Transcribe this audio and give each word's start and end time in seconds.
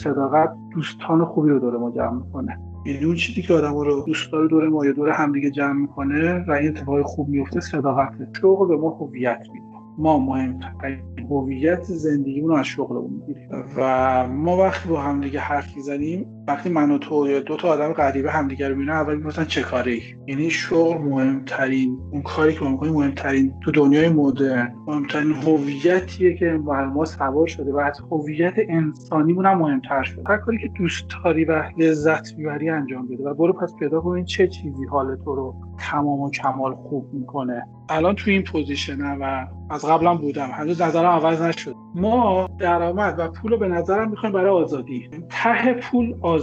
صداقت 0.00 0.50
دوستان 0.74 1.24
خوبی 1.24 1.50
رو 1.50 1.58
دور 1.58 1.78
ما 1.78 1.90
جمع 1.90 2.24
می‌کنه. 2.24 2.58
یعنی 2.86 3.04
اون 3.04 3.14
چیزی 3.14 3.42
که 3.42 3.54
آدم 3.54 3.74
رو 3.74 4.04
دوست 4.06 4.32
داره 4.32 4.48
دور 4.48 4.68
ما 4.68 4.86
یا 4.86 4.92
دور 4.92 5.08
همدیگه 5.08 5.50
جمع 5.50 5.72
می‌کنه 5.72 6.44
و 6.48 6.50
این 6.50 6.68
اتفاق 6.68 7.02
خوب 7.02 7.28
میفته 7.28 7.60
صداقته 7.60 8.28
شغل 8.40 8.68
به 8.68 8.76
ما 8.76 8.90
هویت 8.90 9.40
میده. 9.52 9.64
ما 9.98 10.18
مهمترین 10.18 11.00
هویت 11.30 11.82
زندگیمون 11.82 12.50
رو 12.50 12.56
از 12.56 12.66
شغلمون 12.66 13.10
می‌گیریم. 13.10 13.48
و 13.76 14.28
ما 14.28 14.56
وقتی 14.56 14.88
با 14.88 15.00
همدیگه 15.00 15.40
حرف 15.40 15.76
می‌زنیم 15.76 16.26
وقتی 16.48 16.68
من 16.68 16.90
و 16.90 16.98
تو 16.98 17.28
یا 17.28 17.40
دو 17.40 17.56
تا 17.56 17.68
آدم 17.68 17.92
غریبه 17.92 18.30
همدیگه 18.30 18.68
رو 18.68 18.74
می‌بینن 18.74 18.96
اول 18.96 19.16
می‌پرسن 19.16 19.44
چه 19.44 19.62
کاری؟ 19.62 20.02
یعنی 20.26 20.50
شغل 20.50 20.98
مهمترین 20.98 21.98
اون 22.10 22.22
کاری 22.22 22.54
که 22.54 22.60
ما 22.60 22.70
می‌کنیم 22.70 22.92
مهمترین 22.92 23.54
تو 23.64 23.70
دنیای 23.70 24.08
مدرن. 24.08 24.74
مهمترین 24.86 25.32
هویتیه 25.32 26.36
که 26.36 26.60
بر 26.66 26.84
ما 26.84 27.04
سوار 27.04 27.46
شده 27.46 27.72
و 27.72 27.78
از 27.78 28.00
هویت 28.10 28.54
انسانیمون 28.68 29.46
هم 29.46 29.58
مهمتر 29.58 30.02
شده. 30.02 30.22
هر 30.26 30.36
کاری 30.36 30.58
که 30.58 30.68
دوست 30.78 31.04
داری 31.24 31.44
و 31.44 31.64
لذت 31.78 32.34
می‌بری 32.38 32.70
انجام 32.70 33.08
بده 33.08 33.24
و 33.24 33.34
برو 33.34 33.52
پس 33.52 33.74
پیدا 33.78 34.00
کن 34.00 34.24
چه 34.24 34.48
چیزی 34.48 34.84
حال 34.84 35.16
تو 35.16 35.34
رو 35.34 35.54
تمام 35.78 36.20
و 36.20 36.30
کمال 36.30 36.74
خوب 36.74 37.06
می‌کنه. 37.12 37.66
الان 37.88 38.14
تو 38.14 38.30
این 38.30 38.42
پوزیشنه 38.42 39.16
و 39.20 39.46
از 39.70 39.84
قبلا 39.84 40.14
بودم. 40.14 40.48
هنوز 40.52 40.82
نظرم 40.82 41.06
عوض 41.06 41.42
نشد. 41.42 41.74
ما 41.94 42.48
درآمد 42.58 43.18
و 43.18 43.28
پول 43.28 43.50
رو 43.50 43.58
به 43.58 43.68
نظرم 43.68 44.10
می‌خوایم 44.10 44.34
برای 44.34 44.50
آزادی. 44.50 45.10
ته 45.30 45.74
پول 45.74 46.14
آزادیه 46.20 46.33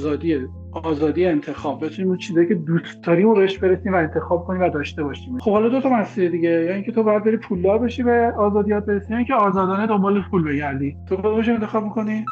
آزادی 0.74 1.26
انتخاب. 1.26 1.86
بتونیم 1.86 2.08
اون 2.08 2.18
چیزایی 2.18 2.48
که 2.48 2.56
دوست 2.56 3.04
داریم 3.04 3.28
رو 3.28 3.36
بهش 3.36 3.58
برسیم 3.58 3.94
و 3.94 3.96
انتخاب 3.96 4.46
کنیم 4.46 4.62
و 4.62 4.70
داشته 4.70 5.04
باشیم. 5.04 5.38
خب 5.38 5.52
حالا 5.52 5.70
دو 5.70 5.82
تا 5.82 5.90
مسئله 5.90 6.30
دیگه. 6.30 6.50
یا 6.50 6.74
اینکه 6.74 6.92
تو 6.92 7.04
باید 7.04 7.24
بری 7.24 7.38
پولدار 7.38 7.78
بشی 7.78 8.04
به 8.04 8.34
آزادیات 8.38 8.86
برسی 8.86 9.12
یا 9.12 9.18
اینکه 9.18 9.34
آزادانه 9.34 9.88
دنبال 9.88 10.24
پول 10.32 10.44
بگردی. 10.44 10.96
تو 11.10 11.16
کدومش 11.16 11.50
انتخاب 11.50 11.84
می‌کنی؟ 11.84 12.26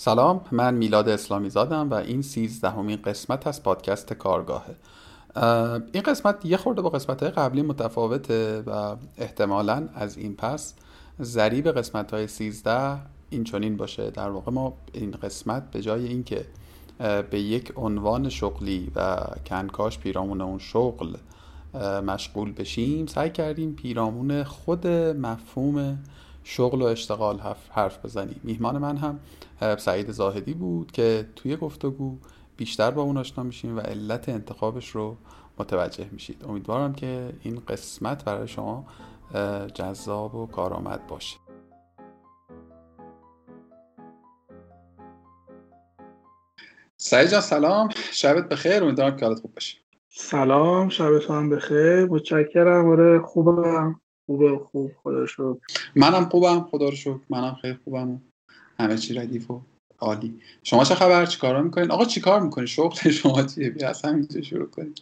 سلام 0.00 0.40
من 0.52 0.74
میلاد 0.74 1.08
اسلامی 1.08 1.50
زادم 1.50 1.90
و 1.90 1.94
این 1.94 2.22
سیزدهمین 2.22 2.96
قسمت 3.04 3.46
از 3.46 3.62
پادکست 3.62 4.12
کارگاهه. 4.12 4.76
این 5.92 6.02
قسمت 6.02 6.44
یه 6.44 6.56
خورده 6.56 6.82
با 6.82 6.90
قسمت 6.90 7.22
های 7.22 7.32
قبلی 7.32 7.62
متفاوته 7.62 8.62
و 8.66 8.96
احتمالا 9.18 9.88
از 9.94 10.18
این 10.18 10.36
پس 10.36 10.74
ضریب 11.20 11.78
قسمت 11.78 12.14
های 12.14 12.26
سیزده 12.26 12.98
این 13.30 13.44
چنین 13.44 13.76
باشه. 13.76 14.10
در 14.10 14.30
واقع 14.30 14.52
ما 14.52 14.74
این 14.92 15.10
قسمت 15.10 15.70
به 15.70 15.80
جای 15.80 16.06
اینکه 16.06 16.46
به 17.30 17.40
یک 17.40 17.72
عنوان 17.76 18.28
شغلی 18.28 18.92
و 18.94 19.16
کنکاش 19.46 19.98
پیرامون 19.98 20.40
اون 20.40 20.58
شغل 20.58 21.16
مشغول 22.06 22.52
بشیم 22.52 23.06
سعی 23.06 23.30
کردیم 23.30 23.74
پیرامون 23.74 24.44
خود 24.44 24.86
مفهوم 24.86 25.98
شغل 26.50 26.82
و 26.82 26.84
اشتغال 26.84 27.40
حرف 27.70 28.04
بزنیم 28.04 28.40
میهمان 28.44 28.78
من 28.78 28.96
هم 28.96 29.20
سعید 29.76 30.10
زاهدی 30.10 30.54
بود 30.54 30.92
که 30.92 31.26
توی 31.36 31.56
گفتگو 31.56 32.18
بیشتر 32.56 32.90
با 32.90 33.02
اون 33.02 33.16
آشنا 33.16 33.44
میشیم 33.44 33.76
و 33.76 33.80
علت 33.80 34.28
انتخابش 34.28 34.88
رو 34.88 35.16
متوجه 35.58 36.08
میشید. 36.12 36.44
امیدوارم 36.48 36.92
که 36.92 37.32
این 37.42 37.62
قسمت 37.68 38.24
برای 38.24 38.48
شما 38.48 38.86
جذاب 39.74 40.34
و 40.34 40.46
کارآمد 40.46 41.06
باشه. 41.06 41.36
سعید 46.96 47.28
جان 47.28 47.40
سلام. 47.40 47.88
شبت 48.12 48.48
بخیر. 48.48 48.84
امیدوارم 48.84 49.16
که 49.16 49.26
حالت 49.26 49.40
خوب 49.40 49.54
باشه. 49.54 49.78
سلام. 50.08 50.88
شبت 50.88 51.30
هم 51.30 51.50
بخیر. 51.50 52.06
متشکرم. 52.06 52.88
آره 52.88 53.20
خوبم. 53.20 54.00
خوبه 54.28 54.58
خوب 54.58 54.90
خدا 55.02 55.26
شکر. 55.26 55.56
منم 55.96 56.24
خوبم 56.24 56.60
خدا 56.60 56.88
رو 56.88 56.94
شکر. 56.94 57.18
منم 57.30 57.54
خیلی 57.62 57.78
خوبم. 57.84 58.22
همه 58.80 58.96
چی 58.96 59.14
ردیف 59.14 59.50
و 59.50 59.60
عالی. 59.98 60.40
شما 60.62 60.84
چه 60.84 60.94
خبر؟ 60.94 61.26
چیکارا 61.26 61.62
می‌کنین؟ 61.62 61.90
آقا 61.90 62.04
چیکار 62.04 62.40
می‌کنین؟ 62.40 62.66
شغل 62.66 63.10
شما 63.10 63.42
چیه؟ 63.42 63.70
بیا 63.70 63.88
از 63.88 64.04
همینجا 64.04 64.42
شروع 64.42 64.66
کنیم. 64.66 64.94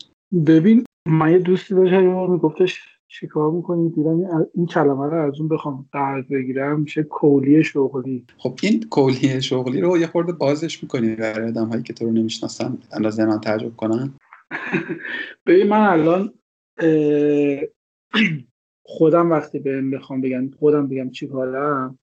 ببین 0.46 0.84
من 1.08 1.32
یه 1.32 1.38
دوستی 1.38 1.74
داشت 1.74 1.92
یه 1.92 2.08
بار 2.08 2.28
میگفتش 2.28 2.80
چیکار 3.08 3.50
می‌کنی؟ 3.50 3.90
دیدم 3.90 4.46
این 4.54 4.66
کلمه 4.66 5.06
رو 5.06 5.26
از 5.28 5.40
اون 5.40 5.48
بخوام 5.48 5.88
قرض 5.92 6.24
بگیرم 6.24 6.80
میشه 6.80 7.02
کولی 7.02 7.64
شغلی. 7.64 8.24
خب 8.38 8.58
این 8.62 8.82
کولی 8.90 9.42
شغلی 9.42 9.80
رو 9.80 9.98
یه 9.98 10.06
خورده 10.06 10.32
بازش 10.32 10.82
می‌کنی 10.82 11.14
برای 11.14 11.48
آدم 11.48 11.68
هایی 11.68 11.82
که 11.82 11.92
تو 11.92 12.04
رو 12.04 12.12
نمی‌شناسن 12.12 12.78
اندازه 12.92 13.24
من 13.24 13.40
تعجب 13.40 13.76
کنن. 13.76 14.14
ببین 15.46 15.68
من 15.68 15.86
الان 15.86 16.32
خودم 18.88 19.30
وقتی 19.30 19.58
بهم 19.58 19.90
بخوام 19.90 20.20
بگم 20.20 20.50
خودم 20.50 20.88
بگم 20.88 21.10
چی 21.10 21.26
کارم 21.26 21.98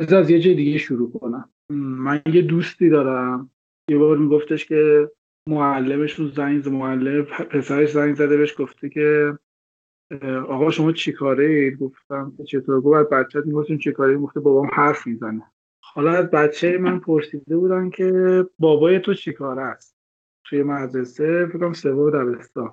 از 0.00 0.30
یه 0.30 0.40
جای 0.40 0.54
دیگه 0.54 0.78
شروع 0.78 1.12
کنم. 1.12 1.50
من 1.70 2.22
یه 2.32 2.42
دوستی 2.42 2.88
دارم. 2.90 3.50
یه 3.90 3.98
بار 3.98 4.16
میگفتش 4.18 4.66
که 4.66 5.10
معلمش 5.48 6.12
رو 6.12 6.28
زنگ 6.28 6.68
معلم 6.68 7.24
پسرش 7.24 7.92
زنگ 7.92 8.14
زده 8.14 8.36
بهش 8.36 8.54
گفته 8.60 8.88
که 8.88 9.38
آقا 10.48 10.70
شما 10.70 10.92
چی 10.92 11.12
کاره 11.12 11.46
اید؟ 11.46 11.78
گفتم 11.78 12.32
چطور؟ 12.46 12.80
گفت 12.80 13.10
بچه 13.10 13.42
می‌گفتیم 13.44 13.78
چی 13.78 13.92
کاره 13.92 14.16
گفته 14.16 14.40
بابام 14.40 14.70
حرف 14.72 15.06
می‌زنه. 15.06 15.42
حالا 15.82 16.10
از 16.10 16.30
بچه 16.30 16.78
من 16.78 17.00
پرسیده 17.00 17.56
بودن 17.56 17.90
که 17.90 18.46
بابای 18.58 19.00
تو 19.00 19.14
چی 19.14 19.32
کاره 19.32 19.62
است؟ 19.62 19.96
توی 20.44 20.62
مدرسه 20.62 21.46
فکرم 21.46 21.72
سوم 21.72 22.10
دبستان. 22.10 22.72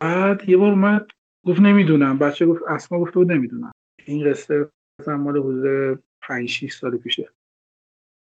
بعد 0.00 0.48
یه 0.48 0.56
بار 0.56 0.70
اومد 0.70 1.06
گفت 1.46 1.60
نمی‌دونم. 1.60 2.18
بچه 2.18 2.46
گفت 2.46 2.62
اسما 2.68 2.98
گفته 2.98 3.14
بود 3.14 3.32
نمی‌دونم. 3.32 3.72
این 4.04 4.30
قصه 4.30 4.68
مثلا 5.00 5.16
مال 5.16 5.36
حدود 5.36 5.98
5 6.22 6.48
6 6.48 6.72
سال 6.72 6.96
پیشه. 6.96 7.28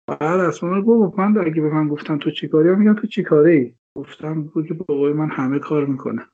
بعد 0.09 0.41
اسما 0.41 0.83
گفت 0.83 1.19
من 1.19 1.39
اگه 1.39 1.63
به 1.63 1.71
من 1.71 1.89
گفتم 1.89 2.19
تو 2.19 2.31
چیکاری 2.31 2.75
میگم 2.75 2.95
تو 2.95 3.07
چیکاره 3.07 3.51
ای 3.51 3.75
گفتم 3.99 4.43
بود 4.43 4.67
که 4.67 4.75
بابای 4.75 5.13
من 5.13 5.31
همه 5.31 5.59
کار 5.59 5.87
می‌کنه. 5.87 6.27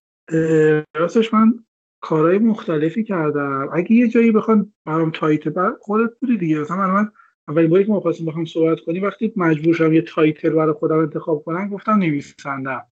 راستش 0.96 1.34
من 1.34 1.64
کارهای 2.02 2.38
مختلفی 2.38 3.04
کردم. 3.04 3.68
اگه 3.72 3.92
یه 3.92 4.08
جایی 4.08 4.32
بخوان 4.32 4.72
برام 4.86 5.10
تایت 5.10 5.48
بر 5.48 5.72
خودت 5.80 6.10
بودی 6.20 6.36
دیگه. 6.36 6.60
مثلا 6.60 6.94
من 6.94 7.12
اولین 7.48 7.70
باری 7.70 7.84
که 7.84 7.90
ما 7.90 8.00
خواستیم 8.00 8.26
بخوام 8.26 8.44
صحبت 8.44 8.80
کنیم 8.80 9.02
وقتی 9.02 9.32
مجبور 9.36 9.74
شدم 9.74 9.92
یه 9.92 10.02
title 10.02 10.50
برای 10.50 10.72
خودم 10.72 10.98
انتخاب 10.98 11.42
کنم 11.44 11.68
گفتم 11.68 11.92
نویسندم. 11.92 12.86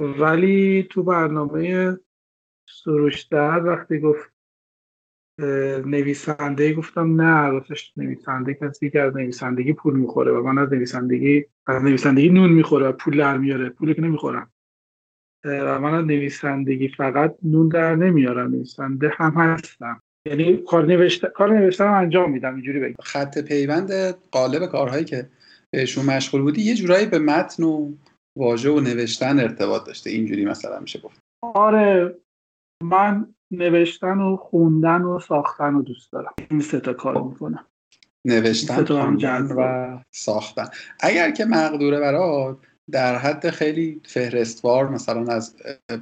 ولی 0.00 0.86
تو 0.90 1.02
برنامه 1.02 1.98
سروشتر 2.68 3.62
وقتی 3.64 3.98
گفت 3.98 4.32
نویسنده 5.86 6.72
گفتم 6.72 7.20
نه 7.20 7.48
راستش 7.48 7.92
نویسنده 7.96 8.54
کسی 8.54 8.90
که 8.90 9.00
از 9.00 9.16
نویسندگی 9.16 9.72
پول 9.72 9.96
می‌خوره 9.96 10.32
و 10.32 10.42
من 10.42 10.58
از 10.58 10.72
نویسندگی 10.72 11.44
از 11.66 11.82
نویسندگی 11.82 12.28
نون 12.28 12.52
می‌خوره 12.52 12.88
و 12.88 12.92
پول 12.92 13.18
در 13.18 13.38
میاره 13.38 13.68
پولی 13.68 13.94
که 13.94 14.02
نمی‌خورم. 14.02 14.52
و 15.44 15.80
من 15.80 15.94
از 15.94 16.04
نویسندگی 16.04 16.88
فقط 16.88 17.36
نون 17.42 17.68
در 17.68 17.96
نمیارم 17.96 18.50
نویسنده 18.50 19.12
هم 19.16 19.32
هستم. 19.32 20.02
یعنی 20.26 20.56
کار 20.56 20.86
نوشته 20.86 21.28
کار 21.28 21.58
نوشتن 21.58 21.86
انجام 21.86 22.32
میدم 22.32 22.54
اینجوری 22.54 22.80
بگم. 22.80 22.94
خط 23.02 23.38
پیوند 23.38 23.92
قالب 24.30 24.66
کارهایی 24.66 25.04
که 25.04 25.28
بهشون 25.70 26.06
مشغول 26.06 26.42
بودی 26.42 26.62
یه 26.62 26.74
جورایی 26.74 27.06
به 27.06 27.18
متن 27.18 27.62
و 27.62 27.92
واژه 28.38 28.70
و 28.70 28.80
نوشتن 28.80 29.40
ارتباط 29.40 29.86
داشته. 29.86 30.10
اینجوری 30.10 30.44
مثلا 30.44 30.80
میشه 30.80 31.00
گفت. 31.00 31.20
آره 31.42 32.14
من 32.82 33.26
نوشتن 33.50 34.18
و 34.18 34.36
خوندن 34.36 35.02
و 35.02 35.20
ساختن 35.20 35.74
رو 35.74 35.82
دوست 35.82 36.12
دارم. 36.12 36.32
این 36.50 36.60
سه 36.60 36.80
تا 36.80 36.92
کار 36.92 37.22
می‌کنم. 37.22 37.64
نوشتن 38.24 38.84
خوندن 38.84 39.42
و 39.42 39.98
ساختن. 40.10 40.66
اگر 41.00 41.30
که 41.30 41.44
مقدوره 41.44 42.00
برات 42.00 42.56
در 42.90 43.18
حد 43.18 43.50
خیلی 43.50 44.00
فهرستوار 44.04 44.88
مثلا 44.88 45.32
از 45.32 45.56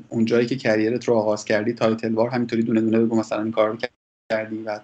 اونجایی 0.08 0.46
که 0.46 0.56
career 0.56 0.97
ت 0.97 1.04
رو 1.04 1.14
آغاز 1.14 1.44
کردی 1.44 1.72
title 1.72 2.14
وار 2.14 2.28
همینطوری 2.28 2.62
دونه 2.62 2.80
دونه 2.80 3.00
بگو 3.00 3.16
مثلا 3.16 3.42
این 3.42 3.52
کار 3.52 3.70
رو 3.70 3.76
کردی 4.32 4.62
و 4.62 4.80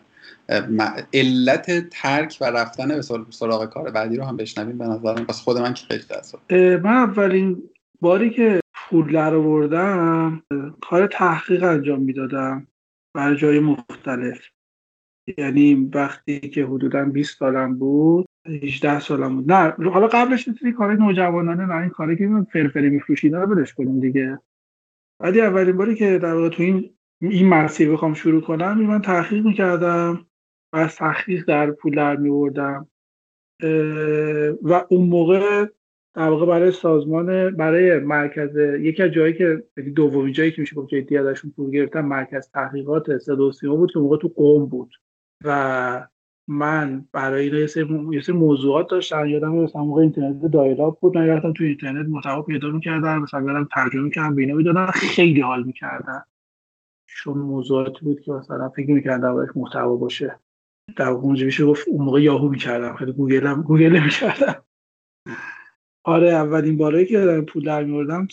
علت 1.14 1.88
ترک 1.88 2.38
و 2.40 2.44
رفتن 2.44 2.88
به 2.88 3.02
سراغ 3.30 3.64
کار 3.64 3.90
بعدی 3.90 4.16
رو 4.16 4.24
هم 4.24 4.36
بشنویم. 4.36 4.78
به 4.78 4.84
نظرم 4.84 5.26
پس 5.26 5.40
خود 5.40 5.58
من 5.58 5.74
که 5.74 5.84
خیلی 5.86 6.04
من 6.76 6.96
اولین 6.96 7.62
باری 8.00 8.30
که 8.30 8.60
پول 8.90 9.12
در 9.12 9.34
آوردم 9.34 10.42
کار 10.80 11.06
تحقیق 11.06 11.64
انجام 11.64 12.02
می‌دادم 12.02 12.66
برای 13.14 13.36
جای 13.36 13.60
مختلف. 13.60 14.48
یعنی 15.38 15.74
وقتی 15.94 16.40
که 16.40 16.64
حدودا 16.64 17.04
20 17.04 17.38
سالم 17.38 17.78
بود 17.78 18.26
18 18.46 19.00
سالم 19.00 19.36
بود. 19.36 19.52
نه 19.52 19.90
حالا 19.90 20.06
قبلش 20.06 20.48
یه 20.62 20.72
کار 20.72 20.94
نوجوانانه 20.94 21.66
نه 21.66 21.74
این 21.74 21.90
کاری 21.90 22.16
که 22.16 22.46
فرفری 22.52 22.90
میفروشید 22.90 23.34
رو 23.34 23.54
بدش 23.54 23.74
کنیم 23.74 24.00
دیگه. 24.00 24.38
بعدی 25.20 25.40
اولین 25.40 25.76
باری 25.76 25.94
که 25.94 26.18
در 26.18 26.34
واقع 26.34 26.48
تو 26.48 26.62
این 26.62 26.90
این 27.20 27.48
مسیر 27.48 27.92
بخوام 27.92 28.14
شروع 28.14 28.40
کنم 28.40 28.80
من 28.80 29.02
تحقیق 29.02 29.46
می‌کردم 29.46 30.26
و 30.72 30.86
تحقیق 30.86 31.44
در 31.44 31.70
پول 31.70 31.94
در 31.94 32.16
میوردم 32.16 32.88
و 34.62 34.84
اون 34.88 35.08
موقع 35.08 35.66
در 36.16 36.28
واقع 36.28 36.46
برای 36.46 36.72
سازمان 36.72 37.56
برای 37.56 37.98
مرکز 37.98 38.56
یکی 38.80 39.02
از 39.02 39.10
جایی 39.10 39.34
که 39.34 39.64
یعنی 39.76 39.90
دومین 39.90 40.32
جایی 40.32 40.50
که 40.50 40.60
میشه 40.60 40.76
گفت 40.76 40.88
جدی 40.88 41.18
ازشون 41.18 41.52
پول 41.56 41.70
گرفتن 41.70 42.00
مرکز 42.00 42.50
تحقیقات 42.50 43.18
صدا 43.18 43.50
و 43.62 43.76
بود 43.76 43.92
که 43.92 43.98
موقع 43.98 44.16
تو 44.16 44.28
قوم 44.28 44.66
بود. 44.66 44.94
و 45.44 46.08
من 46.48 47.04
برای 47.12 47.46
یه 47.46 47.66
سری 47.66 48.34
موضوعات 48.34 48.90
داشتم 48.90 49.26
یادم 49.26 49.54
مثلا 49.54 49.84
موقع 49.84 50.02
اینترنت 50.02 50.46
دایلاب 50.52 50.98
بود 51.00 51.18
من 51.18 51.26
رفتم 51.26 51.52
تو 51.52 51.64
اینترنت 51.64 52.08
محتوا 52.08 52.42
پیدا 52.42 52.68
می‌کردم 52.68 53.22
مثلا 53.22 53.40
برم 53.40 53.68
ترجمه 53.72 54.02
می‌کردم 54.02 54.34
بینه 54.34 54.54
می‌دادم 54.54 54.86
خیلی 54.86 55.40
حال 55.40 55.62
می‌کردم. 55.62 56.26
چون 57.06 57.38
موضوعاتی 57.38 58.04
بود 58.04 58.20
که 58.20 58.32
مثلا 58.32 58.68
فکر 58.68 58.90
می‌کردم 58.90 59.34
باید 59.34 59.50
محتوا 59.56 59.96
باشه. 59.96 60.38
در 60.96 61.08
اونجا 61.08 61.46
میشه 61.46 61.66
گفت 61.66 61.88
اون 61.88 62.04
موقع 62.04 62.22
یاهو 62.22 62.48
می‌کردم 62.48 62.96
خیلی 62.96 63.12
گوگل 63.12 63.46
هم 63.46 63.62
گوگل 63.62 64.00
می‌کردم 64.02 64.65
آره 66.06 66.28
اولین 66.28 66.76
بارایی 66.76 67.06
که 67.06 67.18
دارم 67.18 67.44
پول 67.44 67.64
در 67.64 67.84
میوردم 67.84 68.28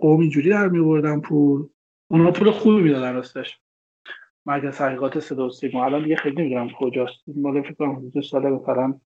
قوم 0.00 0.20
اینجوری 0.20 0.50
در 0.50 0.68
میوردم 0.68 1.20
پول. 1.20 1.66
اونا 2.10 2.30
پول 2.30 2.50
خوبی 2.50 2.82
می‌دادن 2.82 3.14
راستش. 3.14 3.58
مرکز 4.46 4.76
تحقیقات 4.76 5.20
صدا 5.20 5.46
و 5.46 5.50
سیما. 5.50 5.84
الان 5.84 6.02
دیگه 6.02 6.16
خیلی 6.16 6.42
نمی‌دونم 6.42 6.70
کجاست. 6.78 7.18
مال 7.36 7.62
فکر 7.62 7.72
کنم 7.72 7.96
حدود 7.96 8.22
سال 8.22 8.48
مثلا 8.48 9.00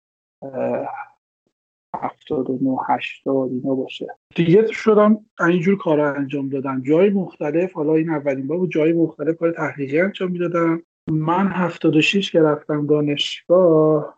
هفتاد 1.96 2.50
و 2.50 2.58
نو 2.62 2.76
هشتاد 2.88 3.50
اینا 3.50 3.74
باشه. 3.74 4.06
دیگه 4.34 4.72
شدم 4.72 5.18
اینجور 5.40 5.78
کار 5.78 6.00
انجام 6.00 6.48
دادم. 6.48 6.82
جای 6.82 7.10
مختلف 7.10 7.72
حالا 7.72 7.94
این 7.94 8.10
اولین 8.10 8.46
بار 8.46 8.58
بود 8.58 8.70
جای 8.70 8.92
مختلف 8.92 9.36
کار 9.36 9.50
تحقیقی 9.50 10.00
انجام 10.00 10.30
می‌دادم. 10.30 10.82
من 11.10 11.46
هفتاد 11.46 11.96
و 11.96 12.00
شیش 12.00 12.32
که 12.32 12.40
رفتم 12.40 12.86
دانشگاه 12.86 14.17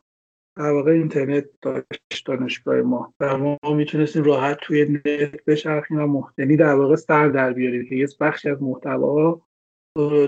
در 0.57 0.71
واقع 0.73 0.91
اینترنت 0.91 1.45
داشت 1.63 2.27
دانشگاه 2.27 2.83
ما. 2.83 3.15
و 3.21 3.39
ما 3.39 3.59
می‌تونستیم 3.77 4.23
راحت 4.23 4.59
توی 4.63 4.85
نت 4.85 5.45
بچرخیم 5.45 5.99
و 5.99 6.07
محتنی 6.07 6.57
در 6.57 6.75
واقع 6.75 6.97
سر 6.97 7.29
در 7.29 7.53
بیاریم. 7.53 7.89
که 7.89 7.95
یه 7.97 8.09
بخشی 8.21 8.51
از 8.51 8.63
محتوا 8.63 9.43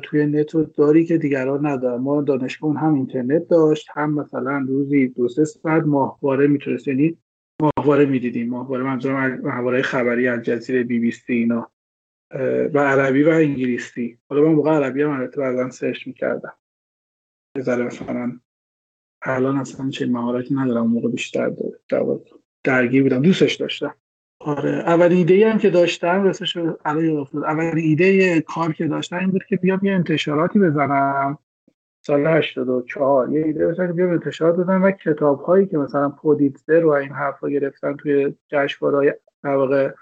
توی 0.03 0.27
نت 0.27 0.55
رو 0.55 0.65
داری 0.65 1.05
که 1.05 1.19
دیگران 1.19 1.67
ندارن. 1.67 2.01
ما 2.01 2.23
دانشگاه 2.23 2.79
هم 2.79 2.95
اینترنت 2.95 3.49
داشت 3.49 3.89
هم 3.95 4.15
مثلا 4.15 4.65
روزی 4.69 5.09
دو 5.09 5.29
سه 5.29 5.45
ساعت 5.45 5.83
ماهواره 5.83 6.47
می‌تونست 6.47 6.89
یعنی 6.89 7.19
ماهواره 7.63 8.05
می‌دیدیم. 8.05 8.49
ماهواره 8.49 8.85
منظورم 8.85 9.41
ماهواره 9.41 9.83
خبری 9.83 10.29
الجزیره 10.29 10.83
بی 10.83 10.99
بی 10.99 11.11
سی 11.11 11.33
اینا 11.33 11.71
و 12.75 12.79
عربی 12.79 13.23
و 13.23 13.29
انگلیسی. 13.29 14.19
حالا 14.31 14.43
من 14.43 14.55
موقع 14.55 14.71
عربی 14.71 15.03
هم 15.03 15.11
البته 15.11 15.41
بعدا 15.41 15.71
سرچ 15.71 16.07
می‌کردم. 16.07 16.55
یه 17.57 17.63
ذره 17.63 17.85
مثلا 17.85 18.41
الان 19.25 19.57
اصلا 19.57 19.91
چه 19.91 20.07
مهارتی 20.07 20.55
ندارم 20.55 20.87
موقع 20.87 21.09
بیشتر 21.09 21.49
داره 21.49 22.21
درگیر 22.65 23.03
بودم. 23.03 23.23
دوستش 23.23 23.55
داشتم. 23.55 23.95
آره. 24.41 24.71
اولین 24.71 25.19
ایده 25.19 25.51
هم 25.51 25.59
که 25.59 25.71
داشتم 25.71 26.23
راستش 26.23 26.57
الان 26.57 27.27
اولین 27.35 27.79
ایده 27.79 28.41
کار 28.41 28.73
که 28.73 28.87
داشتم 28.87 29.19
این 29.19 29.31
بود 29.31 29.45
که 29.45 29.57
بیام 29.57 29.81
یه 29.83 29.93
انتشاراتی 29.93 30.59
بزنم. 30.59 31.39
سال 32.07 32.27
84 32.27 33.33
یه 33.33 33.47
ایده 33.47 33.69
بزنم 33.69 33.87
که 33.87 33.93
بیام 33.93 34.11
انتشارات 34.11 34.57
بزنم 34.57 34.83
و 34.83 34.91
کتاب 34.91 35.41
هایی 35.41 35.67
که 35.67 35.79
مثلا 35.79 36.09
پودیتزر 36.09 36.85
و 36.85 36.91
این 36.91 37.13
حرفا 37.13 37.49
گرفتن 37.49 37.97
توی 37.97 38.35
جشنواره‌های 38.49 39.13
در 39.43 39.95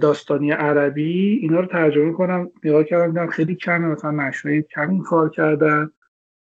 داستانی 0.00 0.50
عربی 0.50 1.38
اینا 1.42 1.60
رو 1.60 1.66
ترجمه 1.66 2.12
کنم. 2.12 2.50
نگاه 2.64 2.84
کردم 2.84 3.06
دیدم 3.06 3.26
خیلی 3.26 3.54
کمه. 3.54 3.86
مثلا 3.86 4.10
نشریه 4.10 4.62
کمی 4.62 5.02
کار 5.02 5.30
کردن. 5.30 5.90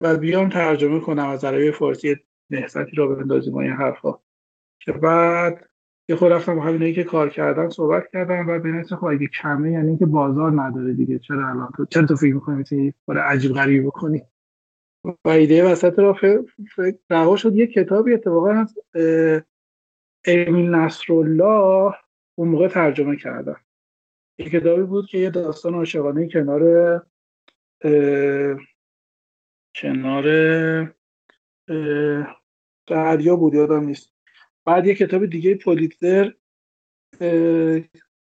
و 0.02 0.16
بیام 0.16 0.48
ترجمه 0.48 1.00
کنم 1.00 1.28
از 1.28 1.44
عربی 1.44 1.70
فارسی 1.70 2.16
نهضتی 2.50 2.96
را 2.96 3.06
بندازیم 3.06 3.56
این 3.56 3.72
حرفا. 3.72 4.18
که 4.80 4.92
بعد 4.92 5.68
یه 6.08 6.16
خود 6.16 6.32
رفتم 6.32 6.56
با 6.56 6.62
همینایی 6.62 6.94
که 6.94 7.04
کار 7.04 7.28
کردن 7.28 7.68
صحبت 7.68 8.08
کردم 8.12 8.48
و 8.48 8.58
به 8.58 8.82
خب 8.82 9.04
اگه 9.04 9.26
کمه 9.26 9.70
یعنی 9.70 9.88
اینکه 9.88 10.06
بازار 10.06 10.62
نداره 10.62 10.92
دیگه. 10.92 11.18
چرا 11.18 11.48
الان 11.48 11.72
تو 11.76 11.86
چرا 11.86 12.06
تو 12.06 12.16
فکر 12.16 12.34
می‌کنی 12.34 12.56
می‌تونی 12.56 12.94
کار 13.06 13.18
عجیب 13.18 13.52
غریبی 13.52 13.86
بکنی؟ 13.86 14.22
و 15.24 15.28
ایده 15.28 15.72
وسط 15.72 15.98
را 15.98 16.16
رها 17.10 17.36
شد. 17.36 17.56
یه 17.56 17.66
کتابی 17.66 18.14
اتفاقا 18.14 18.50
از 18.50 18.78
امیل 20.24 20.70
نصرالله 20.70 21.94
اون 22.38 22.48
موقع 22.48 22.68
ترجمه 22.68 23.16
کردم 23.16 23.60
یه 24.38 24.50
کتابی 24.50 24.82
بود 24.82 25.06
که 25.06 25.18
یه 25.18 25.30
داستان 25.30 25.74
عاشقانه 25.74 26.28
کنار 26.28 26.62
کنار 29.74 30.24
دریا 32.86 33.36
بود 33.36 33.54
یادم 33.54 33.84
نیست. 33.84 34.12
بعد 34.64 34.86
یه 34.86 34.94
کتاب 34.94 35.26
دیگه 35.26 35.54
پولیتزر 35.54 36.30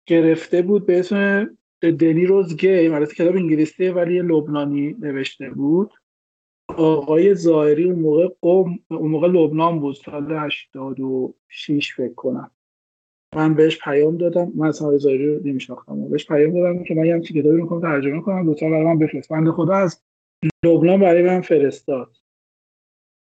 گرفته 0.06 0.62
بود 0.62 0.86
به 0.86 0.98
اسم 0.98 1.50
دنی 1.82 2.26
روز 2.26 2.56
گیم 2.56 2.94
البته 2.94 3.14
کتاب 3.14 3.36
انگلیسیه 3.36 3.92
ولی 3.92 4.22
لبنانی 4.22 4.96
نوشته 4.98 5.50
بود. 5.50 5.92
آقای 6.68 7.34
ظاهری 7.34 7.84
اون 7.84 7.98
موقع 7.98 8.28
قوم 8.40 8.78
اون 8.90 9.10
موقع 9.10 9.28
لبنان 9.28 9.80
بود 9.80 9.94
سال 9.94 10.32
86 10.32 11.94
فکر 11.94 12.14
کنم. 12.14 12.50
من 13.36 13.54
بهش 13.54 13.78
پیام 13.84 14.16
دادم. 14.16 14.52
من 14.54 14.68
اصلا 14.68 14.86
آقای 14.86 14.98
ظاهری 14.98 15.34
رو 15.34 15.46
نمیشناختم. 15.46 16.08
بهش 16.08 16.26
پیام 16.26 16.52
دادم 16.52 16.84
که 16.84 16.94
من 16.94 17.04
یه 17.04 17.14
همچین 17.14 17.40
کتابی 17.40 17.56
رو 17.56 17.62
می‌خوام 17.62 17.80
ترجمه 17.80 18.20
کنم. 18.20 18.50
لطفا 18.50 18.70
برای 18.70 18.84
من 18.84 18.98
بفرست. 18.98 19.28
بنده 19.28 19.52
خدا 19.52 19.74
از 19.74 20.02
لبنان 20.64 21.00
برای 21.00 21.22
من 21.22 21.40
فرستاد. 21.40 22.16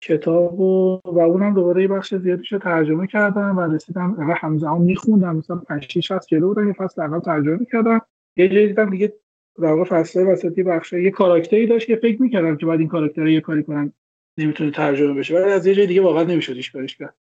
کتاب 0.03 0.61
و, 0.61 1.01
و 1.05 1.19
اونم 1.19 1.55
دوباره 1.55 1.83
یه 1.83 1.89
بخش 1.89 2.15
زیادیش 2.15 2.53
رو 2.53 2.59
ترجمه 2.59 3.07
کردم 3.07 3.59
و 3.59 3.61
رسیدم 3.61 4.17
و 4.19 4.35
همزمان 4.37 4.83
میخوندم 4.83 5.37
مثلا 5.37 5.57
5 5.57 5.87
6 5.91 6.13
فصل 6.13 6.27
جلو 6.29 6.49
بودم 6.49 6.67
یه 6.67 6.73
فصل 6.73 7.03
اول 7.03 7.21
ترجمه 7.21 7.67
کردم 7.73 8.01
یه 8.37 8.49
جایی 8.49 8.67
دیدم 8.67 8.91
دیگه 8.91 9.13
در 9.59 9.73
واقع 9.73 9.85
فصل 9.85 10.27
وسطی 10.27 10.63
بخش 10.63 10.93
یه 10.93 11.11
کاراکتری 11.11 11.67
داشت 11.67 11.87
که 11.87 11.97
فکر 11.97 12.23
می‌کردم 12.23 12.57
که 12.57 12.67
بعد 12.67 12.79
این 12.79 12.89
کاراکتر 12.89 13.27
یه 13.27 13.41
کاری 13.41 13.63
کنن 13.63 13.93
نمی‌تونه 14.39 14.71
ترجمه 14.71 15.15
بشه. 15.15 15.35
ولی 15.35 15.53
از 15.53 15.67
یه 15.67 15.75
جای 15.75 15.87
دیگه 15.87 16.01
واقعا 16.01 16.23
نمی‌شد 16.23 16.53
ایش 16.53 16.71
برش 16.71 16.97
کرد. 16.97 17.17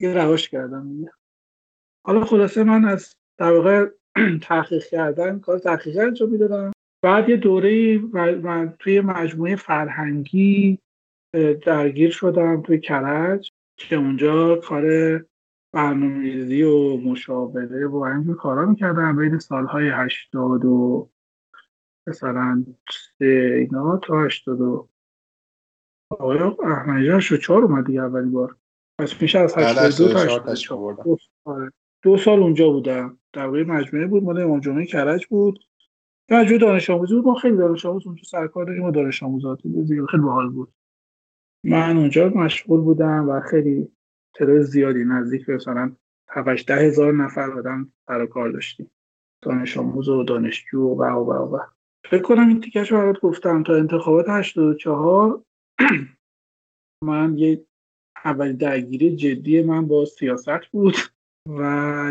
یه 0.00 0.14
رهاش 0.14 0.48
کردم 0.48 0.88
دیگه. 0.88 1.10
حالا 2.06 2.24
خلاصه 2.24 2.64
من 2.64 2.84
از 2.84 3.14
در 3.38 3.52
واقع 3.52 3.86
تحقیق 4.42 4.84
کردن 4.84 5.38
کار 5.38 5.58
تحقیق 5.58 5.98
انجام 5.98 6.30
می‌دادم. 6.30 6.72
بعد 7.02 7.28
یه 7.28 7.36
دوره 7.36 7.98
من 8.42 8.74
توی 8.78 9.00
مجموعه 9.00 9.56
فرهنگی 9.56 10.78
درگیر 11.66 12.10
شدم 12.10 12.62
توی 12.62 12.80
کرج 12.80 13.52
که 13.76 13.96
اونجا 13.96 14.56
کار 14.56 14.84
برنامه‌ریزی 15.74 16.62
و 16.62 16.96
مشاوره 16.96 17.86
و 17.86 17.96
اینجور 17.96 18.36
کارا 18.36 18.66
می‌کردم. 18.66 19.16
بین 19.16 19.38
سالهای 19.38 19.88
هشتاد 19.88 20.64
و 20.64 21.08
مثلا 22.06 22.64
سه 23.18 23.56
اینا 23.58 23.96
تا 23.96 24.22
هشتاد 24.22 24.60
و 24.60 24.88
آقای 26.10 26.38
احمدی 26.38 27.20
شد 27.20 27.40
چهار 27.40 27.62
اومد 27.62 27.86
دیگه 27.86 28.02
اولی 28.02 28.30
بار. 28.30 28.56
پس 29.00 29.22
میشه 29.22 29.38
از 29.38 29.58
هشتاد 29.58 30.08
دو 30.08 30.12
تا 30.12 30.52
هشتاد 30.52 31.06
آره. 31.44 31.72
دو 32.02 32.16
سال 32.16 32.38
اونجا 32.38 32.70
بودم. 32.70 33.18
در 33.32 33.46
مجموعه 33.46 34.06
بود. 34.06 34.22
مال 34.22 34.40
امام 34.40 34.60
جمعه 34.60 34.86
کرج 34.86 35.26
بود. 35.26 35.64
مجموعه 36.32 36.58
دانش 36.58 36.90
آموزی 36.90 37.14
بود. 37.14 37.24
ما 37.24 37.34
خیلی 37.34 37.56
دانش 37.56 37.86
آموز 37.86 38.06
اونجا 38.06 38.22
سرکار 38.24 38.64
داشتیم 38.64 38.84
و 38.84 38.90
دانش 38.90 39.22
آموزات 39.22 39.58
خیلی 40.10 40.22
باحال 40.22 40.48
بود. 40.48 40.72
من 41.64 41.96
اونجا 41.96 42.28
مشغول 42.28 42.80
بودم 42.80 43.28
و 43.28 43.40
خیلی 43.40 43.88
تعداد 44.34 44.60
زیادی 44.60 45.04
نزدیک 45.04 45.46
به 45.46 45.54
مثلا 45.54 45.92
7 46.28 46.66
ده 46.66 46.76
هزار 46.76 47.12
نفر 47.12 47.50
آدم 47.50 47.92
سر 48.06 48.26
کار 48.26 48.50
داشتیم. 48.50 48.90
دانش 49.42 49.76
آموز 49.76 50.08
و 50.08 50.24
دانشجو 50.24 50.80
و 50.80 51.04
و 51.04 51.32
و 51.32 51.56
و 51.56 51.58
فکر 52.04 52.22
کنم 52.22 52.48
این 52.48 52.60
تیکش 52.60 52.92
برات 52.92 53.20
گفتم. 53.20 53.62
تا 53.62 53.74
انتخابات 53.74 54.28
84 54.28 55.42
من 57.04 57.38
یه 57.38 57.66
اول 58.24 58.52
درگیری 58.52 59.16
جدی 59.16 59.62
من 59.62 59.88
با 59.88 60.04
سیاست 60.04 60.66
بود 60.72 60.94
و 61.48 61.62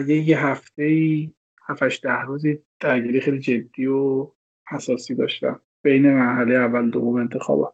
یه, 0.08 0.30
یه 0.30 0.46
هفته 0.48 1.28
هفتش 1.68 2.00
ده 2.00 2.22
روزی 2.22 2.64
درگیری 2.82 3.22
خیلی 3.22 3.40
جدی 3.40 3.86
و 3.86 4.32
حساسی 4.68 5.16
داشتم 5.16 5.62
بین 5.82 6.14
مرحله 6.14 6.56
اول 6.56 6.90
دوم 6.90 7.16
انتخابات. 7.16 7.74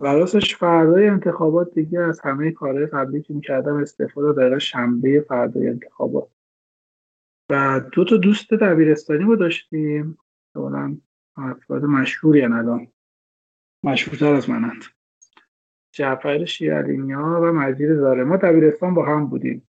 و 0.00 0.06
راستش 0.06 0.56
فردای 0.56 1.08
انتخابات 1.08 1.74
دیگه 1.74 2.00
از 2.00 2.20
همه 2.20 2.52
کارهای 2.52 2.86
قبلی 2.86 3.22
که 3.22 3.34
می‌کردم 3.34 3.76
استفاده 3.76 4.40
دقیقا 4.40 4.58
شنبه 4.58 5.24
فردای 5.28 5.68
انتخابات. 5.68 6.28
و 7.50 7.80
دو 7.92 8.04
تا 8.04 8.16
دوست 8.16 8.54
دبیرستانی 8.54 9.24
ما 9.24 9.36
داشتیم. 9.36 10.18
اونا 10.54 10.96
افراد 11.36 11.84
مشهوری 11.84 12.42
الان. 12.42 12.88
مشهورتر 13.84 14.34
از 14.34 14.50
منند. 14.50 14.84
جعفر 15.92 16.44
شیرینیا 16.44 17.40
و 17.42 17.52
مجید 17.52 17.94
زاره 17.94 18.24
ما 18.24 18.36
دبیرستان 18.36 18.94
با 18.94 19.06
هم 19.06 19.26
بودیم. 19.26 19.68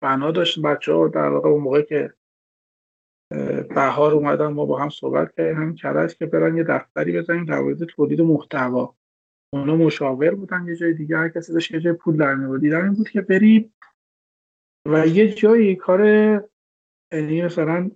بنا 0.00 0.30
داشت 0.30 0.62
بچه 0.62 0.92
ها 0.92 1.08
در 1.08 1.28
واقع 1.28 1.48
اون 1.48 1.62
موقع 1.62 1.82
که 1.82 2.14
بهار 3.74 4.12
اومدن 4.14 4.46
ما 4.46 4.64
با 4.64 4.78
هم 4.78 4.88
صحبت 4.88 5.34
کردیم 5.36 5.62
هم 5.62 5.74
کرج 5.74 6.16
که 6.16 6.26
برن 6.26 6.56
یه 6.56 6.64
دفتری 6.64 7.18
بزنیم 7.18 7.44
در 7.44 7.60
مورد 7.60 7.84
تولید 7.84 8.20
محتوا. 8.20 8.94
اونا 9.52 9.76
مشاور 9.76 10.34
بودن 10.34 10.66
یه 10.66 10.76
جای 10.76 10.94
دیگه 10.94 11.16
هر 11.16 11.28
کسی 11.28 11.52
داشت 11.52 11.70
یه 11.70 11.80
جای 11.80 11.92
پول 11.92 12.16
در 12.16 12.56
دیدن 12.56 12.84
این 12.84 12.92
بود 12.92 13.08
که 13.08 13.20
بریم 13.20 13.74
و 14.86 15.06
یه 15.06 15.34
جایی 15.34 15.76
کار 15.76 16.04
یعنی 17.12 17.42
مثلا 17.42 17.90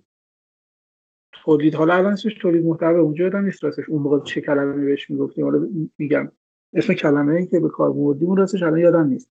تولید 1.31 1.75
حالا 1.75 1.93
الان 1.93 2.13
اسمش 2.13 2.33
تولید 2.33 2.65
محتوا 2.65 2.99
اونجا 2.99 3.23
یادم 3.23 3.45
نیست 3.45 3.63
راستش 3.63 3.89
اون 3.89 4.01
موقع 4.01 4.23
چه 4.23 4.41
کلمه 4.41 4.85
بهش 4.85 5.09
می‌گفتیم 5.09 5.45
حالا 5.45 5.67
میگم. 5.97 6.31
اسم 6.73 6.93
کلمه 6.93 7.35
ای 7.35 7.47
که 7.47 7.59
به 7.59 7.69
کار 7.69 7.93
بردیم 7.93 8.27
اون 8.27 8.37
راستش 8.37 8.63
الان 8.63 8.79
یادم 8.79 9.07
نیست. 9.07 9.31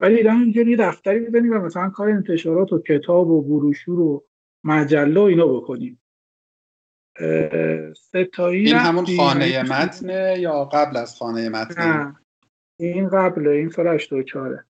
ولی 0.00 0.16
دیدم 0.16 0.40
اینجا 0.40 0.62
یه 0.62 0.76
دفتری 0.76 1.20
بزنیم 1.20 1.52
و 1.52 1.58
مثلا 1.58 1.90
کار 1.90 2.08
انتشارات 2.08 2.72
و 2.72 2.78
کتاب 2.78 3.30
و 3.30 3.42
بروشور 3.42 4.00
و 4.00 4.24
مجله 4.64 5.20
و 5.20 5.24
اینا 5.24 5.46
بکنیم. 5.46 5.98
ستایی 7.96 8.66
این 8.66 8.76
همون 8.76 9.06
خانه 9.16 9.62
متن 9.62 10.40
یا 10.40 10.64
قبل 10.64 10.96
از 10.96 11.16
خانه 11.16 11.48
متن؟ 11.48 12.16
این 12.80 13.08
قبل 13.08 13.48
این 13.48 13.68
سال 13.68 13.86
84 13.86 14.64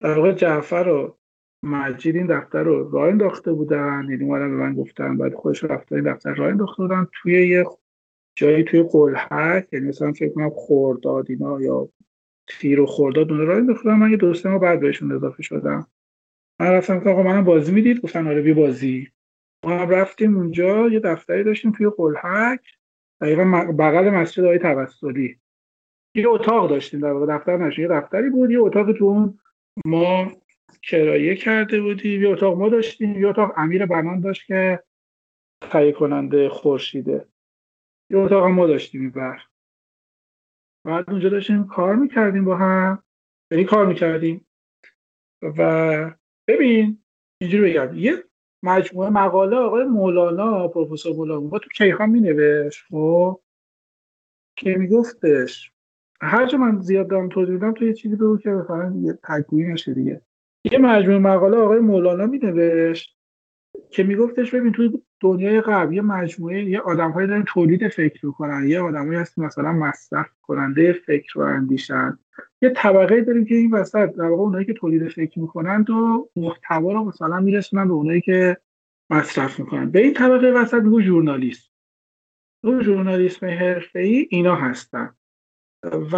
در 0.00 0.18
واقع 0.18 0.32
جعفر 0.32 0.88
و 0.88 1.18
مجید 1.62 2.16
این 2.16 2.26
دفتر 2.26 2.62
رو 2.62 2.90
راه 2.90 3.08
انداخته 3.08 3.52
بودن. 3.52 4.06
یعنی 4.10 4.24
اومدن 4.24 4.50
به 4.50 4.56
من 4.56 4.74
گفتن 4.74 5.16
بعد 5.18 5.34
خودش 5.34 5.64
رفته 5.64 5.94
این 5.94 6.12
دفتر 6.12 6.34
راه 6.34 6.48
انداخته 6.48 6.82
بودن 6.82 7.06
توی 7.12 7.48
یه 7.48 7.66
جایی 8.36 8.64
توی 8.64 8.82
قلحک 8.82 9.68
یعنی 9.72 9.88
مثلا 9.88 10.12
فکر 10.12 10.32
کنم 10.32 10.50
خورداد 10.50 11.26
اینا 11.30 11.60
یا 11.60 11.88
تیر 12.48 12.80
و 12.80 12.86
خورداد 12.86 13.32
اون 13.32 13.46
راه 13.46 13.56
انداخته 13.56 13.88
من 13.88 14.10
یه 14.10 14.16
دوست 14.16 14.46
ما 14.46 14.58
بعد 14.58 14.80
بهشون 14.80 15.12
اضافه 15.12 15.42
شدم. 15.42 15.86
من 16.60 16.66
رفتم 16.66 17.00
که 17.00 17.10
آقا 17.10 17.22
منم 17.22 17.44
بازی 17.44 17.72
می‌دید 17.72 18.00
گفتن 18.00 18.28
آره 18.28 18.42
بی 18.42 18.52
بازی. 18.52 19.10
ما 19.64 19.78
هم 19.78 19.90
رفتیم 19.90 20.36
اونجا 20.36 20.88
یه 20.88 21.00
دفتری 21.00 21.44
داشتیم 21.44 21.72
توی 21.72 21.90
قلحک. 21.96 22.60
دقیقا 23.20 23.44
بغل 23.78 24.10
مسجد 24.10 24.44
آقای 24.44 24.58
توسلی. 24.58 25.40
یه 26.14 26.28
اتاق 26.28 26.70
داشتیم 26.70 27.00
در 27.00 27.12
واقع 27.12 27.38
دفتر 27.38 27.56
نشون 27.56 27.84
یه 27.84 27.90
دفتری 27.90 28.30
بود 28.30 28.50
یه 28.50 28.60
اتاق 28.60 28.92
تو 28.92 29.04
اون 29.04 29.38
ما 29.84 30.32
کرایه 30.82 31.36
کرده 31.36 31.80
بودیم 31.80 32.22
یه 32.22 32.28
اتاق 32.28 32.58
ما 32.58 32.68
داشتیم 32.68 33.20
یه 33.20 33.28
اتاق 33.28 33.52
امیر 33.56 33.86
بنان 33.86 34.20
داشت 34.20 34.46
که 34.46 34.82
تهیه 35.60 35.92
کننده 35.92 36.48
خورشیده. 36.48 37.28
یه 38.10 38.18
اتاق 38.18 38.44
ما 38.44 38.66
داشتیم 38.66 39.00
این 39.00 39.10
بر. 39.10 39.42
بعد 40.84 41.10
اونجا 41.10 41.28
داشتیم 41.28 41.66
کار 41.66 41.94
می‌کردیم 41.96 42.44
با 42.44 42.56
هم 42.56 43.02
یعنی 43.50 43.64
کار 43.64 43.86
می‌کردیم. 43.86 44.46
و 45.42 46.10
ببین 46.48 46.98
اینجوری 47.40 47.72
بگم. 47.72 47.94
یه 47.94 48.24
مجموعه 48.62 49.10
مقاله 49.10 49.56
آقای 49.56 49.84
مولانا 49.84 50.68
پروفسور 50.68 51.16
مولانا 51.16 51.40
با 51.40 51.58
تو 51.58 51.68
کیهان 51.68 52.10
می 52.10 52.20
نوشت 52.20 52.84
خب؟ 52.90 53.40
که 54.56 54.74
میگفتش 54.74 55.72
هر 56.20 56.46
جا 56.46 56.58
من 56.58 56.80
زیاد 56.80 57.08
دارم 57.08 57.28
توضیح 57.28 57.54
میدم 57.54 57.72
تو 57.72 57.84
یه 57.84 57.92
چیزی 57.92 58.16
بگو 58.16 58.38
که 58.38 58.50
مثلا 58.50 58.94
یه 58.96 59.18
تگویی 59.22 59.72
نشه 59.72 59.94
دیگه. 59.94 60.22
یه 60.72 60.78
مجموعه 60.78 61.18
مقاله 61.18 61.56
آقای 61.56 61.78
مولانا 61.78 62.26
می 62.26 62.38
نوشت 62.38 63.16
که 63.90 64.02
میگفتش 64.02 64.54
ببین 64.54 64.72
توی 64.72 65.02
دنیای 65.20 65.60
قبل 65.60 65.94
یه 65.94 66.02
مجموعه 66.02 66.64
یه 66.64 66.80
آدمهایی 66.80 67.28
دارن 67.28 67.44
تولید 67.46 67.88
فکر 67.88 68.26
می‌کنن. 68.26 68.68
یه 68.68 68.80
آدمایی 68.80 69.18
هست 69.18 69.38
مثلا 69.38 69.72
مصرف 69.72 70.26
کننده 70.42 70.92
فکر 70.92 71.38
و 71.38 71.42
اندیشن. 71.42 72.18
یه 72.62 72.72
طبقه 72.76 73.20
داریم 73.20 73.44
که 73.44 73.54
این 73.54 73.70
وسط 73.70 74.06
در 74.06 74.24
واقع 74.24 74.42
اونایی 74.42 74.64
که 74.64 74.72
تولید 74.72 75.08
فکر 75.08 75.40
می‌کنن 75.40 75.82
و 75.82 76.26
محتوا 76.36 76.92
رو 76.92 77.04
مثلا 77.04 77.40
میرسونن 77.40 77.88
به 77.88 77.94
اونایی 77.94 78.20
که 78.20 78.56
مصرف 79.10 79.60
می‌کنن. 79.60 79.90
به 79.90 80.02
این 80.02 80.14
طبقه 80.14 80.52
وسط 80.52 80.82
میگو 80.82 81.00
ژورنالیست. 81.00 81.72
اون 82.64 82.82
ژورنالیسم 82.82 83.46
حرفه‌ای 83.46 84.26
اینا 84.30 84.54
هستن. 84.54 85.14
و 86.12 86.16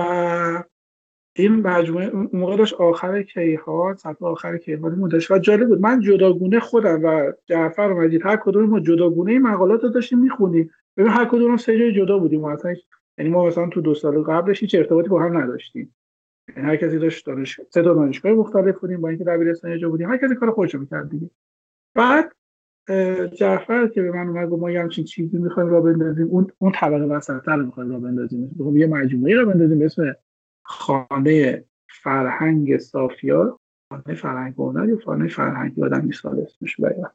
این 1.37 1.53
مجموعه 1.53 2.07
اون 2.07 2.31
موقع 2.33 2.57
داشت 2.57 2.75
آخر 2.75 3.23
کیهان 3.23 3.97
صفحه 3.97 4.29
آخر 4.29 4.59
کیهان 4.59 4.95
مونتش 4.95 5.31
و 5.31 5.39
جالب 5.39 5.69
بود. 5.69 5.81
من 5.81 6.01
جداگونه 6.01 6.61
خودم 6.61 7.05
و 7.05 7.33
جعفر 7.47 7.83
و 7.83 8.01
مجید 8.01 8.27
هر 8.27 8.37
کدوم 8.37 8.65
ما 8.65 8.81
جداگونه 8.81 9.39
مقالات 9.39 9.83
رو 9.83 9.89
داشتیم 9.89 10.19
می‌خونیم 10.19 10.71
ببین 10.97 11.11
هر 11.11 11.25
کدوم 11.25 11.57
سه 11.57 11.79
جای 11.79 11.93
جدا 11.93 12.19
بودیم. 12.19 12.43
یعنی 13.19 13.31
ما 13.31 13.47
مثلا 13.47 13.69
تو 13.69 13.81
دو 13.81 13.95
سال 13.95 14.23
قبلش 14.23 14.61
هیچ 14.61 14.75
ارتباطی 14.75 15.09
با 15.09 15.23
هم 15.23 15.39
نداشتیم. 15.39 15.95
هر 16.57 16.76
کسی 16.76 16.99
داشت 16.99 17.26
دانش 17.26 17.61
سه 17.71 17.83
تا 17.83 17.95
دانشگاه 17.95 18.33
مختلف 18.33 18.78
بودیم 18.78 19.00
با 19.00 19.09
اینکه 19.09 19.25
دبیرستان 19.25 19.78
جا 19.78 19.88
بودیم 19.88 20.11
هر 20.11 20.17
کسی 20.17 20.35
کار 20.35 20.50
خودش 20.50 20.75
می‌کرد 20.75 21.11
دیگه. 21.11 21.31
بعد 21.95 22.33
جعفر 23.33 23.87
که 23.87 24.02
به 24.02 24.11
من 24.11 24.28
اومد 24.28 24.49
ما 24.49 24.71
یه 24.71 24.81
همچین 24.81 25.05
چیزی 25.05 25.38
می‌خوایم 25.38 25.69
را 25.69 25.81
بندازیم 25.81 26.26
اون 26.26 26.50
اون 26.59 26.73
طبقه 26.73 27.05
وسط‌تر 27.05 27.57
رو 27.57 27.67
می‌خوایم 27.67 27.90
را 27.90 28.00
بندازیم. 28.00 28.57
یه 28.75 28.87
مجموعه 28.87 29.35
را 29.35 29.45
بندازیم 29.45 29.83
اسم 29.83 30.17
خانه 30.62 31.64
فرهنگ 31.88 32.78
صافیا 32.78 33.61
خانه 33.93 34.14
فرهنگ 34.17 34.55
هنر 34.59 34.88
یا 34.88 34.99
خانه 35.05 35.28
فرهنگ 35.28 35.78
یادم 35.78 36.00
نیست 36.00 36.26
اسمش 36.26 36.81
بگم 36.81 37.11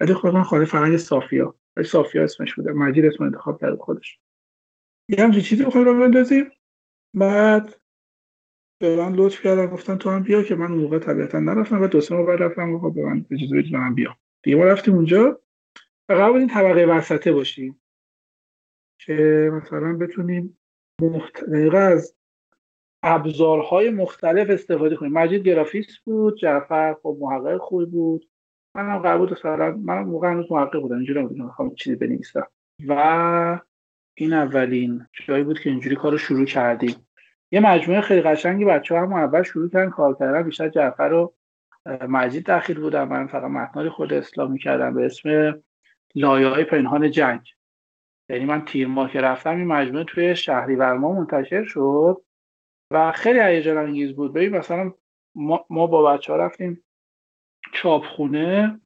ولی 0.00 0.14
خودم 0.14 0.42
خانه 0.42 0.64
فرهنگ 0.64 0.96
صافیا. 0.96 1.54
صافیا 1.84 2.24
اسمش 2.24 2.54
بوده. 2.54 2.72
مجید 2.72 3.04
اسم 3.04 3.24
انتخاب 3.24 3.60
کرده 3.60 3.76
خودش. 3.76 4.20
یه 5.08 5.24
همچین 5.24 5.42
چیزی 5.42 5.64
بخوایم 5.64 5.86
رو 5.86 6.00
بندازیم. 6.00 6.50
بعد 7.14 7.80
به 8.78 8.96
من 8.96 9.12
لطف 9.12 9.42
کردن 9.42 9.66
گفتن 9.66 9.96
تو 9.96 10.10
هم 10.10 10.22
بیا 10.22 10.42
که 10.42 10.54
من 10.54 10.72
اون 10.72 10.80
موقع 10.80 10.98
طبیعتا 10.98 11.40
نرفتم 11.40 11.82
و 11.82 11.86
دو 11.86 12.00
سه 12.00 12.22
بعد 12.22 12.42
رفتم 12.42 12.72
گفت 12.72 12.94
به 12.94 13.04
من 13.04 13.26
اجازه 13.30 13.56
بدید 13.56 13.76
من 13.76 13.94
بیا 13.94 14.16
دیگه 14.42 14.56
ما 14.56 14.64
رفتیم 14.64 14.94
اونجا. 14.94 15.40
و 16.08 16.12
قرار 16.12 16.36
این 16.36 16.48
طبقه 16.48 16.84
وسطه 16.84 17.32
باشیم. 17.32 17.80
که 18.98 19.50
مثلا 19.52 19.96
بتونیم 19.96 20.58
محت... 21.02 21.44
از 21.74 22.16
ابزارهای 23.02 23.90
مختلف 23.90 24.50
استفاده 24.50 24.96
کنیم. 24.96 25.12
مجید 25.12 25.42
گرافیست 25.42 25.98
بود 26.04 26.38
جعفر 26.38 26.94
خب 27.02 27.16
محقق 27.20 27.58
خوبی 27.58 27.84
بود. 27.84 28.28
منم 28.76 28.98
قرار 28.98 29.18
بود 29.18 29.32
مثلا 29.32 29.76
منم 29.76 30.08
موقع 30.08 30.30
هنوز 30.30 30.52
محقق 30.52 30.80
بودم 30.80 30.96
اینجوری 30.96 31.22
نبودم 31.22 31.44
می‌خوام 31.44 31.74
چیزی 31.74 31.96
بنویسم. 31.96 32.46
و 32.88 33.60
این 34.14 34.32
اولین 34.32 35.06
جایی 35.26 35.44
بود 35.44 35.60
که 35.60 35.70
اینجوری 35.70 35.96
کار 35.96 36.12
رو 36.12 36.18
شروع 36.18 36.44
کردیم. 36.44 37.05
یه 37.50 37.60
مجموعه 37.60 38.00
خیلی 38.00 38.22
قشنگی 38.22 38.64
بچه 38.64 38.98
هم 38.98 39.12
اول 39.12 39.42
شروع 39.42 39.70
کردن 39.70 39.90
کار 39.90 40.16
کردن 40.18 40.42
بیشتر 40.42 40.68
جعفر 40.68 41.12
و 41.12 41.34
مجید 42.08 42.46
داخل 42.46 42.74
بودم 42.74 43.08
من 43.08 43.26
فقط 43.26 43.50
متنای 43.50 43.88
خود 43.88 44.12
اسلامی 44.12 44.58
کردم 44.58 44.94
به 44.94 45.06
اسم 45.06 45.54
لایه 46.14 46.48
های 46.48 46.64
پنهان 46.64 47.10
جنگ. 47.10 47.40
یعنی 48.28 48.44
من 48.44 48.64
تیر 48.64 48.86
ماه 48.86 49.10
که 49.10 49.20
رفتم 49.20 49.56
این 49.56 49.66
مجموعه 49.66 50.04
توی 50.04 50.36
شهری 50.36 50.76
ما 50.76 51.12
منتشر 51.12 51.64
شد 51.64 52.22
و 52.90 53.12
خیلی 53.12 53.40
هیجان 53.40 53.76
انگیز 53.76 54.12
بود. 54.16 54.32
ببین 54.32 54.56
مثلا 54.56 54.92
ما, 55.34 55.66
ما 55.70 55.86
با 55.86 56.02
بچه 56.02 56.32
ها 56.32 56.38
رفتیم 56.38 56.84
چاپخونه. 57.72 58.80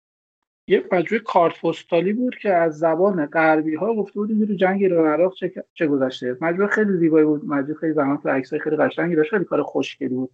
یه 0.71 0.85
مجموعه 0.93 1.25
کارت 1.25 1.61
پستالی 1.61 2.13
بود 2.13 2.39
که 2.39 2.55
از 2.55 2.79
زبان 2.79 3.27
غربی 3.27 3.75
ها 3.75 3.95
گفته 3.95 4.15
بودیم 4.15 4.43
رو 4.43 4.55
جنگ 4.55 4.83
ایران 4.83 5.07
عراق 5.07 5.35
چه, 5.35 5.65
چه 5.75 5.87
گذشته. 5.87 6.37
مجموعه 6.41 6.71
خیلی 6.71 6.97
زیبایی 6.97 7.25
بود. 7.25 7.45
مجموعه 7.45 7.75
خیلی 7.75 7.93
زحمت 7.93 8.27
عکسای 8.27 8.59
خیلی 8.59 8.77
قشنگی 8.77 9.17
داشت. 9.17 9.31
خیلی 9.31 9.45
کار 9.45 9.63
خوشگلی 9.63 10.09
بود. 10.09 10.31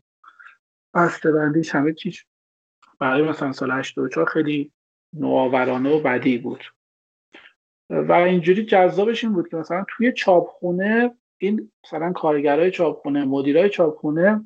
بسته 0.95 1.33
بندیش 1.33 1.75
همه 1.75 1.93
چیز 1.93 2.23
برای 2.99 3.23
مثلا 3.23 3.53
سال 3.53 3.71
84 3.71 4.27
خیلی 4.27 4.73
نوآورانه 5.13 5.91
و 5.91 6.01
بدی 6.01 6.39
بود. 6.39 6.65
و 7.91 8.13
اینجوری 8.13 8.65
جذابش 8.65 9.25
این 9.25 9.33
بود 9.33 9.49
که 9.49 9.57
مثلا 9.57 9.85
توی 9.89 10.13
چاپخونه 10.13 11.15
این 11.39 11.73
مثلا 11.85 12.13
کارگرای 12.13 12.71
چاپخونه 12.71 13.25
مدیرای 13.25 13.71
چاپخونه 13.71 14.45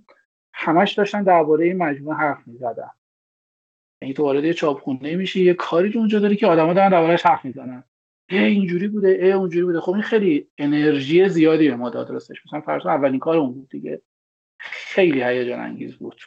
همش 0.55 0.93
داشتن 0.93 1.23
درباره 1.23 1.65
این 1.65 1.77
مجموعه 1.77 2.17
حرف 2.17 2.47
می‌زدن. 2.47 2.91
یعنی 4.03 4.15
تو 4.15 4.23
وارد 4.23 4.45
یه 4.45 4.55
چاپخونه 4.55 5.17
میشی 5.17 5.45
یه 5.45 5.55
کاری 5.55 5.99
اونجا 5.99 6.19
داری 6.19 6.37
که 6.37 6.47
آدما 6.47 6.73
دارن 6.73 6.91
دربارش 6.91 7.27
حرف 7.27 7.45
می‌زنن. 7.45 7.85
ای 8.29 8.39
اینجوری 8.39 8.89
بوده 8.89 9.09
ای 9.09 9.33
اونجوری 9.33 9.65
بوده. 9.65 9.81
خب 9.81 9.93
این 9.93 10.03
خیلی 10.03 10.49
انرژی 10.59 11.29
زیادی 11.29 11.69
به 11.69 11.77
ما 11.77 11.91
داد 11.91 12.11
راستش. 12.11 12.47
مثلا 12.47 12.61
فرض 12.61 12.87
اولین 12.87 13.19
کار 13.19 13.37
اون 13.37 13.53
بود 13.53 13.69
دیگه. 13.69 14.03
خیلی 14.61 15.23
هیجان 15.23 15.61
انگیز 15.61 15.97
بود. 15.97 16.21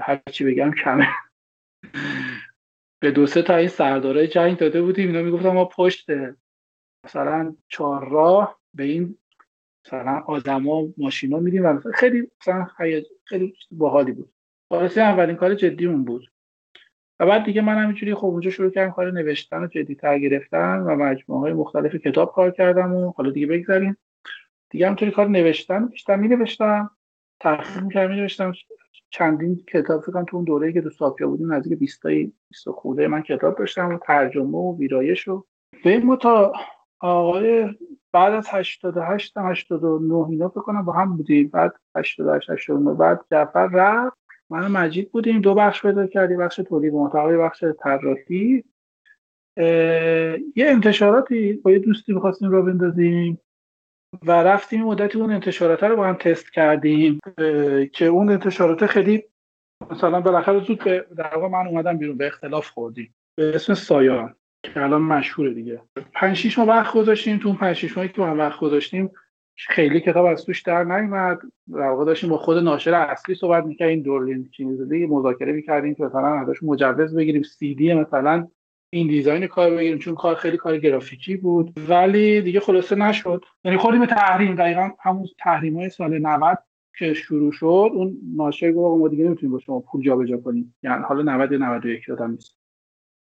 هر 0.00 0.20
چی 0.30 0.44
بگم 0.44 0.72
کمه. 0.84 1.08
به 3.02 3.10
دو 3.10 3.26
سه 3.26 3.42
تا 3.42 3.56
این 3.56 3.68
سردارای 3.68 4.28
جنگ 4.28 4.58
داده 4.58 4.82
بودیم. 4.82 5.08
اینا 5.08 5.22
می‌گفتن 5.22 5.48
ما 5.48 5.64
پشت 5.64 6.06
مثلا 7.06 7.56
چهار 7.68 8.08
راه 8.08 8.60
به 8.74 8.84
این 8.84 9.18
مثلا 9.86 10.22
آدما 10.26 10.88
ماشینا 10.96 11.38
میدیم 11.38 11.64
و 11.64 11.80
خیلی 11.94 12.30
مثلا 12.40 12.64
خیلی 13.24 13.56
باحالی 13.70 14.12
بود. 14.12 14.33
خلاصه 14.68 15.00
اولین 15.00 15.36
کار 15.36 15.54
جدی 15.54 15.86
اون 15.86 16.04
بود. 16.04 16.30
و 17.20 17.26
بعد 17.26 17.44
دیگه 17.44 17.60
من 17.60 17.78
همینجوری 17.78 18.14
خب 18.14 18.24
اونجا 18.24 18.50
شروع 18.50 18.70
کردم 18.70 18.92
کار 18.92 19.10
نوشتن 19.10 19.64
و 19.64 19.66
جدی 19.66 19.94
تر 19.94 20.18
گرفتن 20.18 20.78
و 20.78 20.96
مجموعه 20.96 21.40
های 21.40 21.52
مختلف 21.52 21.94
کتاب 21.94 22.32
کار 22.32 22.50
کردم 22.50 22.94
و 22.94 23.12
حالا 23.16 23.30
دیگه 23.30 23.46
بگذاریم 23.46 23.96
دیگه 24.70 24.86
همینطوری 24.86 25.10
کار 25.10 25.28
نوشتن 25.28 25.86
بیشتر 25.86 26.16
می 26.16 26.28
نوشتم 26.28 26.90
تحقیق 27.40 27.82
می‌کردم 27.82 28.14
می 28.14 28.20
نوشتم 28.20 28.52
چندین 29.10 29.64
کتاب 29.68 30.00
فکر 30.00 30.24
تو 30.24 30.36
اون 30.36 30.44
دوره‌ای 30.44 30.72
که 30.72 30.80
تو 30.80 30.90
سافیا 30.90 31.28
بودیم 31.28 31.52
نزدیک 31.52 31.78
20 31.78 32.02
تا 32.02 32.08
20 32.08 32.70
خورده 32.70 33.08
من 33.08 33.22
کتاب 33.22 33.58
داشتم 33.58 33.94
و 33.94 33.98
ترجمه 33.98 34.58
و 34.58 34.78
ویرایش 34.78 35.28
و 35.28 35.44
به 35.84 35.98
ما 35.98 36.16
تا 36.16 36.52
آقای 37.00 37.68
بعد 38.12 38.32
از 38.32 38.48
88 38.50 39.34
تا 39.34 39.48
89 39.48 40.26
اینا 40.28 40.48
فکر 40.48 40.60
کنم 40.60 40.84
با 40.84 40.92
هم 40.92 41.16
بودیم. 41.16 41.48
بعد 41.48 41.74
88 41.96 42.50
89 42.50 42.94
بعد 42.94 43.24
جعفر 43.30 43.66
رفت. 43.66 44.23
من 44.50 44.70
مجید 44.70 45.12
بودیم 45.12 45.40
دو 45.40 45.54
بخش 45.54 45.82
پیدا 45.82 46.06
کردیم 46.06 46.38
بخش 46.38 46.56
تولید 46.56 46.94
محتوا 46.94 47.38
بخش 47.38 47.64
طراحی 47.82 48.64
یه 50.56 50.66
انتشاراتی 50.66 51.52
با 51.52 51.70
یه 51.70 51.78
دوستی 51.78 52.12
می‌خواستیم 52.12 52.50
را 52.50 52.62
بندازیم 52.62 53.40
و 54.22 54.32
رفتیم 54.32 54.84
مدتی 54.84 55.20
اون 55.20 55.32
انتشارات 55.32 55.82
رو 55.82 55.96
با 55.96 56.06
هم 56.06 56.14
تست 56.14 56.52
کردیم 56.52 57.18
که 57.92 58.06
اون 58.06 58.30
انتشارات 58.30 58.86
خیلی 58.86 59.24
مثلا 59.90 60.20
بالاخره 60.20 60.60
زود 60.60 60.84
به 60.84 61.06
در 61.16 61.34
واقع 61.36 61.48
من 61.48 61.66
اومدم 61.66 61.98
بیرون 61.98 62.16
به 62.16 62.26
اختلاف 62.26 62.68
خوردیم. 62.68 63.14
به 63.36 63.54
اسم 63.54 63.74
سایان 63.74 64.34
که 64.62 64.82
الان 64.82 65.02
مشهوره 65.02 65.54
دیگه. 65.54 65.80
پنج 66.12 66.36
شیش 66.36 66.58
ماه 66.58 66.68
وقت 66.68 66.94
گذاشتیم 66.94 67.38
تو 67.38 67.48
اون 67.48 67.56
پنج 67.56 67.76
شیش 67.76 67.96
ماهی 67.96 68.08
که 68.08 68.22
هم 68.22 68.38
وقت 68.38 68.60
گذاشتیم 68.60 69.10
خیلی 69.56 70.00
کتاب 70.00 70.26
از 70.26 70.44
توش 70.44 70.62
در 70.62 70.84
نیومد. 70.84 71.38
در 71.72 71.80
واقع 71.80 72.04
داشتیم 72.04 72.30
با 72.30 72.38
خود 72.38 72.58
ناشر 72.58 72.94
اصلی 72.94 73.34
صحبت 73.34 73.64
می‌کردیم 73.64 74.02
دورلین 74.02 74.48
چینیزاده 74.48 75.06
مذاکره 75.06 75.52
می‌کردیم 75.52 75.94
که 75.94 76.04
مثلا 76.04 76.34
ازش 76.34 76.62
مجوز 76.62 77.16
بگیریم 77.16 77.42
سی 77.42 77.74
دی 77.74 77.94
مثلا 77.94 78.48
این 78.90 79.08
دیزاین 79.08 79.46
کار 79.46 79.70
بگیریم 79.70 79.98
چون 79.98 80.14
کار 80.14 80.34
خیلی 80.34 80.56
کار 80.56 80.78
گرافیکی 80.78 81.36
بود. 81.36 81.72
ولی 81.88 82.40
دیگه 82.42 82.60
خلاصه 82.60 82.96
نشد. 82.96 83.44
یعنی 83.64 83.76
خودیم 83.78 84.00
به 84.00 84.06
تحریم 84.06 84.54
دقیقا 84.54 84.90
همون 85.00 85.26
تحریم 85.38 85.76
های 85.76 85.90
سال 85.90 86.18
90 86.18 86.58
که 86.98 87.14
شروع 87.14 87.52
شد 87.52 87.90
اون 87.94 88.16
ناشر 88.36 88.72
گفت 88.72 89.00
ما 89.00 89.08
دیگه 89.08 89.24
نمی‌تونیم 89.24 89.52
با 89.52 89.58
شما 89.58 89.80
پول 89.80 90.02
جابجا 90.02 90.36
کنیم. 90.36 90.74
یعنی 90.82 91.02
حالا 91.02 91.22
90 91.22 91.52
یا 91.52 91.58
91 91.58 92.08
یادم 92.08 92.30
نیست. 92.30 92.58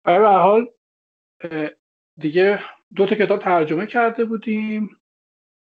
به 0.03 0.17
حال 0.17 0.67
دیگه 2.17 2.59
دو 2.95 3.05
تا 3.05 3.15
کتاب 3.15 3.39
ترجمه 3.39 3.85
کرده 3.85 4.25
بودیم. 4.25 4.89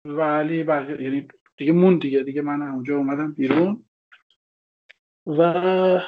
ولی 0.04 0.64
بقیه 0.64 1.02
یعنی 1.02 1.28
دیگه 1.56 1.72
مون 1.72 1.98
دیگه 1.98 2.22
دیگه 2.22 2.42
من 2.42 2.62
اونجا 2.62 2.96
اومدم 2.96 3.32
بیرون. 3.32 3.84
و 5.26 5.40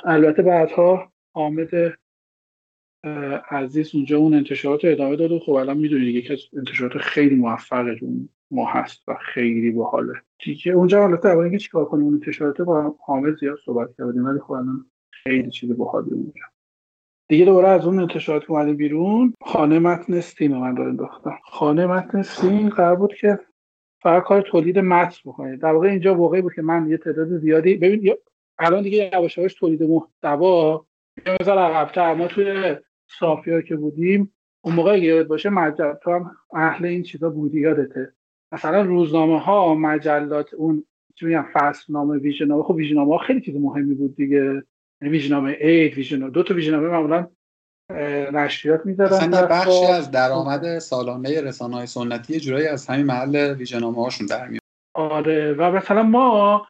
البته 0.05 0.43
بعدها 0.43 1.13
حامد 1.35 1.71
عزیز 3.51 3.95
اونجا 3.95 4.19
اون 4.19 4.35
انتشارات 4.35 4.85
رو 4.85 4.91
ادامه 4.91 5.17
داد 5.17 5.33
و 5.33 5.39
خب 5.39 5.53
الان 5.53 5.79
می‌دونید 5.79 6.15
یکی 6.15 6.33
از 6.33 6.39
انتشارات 6.57 6.99
خیلی 6.99 7.35
موفقه 7.35 8.01
ما 8.51 8.67
هست 8.67 9.09
و 9.09 9.15
خیلی 9.15 9.71
باحاله. 9.71 10.13
دیگه 10.45 10.73
اونجا 10.73 11.05
البته 11.05 11.29
اول 11.29 11.43
اینکه 11.43 11.59
چیکار 11.59 11.85
کنیم 11.85 12.05
اون 12.05 12.15
انتشارات 12.15 12.61
با 12.61 12.97
حامد 13.01 13.37
زیاد 13.39 13.59
صحبت 13.65 13.89
کردیم 13.99 14.25
ولی 14.25 14.41
خب 14.41 14.53
الان 14.53 14.91
خیلی 15.11 15.51
چیز 15.51 15.77
باحالی 15.77 16.11
اونجا. 16.11 16.43
دیگه 17.29 17.45
دوباره 17.45 17.69
از 17.69 17.87
اون 17.87 17.99
انتشارات 17.99 18.47
که 18.47 18.75
بیرون 18.75 19.35
خانه 19.43 19.79
متن 19.79 20.21
سین 20.21 20.57
من 20.57 20.77
رو 20.77 20.85
انداختم. 20.85 21.39
خانه 21.45 21.87
متن 21.87 22.23
سین 22.23 22.69
قرار 22.69 22.97
بود 22.97 23.15
که 23.15 23.39
فقط 24.03 24.23
کار 24.23 24.43
تولید 24.43 24.79
متن 24.79 25.19
بکنه. 25.25 25.57
در 25.57 25.73
واقع 25.73 25.89
اینجا 25.89 26.15
واقعی 26.15 26.43
بود 26.43 26.55
که 26.55 26.63
من 26.63 26.91
یه 26.91 26.97
تعداد 26.97 27.39
زیادی 27.39 27.75
ببین 27.75 28.15
الان 28.59 28.83
دیگه 28.83 29.11
یواش 29.13 29.39
یواش 29.39 29.55
تولید 29.55 29.83
محتوا 29.83 30.87
مثلا 31.41 31.67
عقب‌تر. 31.67 32.15
ما 32.15 32.27
توی 32.27 32.77
صافیا 33.07 33.61
که 33.61 33.77
بودیم 33.77 34.33
اون 34.61 34.75
موقع 34.75 34.99
یاد 34.99 35.27
باشه 35.27 35.51
مجل 35.51 35.93
تو 36.03 36.11
هم 36.11 36.31
اهل 36.55 36.85
این 36.85 37.03
چیزا 37.03 37.31
بودی 37.31 37.61
یادته. 37.61 38.13
مثلا 38.53 38.83
روزنامه 38.83 39.41
ها 39.41 39.75
مجلات 39.75 40.55
اون 40.55 40.85
چی 41.15 41.27
میگم 41.27 41.47
فصل 41.53 41.93
نامه 41.93 42.19
ویژنامه. 42.19 42.63
خب 42.63 42.75
ویژنامه 42.75 43.13
ها 43.13 43.19
خیلی 43.19 43.41
چیز 43.41 43.57
مهمی 43.57 43.95
بود 43.95 44.17
دیگه. 44.17 44.63
یعنی 45.03 45.13
ویژنامه 45.13 45.57
اید 45.61 45.95
ویژنامه 45.95 46.33
دو 46.33 46.43
تا 46.43 46.55
ویژنامه 46.55 46.89
معمولا 46.89 47.27
نشریات 48.33 48.87
می‌دادن 48.87 49.17
مثلا 49.17 49.41
یه 49.41 49.47
بخشی 49.47 49.87
از 49.87 50.11
درآمد 50.11 50.79
سالانه 50.79 51.41
رسانه 51.41 51.77
های 51.77 51.87
سنتی 51.87 52.41
جورایی 52.41 52.67
از 52.67 52.87
همین 52.87 53.07
محل 53.07 53.55
ویژنامه 53.59 54.05
هاشون 54.05 54.27
در 54.27 54.49
میاد. 54.49 54.61
آره 54.95 55.53
و 55.53 55.71
مثلا 55.71 56.03
ما 56.03 56.67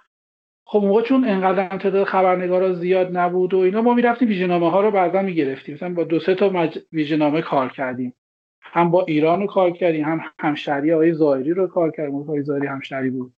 خب 0.66 0.78
موقع 0.78 1.02
چون 1.02 1.28
انقدر 1.28 1.78
تعداد 1.78 2.04
خبرنگارا 2.04 2.72
زیاد 2.72 3.16
نبود 3.16 3.54
و 3.54 3.58
اینا 3.58 3.82
ما 3.82 3.94
می‌رفتیم 3.94 4.28
ویژنامه 4.28 4.70
ها 4.70 4.80
رو 4.80 4.90
بعدا 4.90 5.22
می‌گرفتیم. 5.22 5.74
مثلا 5.74 5.94
با 5.94 6.04
دو 6.04 6.20
سه 6.20 6.34
تا 6.34 6.48
مج... 6.48 6.78
ویژنامه 6.92 7.42
کار 7.42 7.68
کردیم. 7.68 8.14
هم 8.62 8.90
با 8.90 9.04
ایران 9.04 9.40
رو 9.40 9.46
کار 9.46 9.70
کردیم 9.70 10.04
هم 10.04 10.20
همشهری 10.38 10.92
آقای 10.92 11.12
زایری 11.12 11.54
رو 11.54 11.66
کار 11.66 11.90
کردیم. 11.90 12.14
آقای 12.14 12.42
زایری 12.42 12.66
همشهری 12.66 13.10
بود. 13.10 13.32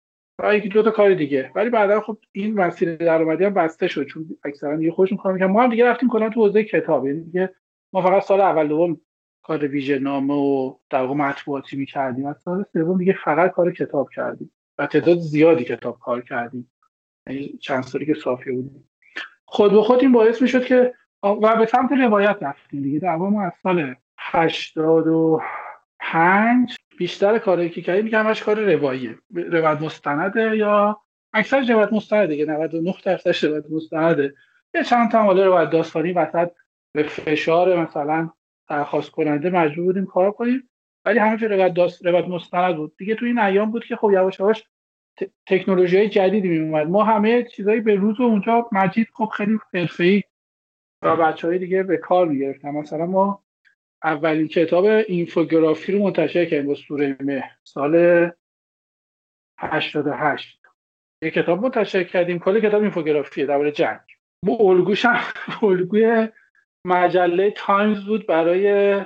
و 0.43 0.57
یکی 0.57 0.69
دو 0.69 0.83
تا 0.83 0.91
کار 0.91 1.15
دیگه. 1.15 1.51
ولی 1.55 1.71
بعدا 1.71 2.01
خب 2.01 2.19
این 2.33 2.55
مسیر 2.55 2.97
درآمدی 2.97 3.45
هم 3.45 3.55
بسته 3.55 3.89
شد 3.89 4.07
چون 4.07 4.27
اکثرا 4.45 4.77
دیگه 4.77 4.93
خودشون 4.93 5.19
کار 5.19 5.33
می‌کنن 5.33 5.47
ما 5.47 5.63
هم 5.63 5.71
دیگه 5.71 5.87
رفتیم 5.87 6.09
کلا 6.09 6.29
تو 6.29 6.41
حوزه 6.41 6.65
کتاب. 6.65 7.07
یعنی 7.07 7.21
دیگه 7.21 7.55
ما 7.97 8.03
فقط 8.03 8.23
سال 8.23 8.41
اول 8.41 8.69
دوم 8.69 9.01
کار 9.43 9.67
ویژنامه 9.67 10.35
و 10.35 10.75
در 10.91 11.03
واقع 11.03 11.15
مطبوعاتی 11.15 11.77
می‌کردیم. 11.77 12.27
از 12.27 12.37
سال 12.45 12.65
سوم 12.73 12.99
دیگه 12.99 13.17
فقط 13.25 13.51
کار 13.51 13.73
کتاب 13.73 14.11
کردیم 14.11 14.53
و 14.79 14.87
تعداد 14.87 15.19
زیادی 15.19 15.65
کتاب 15.65 15.99
کار 15.99 16.23
کردیم. 16.23 16.71
یعنی 17.27 17.59
چند 17.61 17.83
سالی 17.83 18.07
که 18.07 18.15
صافی 18.15 18.53
بودیم 18.53 18.89
خود 19.45 19.73
به 19.73 19.83
خود 19.83 20.01
این 20.01 20.13
باعث 20.13 20.43
می‌شد 20.43 20.65
که 20.65 20.95
و 21.23 21.57
به 21.57 21.67
سمت 21.67 21.93
روایت 21.93 22.37
رفتیم 22.41 22.83
دیگه. 22.83 22.99
در 22.99 23.17
ما 23.17 23.43
از 23.43 23.53
سال 23.63 23.95
85 24.19 26.77
بیشتر 26.99 27.39
کاری 27.39 27.71
که 27.71 27.83
کردیم 27.83 28.05
میگم 28.05 28.35
کار 28.35 28.75
رواییه 28.75 29.19
روایت 29.35 29.83
مستنده 29.83 30.57
یا 30.57 31.01
اکثر 31.33 31.67
روایت 31.69 31.93
مستنده 31.93 32.27
دیگه. 32.27 32.45
99 32.45 32.95
درصدش 33.05 33.45
روایت 33.45 33.65
مستنده. 33.71 34.35
یه 34.75 34.85
چند 34.85 35.11
تا 35.11 35.23
مال 35.23 35.41
روایت 35.41 35.71
داستانی 35.71 36.13
وسط 36.13 36.51
به 36.97 37.03
فشار 37.03 37.81
مثلا 37.81 38.31
درخواست 38.69 39.11
کننده 39.11 39.51
مجبور 39.51 39.85
بودیم 39.85 40.07
کار 40.07 40.31
کنیم 40.31 40.71
ولی 41.05 41.19
همه 41.19 41.37
روایت 41.37 41.75
داست 41.75 42.07
روایت 42.07 42.29
مستند 42.29 42.77
بود. 42.77 42.97
دیگه 42.99 43.15
تو 43.15 43.27
این 43.27 43.39
ایام 43.39 43.71
بود 43.71 43.85
که 43.85 43.97
خب 43.97 44.11
یواش 44.13 44.41
یواش 44.41 44.65
تکنولوژی 45.47 45.97
های 45.97 46.09
جدیدی 46.09 46.49
می 46.49 46.59
اومد 46.59 46.87
ما 46.87 47.05
همه 47.05 47.43
چیزایی 47.43 47.81
به 47.81 47.95
روز 47.95 48.21
و 48.21 48.23
اونجا 48.23 48.69
مجید 48.73 49.09
خب 49.15 49.25
خیلی 49.37 49.59
حرفه‌ای 49.75 50.23
و 51.03 51.17
بچه 51.17 51.49
های 51.49 51.59
دیگه 51.59 51.83
به 51.83 51.97
کار 51.97 52.27
می‌گرفتن. 52.29 52.71
مثلا 52.71 53.07
ما 53.07 53.45
اولین 54.05 54.49
کتاب 54.49 54.85
اینفوگرافی 54.85 55.93
رو 55.93 56.03
منتشر 56.03 56.45
کردیم 56.45 56.67
با 56.67 56.75
سوره 56.75 57.17
مه 57.21 57.51
سال 57.65 58.31
88 59.59 60.61
یه 61.23 61.31
کتاب 61.31 61.63
منتشر 61.63 62.05
کردیم. 62.05 62.39
کل 62.39 62.61
کتاب 62.61 62.83
اینفوگرافیه 62.83 63.47
درباره 63.47 63.73
جنگ. 63.73 64.01
ما 64.43 64.57
الگوش 64.61 65.05
هم 65.05 65.21
الگوی 65.69 66.29
مجله 66.87 67.51
تایمز 67.51 68.05
بود 68.05 68.27
برای 68.27 69.01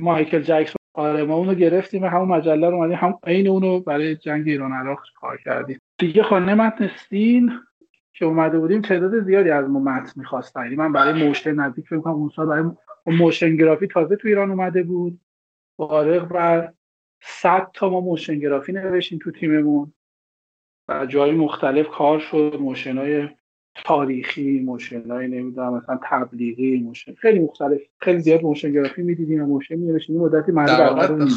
مایکل 0.00 0.42
جکسون. 0.42 0.76
آره 0.94 1.24
ما 1.24 1.34
اونو 1.34 1.54
گرفتیم 1.54 2.02
و 2.02 2.06
همون 2.06 2.28
مجله 2.28 2.70
رو 2.70 2.76
اومدیم 2.76 2.96
هم 2.96 3.18
عین 3.24 3.48
اونو 3.48 3.80
برای 3.80 4.16
جنگ 4.16 4.48
ایران 4.48 4.72
عراق 4.72 5.00
کار 5.14 5.36
کردیم. 5.36 5.78
دیگه 5.98 6.22
خانه 6.22 6.54
متن 6.54 6.90
سین 7.08 7.52
که 8.12 8.24
اومده 8.24 8.58
بودیم 8.58 8.82
تعداد 8.82 9.24
زیادی 9.24 9.50
از 9.50 9.68
ما 9.68 9.80
متن 9.80 10.12
می‌خواستن. 10.16 10.62
یعنی 10.62 10.76
من 10.76 10.92
برای 10.92 11.26
موشن 11.26 11.54
نزدیک 11.54 11.86
فکر 11.88 12.00
کنم 12.00 12.14
اون 12.14 12.28
سال 12.36 12.46
برای 12.46 12.70
موشن 13.06 13.56
گرافی 13.56 13.86
تازه 13.86 14.16
تو 14.16 14.28
ایران 14.28 14.50
اومده 14.50 14.82
بود. 14.82 15.20
بالغ 15.76 16.28
بر 16.28 16.72
100 17.22 17.70
تا 17.74 17.90
ما 17.90 18.00
موشن 18.00 18.38
گرافی 18.38 18.72
نوشتیم 18.72 19.18
تو 19.22 19.30
تیممون. 19.30 19.92
و 20.88 21.06
جای 21.06 21.32
مختلف 21.32 21.88
کار 21.88 22.18
شد. 22.18 22.56
موشن 22.60 22.98
های 22.98 23.28
تاریخی 23.84 24.60
موشن 24.60 25.10
های 25.10 25.28
نمی‌دونم 25.28 25.74
مثلا 25.76 25.98
تبلیغی 26.10 26.76
موشن 26.76 27.14
خیلی 27.14 27.38
مختلف 27.38 27.80
خیلی 28.00 28.20
زیاد 28.20 28.42
موشن 28.42 28.72
گرافی 28.72 29.02
می‌دیدیم 29.02 29.42
و 29.42 29.46
موشن 29.46 29.74
می‌نوشتیم. 29.74 30.16
مدتی 30.16 30.52
معنی 30.52 31.30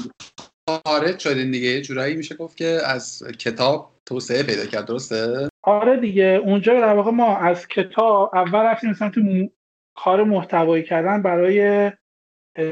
خارج 0.86 1.20
شدین 1.20 1.52
دیگه. 1.52 1.68
یه 1.68 1.82
جورایی 1.82 2.16
میشه 2.16 2.36
گفت 2.36 2.58
که 2.58 2.78
از 2.86 3.24
کتاب 3.40 3.92
توسعه 4.06 4.44
پیدا 4.44 4.66
کرد. 4.66 4.86
درسته؟ 4.86 5.50
آره 5.64 5.98
دیگه. 5.98 6.42
اونجا 6.46 6.74
در 6.74 6.94
واقع 6.94 7.12
ما 7.12 7.38
از 7.38 7.68
کتاب 7.68 8.32
اول 8.34 8.60
رفتیم 8.60 8.90
مثلا 8.90 9.10
تو 9.10 9.50
کار 9.96 10.24
محتوایی 10.24 10.84
کردن 10.84 11.22
برای 11.22 11.92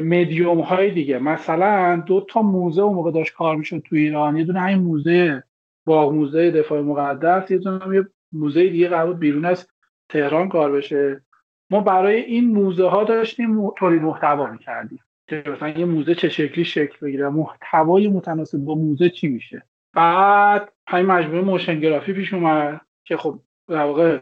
مدیوم 0.02 0.60
های 0.60 0.92
دیگه. 0.92 1.20
مثلا 1.20 2.04
دو 2.08 2.26
تا 2.30 2.42
موزه 2.42 2.82
اون 2.82 2.96
موقع 2.96 3.12
داشت 3.12 3.34
کار 3.34 3.56
می‌شد 3.56 3.84
تو 3.90 3.96
ایران. 3.96 4.38
یه 4.38 4.44
دونه 4.44 4.60
همین 4.60 4.78
موزه 4.78 5.44
باغ 5.86 6.14
موزه 6.14 6.52
دفاع 6.52 6.82
مقدس 6.82 7.52
یه 7.52 7.58
دونه 7.58 7.96
یه 7.96 8.08
موزه 8.32 8.70
دیگه 8.70 8.88
قرار 8.88 9.14
بیرون 9.14 9.46
از 9.46 9.68
تهران 10.10 10.50
کار 10.50 10.72
بشه. 10.72 11.22
ما 11.70 11.82
برای 11.82 12.22
این 12.22 12.46
موزه 12.54 12.88
ها 12.88 13.04
داشتیم 13.04 13.70
تولید 13.70 14.02
محتوا 14.02 14.46
می‌کردیم 14.52 15.00
که 15.28 15.44
مثلا 15.48 15.70
یه 15.70 15.86
موزه 15.86 16.16
چه 16.16 16.30
شکلی 16.30 16.66
شکل 16.66 16.98
بگیره 17.02 17.30
محتوای 17.30 18.08
متناسب 18.08 18.58
با 18.58 18.76
موزه 18.76 19.10
چی 19.10 19.28
میشه. 19.28 19.64
بعد 19.94 20.72
همین 20.88 21.06
مجموعه 21.06 21.42
موشن 21.42 21.80
گرافی 21.80 22.14
پیش 22.14 22.34
اومد 22.34 22.82
که 23.04 23.18
خب 23.18 23.40
در 23.68 23.84
واقع 23.84 24.20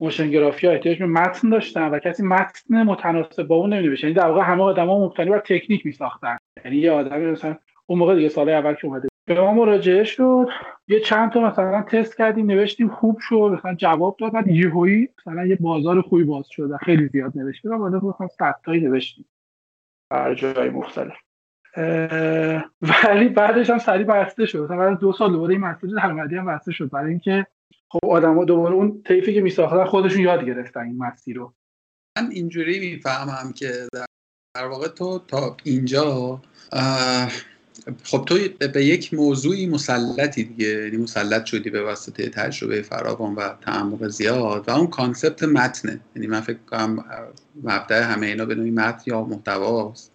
موشن 0.00 0.30
گرافی 0.30 0.66
ها 0.66 0.72
احتیاج 0.72 0.98
به 0.98 1.06
متن 1.06 1.48
داشتن 1.48 1.90
و 1.90 1.98
کسی 1.98 2.22
متن 2.22 2.82
متناسب 2.82 3.42
با 3.42 3.56
اون 3.56 3.72
نمیده 3.72 4.04
یعنی 4.04 4.14
در 4.14 4.26
واقع 4.26 4.42
همه 4.42 4.62
آدما 4.62 5.06
مبتنی 5.06 5.30
بر 5.30 5.38
تکنیک 5.38 5.86
میساختن. 5.86 6.36
یعنی 6.64 6.76
یه 6.76 6.90
آدمی 6.90 7.26
مثلا 7.26 7.56
اون 7.86 7.98
موقع 7.98 8.14
دیگه 8.14 8.28
سال 8.28 8.48
اول 8.48 8.74
که 8.74 8.86
اومده 8.86 9.08
به 9.26 9.40
ما 9.40 9.54
مراجعه 9.54 10.04
شد. 10.04 10.48
یه 10.88 11.00
چند 11.00 11.32
تا 11.32 11.40
مثلا 11.40 11.82
تست 11.82 12.16
کردیم 12.16 12.46
نوشتیم 12.46 12.88
خوب 12.88 13.18
شد 13.20 13.56
مثلا 13.58 13.74
جواب 13.74 14.16
داد 14.20 14.32
بعد 14.32 14.48
یهویی 14.48 15.08
مثلا 15.18 15.46
یه 15.46 15.56
بازار 15.56 16.02
خوبی 16.02 16.24
باز 16.24 16.46
شد. 16.50 16.76
خیلی 16.76 17.08
زیاد 17.08 17.38
نوشتیم. 17.38 17.70
و 17.70 17.78
بعد 17.78 18.04
مثلا 18.04 18.28
100 18.28 18.60
تایی 18.64 18.80
نوشتیم. 18.80 19.24
در 20.10 20.34
جای 20.34 20.70
مختلف. 20.70 21.16
ولی 22.82 23.28
بعدش 23.28 23.70
هم 23.70 23.78
سریع 23.78 24.06
بسته 24.06 24.46
شد. 24.46 24.58
مثلا 24.58 24.76
بعد 24.76 24.98
دو 24.98 25.12
سال 25.12 25.32
دوباره 25.32 25.52
این 25.52 25.60
مسیر 25.60 25.90
درآمدی 25.90 26.36
هم 26.36 26.46
بسته 26.46 26.72
شد. 26.72 26.90
برای 26.90 27.10
اینکه 27.10 27.46
خب 27.88 28.06
آدما 28.08 28.44
دوباره 28.44 28.74
اون 28.74 29.02
طیفی 29.02 29.34
که 29.34 29.40
میساختن 29.40 29.84
خودشون 29.84 30.20
یاد 30.20 30.44
گرفتن 30.44 30.80
این 30.80 30.98
مسیر 30.98 31.36
رو. 31.36 31.54
من 32.18 32.30
اینجوری 32.30 32.80
می‌فهمم 32.80 33.52
که 33.52 33.72
در 34.54 34.66
واقع 34.66 34.88
تو 34.88 35.18
تا 35.18 35.56
اینجا 35.64 36.40
خب 38.02 38.24
تو 38.26 38.38
به 38.72 38.84
یک 38.84 39.14
موضوعی 39.14 39.66
مسلطی 39.66 40.44
دیگه 40.44 40.68
یعنی 40.68 40.96
مسلط 40.96 41.44
شدی 41.44 41.70
به 41.70 41.82
واسطه 41.82 42.28
تجربه 42.28 42.82
فراوان 42.82 43.34
و 43.34 43.48
تعمق 43.60 44.08
زیاد 44.08 44.68
و 44.68 44.70
اون 44.70 44.86
کانسپت 44.86 45.42
متنه. 45.42 46.00
یعنی 46.16 46.26
من 46.26 46.40
فکر 46.40 46.58
کنم 46.70 47.04
مبدع 47.62 48.02
همه 48.02 48.26
اینا 48.26 48.44
به 48.44 48.54
نوعی 48.54 48.70
متن 48.70 49.02
یا 49.06 49.22
محتواست. 49.22 50.12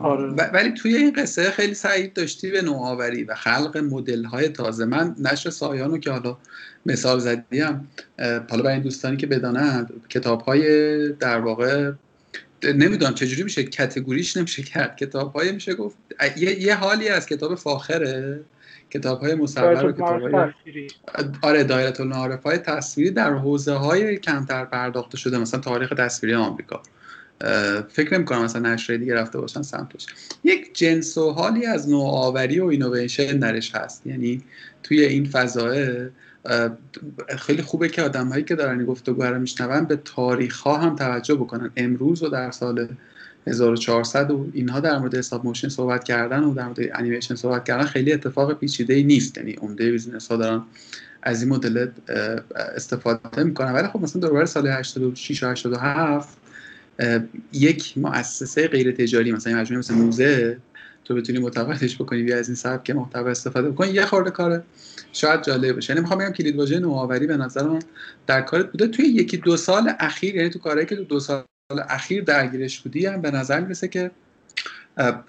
آره. 0.00 0.32
ولی 0.52 0.70
توی 0.70 0.96
این 0.96 1.12
قصه 1.12 1.50
خیلی 1.50 1.74
سعید 1.74 2.12
داشتی 2.12 2.50
به 2.50 2.62
نوآوری 2.62 3.24
و 3.24 3.34
خلق 3.34 3.76
مدل 3.76 4.24
های 4.24 4.48
تازه. 4.48 4.84
من 4.84 5.16
نشر 5.18 5.50
سایانو 5.50 5.98
که 5.98 6.10
حالا 6.10 6.36
مثال 6.86 7.18
زدیم 7.18 7.88
حالا 8.50 8.62
برای 8.62 8.72
این 8.72 8.82
دوستانی 8.82 9.16
که 9.16 9.26
بدانند 9.26 9.92
کتاب 10.08 10.40
های 10.40 11.08
در 11.12 11.38
واقع 11.38 11.92
نمی‌دونم 12.64 13.14
چجوری 13.14 13.42
میشه 13.42 13.64
کتگوریش 13.64 14.36
نمیشه 14.36 14.62
کرد. 14.62 14.96
کتاب 14.96 15.32
های 15.32 15.52
میشه 15.52 15.74
گفت. 15.74 15.96
یه, 16.36 16.62
یه 16.62 16.74
حالی 16.74 17.08
از 17.08 17.26
کتاب 17.26 17.54
فاخره. 17.54 18.40
کتاب 18.90 19.20
های 19.20 19.34
مصور 19.34 19.86
و 19.86 19.92
کتاب 19.92 20.20
های 20.20 20.52
آره 21.42 21.64
دایره 21.64 22.00
المعارف 22.00 22.42
های 22.42 22.58
تصویری 22.58 23.10
در 23.10 23.32
حوزه 23.32 23.72
های 23.72 24.16
کمتر 24.16 24.64
پرداخته 24.64 25.16
شده 25.16 25.38
مثلا 25.38 25.60
تاریخ 25.60 25.92
تصویری 25.98 26.34
آمریکا. 26.34 26.82
فکر 27.88 28.14
نمی 28.14 28.24
کنم 28.24 28.44
مثلا 28.44 28.72
نشره 28.72 28.98
دیگه 28.98 29.14
رفته 29.14 29.38
باشن 29.38 29.62
سمتش. 29.62 30.06
یک 30.44 30.74
جنس 30.74 31.18
و 31.18 31.30
حالی 31.30 31.66
از 31.66 31.88
نوآوری 31.88 32.60
و 32.60 32.64
اینویشن 32.66 33.38
درش 33.38 33.74
هست. 33.74 34.06
یعنی 34.06 34.42
توی 34.82 35.04
این 35.04 35.24
فضایه 35.24 36.10
خیلی 37.38 37.62
خوبه 37.62 37.88
که 37.88 38.02
آدم 38.02 38.28
هایی 38.28 38.44
که 38.44 38.54
دارن 38.54 38.84
گفتگو 38.84 39.22
رو 39.22 39.38
میشنون 39.38 39.84
به 39.84 39.96
تاریخ 40.04 40.60
ها 40.60 40.78
هم 40.78 40.96
توجه 40.96 41.34
بکنن. 41.34 41.70
امروز 41.76 42.22
و 42.22 42.28
در 42.28 42.50
سال 42.50 42.88
1400 43.46 44.30
و 44.30 44.46
اینها 44.52 44.80
در 44.80 44.98
مورد 44.98 45.14
حساب 45.14 45.44
موشن 45.44 45.68
صحبت 45.68 46.04
کردن 46.04 46.44
و 46.44 46.54
در 46.54 46.64
مورد 46.64 46.78
انیمیشن 46.94 47.34
صحبت 47.34 47.64
کردن 47.64 47.84
خیلی 47.84 48.12
اتفاق 48.12 48.58
پیچیده 48.58 48.94
ای 48.94 49.02
نیست. 49.02 49.38
یعنی 49.38 49.52
عمده 49.52 49.90
business 49.90 50.28
ها 50.28 50.36
دارن 50.36 50.62
از 51.22 51.42
این 51.42 51.52
مدل 51.52 51.88
استفاده 52.76 53.42
می‌کنن. 53.42 53.72
ولی 53.72 53.88
خب 53.88 54.00
مثلا 54.02 54.20
دوربر 54.20 54.44
سال 54.44 54.66
86 54.66 55.66
و 55.66 55.76
87 55.76 56.38
یک 57.52 57.98
مؤسسه 57.98 58.68
غیر 58.68 58.92
تجاری 58.92 59.32
مثلا 59.32 59.60
مجموعه 59.60 59.78
مثل 59.78 59.94
موزه 59.94 60.58
تو 61.04 61.14
بتونی 61.14 61.38
متقاعدش 61.38 61.96
بکنی 61.96 62.22
بیا 62.22 62.38
از 62.38 62.48
این 62.48 62.56
سبک 62.56 62.90
محتوا 62.90 63.30
استفاده 63.30 63.70
بکنی 63.70 63.90
یه 63.90 64.06
خورده 64.06 64.30
کاره 64.30 64.62
شاید 65.12 65.42
جالب 65.42 65.74
باشه. 65.74 65.90
یعنی 65.90 66.00
می‌خوام 66.00 66.20
بگم 66.20 66.32
کلید 66.32 66.56
واژه 66.56 66.78
نوآوری 66.78 67.26
به 67.26 67.36
نظر 67.36 67.62
من 67.62 67.78
در 68.26 68.40
کارت 68.40 68.72
بوده. 68.72 68.86
توی 68.86 69.04
یکی 69.04 69.36
دو 69.36 69.56
سال 69.56 69.92
اخیر 70.00 70.36
یعنی 70.36 70.50
تو 70.50 70.58
کارهایی 70.58 70.86
که 70.86 70.96
تو 70.96 71.04
دو 71.04 71.20
سال 71.20 71.44
اخیر 71.70 72.24
درگیرش 72.24 72.80
بودی 72.80 73.06
هم 73.06 73.20
به 73.20 73.30
نظر 73.30 73.60
می‌رسه 73.60 73.88
که 73.88 74.10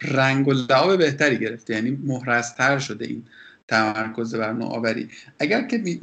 رنگ 0.01 0.47
و 0.47 0.53
لعاب 0.53 0.97
بهتری 0.97 1.37
گرفته. 1.37 1.73
یعنی 1.73 1.91
محرزتر 1.91 2.79
شده 2.79 3.05
این 3.05 3.23
تمرکز 3.67 4.35
بر 4.35 4.53
نوآوری. 4.53 5.09
اگر 5.39 5.67
که 5.67 5.77
می، 5.77 5.99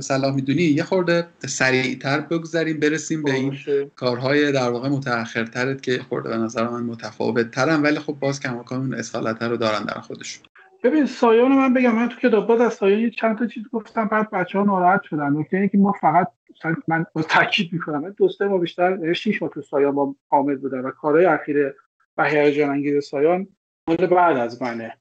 صلاح 0.00 0.34
می‌دونی 0.34 0.62
یه 0.62 0.82
خورده 0.82 1.26
سریعتر 1.46 2.20
بگذاریم 2.20 2.80
برسیم 2.80 3.22
به 3.22 3.34
این 3.34 3.58
کارهای 3.96 4.52
در 4.52 4.70
واقع 4.70 4.88
متأخرترت 4.88 5.82
که 5.82 6.00
خورده 6.08 6.28
به 6.28 6.36
نظر 6.36 6.68
من 6.68 6.82
متفاوت 6.82 7.50
ترن 7.50 7.82
ولی 7.82 7.98
خب 7.98 8.16
باز 8.20 8.40
کماکان 8.40 8.80
اون 8.80 8.94
اصالت 8.94 9.42
رو 9.42 9.56
دارن 9.56 9.84
در 9.84 10.00
خودشون. 10.00 10.44
ببین 10.82 11.06
سایان 11.06 11.52
من 11.52 11.74
بگم 11.74 11.94
من 11.94 12.08
تو 12.08 12.28
کتاب 12.28 12.46
باز 12.46 12.60
از 12.60 12.74
سایان 12.74 13.10
چند 13.10 13.38
تا 13.38 13.46
چیز 13.46 13.64
گفتم 13.72 14.04
بعد 14.04 14.30
بچه 14.30 14.58
ها 14.58 14.64
ناراحت 14.64 15.02
شدن. 15.02 15.36
نکته 15.36 15.56
اینه 15.56 15.68
که 15.68 15.78
ما 15.78 15.92
فقط 15.92 16.28
من 16.88 17.06
با 17.14 17.22
تاکید 17.22 17.72
می‌کنم 17.72 18.10
دوسته 18.10 18.44
ما 18.44 18.58
بیشتر 18.58 19.12
شیش 19.12 19.42
ما 19.42 19.48
تو 19.48 19.62
سایان 19.62 19.94
با 19.94 20.14
حامد 20.28 20.60
بودن 20.60 20.80
و 20.80 20.90
کارهای 20.90 21.24
اخیر 21.24 21.74
و 22.16 22.24
هیجان 22.24 22.70
انگیز 22.70 23.04
سایان 23.04 23.48
مال 23.88 23.96
بعد 23.96 24.36
از 24.36 24.62
منه. 24.62 24.96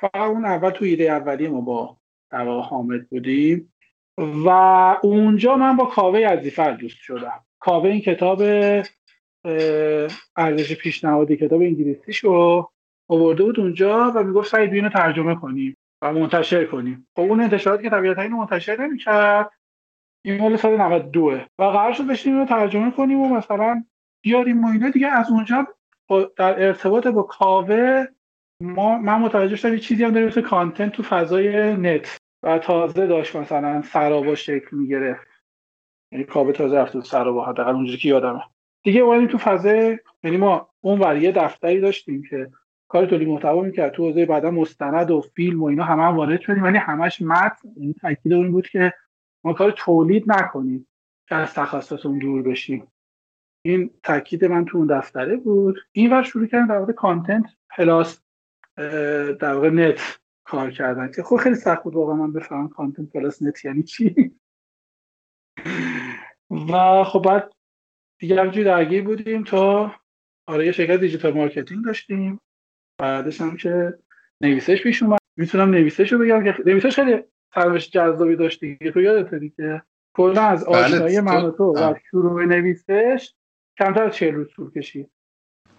فقط 0.00 0.16
اون 0.16 0.44
اول 0.44 0.70
تو 0.70 0.84
ایده 0.84 1.04
اولی 1.04 1.48
ما 1.48 1.60
با 1.60 1.96
در 2.30 2.44
حامد 2.46 3.08
بودیم 3.08 3.72
و 4.18 4.48
اونجا 5.02 5.56
من 5.56 5.76
با 5.76 5.84
کاوه 5.84 6.18
عزیفر 6.18 6.70
دوست 6.70 6.96
شدم. 6.96 7.44
کاوه 7.58 7.90
این 7.90 8.00
کتاب 8.00 8.42
ارزش 10.36 10.76
پیشنهادی 10.76 11.36
کتاب 11.36 11.60
انگلیسیشو 11.60 12.68
آورده 13.08 13.44
بود 13.44 13.60
اونجا 13.60 14.12
و 14.14 14.22
می‌گفت 14.22 14.50
سعید 14.50 14.72
اینو 14.72 14.88
ترجمه 14.88 15.34
کنیم 15.34 15.76
و 16.02 16.12
منتشر 16.12 16.64
کنیم. 16.64 17.08
خب 17.16 17.22
اون 17.22 17.40
انتشاراتی 17.40 17.82
که 17.82 17.90
طبیعتا 17.90 18.22
اینو 18.22 18.36
منتشر 18.36 18.80
نمی‌کرد 18.80 19.50
این 20.24 20.40
مال 20.40 20.56
سال 20.56 20.76
92 20.76 21.40
و 21.58 21.64
قرار 21.64 21.92
شد 21.92 22.06
بشیم 22.06 22.32
اینو 22.32 22.46
ترجمه 22.46 22.90
کنیم 22.90 23.20
و 23.20 23.36
مثلا 23.36 23.84
بیاریم 24.24 24.64
و 24.64 24.68
اینا. 24.68 24.90
دیگه 24.90 25.06
از 25.06 25.30
اونجا 25.30 25.66
در 26.36 26.66
ارتباط 26.66 27.06
با 27.06 27.22
کاوه 27.22 28.04
ما 28.62 28.98
من 28.98 29.20
متوجه 29.20 29.56
شدم 29.56 29.72
یه 29.72 29.78
چیزی 29.78 30.04
هم 30.04 30.10
داریم 30.10 30.28
مثل 30.28 30.40
کانتنت 30.40 30.92
تو 30.92 31.02
فضای 31.02 31.76
نت. 31.76 32.18
و 32.42 32.58
تازه 32.58 33.06
داشت 33.06 33.36
مثلا 33.36 33.82
سرابا 33.82 34.34
شکل 34.34 34.76
می‌گرفت. 34.76 35.28
یعنی 36.12 36.24
کاوه 36.24 36.52
تازه 36.52 36.78
رفت 36.78 36.92
تو 36.92 37.00
سراوا 37.00 37.46
حداقل 37.46 37.74
اونجوری 37.74 37.98
که 37.98 38.08
یادمه. 38.08 38.42
دیگه 38.84 39.00
اومدیم 39.00 39.26
تو 39.26 39.38
فضای 39.38 39.98
یعنی 40.24 40.36
ما 40.36 40.68
اون 40.80 41.20
یه 41.22 41.32
دفتری 41.32 41.80
داشتیم 41.80 42.22
که 42.30 42.50
کار 42.88 43.06
تولید 43.06 43.28
محتوا 43.28 43.62
می‌کرد. 43.62 43.92
تو 43.92 44.06
حوزه 44.06 44.26
بعدا 44.26 44.50
مستند 44.50 45.10
و 45.10 45.20
فیلم 45.20 45.62
و 45.62 45.66
اینا 45.66 45.84
همه 45.84 46.02
هم 46.02 46.16
وارد 46.16 46.40
شدیم. 46.40 46.62
ولی 46.62 46.78
همش 46.78 47.22
متن. 47.22 47.68
این 47.76 47.94
تاکید 47.94 48.32
اون 48.32 48.52
بود 48.52 48.68
که 48.68 48.92
ما 49.44 49.52
کار 49.52 49.70
تولید 49.70 50.32
نکنیم. 50.32 50.88
که 51.28 51.34
از 51.34 51.54
تخصصمون 51.54 52.18
دور 52.18 52.42
بشیم. 52.42 52.92
این 53.64 53.90
تاکید 54.02 54.44
من 54.44 54.64
تو 54.64 54.78
اون 54.78 54.86
دفتره 54.86 55.36
بود. 55.36 55.78
این 55.92 56.12
ور 56.12 56.22
شروع 56.22 56.46
کردیم 56.46 56.66
در 56.66 56.78
مورد 56.78 56.94
content 56.94 57.44
plus 57.70 58.22
در 59.40 59.54
واقع 59.54 59.70
net 59.70 60.18
کار 60.44 60.70
کردن. 60.70 61.12
که 61.12 61.22
خب 61.22 61.36
خیلی 61.36 61.54
سخت 61.54 61.82
بود 61.82 61.94
واقعا 61.94 62.14
من 62.14 62.32
بفهمم 62.32 62.68
content 62.68 63.10
plus 63.12 63.42
net 63.42 63.64
یعنی 63.64 63.82
چی. 63.82 64.34
و 66.50 67.04
خب 67.04 67.22
بعد 67.22 67.52
دیگه 68.18 68.40
همجوری 68.40 68.64
درگیر 68.64 69.04
بودیم 69.04 69.44
تا 69.44 69.94
آره 70.46 70.66
یه 70.66 70.72
شرکت 70.72 71.00
digital 71.00 71.32
marketing 71.32 71.84
داشتیم. 71.84 72.40
بعدش 72.98 73.40
هم 73.40 73.56
که 73.56 73.98
نویسش 74.40 74.82
پیش 74.82 75.02
اومد. 75.02 75.18
می‌تونم 75.36 75.70
نویسش 75.70 76.12
رو 76.12 76.18
بگم 76.18 76.44
که 76.44 76.54
نویسش 76.66 76.94
خیلی 76.94 77.18
سرمش 77.54 77.90
جذابی 77.90 78.36
داشتی 78.36 78.78
تو 78.94 79.00
یادت 79.00 79.54
که 79.56 79.82
کلا 80.16 80.42
از 80.42 80.64
بله، 80.64 80.76
آشنایی 80.76 81.20
من 81.20 81.44
و 81.44 81.50
تو 81.50 81.64
و 81.64 81.94
شروع 82.10 82.44
نویسش 82.44 83.34
کمتر 83.78 84.02
از 84.02 84.14
چهل 84.14 84.34
روز 84.34 84.48
طول 84.56 84.70
کشید. 84.70 85.10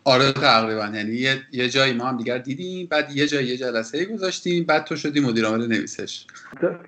آره 0.03 0.31
تقریبا. 0.31 0.97
یعنی 0.97 1.15
یه, 1.15 1.35
یه 1.51 1.69
جایی 1.69 1.93
ما 1.93 2.05
هم 2.05 2.17
دیگر 2.17 2.37
دیدیم 2.37 2.87
بعد 2.91 3.11
یه 3.15 3.27
جایی 3.27 3.47
یه 3.47 3.57
جلسه 3.57 4.05
گذاشتیم 4.05 4.65
بعد 4.65 4.83
تو 4.83 4.95
شدی 4.95 5.19
مدیر 5.19 5.45
عامل 5.45 5.67
نویسش. 5.67 6.27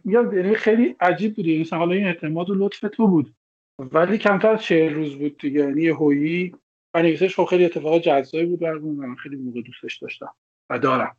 یعنی 0.06 0.56
خیلی 0.56 0.96
عجیب 1.00 1.36
بودی 1.36 1.62
مثلا 1.62 1.80
حالا 1.80 1.92
این 1.92 2.06
اعتماد 2.06 2.50
و 2.50 2.56
لطف 2.56 2.80
تو 2.94 3.08
بود. 3.08 3.36
ولی 3.80 4.18
کمتر 4.18 4.50
از 4.50 4.62
چهل 4.62 4.94
روز 4.94 5.16
بود 5.16 5.38
دیگه. 5.38 5.60
یعنی 5.60 5.88
هویی 5.88 6.56
و 6.94 7.02
نویسش 7.02 7.36
خب 7.36 7.46
خیلی 7.46 7.66
اتفاق 7.66 8.00
جذابی 8.00 8.46
بود 8.46 8.60
برامون 8.60 8.96
من 8.96 9.16
خیلی 9.16 9.36
موقع 9.36 9.62
دوستش 9.62 9.98
داشتم 9.98 10.34
و 10.70 10.80
دارم. 10.80 11.18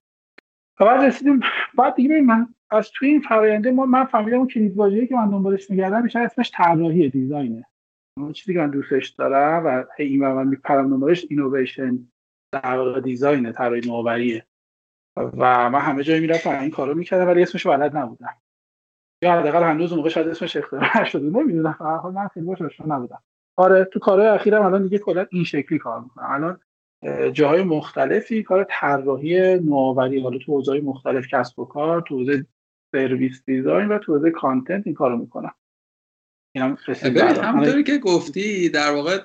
و 0.80 0.84
بعد 0.84 1.04
رسیدیم 1.04 1.40
بعد 1.74 1.94
دیگه 1.94 2.20
من 2.20 2.54
از 2.70 2.90
توی 2.90 3.08
این 3.08 3.20
فراینده 3.20 3.70
ما 3.70 3.86
من 3.86 4.04
فهمیدم 4.04 4.38
اون 4.38 4.48
کلید 4.48 4.76
واژه‌ای 4.76 5.06
که 5.06 5.14
من 5.14 5.30
دنبالش 5.30 5.70
می‌گردم 5.70 6.02
میشه 6.02 6.18
اسمش 6.18 6.50
طراحی 6.54 7.10
دیزاینه. 7.10 7.66
اون 8.16 8.32
چیزی 8.32 8.52
که 8.52 8.58
من 8.58 8.70
دوستش 8.70 9.08
دارم 9.08 9.66
و 9.66 9.84
این 9.98 10.20
من 10.20 10.46
میپرم 10.46 10.90
دنبالش 10.90 11.26
اینویشن 11.30 12.08
در 12.52 12.76
واقع 12.78 13.00
دیزاینه 13.00 13.52
طراحی 13.52 13.80
نوآوریه. 13.80 14.46
و 15.16 15.70
من 15.70 15.80
همه 15.80 16.02
جایی 16.02 16.20
می‌رفتم 16.20 16.60
این 16.60 16.70
کارو 16.70 16.94
می‌کردم 16.94 17.26
ولی 17.26 17.42
اسمش 17.42 17.66
بلد 17.66 17.96
نبودم. 17.96 18.36
یا 19.22 19.32
حداقل 19.32 19.62
هنوز 19.62 19.92
موقع 19.92 20.08
شاید 20.08 20.28
اسمش 20.28 20.56
اختراع 20.56 21.02
نشده 21.02 21.30
نمی‌دونم. 21.38 21.76
حال 21.80 22.12
من 22.12 22.28
خیلی 22.28 22.46
باش 22.46 22.80
نبودم. 22.80 23.22
آره 23.56 23.84
تو 23.84 23.98
کارهای 23.98 24.28
اخیرم 24.28 24.62
الان 24.62 24.82
دیگه 24.82 24.98
کلا 24.98 25.26
این 25.30 25.44
شکلی 25.44 25.78
کار 25.78 26.00
می‌کنم. 26.00 26.26
الان 26.28 26.60
جاهای 27.32 27.62
مختلفی 27.62 28.42
کار 28.42 28.66
طراحی 28.70 29.58
نوآوری 29.58 30.22
حالا 30.22 30.38
تو 30.38 30.52
حوزه‌های 30.52 30.80
مختلف 30.80 31.26
کسب 31.30 31.58
و 31.58 31.64
کار 31.64 32.00
تو 32.08 32.18
حوزه 32.18 32.46
service 32.92 33.42
design 33.46 33.88
و 33.88 33.98
تو 33.98 34.16
حوزه 34.16 34.30
content 34.30 34.82
این 34.86 34.94
کارو 34.94 35.18
می‌کنم. 35.18 35.54
همونطوری 36.56 37.82
که 37.82 37.98
گفتی 37.98 38.68
در 38.68 38.90
واقع 38.90 39.18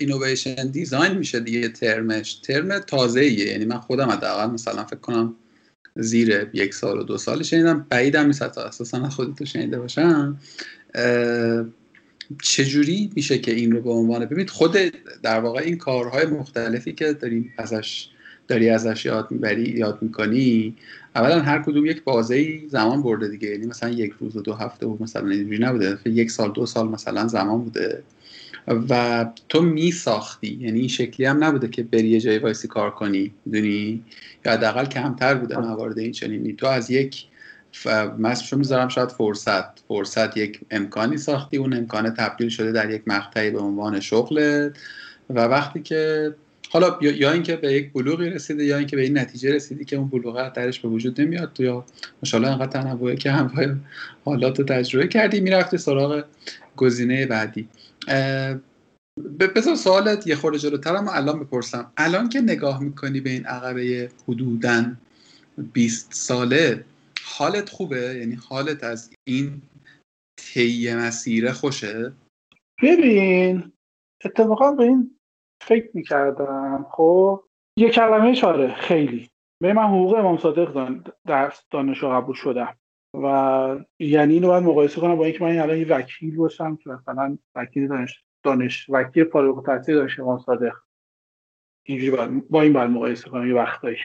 innovation 0.00 0.70
design 0.70 1.18
میشه 1.18 1.40
دیگه 1.40 1.68
ترمش. 1.68 2.34
ترم 2.34 2.78
تازه 2.78 3.20
ایه 3.20 3.46
یعنی 3.46 3.64
من 3.64 3.78
خودم 3.78 4.08
حداقل 4.08 4.50
مثلا 4.50 4.84
فکر 4.84 5.00
کنم 5.00 5.34
زیر 5.96 6.50
یک 6.52 6.74
سال 6.74 6.98
و 6.98 7.02
دو 7.02 7.18
سال 7.18 7.42
شنیدم 7.42 7.86
بعیدم 7.90 8.26
نیست 8.26 8.42
حتی. 8.42 8.60
اساسا 8.60 9.08
خودتو 9.08 9.44
شنیده 9.44 9.78
باشم. 9.78 10.38
چجوری 12.42 13.10
میشه 13.16 13.38
که 13.38 13.54
این 13.54 13.72
رو 13.72 13.80
به 13.80 13.90
عنوان 13.90 14.24
ببینید 14.24 14.50
خود 14.50 14.76
در 15.22 15.40
واقع 15.40 15.60
این 15.60 15.78
کارهای 15.78 16.26
مختلفی 16.26 16.92
که 16.92 17.12
داریم 17.12 17.52
ازش 17.58 18.08
داری 18.48 18.68
ازش 18.68 19.04
یاد 19.04 19.30
می‌بری 19.30 19.62
یاد 19.62 19.98
می‌کنی 20.02 20.74
اولا 21.16 21.40
هر 21.40 21.62
کدوم 21.62 21.86
یک 21.86 22.04
بازه 22.04 22.68
زمان 22.68 23.02
برده 23.02 23.28
دیگه. 23.28 23.48
یعنی 23.48 23.66
مثلا 23.66 23.90
یک 23.90 24.14
روز 24.20 24.36
و 24.36 24.42
دو 24.42 24.54
هفته 24.54 24.86
و 24.86 24.96
مثلا 25.00 25.28
اینجوری 25.30 25.58
نبوده. 25.58 25.98
یک 26.04 26.30
سال 26.30 26.52
دو 26.52 26.66
سال 26.66 26.88
مثلا 26.88 27.28
زمان 27.28 27.62
بوده. 27.62 28.02
و 28.88 29.26
تو 29.48 29.62
می 29.62 29.92
ساختی 29.92 30.58
یعنی 30.60 30.78
این 30.78 30.88
شکلی 30.88 31.26
هم 31.26 31.44
نبوده 31.44 31.68
که 31.68 31.82
بری 31.82 32.08
یه 32.08 32.20
جایی 32.20 32.38
وایسی 32.38 32.68
کار 32.68 32.90
کنی. 32.90 33.30
می‌دونی؟ 33.46 34.02
یا 34.46 34.52
حداقل 34.52 34.84
کمتر 34.84 35.34
بوده 35.34 35.58
موارد 35.58 35.98
این 35.98 36.12
چنینی. 36.12 36.52
تو 36.52 36.66
از 36.66 36.90
یک 36.90 37.24
مثلا 38.18 38.58
می‌ذارم 38.58 38.88
شاید 38.88 39.08
فرصت. 39.08 39.78
فرصت 39.88 40.36
یک 40.36 40.60
امکانی 40.70 41.16
ساختی 41.16 41.56
اون 41.56 41.74
امکان 41.74 42.14
تبدیل 42.14 42.48
شده 42.48 42.72
در 42.72 42.90
یک 42.90 43.02
مقطعی 43.06 43.50
به 43.50 43.58
عنوان 43.58 44.00
شغل 44.00 44.70
و 45.30 45.40
وقتی 45.40 45.82
که 45.82 46.34
حالا 46.70 46.98
یا 47.00 47.32
اینکه 47.32 47.56
به 47.56 47.72
یک 47.72 47.92
بلوغی 47.92 48.30
رسیده 48.30 48.64
یا 48.64 48.76
اینکه 48.78 48.96
به 48.96 49.02
این 49.02 49.18
نتیجه 49.18 49.54
رسیدی 49.54 49.84
که 49.84 49.96
اون 49.96 50.08
بلوغ 50.08 50.52
درش 50.52 50.80
به 50.80 50.88
وجود 50.88 51.20
نمیاد 51.20 51.52
تو 51.52 51.62
یا 51.62 51.84
ماشاءالله 52.22 52.52
انقدر 52.52 52.82
تنوعی 52.82 53.16
که 53.16 53.30
همراه 53.30 53.76
حالات 54.24 54.58
رو 54.58 54.64
تجربه 54.64 55.08
کردی 55.08 55.40
می‌رفتی 55.40 55.78
سراغ 55.78 56.24
گزینه 56.76 57.26
بعدی. 57.26 57.68
بذار 59.56 59.74
سوالت 59.74 60.26
یه 60.26 60.36
خورده 60.36 60.58
جلوتر 60.58 60.96
اما 60.96 61.12
الان 61.12 61.40
بپرسم. 61.40 61.90
الان 61.96 62.28
که 62.28 62.40
نگاه 62.40 62.82
می‌کنی 62.82 63.20
به 63.20 63.30
این 63.30 63.46
عقبه 63.46 64.10
حدودا 64.28 64.84
20 65.72 66.08
ساله 66.12 66.84
حالت 67.36 67.68
خوبه؟ 67.68 68.14
یعنی 68.20 68.34
حالت 68.34 68.84
از 68.84 69.14
این 69.28 69.62
طی 70.38 70.94
مسیره 70.94 71.52
خوشه؟ 71.52 72.12
ببین 72.82 73.72
اتفاقا 74.24 74.72
به 74.72 74.84
این 74.84 75.18
فکر 75.62 75.90
می‌کردم 75.94 76.86
خب؟ 76.90 77.44
یه 77.78 77.90
کلمه 77.90 78.34
چاره 78.34 78.74
خیلی. 78.74 79.28
به 79.62 79.72
من 79.72 79.82
حقوق 79.82 80.14
امام 80.14 80.38
صادق 80.38 81.00
درس 81.26 81.62
دانشگاه 81.70 82.22
قبول 82.22 82.34
شدم. 82.34 82.76
و 83.14 83.76
یعنی 83.98 84.34
اینو 84.34 84.46
باید 84.46 84.64
مقایسه 84.64 85.00
کنم 85.00 85.16
با 85.16 85.24
اینکه 85.24 85.44
من 85.44 85.58
الان 85.58 85.78
یه 85.78 85.86
وکیل 85.86 86.36
باشم 86.36 86.76
که 86.76 86.90
مثلا 86.90 87.38
وکیل 87.54 87.88
دانش, 87.88 88.24
دانش 88.44 88.86
وکیل 88.88 89.24
فارغ 89.24 89.58
التحصیل 89.58 89.94
دانشگاه 89.94 90.26
امام 90.26 90.38
صادق. 90.38 90.74
اینجوری 91.86 92.10
با 92.50 92.62
این 92.62 92.72
باید 92.72 92.90
مقایسه 92.90 93.30
کنم 93.30 93.48
یه 93.48 93.54
وقتایی. 93.54 93.96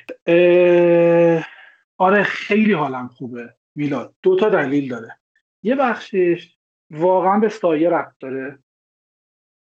آره 1.97 2.23
خیلی 2.23 2.73
حالم 2.73 3.07
خوبه 3.07 3.53
میلاد. 3.75 4.15
دو 4.21 4.35
تا 4.35 4.49
دلیل 4.49 4.89
داره. 4.89 5.17
یه 5.63 5.75
بخشش 5.75 6.57
واقعا 6.91 7.39
به 7.39 7.49
سایه 7.49 7.89
رفت 7.89 8.19
داره. 8.19 8.59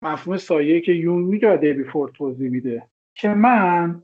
مفهوم 0.03 0.37
سایه 0.37 0.81
که 0.81 0.93
یون 0.93 1.23
میگه 1.23 1.57
دیبی 1.57 1.85
فورد 1.85 2.13
توضیح 2.13 2.51
میده. 2.51 2.89
که 3.15 3.29
من 3.29 4.03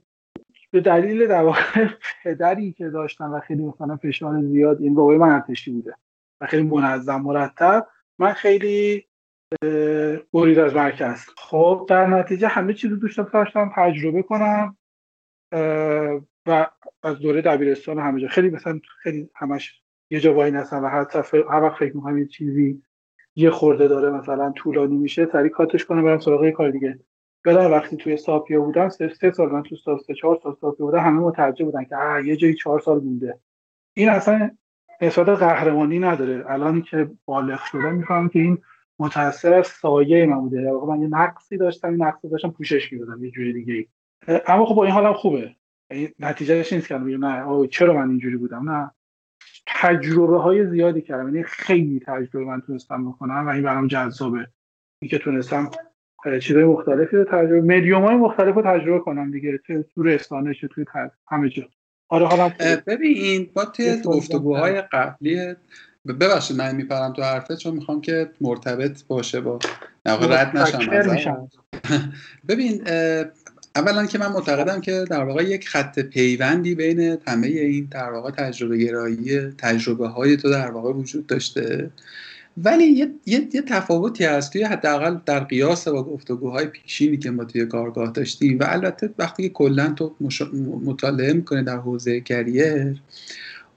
به 0.70 0.80
دلیل 0.80 1.26
در 1.26 1.42
واقع 1.42 1.88
پدری 2.24 2.72
که 2.72 2.88
داشتم 2.88 3.32
و 3.32 3.40
خیلی 3.40 3.62
مثلا 3.62 3.96
فشار 3.96 4.42
زیاد 4.42 4.80
این 4.80 4.94
بابای 4.94 5.16
من 5.16 5.30
ارتشی 5.30 5.70
بوده 5.70 5.94
و 6.40 6.46
خیلی 6.46 6.62
منظم 6.62 7.20
مرتب 7.20 7.86
من 8.18 8.32
خیلی 8.32 9.06
برید 10.34 10.58
از 10.58 10.74
مرکز. 10.74 11.26
خب 11.36 11.86
در 11.88 12.06
نتیجه 12.06 12.48
همه 12.48 12.74
چیز 12.74 12.90
رو 12.90 12.96
دوست 12.96 13.18
داشتم 13.18 13.72
تجربه 13.76 14.22
کنم 14.22 14.76
و 16.46 16.66
از 17.02 17.18
دوره 17.18 17.42
دبیرستان 17.42 17.98
همه 17.98 18.20
جا. 18.20 18.28
خیلی 18.28 18.50
مثلا 18.50 18.80
خیلی 19.02 19.30
همش 19.34 19.82
یه 20.10 20.20
جا 20.20 20.34
وای 20.34 20.50
نستم 20.50 20.84
و 20.84 20.86
هر, 20.86 21.06
هر 21.50 21.62
وقت 21.62 21.78
فکر 21.78 21.96
می‌کنم 21.96 22.18
یه 22.18 22.26
چیزی 22.26 22.82
یه 23.36 23.50
خورده 23.50 23.88
داره 23.88 24.10
مثلا 24.10 24.52
طولانی 24.52 24.96
میشه 24.96 25.26
سریع 25.32 25.50
کاتش 25.50 25.84
کنم 25.84 26.04
برم 26.04 26.18
سراغ 26.18 26.44
یه 26.44 26.52
کار 26.52 26.70
دیگه. 26.70 26.98
یادم 27.46 27.70
وقتی 27.70 27.96
توی 27.96 28.16
ساپیا 28.16 28.60
بودم 28.60 28.88
سه, 28.88 29.08
سه 29.08 29.32
سال 29.32 29.48
من 29.48 29.62
تو 29.62 29.76
سه 30.06 30.14
چهار 30.14 30.40
سال 30.42 30.56
ساپیا 30.60 30.86
بودم 30.86 30.98
همه 30.98 31.20
متوجه 31.20 31.64
بودن 31.64 31.84
که 31.84 31.96
آه 31.96 32.26
یه 32.26 32.36
جایی 32.36 32.54
چهار 32.54 32.80
سال 32.80 33.00
مونده. 33.00 33.38
این 33.94 34.08
اصلا 34.08 34.50
نسبت 35.02 35.28
قهرمانی 35.28 35.98
نداره. 35.98 36.44
الان 36.50 36.82
که 36.82 37.10
بالغ 37.24 37.60
شدم 37.64 37.94
می‌فهمم 37.94 38.28
که 38.28 38.38
این 38.38 38.58
متاثر 38.98 39.54
از 39.54 39.66
سایه 39.66 40.26
من 40.26 40.40
بوده. 40.40 40.72
من 40.88 41.02
یه 41.02 41.08
نقصی 41.08 41.56
داشتم 41.56 41.88
این 41.88 42.02
نقصی 42.02 42.28
داشتم 42.28 42.50
پوشش 42.50 42.92
می‌دادم 42.92 43.24
یه 43.24 43.30
جوری 43.30 43.52
دیگه 43.52 43.86
اما 44.46 44.66
خب 44.66 44.74
با 44.74 44.84
این 44.84 44.92
حالم 44.92 45.12
خوبه. 45.12 45.56
نتیجهش 46.18 46.72
نیست 46.72 46.88
که 46.88 46.98
نه 46.98 47.66
چرا 47.66 47.94
من 47.94 48.08
اینجوری 48.08 48.36
بودم؟ 48.36 48.70
نه. 48.70 48.90
تجربه 49.66 50.38
های 50.38 50.70
زیادی 50.70 51.02
کردم. 51.02 51.28
یعنی 51.28 51.42
خیلی 51.42 52.00
تجربه 52.06 52.44
من 52.44 52.60
تونستم 52.60 53.10
بکنم 53.10 53.46
و 53.46 53.48
این 53.48 53.62
برام 53.62 53.86
جذابه. 53.86 54.48
اینکه 55.02 55.18
تونستم 55.18 55.70
چیزهای 56.42 56.64
مختلفی 56.64 57.16
رو 57.16 57.24
تجربه 57.24 57.60
مدیوم 57.60 58.04
های 58.04 58.16
مختلف 58.16 58.54
رو 58.54 58.62
تجربه 58.62 58.98
کنم 58.98 59.30
دیگه 59.30 59.60
تو 59.94 60.02
رسانه 60.02 60.54
چه 60.54 60.68
توی 60.68 60.84
همه 61.28 61.48
جا. 61.48 61.62
آره 62.08 62.26
حالا 62.26 62.52
ببین 62.86 63.50
با 63.54 63.64
توی 63.64 64.02
گفتگوهای 64.04 64.80
قبلی 64.80 65.54
ببخشید 66.20 66.56
من 66.56 66.76
میپرم 66.76 67.12
تو 67.12 67.22
حرفه 67.22 67.56
چون 67.56 67.74
می‌خوام 67.74 68.00
که 68.00 68.30
مرتبط 68.40 69.06
باشه 69.06 69.40
با 69.40 69.58
رد 70.06 70.56
نشم 70.56 71.48
ببین 72.48 72.82
اولا 73.76 74.06
که 74.06 74.18
من 74.18 74.26
معتقدم 74.26 74.80
که 74.80 75.04
در 75.10 75.24
واقع 75.24 75.44
یک 75.44 75.68
خط 75.68 75.98
پیوندی 75.98 76.74
بین 76.74 77.18
همه 77.26 77.46
این 77.46 77.88
در 77.90 78.10
واقع 78.10 78.30
تجربه 78.30 78.76
گرایی 78.76 79.38
تجربه 79.58 80.08
های 80.08 80.36
تو 80.36 80.50
در 80.50 80.70
واقع 80.70 80.92
وجود 80.92 81.26
داشته. 81.26 81.90
ولی 82.56 82.84
یه, 82.84 83.10
یه،, 83.26 83.48
یه 83.52 83.62
تفاوتی 83.62 84.24
هست 84.24 84.52
توی 84.52 84.62
حداقل 84.62 85.16
در 85.26 85.40
قیاس 85.40 85.88
با 85.88 86.02
گفتگوهای 86.02 86.66
پیشینی 86.66 87.16
که 87.16 87.30
ما 87.30 87.44
توی 87.44 87.66
کارگاه 87.66 88.10
داشتیم 88.12 88.58
و 88.58 88.64
البته 88.68 89.10
وقتی 89.18 89.48
کلا 89.48 89.92
تو 89.96 90.16
مطالعه 90.84 91.32
می‌کنه 91.32 91.62
در 91.62 91.76
حوزه 91.76 92.20
کریر 92.20 93.02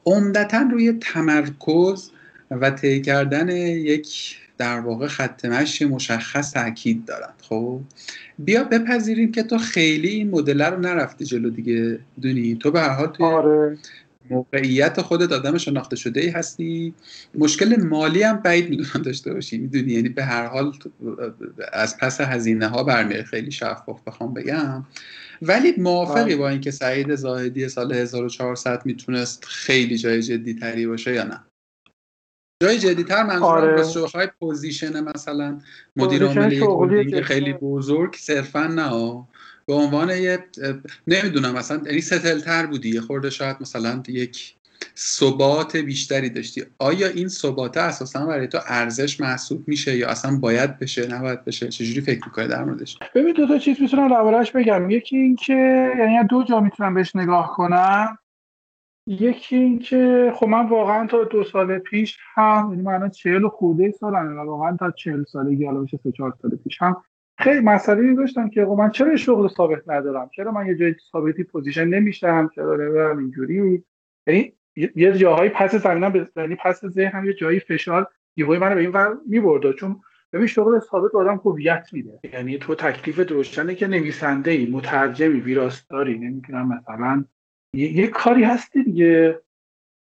عمدتا 0.06 0.70
روی 0.72 0.92
تمرکز 0.92 2.12
و 2.52 2.72
طی 2.72 3.02
کردن 3.02 3.50
یک 3.50 4.38
در 4.60 4.80
واقع 4.80 5.08
خط 5.08 5.46
مشی 5.46 5.86
مشخص 5.86 6.54
تاکید 6.54 7.06
دارند 7.06 7.42
خب؟ 7.42 7.82
بیا 8.40 8.64
بپذیریم 8.64 9.32
که 9.32 9.44
تو 9.44 9.58
خیلی 9.58 10.08
این 10.08 10.30
مدل 10.30 10.62
رو 10.62 10.80
نرفتی 10.80 11.26
جلو 11.26 11.50
دیگه. 11.50 12.00
دونی 12.22 12.56
تو 12.56 12.72
به 12.72 12.80
هر 12.80 12.90
حال 12.90 13.16
آره. 13.20 13.78
موقعیت 14.30 15.02
خودت 15.02 15.32
آدم 15.32 15.58
شناخته 15.58 15.96
شده 15.96 16.22
ای 16.22 16.30
هستی. 16.30 16.94
مشکل 17.36 17.84
مالی 17.84 18.24
هم 18.24 18.38
بعید 18.38 18.70
می‌دونم 18.70 19.04
داشته 19.06 19.34
باشی 19.34 19.58
می‌دونی؟ 19.58 19.94
یعنی 19.94 20.10
به 20.10 20.24
هر 20.24 20.46
حال 20.46 20.74
از 21.74 21.98
پس 21.98 22.22
هزینه 22.22 22.68
ها 22.68 22.84
برمیاد 22.84 23.26
خیلی 23.26 23.52
شفاف 23.52 24.04
بخوام 24.08 24.34
بگم. 24.34 24.86
ولی 25.42 25.74
موافقی 25.78 26.36
با 26.36 26.50
اینکه 26.50 26.72
سعید 26.72 27.16
زاهدی 27.16 27.70
سال 27.70 27.94
1400 27.94 28.82
می‌تونست 28.86 29.46
خیلی 29.46 29.98
جای 29.98 30.22
جدی 30.22 30.54
تری 30.54 30.88
باشه 30.88 31.14
یا 31.14 31.24
نه؟ 31.24 31.40
جای 32.64 32.80
جدیتر 32.80 33.24
منظورم 33.24 33.50
آره. 33.50 34.08
high 34.14 34.28
position 34.40 35.04
مثلا 35.04 35.60
مدیر 35.96 36.26
عامل 36.26 37.22
خیلی 37.22 37.54
بزرگ 37.54 38.16
صرفا 38.16 38.68
نه 38.68 39.26
به 39.66 39.74
عنوان 39.74 40.10
یه 40.10 40.40
نمی‌دونم 41.08 41.54
مثلا 41.54 41.82
یعنی 41.86 42.02
settle 42.02 42.50
تر 42.50 42.66
بودی 42.66 42.90
یه 42.90 43.02
خورده 43.02 43.30
شاید 43.30 43.58
مثلا 43.62 44.04
یک 44.08 44.56
ثبات 44.98 45.78
بیشتری 45.78 46.30
داشتی. 46.30 46.66
آیا 46.80 47.08
این 47.08 47.28
ثبات 47.28 47.78
اساسا 47.78 48.26
برای 48.26 48.48
تو 48.48 48.60
ارزش 48.68 49.22
محسوب 49.22 49.68
میشه 49.68 49.98
یا 49.98 50.10
اصلا 50.10 50.38
باید 50.38 50.80
بشه 50.80 51.08
نباید 51.08 51.46
بشه؟ 51.46 51.68
چجوری 51.68 52.02
فکر 52.02 52.26
می‌کنه 52.26 52.48
در 52.48 52.64
موردش؟ 52.64 52.98
ببین 53.16 53.34
دو 53.34 53.48
تا 53.48 53.58
چیز 53.58 53.82
می‌تونم 53.82 54.08
دربارهش 54.08 54.52
بگم. 54.52 54.90
یکی 54.90 55.18
اینکه 55.18 55.54
یعنی 56.00 56.28
دو 56.30 56.44
جا 56.44 56.60
می‌تونم 56.60 56.94
بهش 56.94 57.16
نگاه 57.16 57.54
کنم. 57.56 58.18
یکی 59.10 59.56
اینکه 59.56 60.32
خب 60.36 60.48
من 60.48 60.70
واقعا 60.70 61.08
تا 61.08 61.24
دو 61.24 61.44
سال 61.44 61.80
پیش 61.80 62.18
هم 62.34 62.68
یعنی 62.70 62.82
من 62.82 62.94
الان 62.94 63.10
چهل 63.10 63.48
خورده 63.48 63.92
سالمه 63.92 64.42
و 64.42 64.46
واقعا 64.46 64.78
تا 64.78 64.92
چهل 64.92 65.24
سالگی 65.24 65.66
حالا 65.66 65.82
بشه 65.82 66.00
سه 66.04 66.12
چهار 66.12 66.34
سال 66.42 66.52
پیش 66.64 66.82
هم 66.82 67.04
خیلی 67.38 67.60
مسئله 67.60 68.14
داشتم 68.14 68.50
که 68.50 68.66
خب 68.66 68.72
من 68.72 68.90
چرا 68.90 69.16
شغل 69.16 69.48
ثابت 69.48 69.90
ندارم؟ 69.90 70.30
چرا 70.36 70.52
من 70.52 70.68
یه 70.68 70.76
جای 70.76 70.96
ثابتی 71.12 71.44
position 71.44 71.86
نمیشم؟ 71.86 72.50
چرا 72.56 72.76
نمی‌دونم 72.76 73.18
اینجوری؟ 73.18 73.84
یعنی 74.28 74.54
یه 74.96 75.14
جاهایی 75.14 75.50
پس 75.50 75.76
زمینم 75.76 76.28
یعنی 76.36 76.56
پس 76.56 76.86
ذهنم 76.86 77.26
یه 77.26 77.34
جایی 77.34 77.60
فشار 77.60 78.08
یهوی 78.36 78.58
منو 78.58 78.76
به 78.76 78.82
این 78.82 78.90
ور 78.90 79.18
می‌برد 79.28 79.72
چون 79.72 80.02
ببین 80.34 80.48
شغل 80.48 80.80
ثابت 80.80 81.16
آدم 81.16 81.42
هویت 81.46 81.90
میده. 81.94 82.20
یعنی 82.34 82.58
تو 82.58 82.76
تکلیف 82.76 83.32
روشنه 83.32 83.76
که 83.76 83.88
نویسنده 83.88 84.52
ای 84.52 84.66
مترجمی 84.66 85.40
ویراستاری 85.40 86.20
نمی‌تونم 86.20 86.68
مثلا 86.68 87.26
یه،, 87.74 88.08
کاری 88.08 88.44
هستی 88.44 88.84
دیگه. 88.84 89.42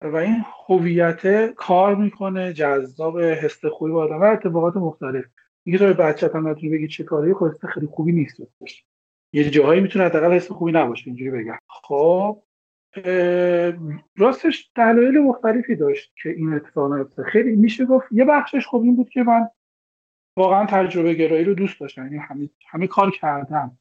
و 0.01 0.15
این 0.15 0.45
هویت 0.67 1.51
کار 1.53 1.95
می‌کنه 1.95 2.53
جذاب 2.53 3.19
حس 3.19 3.65
خوبی 3.65 3.91
با 3.91 4.03
آدم 4.03 4.21
و 4.21 4.23
اتفاقات 4.23 4.77
مختلف. 4.77 5.25
دیگه 5.63 5.77
تو 5.77 5.93
بچت 5.93 6.35
هم 6.35 6.47
نتونی 6.47 6.69
بگی 6.69 6.87
چه 6.87 7.03
کاری 7.03 7.33
خود 7.33 7.65
خیلی 7.65 7.87
خوبی 7.87 8.11
نیست. 8.11 8.37
یه 9.33 9.49
جاهایی 9.49 9.81
می‌تونه 9.81 10.05
حداقل 10.05 10.33
حس 10.33 10.51
خوبی 10.51 10.71
نباشه 10.71 11.07
اینجوری 11.07 11.31
بگم. 11.31 11.57
خب 11.67 12.43
راستش 14.17 14.71
دلایل 14.75 15.19
مختلفی 15.19 15.75
داشت 15.75 16.13
که 16.23 16.29
این 16.29 16.53
اتفاق 16.53 16.93
نیفته 16.93 17.23
خیلی 17.23 17.55
میشه 17.55 17.85
گفت 17.85 18.07
یه 18.11 18.25
بخشش 18.25 18.67
خب 18.67 18.81
این 18.81 18.95
بود 18.95 19.09
که 19.09 19.23
من 19.23 19.47
واقعا 20.37 20.65
تجربه 20.65 21.13
گرایی 21.13 21.43
رو 21.43 21.53
دوست 21.53 21.79
داشتم. 21.79 22.03
یعنی 22.03 22.17
همه, 22.17 22.49
همه 22.69 22.87
کار 22.87 23.11
کردم. 23.11 23.77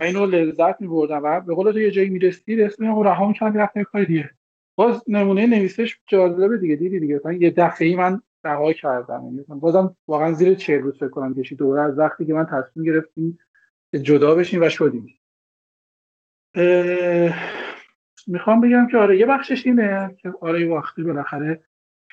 اینو 0.00 0.26
لذت 0.26 0.80
میبردم 0.80 1.20
و 1.24 1.40
به 1.40 1.54
قول 1.54 1.72
تو 1.72 1.80
یه 1.80 1.90
جایی 1.90 2.10
می‌رسی 2.10 2.56
رسمی 2.56 2.86
رو 2.86 3.02
رها 3.02 3.28
می‌کردم 3.28 3.58
رفتم 3.58 3.82
کار 3.82 4.04
دیگه. 4.04 4.30
باز 4.76 5.04
نمونه 5.08 5.46
نویسش 5.46 5.98
جالبه 6.06 6.58
دیگه 6.58 6.76
دیدی 6.76 7.00
دیگه؟ 7.00 7.14
مثلا 7.14 7.32
یه 7.32 7.50
دفعه 7.50 7.88
ای 7.88 7.96
من 7.96 8.22
رها 8.44 8.72
کردم. 8.72 9.22
یعنی 9.24 9.44
بازم 9.48 9.96
واقعا 10.08 10.32
زیر 10.32 10.54
چه 10.54 10.78
روز 10.78 10.94
فکر 10.98 11.08
کنم 11.08 11.34
کشید 11.34 11.58
دوره 11.58 11.82
از 11.82 11.98
وقتی 11.98 12.26
که 12.26 12.34
من 12.34 12.46
تصمیم 12.46 12.86
گرفتیم 12.86 13.38
جدا 14.02 14.34
بشیم 14.34 14.62
و 14.62 14.68
شدیم. 14.68 15.06
می‌خوام 18.26 18.60
بگم 18.60 18.86
که 18.86 18.98
آره 18.98 19.18
یه 19.18 19.26
بخشش 19.26 19.66
اینه 19.66 20.16
که 20.18 20.32
آره 20.40 20.68
وقتی 20.68 21.02
بالاخره 21.02 21.64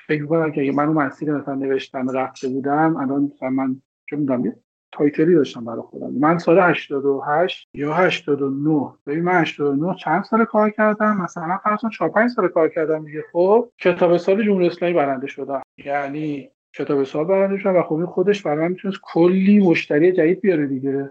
فکر 0.06 0.26
کنم 0.26 0.52
که 0.52 0.60
اگه 0.60 0.72
من 0.72 0.86
اون 0.86 0.96
مسیر 0.96 1.32
مثلا 1.32 1.54
نوشتن 1.54 2.14
رفته 2.14 2.48
بودم 2.48 2.96
الان 2.96 3.22
مثلا 3.22 3.50
من 3.50 3.82
چه 4.10 4.16
می‌دونم 4.16 4.54
تایتلی 4.92 5.34
داشتم 5.34 5.64
برای 5.64 5.82
خودم. 5.82 6.10
من 6.10 6.38
سال 6.38 6.58
88 6.58 7.68
یا 7.74 7.94
89 7.94 8.92
ببین 9.06 9.24
من 9.24 9.40
89 9.40 9.94
چند 9.94 10.24
سال 10.24 10.44
کار 10.44 10.70
کردم؟ 10.70 11.16
مثلا 11.16 11.58
فرض 11.64 11.80
4 11.98 12.08
5 12.08 12.30
سال 12.30 12.48
کار 12.48 12.68
کردم 12.68 13.04
دیگه. 13.04 13.24
خب 13.32 13.70
کتاب 13.78 14.16
سال 14.16 14.44
جمهوری 14.44 14.66
اسلامی 14.66 14.94
برنده 14.94 15.26
شدم. 15.26 15.62
یعنی 15.84 16.50
کتاب 16.72 17.04
سال 17.04 17.24
برنده 17.24 17.58
شدم 17.58 17.76
و 17.76 17.82
خب 17.82 18.04
خودش 18.04 18.42
برای 18.42 18.58
من 18.58 18.68
می‌تونست 18.68 18.98
کلی 19.02 19.58
مشتری 19.58 20.12
جدید 20.12 20.40
بیاره 20.40 20.66
دیگه. 20.66 21.10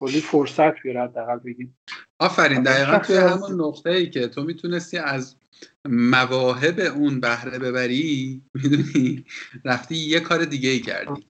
کلی 0.00 0.20
فرصت 0.20 0.82
بیاره 0.82 1.02
حداقل 1.02 1.38
بگیم. 1.38 1.78
آفرین 2.20 2.62
دقیقا 2.62 2.98
توی 2.98 3.16
همون 3.16 3.60
نقطه 3.60 3.90
ای 3.90 4.10
که 4.10 4.28
تو 4.28 4.42
می‌تونستی 4.42 4.98
از 4.98 5.36
مواهب 5.88 6.80
اون 6.80 7.20
بهره 7.20 7.58
ببری 7.58 8.42
می‌دونی؟ 8.54 9.24
رفتی 9.64 9.96
یه 9.96 10.20
کار 10.20 10.44
دیگه 10.44 10.70
ای 10.70 10.78
کردی. 10.78 11.26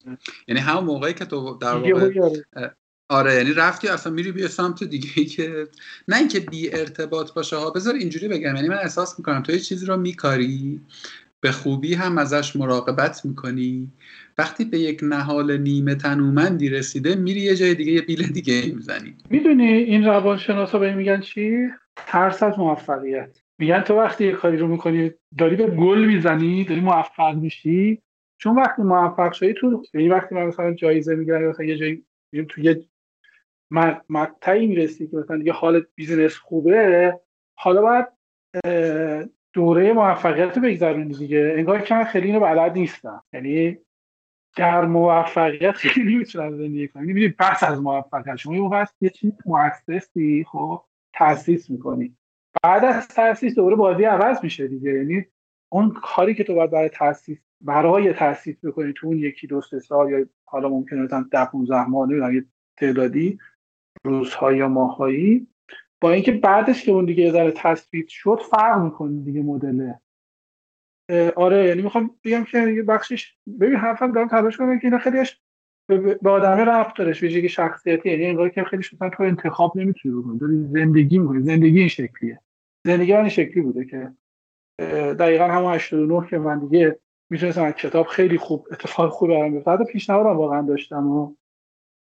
یعنی 0.49 0.61
همون 0.61 0.85
موقعی 0.85 1.15
که 1.15 1.25
تو 1.25 1.59
در 1.61 1.75
واقع 1.75 2.31
آره 3.09 3.35
یعنی 3.35 3.53
رفتی 3.53 3.89
اصلا 3.89 4.13
میری 4.13 4.33
بیا 4.33 4.49
سمت 4.49 4.85
دیگه 4.85 5.09
ای 5.17 5.25
که 5.25 5.69
نه 6.09 6.17
اینکه 6.17 6.41
بی 6.41 6.75
ارتباط 6.75 7.33
باشه 7.33 7.57
ها. 7.57 7.71
بذار 7.71 7.95
اینجوری 7.95 8.29
بگم. 8.29 8.57
یعنی 8.57 8.69
من 8.69 8.79
احساس 8.79 9.19
می‌کنم 9.19 9.43
تو 9.43 9.53
یه 9.53 9.59
چیزی 9.59 9.87
رو 9.87 9.97
میکاری 9.97 10.81
به 11.41 11.53
خوبی 11.53 11.95
هم 11.95 12.19
ازش 12.19 12.57
مراقبت 12.57 13.25
می‌کنی. 13.25 13.93
وقتی 14.39 14.65
به 14.65 14.79
یک 14.79 15.01
نهال 15.03 15.57
نیمه 15.57 15.95
تنومندی 15.95 16.69
رسیده 16.69 17.15
میری 17.15 17.41
یه 17.41 17.57
جای 17.57 17.75
دیگه 17.75 17.93
یه 17.93 18.01
بیل 18.01 18.27
دیگه 18.27 18.73
می‌زنی. 18.75 19.17
می‌دونی 19.31 19.69
این 19.69 20.05
روانشناسا 20.05 20.79
به 20.79 20.95
میگن 20.95 21.21
چی؟ 21.21 21.69
ترس 22.07 22.43
از 22.43 22.59
موفقیت. 22.59 23.39
میگن 23.61 23.81
تو 23.81 23.95
وقتی 23.95 24.25
یه 24.25 24.33
کاری 24.33 24.57
رو 24.57 24.67
می‌کنی 24.67 25.13
داری 25.39 25.57
به 25.57 25.67
گل 25.67 26.05
می‌زنی 26.05 26.65
داری 26.65 26.81
موفق 26.81 27.35
میشی. 27.35 28.03
چون 28.39 28.57
وقتی 28.57 28.83
موفق 28.83 29.33
شدی 29.33 29.55
تو 29.55 29.83
یعنی 29.95 30.09
وقتی 30.09 30.35
من 30.35 30.47
مثلا 30.47 30.75
جایزه 30.75 31.15
می‌گیرم 31.15 31.49
مثلا 31.49 31.67
یه 31.67 31.77
جایی 31.77 32.05
تو 32.49 32.61
یه 32.61 32.83
مقطعی 34.09 34.67
می‌رسی 34.67 35.09
که 35.09 35.17
مثلا 35.17 35.37
دیگه 35.37 35.53
حال 35.53 35.87
بیزینس 35.95 36.37
خوبه 36.37 37.15
حالا 37.59 37.83
باید 37.83 38.07
دوره 39.53 39.93
موفقیت 39.93 40.57
رو 40.57 40.63
بگذرونی 40.63 41.15
دیگه. 41.15 41.55
انگار 41.57 41.81
که 41.81 41.95
من 41.95 42.05
خیلی 42.05 42.27
اینو 42.27 42.41
بلد 42.41 42.73
نیستم. 42.73 43.23
یعنی 43.33 43.79
در 44.57 44.85
موفقیت 44.85 45.73
خیلی 45.73 46.17
می‌تونم 46.17 46.57
زندگی 46.57 46.89
کنم. 46.89 47.05
می‌بینی 47.05 47.29
پس 47.29 47.63
از 47.63 47.83
موفقیت 47.83 48.37
شما 48.37 48.57
یه 48.57 48.87
یه 49.01 49.11
چیز 49.11 49.33
مؤسسی 49.47 50.47
خب 50.53 50.83
تاسیس 51.15 51.71
می‌کنی. 51.71 52.17
بعد 52.63 52.85
از 52.85 53.09
تاسیس 53.09 53.55
دوباره 53.55 53.77
بازی 53.77 54.05
عوض 54.05 54.45
میشه 54.45 54.69
دیگه. 54.69 54.93
یعنی 54.93 55.27
اون 55.73 55.91
کاری 55.91 56.35
که 56.35 56.45
تو 56.45 56.55
باید 56.55 56.71
برای 56.71 56.89
تاسیس 56.89 57.39
برای 57.61 58.13
تاسیس 58.13 58.65
بکنی 58.65 58.93
تو 58.93 59.07
اون 59.07 59.19
یکی 59.19 59.47
دو 59.47 59.61
سه 59.61 59.81
سال 59.81 60.11
یا 60.11 60.27
حالا 60.45 60.69
ممکنه 60.69 61.03
مثلا 61.03 61.25
ده 61.33 61.45
15 61.45 61.87
ماه 61.87 62.35
یه 62.35 62.45
تعدادی 62.77 63.39
روزهای 64.05 64.57
یا 64.57 64.69
ماهایی 64.69 65.47
با 66.01 66.11
اینکه 66.11 66.33
بعدش 66.33 66.85
که 66.85 66.93
اون 66.93 67.05
دیگه 67.05 67.25
یه 67.25 67.33
ذره 67.33 67.53
تثبیت 67.57 68.09
شد 68.09 68.41
فرق 68.51 68.83
می‌کنه 68.83 69.23
دیگه 69.23 69.43
مدله 69.43 70.01
آره 71.37 71.67
یعنی 71.67 71.83
می‌خوام 71.83 72.11
بگم 72.25 72.45
که 72.45 72.85
بخشش 72.89 73.37
ببین 73.61 73.77
حرفم 73.77 74.13
دارم 74.13 74.29
تلاش 74.29 74.57
کنم 74.57 74.79
که 74.79 74.85
اینا 74.85 74.99
خیلیش 74.99 75.41
به 75.99 76.31
آدمه 76.31 76.65
رفت 76.65 76.97
دارش 76.97 77.23
ویژگی 77.23 77.49
شخصیتی. 77.49 78.11
یعنی 78.11 78.27
انگار 78.27 78.49
که 78.49 78.65
خیلی 78.65 78.83
مثلا 78.93 79.11
تو 79.11 79.23
انتخاب 79.23 79.77
نمی‌تونی 79.77 80.15
بکنی. 80.15 80.39
داری 80.39 80.57
زندگی 80.57 81.19
می‌کنی. 81.19 81.43
زندگی 81.43 81.79
این 81.79 81.89
شکلیه. 81.89 82.41
زندگی 82.87 83.15
این 83.15 83.29
شکلی 83.29 83.61
بوده 83.61 83.85
که 83.85 84.13
دقیقا 85.15 85.45
همون 85.45 85.75
89 85.75 86.29
که 86.29 86.39
من 86.39 86.59
دیگه 86.59 86.99
می‌تونستم 87.31 87.63
از 87.63 87.73
کتاب 87.73 88.07
خیلی 88.07 88.39
خوب 88.39 88.67
اتفاق 88.71 89.11
خوبی 89.11 89.35
برام 89.35 89.53
بیفته. 89.53 89.71
حتی 89.71 89.85
پیشنهادم 89.85 90.37
واقعا 90.37 90.63
داشتم 90.63 91.07
و 91.07 91.35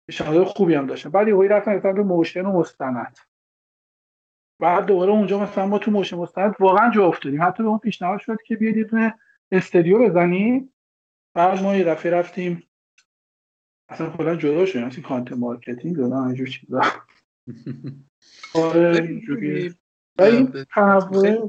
پیشنهاد 0.06 0.44
خوبی 0.44 0.74
هم 0.74 0.86
داشتم. 0.86 1.10
بعد 1.10 1.28
یهو 1.28 1.42
رفتم 1.42 1.74
مثلا 1.76 1.92
motion 1.92 2.46
و 2.46 2.58
مستند. 2.58 3.18
بعد 4.60 4.86
دوباره 4.86 5.12
اونجا 5.12 5.38
مثلا 5.38 5.66
ما 5.66 5.78
تو 5.78 5.90
motion 5.90 6.16
مستند 6.16 6.54
واقعا 6.60 6.90
جا 6.90 7.06
افتادیم. 7.06 7.42
حتی 7.42 7.62
به 7.62 7.68
اون 7.68 7.78
پیشنهاد 7.78 8.20
شد 8.20 8.42
که 8.42 8.56
بیاید 8.56 8.76
یه 8.76 9.14
استودیو 9.52 9.98
بزنیم. 9.98 10.72
بعد 11.34 11.62
ما 11.62 11.76
یه 11.76 11.84
دفعه 11.84 12.12
رفتیم 12.12 12.65
اصلا 13.88 14.10
کلا 14.10 14.36
جدا 14.36 14.66
شدیم. 14.66 14.84
مثل 14.84 15.02
content 15.02 15.32
marketing 15.32 15.98
و 15.98 16.14
اینجور 16.14 16.46
چیزا. 16.46 16.82
آره 18.54 19.02
اینجوری 19.02 19.74
و 20.18 20.22
این 20.22 20.64
تنوع 20.74 21.46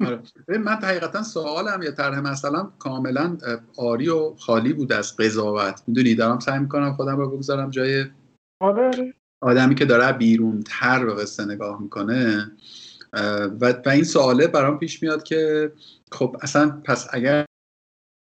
آره. 0.00 0.22
من 0.58 0.74
حقیقتا 0.82 1.22
سوالم 1.22 1.82
یا 1.82 1.90
طرح 1.90 2.20
مثلا 2.20 2.72
کاملا 2.78 3.38
عاری 3.78 4.08
و 4.08 4.34
خالی 4.34 4.72
بود 4.72 4.92
از 4.92 5.16
قضاوت. 5.16 5.82
می‌دونی 5.86 6.14
دارم 6.14 6.38
سعی 6.38 6.58
می‌کنم 6.58 6.92
خودم 6.92 7.16
رو 7.16 7.30
بگذارم 7.30 7.70
جای 7.70 8.04
آره, 8.60 8.86
آره. 8.86 9.14
آدمی 9.42 9.74
که 9.74 9.84
داره 9.84 10.12
بیرون 10.12 10.62
تر 10.66 11.04
به 11.04 11.14
قصه 11.14 11.44
نگاه 11.44 11.82
می‌کنه. 11.82 12.52
و, 13.60 13.74
و 13.86 13.88
این 13.88 14.04
سواله 14.04 14.46
برام 14.46 14.78
پیش 14.78 15.02
میاد 15.02 15.22
که 15.22 15.72
خب 16.12 16.36
اصلا 16.40 16.82
پس 16.84 17.08
اگر 17.12 17.44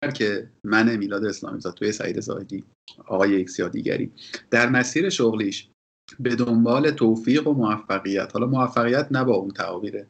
که 0.06 0.50
من 0.64 0.96
میلاد 0.96 1.24
اسلامی 1.24 1.61
زاد 1.61 1.74
توی 1.74 1.92
سعید 1.92 2.20
زاهدی 2.20 2.64
آقای 3.06 3.34
X 3.34 3.58
یا 3.58 3.68
دیگری. 3.68 4.12
در 4.50 4.68
مسیر 4.68 5.08
شغلیش 5.08 5.68
به 6.20 6.34
دنبال 6.34 6.90
توفیق 6.90 7.46
و 7.46 7.52
موفقیت 7.52 8.30
حالا 8.32 8.46
موفقیت 8.46 9.08
نه 9.11 9.24
با 9.24 9.34
اون 9.34 9.50
تعابیر 9.50 10.06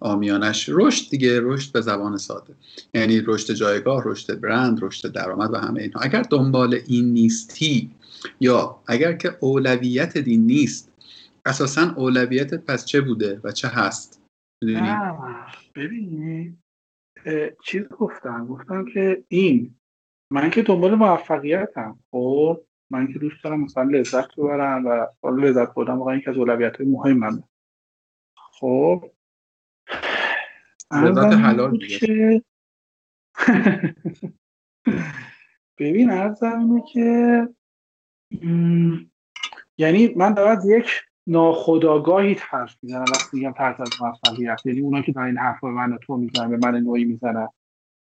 آمیانش 0.00 0.68
رشد 0.72 1.10
دیگه 1.10 1.40
رشد 1.40 1.72
به 1.72 1.80
زبان 1.80 2.16
ساده. 2.16 2.54
یعنی 2.94 3.20
رشد 3.20 3.54
جایگاه 3.54 4.02
رشد 4.06 4.40
برند 4.40 4.78
رشد 4.82 5.12
درآمد 5.12 5.54
و 5.54 5.56
همه 5.56 5.82
اینها. 5.82 6.00
اگر 6.00 6.22
دنبال 6.22 6.78
این 6.86 7.12
نیستی 7.12 7.90
یا 8.40 8.82
اگر 8.86 9.12
که 9.12 9.36
اولویت 9.40 10.18
دین 10.18 10.46
نیست 10.46 10.92
اساسا 11.46 11.94
اولویتت 11.96 12.64
پس 12.64 12.84
چه 12.84 13.00
بوده 13.00 13.40
و 13.44 13.52
چه 13.52 13.68
هست؟ 13.68 14.22
ببینی 15.76 16.58
چیز 17.64 17.88
گفتم 17.88 18.46
گفتم 18.46 18.84
که 18.84 19.24
این 19.28 19.74
من 20.30 20.50
که 20.50 20.62
دنبال 20.62 20.94
موفقیتم. 20.94 21.98
خب 22.10 22.64
من 22.90 23.12
که 23.12 23.18
دوست 23.18 23.44
دارم 23.44 23.60
مثلا 23.60 23.82
لذت 23.82 24.34
ببرم 24.36 24.86
و 24.86 25.06
حالا 25.22 25.42
لذت 25.42 25.74
بردم 25.74 25.98
واقعا 25.98 26.16
یکی 26.16 26.30
از 26.30 26.36
اولویت 26.36 26.76
های 26.76 26.86
مهم 26.86 27.16
من 27.18 27.42
خب 28.34 29.10
لذت 30.92 31.32
حلال 31.32 31.78
که 31.78 32.42
ببین 35.78 36.10
ارزم 36.10 36.58
اینه 36.58 36.82
که 36.92 37.48
یعنی 39.78 40.14
من 40.14 40.34
دارم 40.34 40.58
یک 40.64 41.02
ناخداگاهی 41.26 42.36
حرف 42.40 42.76
می‌زنن. 42.82 43.00
وقتی 43.00 43.36
میگم 43.36 43.52
ترس 43.52 43.80
از 43.80 43.88
موفقیت 44.00 44.60
یعنی 44.64 44.80
اونا 44.80 45.02
که 45.02 45.12
در 45.12 45.22
این 45.22 45.38
حرف 45.38 45.64
من 45.64 45.98
تو 46.02 46.16
می‌زنن 46.16 46.50
به 46.50 46.70
من 46.70 46.78
نوعی 46.78 47.04
می‌زنن. 47.04 47.48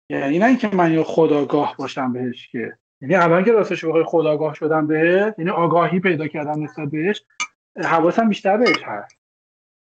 یعنی 0.10 0.40
نه 0.40 0.46
اینکه 0.46 0.76
من 0.76 0.94
یا 0.94 1.04
خداگاه 1.04 1.76
باشم 1.80 2.14
بهش 2.14 2.48
که. 2.48 2.78
یعنی 3.02 3.16
الان 3.16 3.44
که 3.44 3.52
راستش 3.52 3.86
بخوای 3.86 4.04
خداگاه 4.04 4.54
شدم 4.54 4.88
به 4.88 5.36
یعنی 5.38 5.52
آگاهی 5.52 6.00
پیدا 6.00 6.28
کردم 6.28 6.64
نسبت 6.64 6.90
بهش 6.90 7.24
حواسم 7.84 8.30
بیشتر 8.30 8.58
بهش 8.58 8.84
هست. 8.84 9.18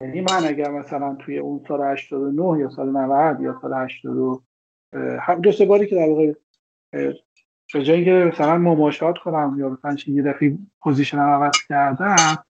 یعنی 0.03 0.21
من 0.21 0.47
اگر 0.47 0.71
مثلا 0.71 1.15
توی 1.15 1.39
اون 1.39 1.65
سال 1.69 1.93
89 1.93 2.61
یا 2.61 2.69
سال 2.69 2.89
90 2.89 3.41
یا 3.41 3.59
سال 3.63 3.75
82 3.75 4.43
هم 5.21 5.41
دو 5.41 5.53
سه 5.53 5.67
باری 5.67 5.87
که 5.87 5.97
در 5.97 6.09
واقع 6.09 6.33
به 7.75 7.83
جایی 7.85 8.05
که 8.05 8.11
مثلا 8.11 8.59
مماشات 8.59 9.19
کنم 9.19 9.57
یا 9.59 9.69
مثلا 9.69 9.97
یه 10.07 10.23
دفعه 10.23 10.59
position 10.81 11.19
عوض 11.19 11.53
کردم 11.69 12.45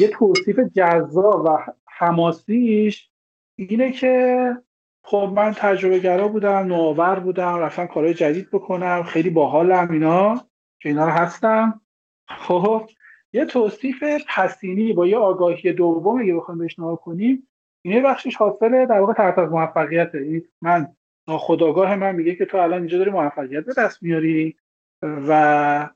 یه 0.00 0.08
توصیف 0.08 0.58
جذاب 0.58 1.44
و 1.44 1.58
حماسیش 1.86 3.10
اینه 3.56 3.92
که 3.92 4.56
خب 5.02 5.32
من 5.36 5.52
تجربه 5.52 5.98
گرا 5.98 6.28
بودم 6.28 6.56
نوآور 6.56 7.20
بودم 7.20 7.58
رفتم 7.58 7.86
کارهای 7.86 8.14
جدید 8.14 8.50
بکنم 8.50 9.02
خیلی 9.02 9.30
باحالم 9.30 9.90
اینا 9.90 10.34
که 10.80 10.88
اینا 10.88 11.04
رو 11.04 11.10
هستم. 11.10 11.80
خب 12.28 12.90
یه 13.32 13.44
توصیف 13.44 14.04
پسینی 14.28 14.92
با 14.92 15.06
یه 15.06 15.16
آگاهی 15.16 15.72
دوم 15.72 16.20
اگه 16.20 16.34
بخوایم 16.34 16.58
بهش 16.58 16.76
کنیم 17.04 17.48
این 17.82 18.02
بخشش 18.02 18.36
حاصل 18.36 18.86
در 18.86 19.00
واقع 19.00 19.12
تحت 19.12 19.38
از 19.38 19.50
موفقیته 19.50 20.18
این 20.18 20.48
من 20.62 20.88
ناخداگاه 21.28 21.94
من 21.94 22.14
میگه 22.14 22.34
که 22.34 22.44
تو 22.44 22.56
الان 22.56 22.78
اینجا 22.78 22.98
داری 22.98 23.10
موفقیت 23.10 23.64
به 23.64 23.74
دست 23.78 24.02
میاری 24.02 24.56
و 25.02 25.88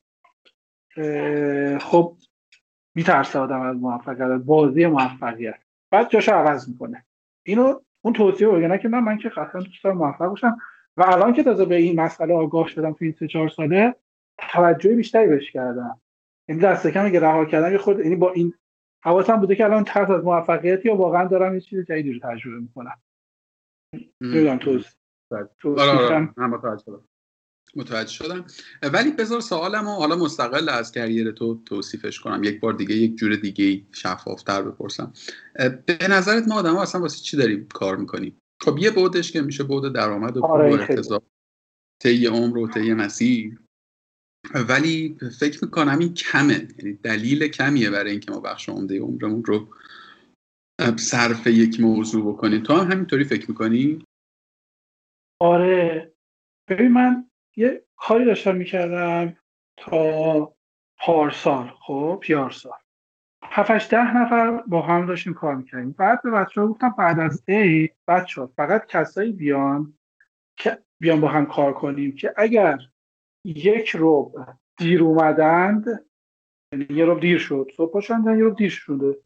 خب 1.80 2.16
میترسه 2.94 3.38
آدم 3.38 3.60
از 3.60 3.76
موفقیت 3.76 4.40
بازی 4.40 4.86
موفقیت. 4.86 5.58
بعد 5.90 6.10
جاشو 6.10 6.32
عوض 6.32 6.68
می‌کنه. 6.68 7.04
اینو 7.46 7.80
اون 8.04 8.14
توصیه 8.14 8.48
بگه 8.48 8.78
که 8.78 8.88
من 8.88 9.00
من 9.00 9.18
که 9.18 9.28
قطعا 9.28 9.60
دوست 9.60 9.84
دارم 9.84 9.96
موفق 9.96 10.26
باشم. 10.26 10.58
و 10.96 11.02
الان 11.02 11.32
که 11.32 11.42
تازه 11.42 11.64
به 11.64 11.74
این 11.74 12.00
مسئله 12.00 12.34
آگاه 12.34 12.68
شدم 12.68 12.92
تو 12.92 13.04
این 13.04 13.12
سه 13.12 13.28
چهار 13.28 13.48
ساله 13.48 13.94
توجه 14.38 14.96
بیشتری 14.96 15.28
بهش 15.28 15.50
کردم. 15.50 16.00
این 16.48 16.58
دست 16.58 16.86
کم 16.86 17.04
اگه 17.04 17.20
رها 17.20 17.44
کردم 17.44 17.72
یه 17.72 17.78
خود 17.78 18.00
یعنی 18.00 18.16
با 18.16 18.32
این 18.32 18.54
حواسم 19.04 19.36
بوده 19.36 19.56
که 19.56 19.64
الان 19.64 19.84
ترس 19.84 20.10
از 20.10 20.24
موفقیتی 20.24 20.88
یا 20.88 20.96
واقعا 20.96 21.24
دارم 21.24 21.54
یه 21.54 21.60
چیز 21.60 21.86
جدیدی 21.86 22.12
رو 22.12 22.20
تجربه 22.30 22.60
می‌کنم. 22.60 22.96
نمی‌دونم 24.20 24.58
توضیح 24.58 24.90
متوجه 27.76 28.12
شدم. 28.12 28.44
ولی 28.82 29.10
بذار 29.10 29.40
سوالم 29.40 29.86
و 29.86 29.90
حالا 29.90 30.16
مستقل 30.16 30.68
از 30.68 30.92
کریر 30.92 31.30
تو 31.30 31.62
توصیفش 31.66 32.20
کنم. 32.20 32.44
یک 32.44 32.60
بار 32.60 32.72
دیگه 32.72 32.94
یک 32.94 33.16
جور 33.16 33.36
دیگه 33.36 33.82
شفافتر 33.92 34.62
بپرسم. 34.62 35.12
به 35.86 36.08
نظرت 36.10 36.48
ما 36.48 36.54
آدم 36.54 36.74
ها 36.74 36.82
اصلا 36.82 37.00
واسه 37.00 37.22
چی 37.22 37.36
داریم 37.36 37.68
کار 37.68 37.96
می‌کنیم؟ 37.96 38.38
خب 38.62 38.78
یه 38.78 38.90
بودش 38.90 39.32
که 39.32 39.40
میشه 39.40 39.64
بود 39.64 39.94
درآمد 39.94 40.36
و 40.36 40.44
آره 40.44 41.02
طی 42.02 42.26
عمر 42.26 42.58
و 42.58 42.68
طی 42.68 42.94
مسیر. 42.94 43.60
ولی 44.68 45.18
فکر 45.40 45.64
می‌کنم 45.64 45.98
این 45.98 46.14
کمه. 46.14 46.68
یعنی 46.78 46.92
دلیل 46.92 47.48
کمیه 47.48 47.90
برای 47.90 48.10
اینکه 48.10 48.32
ما 48.32 48.40
بخش 48.40 48.68
عمده 48.68 49.00
عمرمون 49.00 49.44
رو 49.44 49.74
صرف 50.96 51.46
یک 51.46 51.80
موضوع 51.80 52.32
بکنیم. 52.32 52.62
تو 52.62 52.74
هم 52.74 52.92
همینطوری 52.92 53.24
فکر 53.24 53.50
می‌کنی؟ 53.50 54.04
آره. 55.40 56.12
ببین 56.70 56.88
من 56.88 57.29
یه 57.56 57.84
کاری 57.96 58.24
داشتم 58.24 58.56
می‌کردم 58.56 59.36
تا 59.76 60.54
پارسال 60.98 61.70
خب 61.86 62.18
پیارسال 62.22 62.78
هفتش 63.42 63.88
ده 63.90 64.16
نفر 64.16 64.62
با 64.66 64.82
هم 64.82 65.06
داشتیم 65.06 65.34
کار 65.34 65.54
می‌کردیم. 65.54 65.92
بعد 65.92 66.22
به 66.22 66.30
بچه 66.30 66.66
گفتم 66.66 66.94
بعد 66.98 67.20
از 67.20 67.42
ای 67.48 67.88
بچه 68.08 68.46
فقط 68.46 68.86
کسایی 68.86 69.32
بیان 69.32 69.98
که 70.56 70.78
بیان 70.98 71.20
با 71.20 71.28
هم 71.28 71.46
کار 71.46 71.72
کنیم 71.72 72.14
که 72.14 72.34
اگر 72.36 72.78
یک 73.44 73.88
روب 73.88 74.36
دیر 74.76 75.02
اومدند 75.02 75.84
یعنی 76.72 76.86
یه 76.90 77.04
روب 77.04 77.20
دیر 77.20 77.38
شد 77.38 77.70
صبح 77.76 78.00
شدن 78.00 78.38
یه 78.38 78.44
روب 78.44 78.56
دیر 78.56 78.70
شده. 78.70 79.16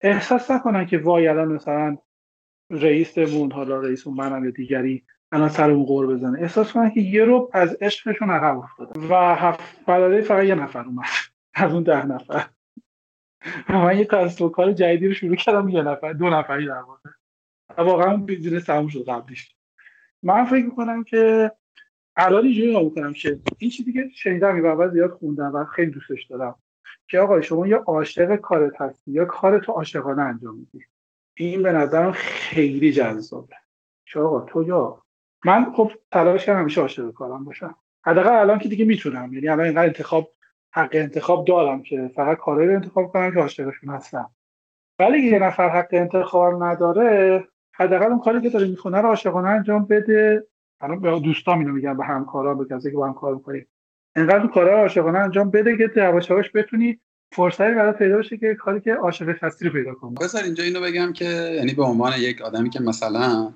احساس 0.00 0.50
نکنن 0.50 0.86
که 0.86 0.98
وای 0.98 1.28
الان 1.28 1.48
مثلا 1.48 1.98
رئیسمون 2.70 3.52
حالا 3.52 3.80
رئیس 3.80 4.06
منم 4.06 4.44
یا 4.44 4.50
دیگری 4.50 5.04
الان 5.32 5.48
سر 5.48 5.70
اون 5.70 5.84
قور 5.84 6.06
بزنه. 6.06 6.40
احساس 6.40 6.72
کنن 6.72 6.90
که 6.90 7.00
یه 7.00 7.24
رو 7.24 7.50
از 7.52 7.76
عشقشون 7.80 8.30
عقب 8.30 8.58
افتاده. 8.58 9.00
و 9.00 9.14
هفت 9.14 9.60
فقط 10.22 10.44
یه 10.44 10.54
نفر 10.54 10.84
اومد. 10.84 11.04
از 11.54 11.72
اون 11.72 11.82
ده 11.82 12.06
نفر. 12.06 12.46
من 13.68 13.98
یه 13.98 14.04
کسب 14.04 14.42
و 14.42 14.48
کار 14.48 14.72
جدیدی 14.72 15.08
رو 15.08 15.14
شروع 15.14 15.36
کردم 15.36 15.68
یه 15.68 15.82
نفر 15.82 16.12
دو 16.12 16.30
نفری 16.30 16.66
در 16.66 16.82
واقع 16.82 17.10
واقعا 17.78 18.16
بیزینس 18.16 18.64
تموم 18.64 18.88
شد 18.88 19.04
قبلیش. 19.08 19.54
من 20.22 20.44
فکر 20.44 20.64
می‌کنم 20.64 21.04
که 21.04 21.52
الان 22.16 22.44
اینجوری 22.44 22.70
نگاه 22.70 22.82
می‌کنم 22.82 23.12
که 23.12 23.40
این 23.58 23.70
چیزی 23.70 23.92
که 23.92 24.08
شنیدم 24.14 24.64
و 24.64 24.88
زیاد 24.88 25.10
خوندم 25.10 25.54
و 25.54 25.64
خیلی 25.64 25.90
دوستش 25.90 26.24
دارم. 26.24 26.54
که 27.08 27.18
آقا 27.18 27.40
شما 27.40 27.66
یا 27.66 27.78
عاشق 27.86 28.36
کارت 28.36 28.80
هستی 28.80 29.10
یا 29.10 29.24
کارت 29.24 29.62
تو 29.62 29.72
عاشقانه 29.72 30.22
انجام 30.22 30.56
میدی. 30.56 30.86
این 31.34 31.62
به 31.62 31.72
نظرم 31.72 32.12
خیلی 32.12 32.92
جذابه. 32.92 33.56
که 34.06 34.20
آقا 34.20 34.40
تو 34.40 34.62
یا 34.62 35.02
من 35.44 35.72
خب 35.72 35.92
تلاش 36.12 36.48
همیشه 36.48 36.80
عاشق 36.80 37.12
کارم 37.12 37.44
باشم. 37.44 37.74
حداقل 38.06 38.30
الان 38.30 38.58
که 38.58 38.68
دیگه 38.68 38.84
می‌تونم. 38.84 39.32
یعنی 39.32 39.48
الان 39.48 39.64
اینقدر 39.64 39.86
انتخاب 39.86 40.30
حق 40.72 40.90
انتخاب 40.92 41.46
دارم 41.46 41.82
که 41.82 42.10
فقط 42.16 42.38
کارهایی 42.38 42.68
رو 42.68 42.74
انتخاب 42.74 43.12
کنم 43.12 43.34
که 43.34 43.40
عاشقشون 43.40 43.90
هستم. 43.90 44.30
ولی 44.98 45.18
یه 45.18 45.38
نفر 45.38 45.68
حق 45.68 45.88
انتخاب 45.92 46.62
نداره 46.62 47.44
حداقل 47.74 48.06
اون 48.06 48.20
کاری 48.20 48.40
که 48.40 48.50
داره 48.50 48.66
می‌خونه 48.66 48.98
رو 49.00 49.08
عاشقانه 49.08 49.48
انجام 49.48 49.84
بده. 49.84 50.46
الان 50.80 51.00
به 51.00 51.20
دوستان 51.20 51.58
اینو 51.58 51.72
میگم 51.72 51.96
به 51.96 52.04
همکارا 52.04 52.54
به 52.54 52.76
کسی 52.76 52.90
که 52.90 52.96
با 52.96 53.06
هم 53.06 53.14
کار 53.14 53.34
می‌کنی 53.34 53.66
انقدر 54.16 54.46
کارا 54.46 54.78
عاشقانه 54.78 55.18
انجام 55.18 55.50
بده 55.50 55.76
که 55.76 55.90
یواش 55.96 56.50
بتونی 56.54 57.00
فرصتی 57.32 57.74
برای 57.74 57.92
پیدا 57.92 58.18
بشه 58.18 58.36
که 58.36 58.54
کاری 58.54 58.80
که 58.80 58.94
عاشق 58.94 59.44
هستی 59.44 59.64
رو 59.64 59.72
پیدا 59.72 59.94
کنی. 59.94 60.14
بذار 60.20 60.42
اینجا 60.42 60.64
اینو 60.64 60.80
بگم 60.80 61.12
که 61.12 61.24
یعنی 61.56 61.74
به 61.74 61.82
عنوان 61.82 62.12
یک 62.18 62.42
آدمی 62.42 62.70
که 62.70 62.82
مثلا 62.82 63.52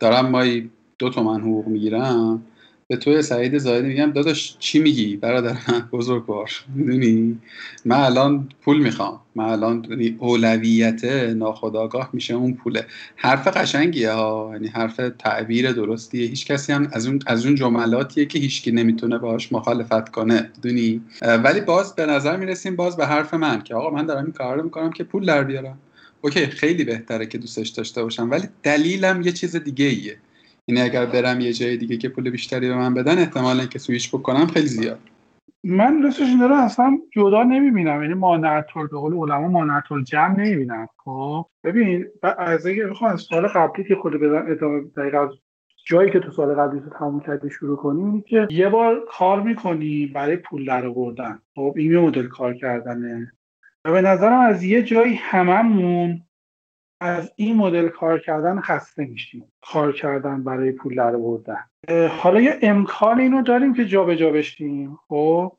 دارم 0.00 0.30
مایی 0.30 0.70
دو 1.02 1.10
تومن 1.10 1.40
حقوق 1.40 1.66
می‌گیرم. 1.66 2.42
به 2.88 2.96
توی 2.96 3.22
سعید 3.22 3.58
زاهدی 3.58 3.88
میگم 3.88 4.12
داداش 4.12 4.56
چی 4.58 4.78
میگی 4.78 5.16
برادر 5.16 5.52
من؟ 5.68 5.88
بزرگوار 5.92 6.50
می‌دونی؟ 6.74 7.38
من 7.84 7.96
الان 7.96 8.48
پول 8.64 8.78
می‌خوام. 8.78 9.20
من 9.34 9.44
الان 9.44 9.86
یعنی 9.90 10.16
اولویت 10.18 11.04
ناخداگاه 11.36 12.10
میشه 12.12 12.34
اون 12.34 12.54
پوله. 12.54 12.86
حرف 13.16 13.46
قشنگیه 13.46 14.12
ها. 14.12 14.50
یعنی 14.52 14.68
حرف 14.68 15.00
تعبیر 15.18 15.72
درستیه. 15.72 16.28
هیچ 16.28 16.46
کسی 16.46 16.72
هم 16.72 16.88
از 16.92 17.06
اون 17.06 17.18
از 17.26 17.46
اون 17.46 17.54
جملاتیه 17.54 18.26
که 18.26 18.38
هیچکی 18.38 18.72
نمی‌تونه 18.72 19.18
باهاش 19.18 19.52
مخالفت 19.52 20.08
کنه. 20.08 20.50
دونی 20.62 21.00
ولی 21.22 21.60
باز 21.60 21.94
به 21.94 22.06
نظر 22.06 22.36
می‌رسیم 22.36 22.76
باز 22.76 22.96
به 22.96 23.06
حرف 23.06 23.34
من 23.34 23.62
که 23.62 23.74
آقا 23.74 23.90
من 23.90 24.06
دارم 24.06 24.24
این 24.24 24.32
کار 24.32 24.56
رو 24.56 24.62
می‌کنم 24.62 24.90
که 24.90 25.04
پول 25.04 25.26
در 25.26 25.44
بیارم. 25.44 25.78
اوکی 26.20 26.46
خیلی 26.46 26.84
بهتره 26.84 27.26
که 27.26 27.38
دوستش 27.38 27.68
داشته 27.68 28.02
باشم 28.02 28.30
ولی 28.30 28.48
دلیلم 28.62 29.22
یه 29.22 29.32
چیز 29.32 29.56
دیگه 29.56 29.84
ایه 29.84 30.16
یعنی 30.68 30.80
اگر 30.80 31.06
برم 31.06 31.40
یه 31.40 31.52
جای 31.52 31.76
دیگه 31.76 31.96
که 31.96 32.08
پول 32.08 32.30
بیشتری 32.30 32.68
به 32.68 32.74
من 32.74 32.94
بدن 32.94 33.18
احتمال 33.18 33.60
اینکه 33.60 33.78
سویش 33.78 34.08
بکنم 34.08 34.46
خیلی 34.46 34.66
زیاد. 34.66 34.98
من 35.64 36.02
راستش 36.02 36.28
رو 36.40 36.54
اصلا 36.54 36.98
جدا 37.10 37.42
نمی‌بینم. 37.42 38.02
یعنی 38.02 38.14
مانعتول 38.14 38.86
به 38.86 38.98
قول 38.98 39.12
علما 39.14 39.48
مانعتول 39.48 40.04
جمع 40.04 40.36
نمی‌بینم. 40.36 40.88
خب 41.04 41.46
ببین 41.64 42.06
از 42.38 42.66
اگه 42.66 42.86
بخوام 42.86 43.16
سال 43.16 43.46
قبلی 43.46 43.84
که 43.84 43.94
خود 43.94 44.20
بدن 44.20 44.52
ادامه 44.52 44.82
دقیقا 44.96 45.28
جایی 45.86 46.10
که 46.10 46.20
تو 46.20 46.30
سال 46.30 46.54
قبلی 46.54 46.80
تو 46.80 46.90
تموم 46.98 47.20
کردی 47.20 47.50
شروع 47.50 47.76
کنی 47.76 48.24
که 48.26 48.48
یه 48.50 48.68
بار 48.68 49.04
کار 49.08 49.42
می‌کنی 49.42 50.06
برای 50.06 50.36
پول 50.36 50.64
در 50.64 50.86
آوردن. 50.86 51.38
خب 51.54 51.74
این 51.76 51.98
مدل 51.98 52.28
کار 52.28 52.54
کردنه. 52.54 53.32
و 53.84 53.92
به 53.92 54.00
نظرم 54.00 54.40
از 54.40 54.62
یه 54.62 54.82
جایی 54.82 55.14
هممون 55.14 56.22
از 57.02 57.32
این 57.36 57.56
مدل 57.56 57.88
کار 57.88 58.18
کردن 58.18 58.60
خسته 58.60 59.04
میشیم. 59.04 59.52
کار 59.62 59.92
کردن 59.92 60.44
برای 60.44 60.72
پول 60.72 60.94
در 60.94 61.16
بردن 61.16 61.58
حالا 62.08 62.40
یه 62.40 62.58
امکان 62.62 63.20
اینو 63.20 63.42
داریم 63.42 63.74
که 63.74 63.84
جابجا 63.84 64.14
جا 64.14 64.30
بشیم. 64.30 64.98
خب؟ 65.08 65.56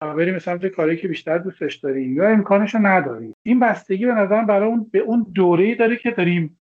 بریم 0.00 0.38
سمت 0.38 0.66
کاری 0.66 0.96
که 0.96 1.08
بیشتر 1.08 1.38
دوستش 1.38 1.74
داریم 1.74 2.16
یا 2.16 2.28
امکانش 2.28 2.74
رو 2.74 2.86
نداریم. 2.86 3.34
این 3.42 3.60
بستگی 3.60 4.06
به 4.06 4.14
نظرم 4.14 4.46
برای 4.46 4.68
اون 4.68 4.90
به 4.92 4.98
اون 4.98 5.26
دوره 5.34 5.74
داره 5.74 5.96
که 5.96 6.10
داریم 6.10 6.60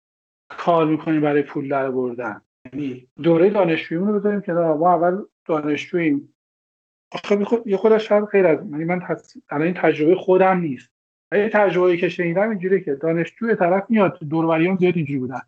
کار 0.49 0.87
می‌کنیم 0.87 1.21
برای 1.21 1.43
پول 1.43 1.69
در 1.69 1.91
بردن 1.91 2.41
یعنی 2.73 3.09
دوره 3.23 3.51
دانشجویی 3.51 4.01
رو 4.01 4.19
بذاریم 4.19 4.41
که 4.41 4.53
ما 4.53 4.95
اول 4.95 5.23
دانشجوییم. 5.45 6.35
آخه 7.13 7.39
یه 7.67 7.77
خودش 7.77 8.09
شاید 8.09 8.25
غیر 8.25 8.47
از 8.47 8.59
یعنی 8.71 8.85
من 8.85 9.03
الان 9.51 9.67
این 9.67 9.75
تجربه 9.75 10.15
خودم 10.15 10.59
نیست. 10.59 10.94
یه 11.33 11.49
تجربه 11.49 11.97
که 11.97 12.09
شنیدم 12.09 12.51
اینجوریه 12.51 12.81
که 12.81 12.95
دانشجوی 12.95 13.55
طرف 13.55 13.85
میاد 13.89 14.19
دوروریان 14.19 14.77
زیاد 14.77 14.97
اینجوری 14.97 15.19
بودن. 15.19 15.43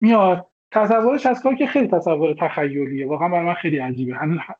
میاد. 0.00 0.46
تصورش 0.72 1.26
از 1.26 1.42
کار 1.42 1.54
که 1.54 1.66
خیلی 1.66 1.88
تصور 1.88 2.34
تخیلیه. 2.34 3.06
واقعا 3.06 3.28
برای 3.28 3.46
من 3.46 3.54
خیلی 3.54 3.78
عجیبه. 3.78 4.16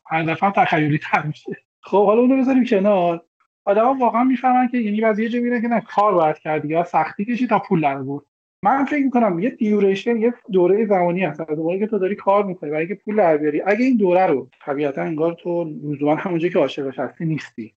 هر 0.06 0.22
دفعه 0.22 0.50
تخیلی 0.50 0.98
تر 0.98 1.22
میشه. 1.26 1.56
خب 1.80 2.06
حالا 2.06 2.20
اونو 2.20 2.36
بذاریم 2.36 2.64
کنار. 2.64 3.24
آدم 3.64 3.98
واقعا 3.98 4.24
می‌فهمن 4.24 4.68
که 4.68 4.78
یعنی 4.78 5.00
بعضی 5.00 5.28
جا 5.28 5.40
میرن 5.40 5.62
که 5.62 5.68
نه 5.68 5.80
کار 5.80 6.14
باید 6.14 6.38
کرد 6.38 6.64
یا 6.64 6.84
سختی 6.84 7.24
کشی 7.24 7.46
تا 7.46 7.58
پول 7.58 7.80
در 7.80 7.98
بود 7.98 8.26
من 8.64 8.84
فکر 8.84 9.04
می‌کنم 9.04 9.38
یه 9.38 9.50
دیوریشن 9.50 10.16
یه 10.16 10.34
دوره 10.52 10.86
زمانی 10.86 11.24
هست. 11.24 11.40
از 11.40 11.58
موقعی 11.58 11.78
که 11.78 11.86
تو 11.86 11.98
داری 11.98 12.14
کار 12.14 12.44
می‌کنی 12.44 12.70
برای 12.70 12.86
اینکه 12.86 13.02
پول 13.04 13.16
در 13.16 13.36
بیاری. 13.36 13.62
اگه 13.66 13.84
این 13.84 13.96
دوره 13.96 14.26
رو 14.26 14.48
طبیعتا 14.64 15.02
انگار 15.02 15.32
تو 15.32 15.64
لزوما 15.64 16.14
همونجا 16.14 16.48
که 16.48 16.58
عاشقش 16.58 16.98
هستی 16.98 17.24
نیستی. 17.24 17.74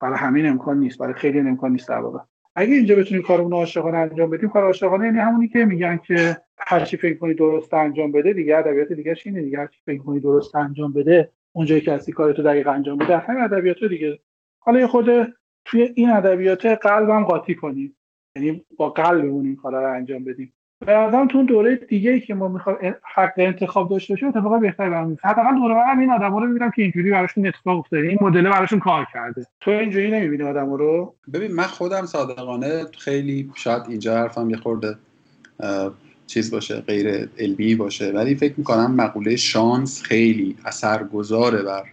برای 0.00 0.18
همین 0.18 0.46
امکان 0.46 0.78
نیست 0.78 0.98
برای 0.98 1.14
خیلی 1.14 1.38
امکان 1.38 1.72
نیست 1.72 1.88
در 1.88 1.98
واقع. 1.98 2.18
اگه 2.54 2.74
اینجا 2.74 2.96
بتونیم 2.96 3.22
کارمون 3.22 3.52
عاشقانه 3.52 3.98
انجام 3.98 4.30
بدیم 4.30 4.48
کار 4.48 4.64
عاشقانه 4.64 5.04
یعنی 5.04 5.18
همونی 5.18 5.48
که 5.48 5.64
میگن 5.64 5.96
که 5.96 6.36
هر 6.58 6.84
چی 6.84 6.96
فکر 6.96 7.18
کنی 7.18 7.34
درست 7.34 7.74
انجام 7.74 8.12
بده 8.12 8.32
دیگه 8.32 8.56
ادبیات 8.56 8.92
دیگه 8.92 9.16
اینه. 9.24 9.42
دیگه 9.42 9.58
هر 9.58 9.66
چی 9.66 9.80
فکر 9.86 10.02
کنی 10.02 10.20
درست 10.20 10.56
انجام 10.56 10.92
بده 10.92 11.30
اونجایی 11.52 11.80
که 11.80 11.92
هستی 11.92 12.12
کارتو 12.12 12.42
دقیق 12.42 12.68
انجام 12.68 12.98
بده 12.98 13.18
همین 13.18 13.42
ادبیات 13.42 13.84
دیگه. 13.84 14.18
حالا 14.58 14.80
یه 14.80 14.86
خود 14.86 15.06
توی 15.64 15.92
این 15.94 16.10
ادبیات 16.10 16.66
قلبم 16.66 17.24
قاطی 17.24 17.54
کنیم. 17.54 17.96
یعنی 18.36 18.64
با 18.76 18.90
قلبمون 18.90 19.46
این 19.46 19.56
کارا 19.56 19.80
رو 19.80 19.94
انجام 19.94 20.24
بدیم. 20.24 20.52
به 20.80 21.26
تو 21.30 21.42
دوره 21.42 21.76
دیگه 21.76 22.10
ای 22.10 22.20
که 22.20 22.34
ما 22.34 22.48
می‌خوام 22.48 22.76
حق 23.14 23.32
انتخاب 23.36 23.90
داشته 23.90 24.14
باشیم 24.14 24.28
اتفاقا 24.28 24.58
بهتر 24.58 24.90
برام 24.90 25.16
حداقل 25.24 25.54
دوره 25.56 25.74
برم 25.74 25.98
این 25.98 26.10
آدما 26.10 26.38
رو 26.38 26.46
می‌بینم 26.46 26.70
که 26.70 26.82
اینجوری 26.82 27.10
براشون 27.10 27.46
اتفاق 27.46 27.78
افتاده. 27.78 28.08
این 28.08 28.18
مدل 28.20 28.50
براشون 28.50 28.78
کار 28.78 29.06
کرده. 29.12 29.46
تو 29.60 29.70
اینجوری 29.70 30.10
نمی‌بینی 30.10 30.42
آدم 30.42 30.72
رو؟ 30.72 31.14
ببین 31.32 31.52
من 31.52 31.62
خودم 31.62 32.06
صادقانه 32.06 32.84
خیلی 32.98 33.50
شاید 33.54 33.82
اینجا 33.88 34.16
حرفم 34.16 34.50
یه 34.50 34.56
خورده 34.56 34.96
چیز 36.26 36.50
باشه 36.50 36.80
غیر 36.80 37.28
علمی 37.38 37.74
باشه 37.74 38.12
ولی 38.12 38.34
فکر 38.34 38.54
می‌کنم 38.56 38.94
مقوله 38.94 39.36
شانس 39.36 40.02
خیلی 40.02 40.56
اثرگذاره 40.64 41.62
بر 41.62 41.84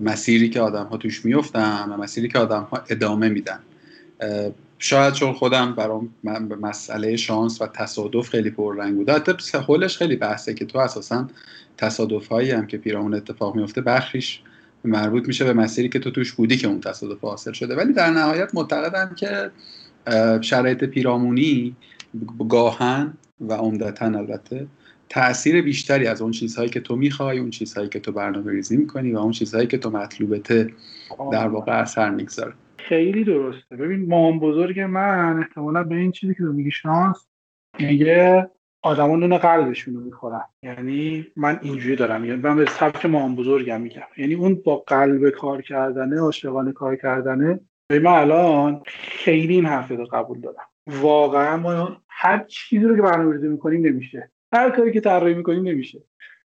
مسیری 0.00 0.50
که 0.50 0.60
آدم 0.60 0.84
ها 0.84 0.96
توش 0.96 1.24
میفتن 1.24 1.88
و 1.90 1.96
مسیری 1.96 2.28
که 2.28 2.38
آدم 2.38 2.62
ها 2.62 2.82
ادامه 2.90 3.28
میدن. 3.28 3.58
شاید 4.84 5.14
چون 5.14 5.32
خودم 5.32 5.74
برام 5.74 6.10
مسئله 6.60 7.16
شانس 7.16 7.62
و 7.62 7.66
تصادف 7.66 8.28
خیلی 8.28 8.50
پررنگ 8.50 8.96
بوده 8.96 9.12
حتی 9.12 9.32
سهولش 9.40 9.96
خیلی 9.96 10.16
بحثه 10.16 10.54
که 10.54 10.64
تو 10.64 10.78
اساسا 10.78 11.28
تصادف 11.76 12.28
هایی 12.28 12.50
هم 12.50 12.66
که 12.66 12.78
پیرامون 12.78 13.14
اتفاق 13.14 13.56
میفته 13.56 13.80
بخشیش 13.80 14.40
مربوط 14.84 15.28
میشه 15.28 15.44
به 15.44 15.52
مسیری 15.52 15.88
که 15.88 15.98
تو 15.98 16.10
توش 16.10 16.32
بودی 16.32 16.56
که 16.56 16.68
اون 16.68 16.80
تصادف 16.80 17.20
حاصل 17.20 17.52
شده. 17.52 17.76
ولی 17.76 17.92
در 17.92 18.10
نهایت 18.10 18.54
معتقدم 18.54 19.14
که 19.14 19.50
شرایط 20.40 20.84
پیرامونی 20.84 21.76
گاهن 22.48 23.14
و 23.40 23.52
عمدتا 23.52 24.06
البته 24.06 24.66
تاثیر 25.08 25.62
بیشتری 25.62 26.06
از 26.06 26.22
اون 26.22 26.30
چیزهایی 26.30 26.70
که 26.70 26.80
تو 26.80 26.96
می‌خوای 26.96 27.38
اون 27.38 27.50
چیزهایی 27.50 27.88
که 27.88 28.00
تو 28.00 28.12
برنامه 28.12 28.52
ریزی 28.52 28.76
می‌کنی 28.76 29.12
و 29.12 29.18
اون 29.18 29.32
چیزهایی 29.32 29.66
که 29.66 29.78
تو 29.78 29.90
مطلوبته 29.90 30.72
در 31.32 31.48
واقع 31.48 31.72
اثر 31.72 32.10
می‌گذاره. 32.10 32.52
خیلی 32.88 33.24
درسته. 33.24 33.76
ببین 33.76 34.08
مام 34.08 34.38
بزرگ 34.38 34.80
من 34.80 35.38
احتمالا 35.38 35.84
به 35.84 35.94
این 35.94 36.12
چیزی 36.12 36.34
که 36.34 36.42
میگی 36.42 36.70
شانس 36.70 37.26
میگه 37.80 38.50
آدما 38.82 39.16
نون 39.16 39.38
قلبشون 39.38 39.94
رو 39.94 40.00
می‌خورن. 40.00 40.44
یعنی 40.62 41.26
من 41.36 41.58
اینجوری 41.62 41.96
دارم. 41.96 42.24
یعنی 42.24 42.42
من 42.42 42.56
به 42.56 42.66
سبک 42.66 43.06
مام 43.06 43.36
بزرگم 43.36 43.80
میگم. 43.80 44.02
یعنی 44.16 44.34
اون 44.34 44.54
با 44.54 44.76
قلب 44.76 45.30
کار 45.30 45.62
کردنه 45.62 46.20
عاشقانه 46.20 46.72
کار 46.72 46.96
کردنه 46.96 47.60
من 47.90 48.06
الان 48.06 48.82
خیلی 48.86 49.54
این 49.54 49.66
حرف 49.66 49.90
رو 49.90 50.04
قبول 50.04 50.40
دارم. 50.40 50.66
واقعا 50.86 51.56
ما 51.56 51.96
هر 52.08 52.44
چیزی 52.44 52.84
رو 52.84 52.96
که 52.96 53.02
برنامه‌ریزی 53.02 53.48
می‌کنیم 53.48 53.86
نمیشه. 53.86 54.30
هر 54.52 54.70
کاری 54.70 54.92
که 54.92 55.00
طراحی 55.00 55.34
می‌کنیم 55.34 55.68
نمیشه. 55.68 56.02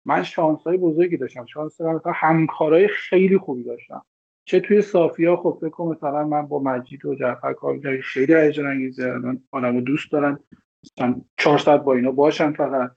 من 0.05 0.23
شانس 0.23 0.63
های 0.63 0.77
بزرگی 0.77 1.17
داشتم. 1.17 1.47
شانس 1.47 1.81
مثلا 1.81 2.13
همکارای 2.15 2.89
خیلی 2.89 3.39
خوبی 3.39 3.63
داشتم. 3.63 4.03
چه 4.49 4.61
توی 4.61 4.83
صافیا 4.83 5.37
خب 5.37 5.59
فکر 5.61 5.83
مثلا 5.83 6.25
من 6.27 6.47
با 6.47 6.59
مجید 6.59 7.05
و 7.05 7.15
جعفر 7.15 7.53
کار 7.53 7.75
می‌کردم 7.75 8.01
خیلی 8.01 8.35
هیجان 8.35 8.67
انگیزه 8.67 9.13
من 9.13 9.41
آدمو 9.53 9.81
دوست 9.81 10.13
دارن 10.13 10.39
مثلا 10.85 11.21
400 11.37 11.83
با 11.83 11.95
اینا 11.95 12.11
باشن 12.11 12.53
فقط. 12.53 12.91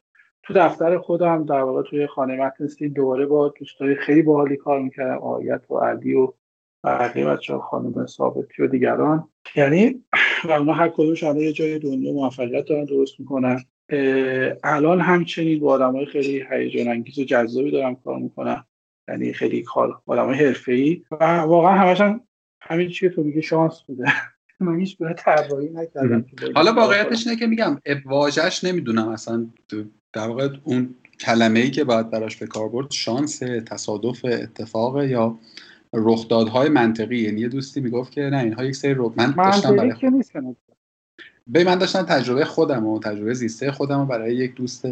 تو 0.44 0.54
دفتر 0.54 0.98
خودم 0.98 1.46
در 1.46 1.62
واقع 1.62 1.84
توی 1.84 2.08
خانه 2.08 2.36
متن 2.36 2.88
دوباره 2.88 3.26
با 3.26 3.54
دوستای 3.60 3.96
خیلی 3.96 4.22
باحالی 4.22 4.58
کار 4.58 4.82
می‌کردم. 4.82 5.18
آیت 5.18 5.72
و 5.72 5.78
علی 5.78 6.14
و 6.14 6.34
بقیه 6.84 7.26
بچه 7.26 7.58
خانم 7.58 8.06
ثابتی 8.06 8.64
و 8.64 8.68
دیگران. 8.68 9.30
یعنی 9.56 10.04
و 10.50 10.52
اونا 10.52 10.74
هر 10.74 10.90
کدومش 10.90 11.24
الان 11.24 11.38
یه 11.38 11.54
جای 11.54 11.80
دنیا 11.80 12.14
موفقیت 12.14 12.66
دارن 12.66 12.86
درست 12.86 13.20
می‌کنن. 13.20 13.60
الان 14.64 15.02
همچنین 15.02 15.60
با 15.60 15.72
آدم 15.74 15.96
های 15.96 16.06
خیلی 16.06 16.46
هیجان 16.52 16.88
انگیز 16.88 17.20
و 17.20 17.24
جذابی 17.24 17.72
دارم 17.72 17.96
کار 17.96 18.20
می‌کنم. 18.20 18.66
یعنی 19.10 19.34
خیلی 19.34 19.64
کار 19.64 20.02
آدم 20.06 20.54
ای 20.68 21.04
و 21.12 21.24
واقعا 21.24 21.72
همش 21.72 22.20
همین 22.62 22.90
چیزی 22.90 23.00
که 23.00 23.16
تو 23.16 23.24
میگه 23.24 23.42
شانس 23.42 23.82
بوده. 23.88 24.06
من 24.60 24.80
هیچ 24.80 24.98
گونه 24.98 25.14
طراحی 25.14 25.70
نکردم 25.70 26.26
حالا 26.56 26.74
واقعیتش 26.74 27.28
اینه 27.28 27.40
که 27.40 27.48
میگم 27.48 27.82
واژش 28.06 28.64
نمی‌دونم 28.64 29.08
اصلا. 29.08 29.48
در 30.14 30.28
واقع 30.28 30.50
اون 30.64 30.96
کلمه 31.20 31.60
ای 31.60 31.72
که 31.72 31.84
باید 31.84 32.10
براش 32.10 32.38
به 32.38 32.48
کار 32.48 32.70
برد 32.70 32.92
شانس 32.92 33.40
تصادف 33.66 34.26
اتفاق 34.26 35.04
یا 35.04 35.40
رخدادهای 35.94 36.70
منطقی. 36.70 37.18
یعنی 37.18 37.42
یه 37.42 37.48
دوستی 37.48 37.82
می‌گفت 37.82 38.12
که 38.12 38.22
نه 38.22 38.38
اینها 38.38 38.64
یک 38.64 38.76
سری 38.76 38.94
رو 38.94 39.14
من 39.18 39.32
داشتم 39.32 39.76
برای 39.76 39.94
به 41.48 41.64
من 41.64 41.78
داشتم 41.78 42.02
تجربه 42.02 42.46
خودم 42.46 42.88
و 42.88 43.00
تجربه 43.00 43.34
زیسته 43.34 43.72
خودم 43.72 44.00
و 44.00 44.06
برای 44.06 44.36
یک 44.36 44.56
دوست 44.56 44.88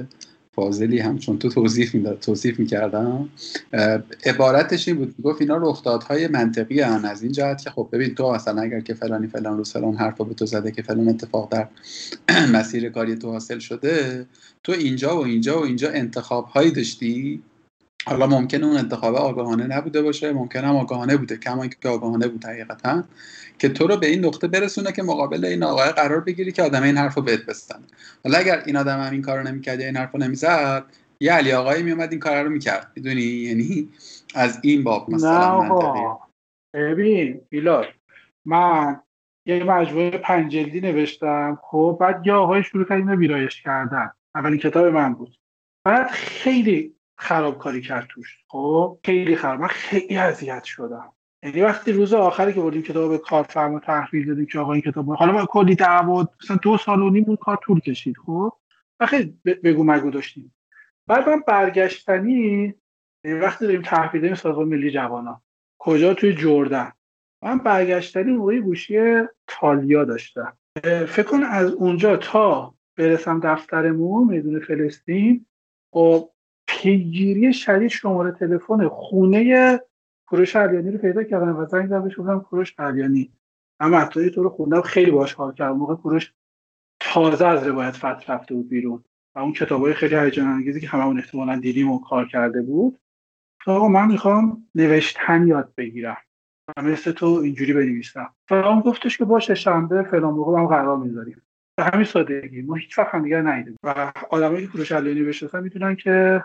فاضلی 0.57 0.99
هم 0.99 1.17
چون 1.17 1.39
تو 1.39 1.49
توصیف 1.49 1.95
می‌داد 1.95 2.19
توصیف 2.19 2.59
می‌کردم. 2.59 3.29
عبارتش 4.25 4.87
این 4.87 4.97
بود 4.97 5.15
گفت 5.23 5.41
اینا 5.41 5.57
رخدادهای 5.57 6.27
منطقی 6.27 6.81
هن. 6.81 7.05
از 7.05 7.23
این 7.23 7.31
جهت 7.31 7.63
که 7.63 7.69
خب 7.69 7.89
ببین 7.91 8.15
تو 8.15 8.31
مثلا 8.31 8.61
اگر 8.61 8.79
که 8.79 8.93
فلانی 8.93 9.27
فلان 9.27 9.57
روز 9.57 9.73
فلان 9.73 9.95
حرفا 9.95 10.23
به 10.23 10.33
تو 10.33 10.45
زده 10.45 10.71
که 10.71 10.81
فلان 10.81 11.09
اتفاق 11.09 11.49
در 11.51 11.67
مسیر 12.55 12.89
کاری 12.89 13.15
تو 13.15 13.31
حاصل 13.31 13.59
شده 13.59 14.25
تو 14.63 14.71
اینجا 14.71 15.17
و 15.17 15.25
اینجا 15.25 15.59
و 15.59 15.65
اینجا 15.65 15.89
انتخاب 15.89 16.45
هایی 16.45 16.71
داشتی؟ 16.71 17.41
حالا 18.07 18.27
ممکنه 18.27 18.65
اون 18.65 18.77
انتخاب 18.77 19.15
آگاهانه 19.15 19.67
نبوده 19.67 20.01
باشه 20.01 20.33
ممکنه 20.33 20.67
هم 20.67 20.75
آگاهانه 20.75 21.17
بوده 21.17 21.37
کما 21.37 21.67
که 21.67 21.89
آگاهانه 21.89 22.27
بود 22.27 22.45
حقیقتا. 22.45 23.03
که 23.59 23.69
تو 23.69 23.87
رو 23.87 23.97
به 23.97 24.07
این 24.07 24.25
نقطه 24.25 24.47
برسونه 24.47 24.91
که 24.91 25.03
مقابل 25.03 25.45
این 25.45 25.63
آقای 25.63 25.89
قرار 25.89 26.19
بگیری 26.19 26.51
که 26.51 26.63
آدم 26.63 26.83
این 26.83 26.97
حرف 26.97 27.13
رو 27.15 27.21
بهت 27.21 27.45
بستن. 27.45 27.79
حالا 28.23 28.37
اگر 28.37 28.63
این 28.65 28.77
آدم 28.77 29.01
هم 29.01 29.11
این 29.11 29.21
کار 29.21 29.37
رو 29.37 29.47
نمی‌کرد 29.47 29.79
یا 29.79 29.85
این 29.85 29.97
حرف 29.97 30.11
رو 30.11 30.19
نمی‌زد 30.19 30.83
یه 31.19 31.31
علی 31.31 31.51
آقایی 31.51 31.83
میومد 31.83 32.11
این 32.11 32.19
کار 32.19 32.43
رو 32.43 32.49
می‌کرد. 32.49 32.91
می‌دونی؟ 32.95 33.21
یعنی 33.21 33.89
از 34.35 34.59
این 34.63 34.83
باب 34.83 35.09
مثلا 35.09 35.63
نه 35.63 36.17
ببین 36.73 37.41
بیلاد 37.49 37.85
من 38.45 38.99
یه 39.45 39.63
مجموعه 39.63 40.09
پنجلدی 40.09 40.81
نوشتم. 40.81 41.59
خب 41.63 41.97
بعد 41.99 42.27
یه 42.27 42.33
آقای 42.33 42.63
شروع 42.63 42.85
کرد 42.85 43.07
ویرایش 43.09 43.61
کردن. 43.61 44.11
اولین 44.35 44.59
کتاب 44.59 44.85
من 44.85 45.13
بود. 45.13 45.39
بعد 45.85 46.07
خیلی 46.11 46.96
خرابکاری 47.18 47.82
کرد 47.82 48.07
توش. 48.09 48.38
خب 48.47 48.99
خیلی 49.03 49.36
خراب. 49.36 49.59
من 49.59 49.68
خیلی 49.68 50.18
اذیت 50.18 50.63
شدم. 50.63 51.13
یعنی 51.43 51.61
وقتی 51.61 51.91
روز 51.91 52.13
آخری 52.13 52.53
که 52.53 52.61
بردیم 52.61 52.82
کتاب 52.82 53.18
کارفرما 53.18 53.80
تحویل 53.80 54.28
دادیم 54.28 54.45
که 54.45 54.59
آقا 54.59 54.74
این 54.74 54.82
کتاب 54.82 55.09
حالا 55.09 55.32
ما 55.32 55.45
کلی 55.45 55.76
دعوا 55.76 56.28
مثلا 56.43 56.57
دو 56.61 56.78
سال 56.78 57.01
و 57.01 57.09
نیم 57.09 57.24
اون 57.28 57.36
کار 57.36 57.59
طول 57.63 57.80
کشید 57.80 58.18
خب؟ 58.18 58.53
و 58.99 59.05
خیلی 59.05 59.39
بگو 59.63 59.84
مگو 59.84 60.09
داشتیم. 60.09 60.53
بعد 61.07 61.30
من 61.30 61.43
برگشتنی 61.47 62.74
یعنی 63.24 63.39
وقتی 63.39 63.65
داریم 63.65 63.82
تحویل 63.82 64.22
دادیم 64.22 64.36
سازمان 64.36 64.68
ملی 64.68 64.91
جوانان. 64.91 65.41
کجا؟ 65.80 66.13
توی 66.13 66.36
جردن. 66.36 66.91
من 67.43 67.57
برگشتنی 67.57 68.32
موقعی 68.32 68.61
گوشی 68.61 69.22
تالیا 69.47 70.05
داشتم. 70.05 70.57
فکر 70.84 71.24
کن 71.24 71.43
از 71.43 71.72
اونجا 71.72 72.18
تا 72.18 72.74
برسم 72.97 73.39
دفترمون 73.39 74.28
میدون 74.28 74.59
فلسطین 74.59 75.45
خب 75.93 76.30
پیگیری 76.78 77.53
شدید 77.53 77.88
شماره 77.88 78.32
تلفن 78.32 78.88
خونه 78.88 79.80
کوروش 80.28 80.55
علیانی 80.55 80.91
رو 80.91 80.97
پیدا 80.97 81.23
کردم 81.23 81.57
و 81.57 81.65
زنگ 81.65 81.88
زدم 81.88 82.03
بهش 82.03 82.19
گفتم 82.19 82.39
کوروش 82.39 82.75
علیانی 82.80 83.32
من 83.82 83.89
مطلبی 83.89 84.30
تو 84.30 84.43
رو 84.43 84.49
خوندم 84.49 84.82
خیلی 84.82 85.11
باش 85.11 85.34
حال 85.34 85.53
کردم. 85.53 85.78
موقع 85.78 85.95
کوروش 85.95 86.34
تازه 86.99 87.45
از 87.47 87.67
روایت 87.67 87.95
فتح 87.95 88.34
رفته 88.34 88.55
بود 88.55 88.69
بیرون 88.69 89.03
و 89.36 89.39
اون 89.39 89.53
کتابای 89.53 89.93
خیلی 89.93 90.15
هیجان 90.15 90.47
انگیزی 90.47 90.82
که 90.82 90.88
هممون 90.88 91.17
احتمالاً 91.17 91.59
دیدیم 91.59 91.91
و 91.91 91.99
کار 91.99 92.28
کرده 92.28 92.61
بود 92.61 92.99
آقا 93.67 93.88
من 93.88 94.07
می‌خوام 94.07 94.67
نوشتن 94.75 95.47
یاد 95.47 95.73
بگیرم 95.78 96.17
و 96.78 96.82
مثل 96.82 97.11
تو 97.11 97.25
اینجوری 97.25 97.73
بنویسم. 97.73 98.34
و 98.49 98.53
اون 98.53 98.80
گفتش 98.80 99.17
که 99.17 99.25
باشه 99.25 99.55
شنبه 99.55 100.03
فلان 100.03 100.34
موقع 100.34 100.59
هم 100.59 100.67
قرار 100.67 100.97
می‌ذاریم. 100.97 101.41
به 101.78 101.84
همین 101.84 102.05
سادگی 102.05 102.61
ما 102.61 102.75
هیچ 102.75 102.99
وقت 102.99 103.07
هم 103.15 103.23
دیگر 103.23 103.65
و 103.84 104.13
آدمایی 104.30 104.65
که 104.65 104.71
کوروش 104.71 104.91
علیانی 104.91 105.23
بشناسن 105.23 105.63
می‌دونن 105.63 105.95
که 105.95 106.43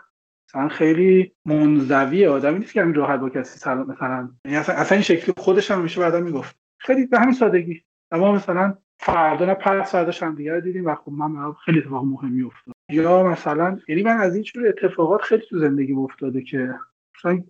مثلا 0.54 0.68
خیلی 0.68 1.32
منزوی 1.44 2.26
آدمی 2.26 2.58
نیست 2.58 2.72
که 2.72 2.82
همین 2.82 2.94
راحت 2.94 3.20
با 3.20 3.28
کسی 3.28 3.58
سلام 3.58 3.86
مثلا 3.86 4.28
یعنی 4.44 4.56
اصلا, 4.56 4.74
اصلا 4.74 4.96
این 4.96 5.02
شکلی 5.02 5.34
خودش 5.36 5.70
هم 5.70 5.80
میشه 5.80 6.00
بعدا 6.00 6.20
می‌گفت. 6.20 6.56
خیلی 6.78 7.06
به 7.06 7.18
همین 7.18 7.34
سادگی. 7.34 7.82
اما 8.10 8.32
مثلا 8.32 8.78
فردا 9.00 9.46
نه 9.46 9.54
پس 9.54 9.92
فرداش 9.92 10.22
هم 10.22 10.34
دیگه 10.34 10.60
دیدیم 10.60 10.86
و 10.86 10.94
خب 10.94 11.12
من 11.12 11.52
خیلی 11.64 11.78
اتفاق 11.78 12.04
مهمی 12.04 12.42
افتاد. 12.42 12.74
یا 12.90 13.22
مثلا 13.22 13.78
یعنی 13.88 14.02
من 14.02 14.16
از 14.16 14.34
این 14.34 14.42
جور 14.42 14.68
اتفاقات 14.68 15.22
خیلی 15.22 15.42
تو 15.50 15.58
زندگی 15.58 15.92
افتاده 15.92 16.42
که 16.42 16.74
مثلا 17.18 17.42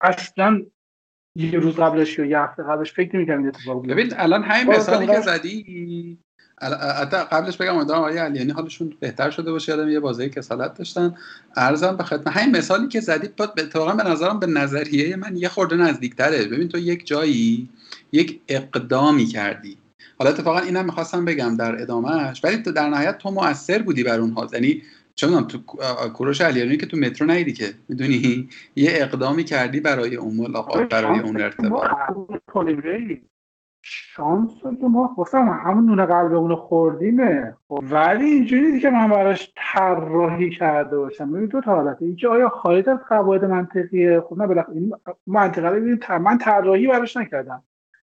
اصلا 0.00 0.62
یه 1.36 1.58
روز 1.58 1.76
قبلش 1.76 2.18
یا 2.18 2.24
یه 2.24 2.38
هفته 2.38 2.62
قبلش 2.62 2.92
فکر 2.92 3.16
نمی‌کردم 3.16 3.38
این 3.38 3.48
اتفاق 3.48 3.86
ببین 3.86 4.12
الان 4.16 4.42
همین 4.42 4.76
مثالی 4.76 5.06
که 5.06 5.20
زدی 5.20 6.18
قبلش 7.30 7.56
بگم 7.56 7.76
آدم 7.76 7.94
آقای 7.94 8.18
علیانی 8.18 8.52
حالشون 8.52 8.92
بهتر 9.00 9.30
شده 9.30 9.52
باشه 9.52 9.72
یادم 9.72 9.88
یه 9.88 10.00
بازی 10.00 10.28
کسالت 10.28 10.74
داشتن. 10.74 11.14
ارزم 11.56 11.96
به 11.96 12.04
خدمت 12.04 12.36
همین 12.36 12.56
مثالی 12.56 12.88
که 12.88 13.00
زدی 13.00 13.28
اتفاقا 13.38 13.92
به 13.92 14.02
نظرم 14.02 14.40
به 14.40 14.46
نظریه 14.46 15.16
من 15.16 15.36
یه 15.36 15.48
خورده 15.48 15.76
نزدیکتره. 15.76 16.44
ببین 16.44 16.68
تو 16.68 16.78
یک 16.78 17.06
جایی 17.06 17.68
یک 18.12 18.40
اقدامی 18.48 19.26
کردی. 19.26 19.76
حالا 20.18 20.30
اتفاقا 20.30 20.58
اینم 20.58 20.84
می‌خواستم 20.84 21.24
بگم 21.24 21.56
در 21.56 21.82
ادامهش 21.82 22.44
ولی 22.44 22.56
تو 22.56 22.72
در 22.72 22.88
نهایت 22.88 23.18
تو 23.18 23.30
مؤثر 23.30 23.82
بودی 23.82 24.02
بر 24.02 24.20
اونها. 24.20 24.48
یعنی 24.52 24.82
چون 25.14 25.46
تو 25.46 25.58
کوروش 26.14 26.40
علیانی 26.40 26.76
که 26.76 26.86
تو 26.86 26.96
مترو 26.96 27.26
نیدی 27.26 27.52
که. 27.52 27.74
می‌دونی؟ 27.88 28.48
یه 28.76 28.90
اقدامی 28.94 29.44
کردی 29.44 29.80
برای 29.80 30.16
اون 30.16 30.36
ملاقات 30.36 30.88
برای 30.88 31.18
اون 31.18 31.40
ارتباط. 31.40 31.90
شانس 33.86 34.50
که 34.80 34.86
ما 34.86 35.14
گفتم 35.16 35.60
همون 35.64 35.86
نون 35.86 36.06
قلبمون 36.06 36.56
خوردیمه. 36.56 37.56
خب، 37.68 37.84
ولی 37.90 38.24
اینجوری 38.24 38.80
که 38.80 38.90
من 38.90 39.08
براش 39.08 39.52
طراحی 39.56 40.50
کرده 40.50 40.98
باشم. 40.98 41.32
ببین 41.32 41.46
دو 41.46 41.60
تا 41.60 41.74
حالته 41.74 42.04
اینکه 42.04 42.28
آیا 42.28 42.48
خارج 42.48 42.88
از 42.88 42.98
قواعد 43.08 43.44
منطقیه؟ 43.44 44.20
خب 44.20 44.38
نه 44.38 44.46
بالاخره 44.46 44.74
این 44.74 44.92
منطقه 45.26 45.68
رو 45.68 46.18
من 46.18 46.38
طراحی 46.38 46.86
براش 46.86 47.16
نکردم. 47.16 47.62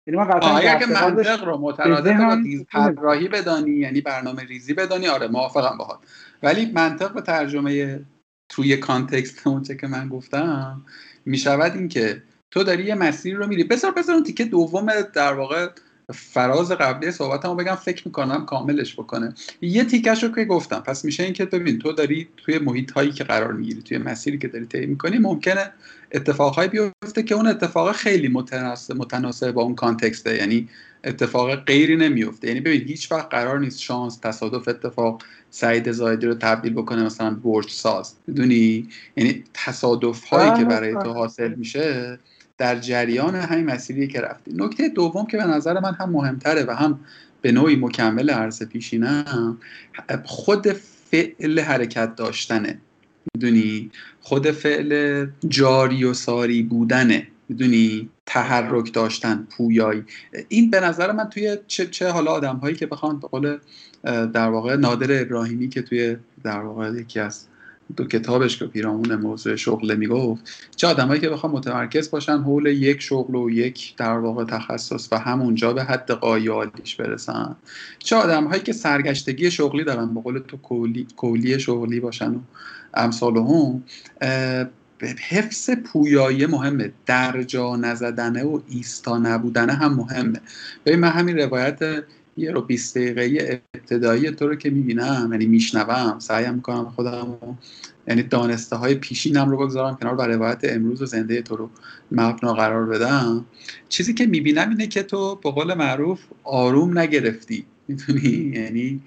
یعنی 0.07 0.21
من 0.21 0.25
قطعا 0.25 0.57
اگر 0.57 0.79
که 0.79 0.87
منطق 0.87 1.45
رو 1.45 1.59
مترادف 1.59 2.21
با 2.21 2.93
طراحی 2.93 3.29
بدانی 3.29 3.71
یعنی 3.71 4.01
برنامه 4.01 4.45
ریزی 4.45 4.75
بدانی 4.75 5.09
آره 5.09 5.29
موافقم 5.29 5.79
باهات. 5.79 5.99
ولی 6.43 6.73
منطق 6.73 7.15
به 7.15 7.21
ترجمه 7.21 8.01
توی 8.49 8.77
کانتکست 8.77 9.47
اونچه 9.47 9.77
که 9.77 9.87
من 9.87 10.09
گفتم 10.09 10.83
می‌شود 11.27 11.73
اینکه 11.75 12.23
تو 12.51 12.63
داری 12.63 12.85
یه 12.85 12.95
مسیر 12.95 13.37
رو 13.37 13.47
میری. 13.47 13.65
بسار 13.65 13.93
بسار 13.93 14.15
اون 14.15 14.25
تیکه 14.25 14.45
دوم 14.45 14.87
در 15.15 15.33
واقع 15.33 15.69
فراز 16.15 16.73
قبلی 16.73 17.11
صحبتمو 17.11 17.55
بگم 17.55 17.75
فکر 17.75 18.03
می‌کنم 18.07 18.47
کاملش 18.47 18.95
بکنه. 18.95 19.35
یه 19.61 19.85
تیکش 19.85 20.23
رو 20.23 20.35
که 20.35 20.45
گفتم 20.45 20.81
پس 20.81 21.05
میشه 21.05 21.23
اینکه 21.23 21.45
ببین 21.45 21.79
تو 21.79 21.93
داری 21.93 22.29
توی 22.37 22.59
محیط 22.59 22.91
هایی 22.91 23.11
که 23.11 23.25
قرار 23.25 23.53
می‌گیری 23.53 23.83
توی 23.83 23.99
مسیری 23.99 24.39
که 24.39 24.49
داری 24.49 24.67
طی 24.67 24.87
می‌کنی 24.87 25.19
ممکنه 25.19 25.73
اتفاقهایی 26.13 26.69
بیفته 26.69 27.23
که 27.23 27.35
اون 27.35 27.47
اتفاق 27.47 27.93
خیلی 27.93 28.29
متناسب 28.29 28.97
متناسب 28.97 29.51
با 29.51 29.63
اون 29.63 29.75
کانتکسته. 29.75 30.37
یعنی 30.37 30.69
اتفاق 31.05 31.55
غیری 31.55 31.97
نمیفته 31.97 32.49
یعنی 32.49 32.61
ببین 32.61 32.81
هیچ 32.81 33.13
وقت 33.13 33.29
قرار 33.31 33.59
نیست 33.59 33.81
شانس 33.81 34.19
تصادف 34.19 34.69
اتفاق 34.69 35.23
سعید 35.51 35.93
زایدی 35.93 36.27
رو 36.27 36.35
تبدیل 36.35 36.73
بکنه 36.73 37.05
مثلا 37.05 37.31
برج 37.31 37.71
ساز. 37.71 38.15
می‌دونی؟ 38.27 38.89
یعنی 39.17 39.45
تصادف 39.55 40.25
هایی 40.25 40.59
که 40.59 40.65
برای 40.65 40.93
تو 40.93 41.13
حاصل 41.13 41.55
میشه 41.55 42.19
در 42.59 42.79
جریان 42.79 43.35
همین 43.35 43.65
مسیری 43.65 44.09
که 44.09 44.21
رفتی 44.21 44.53
نکته 44.57 44.89
دوم 44.89 45.27
که 45.27 45.37
به 45.37 45.45
نظر 45.45 45.81
من 45.81 45.95
هم 45.95 46.11
مهمتره 46.11 46.65
و 46.65 46.71
هم 46.71 47.01
به 47.43 47.53
نوعی 47.53 47.77
مکمل 47.77 48.31
عرض 48.31 48.63
پیشینم 48.63 49.59
خود 50.25 50.73
فعل 51.11 51.61
حرکت 51.61 52.17
داشتنه. 52.17 52.79
می‌دونی؟ 53.35 53.91
خود 54.21 54.51
فعل 54.51 55.27
جاری 55.49 56.05
و 56.05 56.15
ساری 56.15 56.63
بودنه. 56.63 57.27
می‌دونی؟ 57.49 58.09
تحرک 58.27 58.93
داشتن 58.93 59.47
پویایی. 59.57 60.05
این 60.49 60.71
به 60.71 60.81
نظر 60.81 61.13
من 61.13 61.29
توی 61.29 61.59
چه, 61.67 61.87
چه 61.87 62.09
حالا 62.09 62.31
آدم 62.31 62.57
هایی 62.57 62.77
که 62.77 62.87
بخوان 62.87 63.21
به 63.21 63.29
قول 63.29 63.59
در 64.05 64.49
واقع 64.49 64.77
نادر 64.77 65.23
ابراهیمی 65.23 65.69
که 65.69 65.83
توی 65.83 66.17
در 66.45 66.61
واقع 66.61 66.93
یکی 66.93 67.21
از 67.21 67.47
دو 67.97 68.05
کتابش 68.05 68.59
که 68.59 68.67
پیرامون 68.67 69.15
موضوع 69.15 69.57
شغل 69.57 69.97
می‌گفت. 69.97 70.69
چه 70.77 70.87
آدمایی 70.87 71.21
که 71.21 71.29
بخوام 71.29 71.53
متمرکز 71.53 72.11
باشن 72.11 72.39
حول 72.39 72.67
یک 72.67 73.01
شغل 73.03 73.35
و 73.35 73.51
یک 73.51 73.97
در 73.97 74.19
واقع 74.19 74.45
تخصص 74.45 75.09
و 75.13 75.19
همونجا 75.19 75.73
به 75.73 75.85
حد 75.85 76.11
قایالیش 76.11 76.97
برسن. 76.97 77.57
چه 77.99 78.17
آدمهایی 78.17 78.63
که 78.63 78.73
سرگشتگی 78.73 79.51
شغلی 79.51 79.85
دارن 79.85 80.15
به 80.15 80.21
قول 80.21 80.39
تو 80.39 80.57
کولی, 80.57 81.07
کولی 81.17 81.61
شغلی 81.61 82.01
باشن 82.01 82.35
و 82.35 82.39
امثال 82.95 83.37
هم 83.37 83.83
حفظ 85.29 85.71
پویایی 85.71 86.47
مهمه. 86.47 86.93
درجا 87.07 87.77
نزدنه 87.77 88.45
و 88.45 88.61
ایستا 88.69 89.19
نبودنه 89.19 89.73
هم 89.73 89.95
مهمه. 89.95 90.41
ببین 90.87 90.99
من 90.99 91.09
همین 91.09 91.39
روایت 91.39 92.05
یه 92.39 92.51
رو 92.51 92.61
20 92.61 92.99
دقیقه 92.99 93.63
ابتدایی 93.75 94.31
تو 94.31 94.49
رو 94.49 94.55
که 94.55 94.71
می‌بینم 94.71 95.29
یعنی 95.33 95.47
میشنوم 95.47 96.19
سعیم 96.19 96.55
می‌کنم 96.55 96.93
خودم 96.97 97.39
یعنی 98.09 98.23
دانسته 98.23 98.77
های 98.77 98.95
پیشینم 98.95 99.51
رو 99.51 99.57
بگذارم 99.57 99.97
کنار 99.97 100.15
و 100.15 100.23
روایت 100.23 100.61
امروز 100.63 101.03
و 101.03 101.07
زنده 101.07 101.43
تو 101.43 101.57
رو 101.57 101.71
مبنا 102.13 102.55
قرار 102.55 102.87
بدم. 102.87 103.45
چیزی 103.89 104.15
که 104.15 104.27
می‌بینم 104.27 104.71
اینه 104.71 104.87
که 104.87 105.03
تو 105.03 105.35
به 105.35 105.51
قول 105.51 105.75
معروف 105.75 106.21
آروم 106.45 106.99
نگرفتی. 106.99 107.65
می‌تونی؟ 107.89 108.53
یعنی 108.55 109.03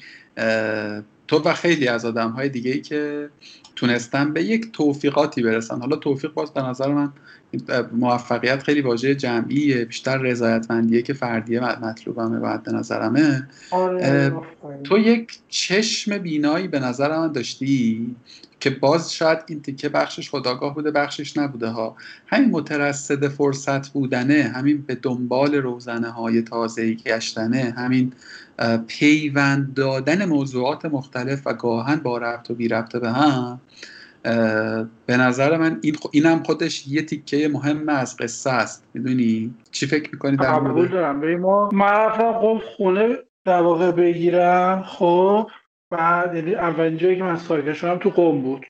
تو 1.28 1.38
و 1.46 1.54
خیلی 1.54 1.88
از 1.88 2.06
آدم 2.06 2.30
های 2.30 2.50
دیگه 2.50 2.72
ای 2.72 2.82
که 2.82 3.30
تونستن 3.82 4.34
به 4.34 4.44
یک 4.44 4.72
توفیقاتی 4.72 5.42
برسن 5.42 5.80
حالا 5.80 5.96
توفیق 5.96 6.34
باز 6.34 6.54
به 6.54 6.62
نظر 6.62 6.88
من 6.94 7.12
موفقیت 7.92 8.64
خیلی 8.64 8.82
واژه 8.82 9.16
جمعیه 9.16 9.86
بیشتر 9.86 10.18
رضایتمندیه 10.18 11.02
که 11.02 11.14
فردیه 11.14 11.60
مطلوبمه 11.60 12.40
بعد 12.40 12.64
به 12.64 12.72
نظرمه. 12.72 13.48
آره، 13.72 14.34
تو 14.84 14.98
یک 14.98 15.40
چشم 15.50 16.18
بینایی 16.18 16.68
به 16.68 16.80
نظر 16.80 17.18
من 17.18 17.32
داشتی؟ 17.32 18.16
که 18.62 18.70
باز 18.70 19.14
شاید 19.14 19.40
این 19.48 19.62
تیکه 19.62 19.90
بخشش 19.90 20.30
خداگاه 20.30 20.76
بوده 20.76 20.92
بخشش 20.92 21.38
نبوده 21.38 21.68
ها. 21.68 21.96
همین 22.28 22.52
مترصد 22.52 23.28
فرصت 23.28 23.90
بودنه 23.90 24.52
همین 24.56 24.82
به 24.82 24.96
دنبال 24.96 25.56
روزنه 25.56 26.10
های 26.10 26.42
تازه 26.42 26.94
گشتنه 26.94 27.74
همین 27.78 28.14
پیوند 28.88 29.74
دادن 29.74 30.26
موضوعات 30.26 30.86
مختلف 30.86 31.48
و 31.48 31.54
گاهن 31.54 31.96
با 31.96 32.18
ربط 32.18 32.52
و 32.52 32.56
بی 32.56 32.68
ربط 32.68 32.96
به 32.96 33.12
هم. 33.12 33.62
به 35.06 35.18
نظر 35.18 35.58
من 35.58 35.80
این 35.82 35.96
اینم 36.12 36.44
خودش 36.44 36.88
یه 36.88 37.02
تیکه 37.02 37.48
مهم 37.48 37.90
از 37.90 38.18
قصه 38.18 38.50
است. 38.50 38.84
می‌دونی؟ 38.94 39.54
چی 39.72 39.88
فکر 39.88 40.10
می‌کنی 40.12 40.38
در 40.38 40.60
دارم 40.60 41.36
ما 41.36 41.70
من 41.74 42.10
خب 42.10 42.62
خونه 42.78 43.18
در 43.46 43.62
واقع 43.62 43.92
بگیرم 43.92 44.84
خب. 44.84 45.48
بعد 45.92 46.36
یعنی 46.36 46.56
اولین 46.56 46.98
جایی 46.98 47.18
که 47.18 47.24
من 47.24 47.36
ساکن 47.36 47.74
شدم 47.74 47.98
تو 47.98 48.10
قوم 48.10 48.42
بود. 48.42 48.66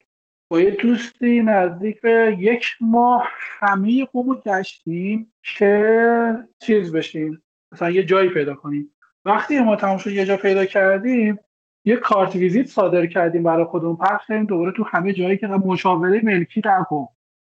با 0.51 0.61
یه 0.61 0.71
دوستی 0.71 1.41
نزدیک 1.41 2.01
به 2.01 2.37
یک 2.39 2.65
ماه 2.81 3.29
همه 3.59 4.05
قوم 4.05 4.29
رو 4.29 4.35
گشتیم 4.35 5.33
که 5.43 6.37
چیز 6.59 6.91
بشیم. 6.91 7.43
مثلا 7.71 7.89
یه 7.89 8.03
جایی 8.03 8.29
پیدا 8.29 8.53
کنیم. 8.53 8.93
وقتی 9.25 9.59
ما 9.59 9.75
تمام 9.75 9.97
شد 9.97 10.11
یه 10.11 10.25
جا 10.25 10.37
پیدا 10.37 10.65
کردیم 10.65 11.39
یه 11.85 11.95
کارت 11.95 12.35
ویزیت 12.35 12.65
صادر 12.65 13.05
کردیم 13.05 13.43
برای 13.43 13.65
خودمون. 13.65 13.95
پخش 13.95 14.27
کردیم 14.27 14.45
دوباره 14.45 14.71
تو 14.71 14.83
همه 14.83 15.13
جایی 15.13 15.37
که 15.37 15.47
مشاوره 15.47 16.21
ملکی 16.23 16.61
در 16.61 16.85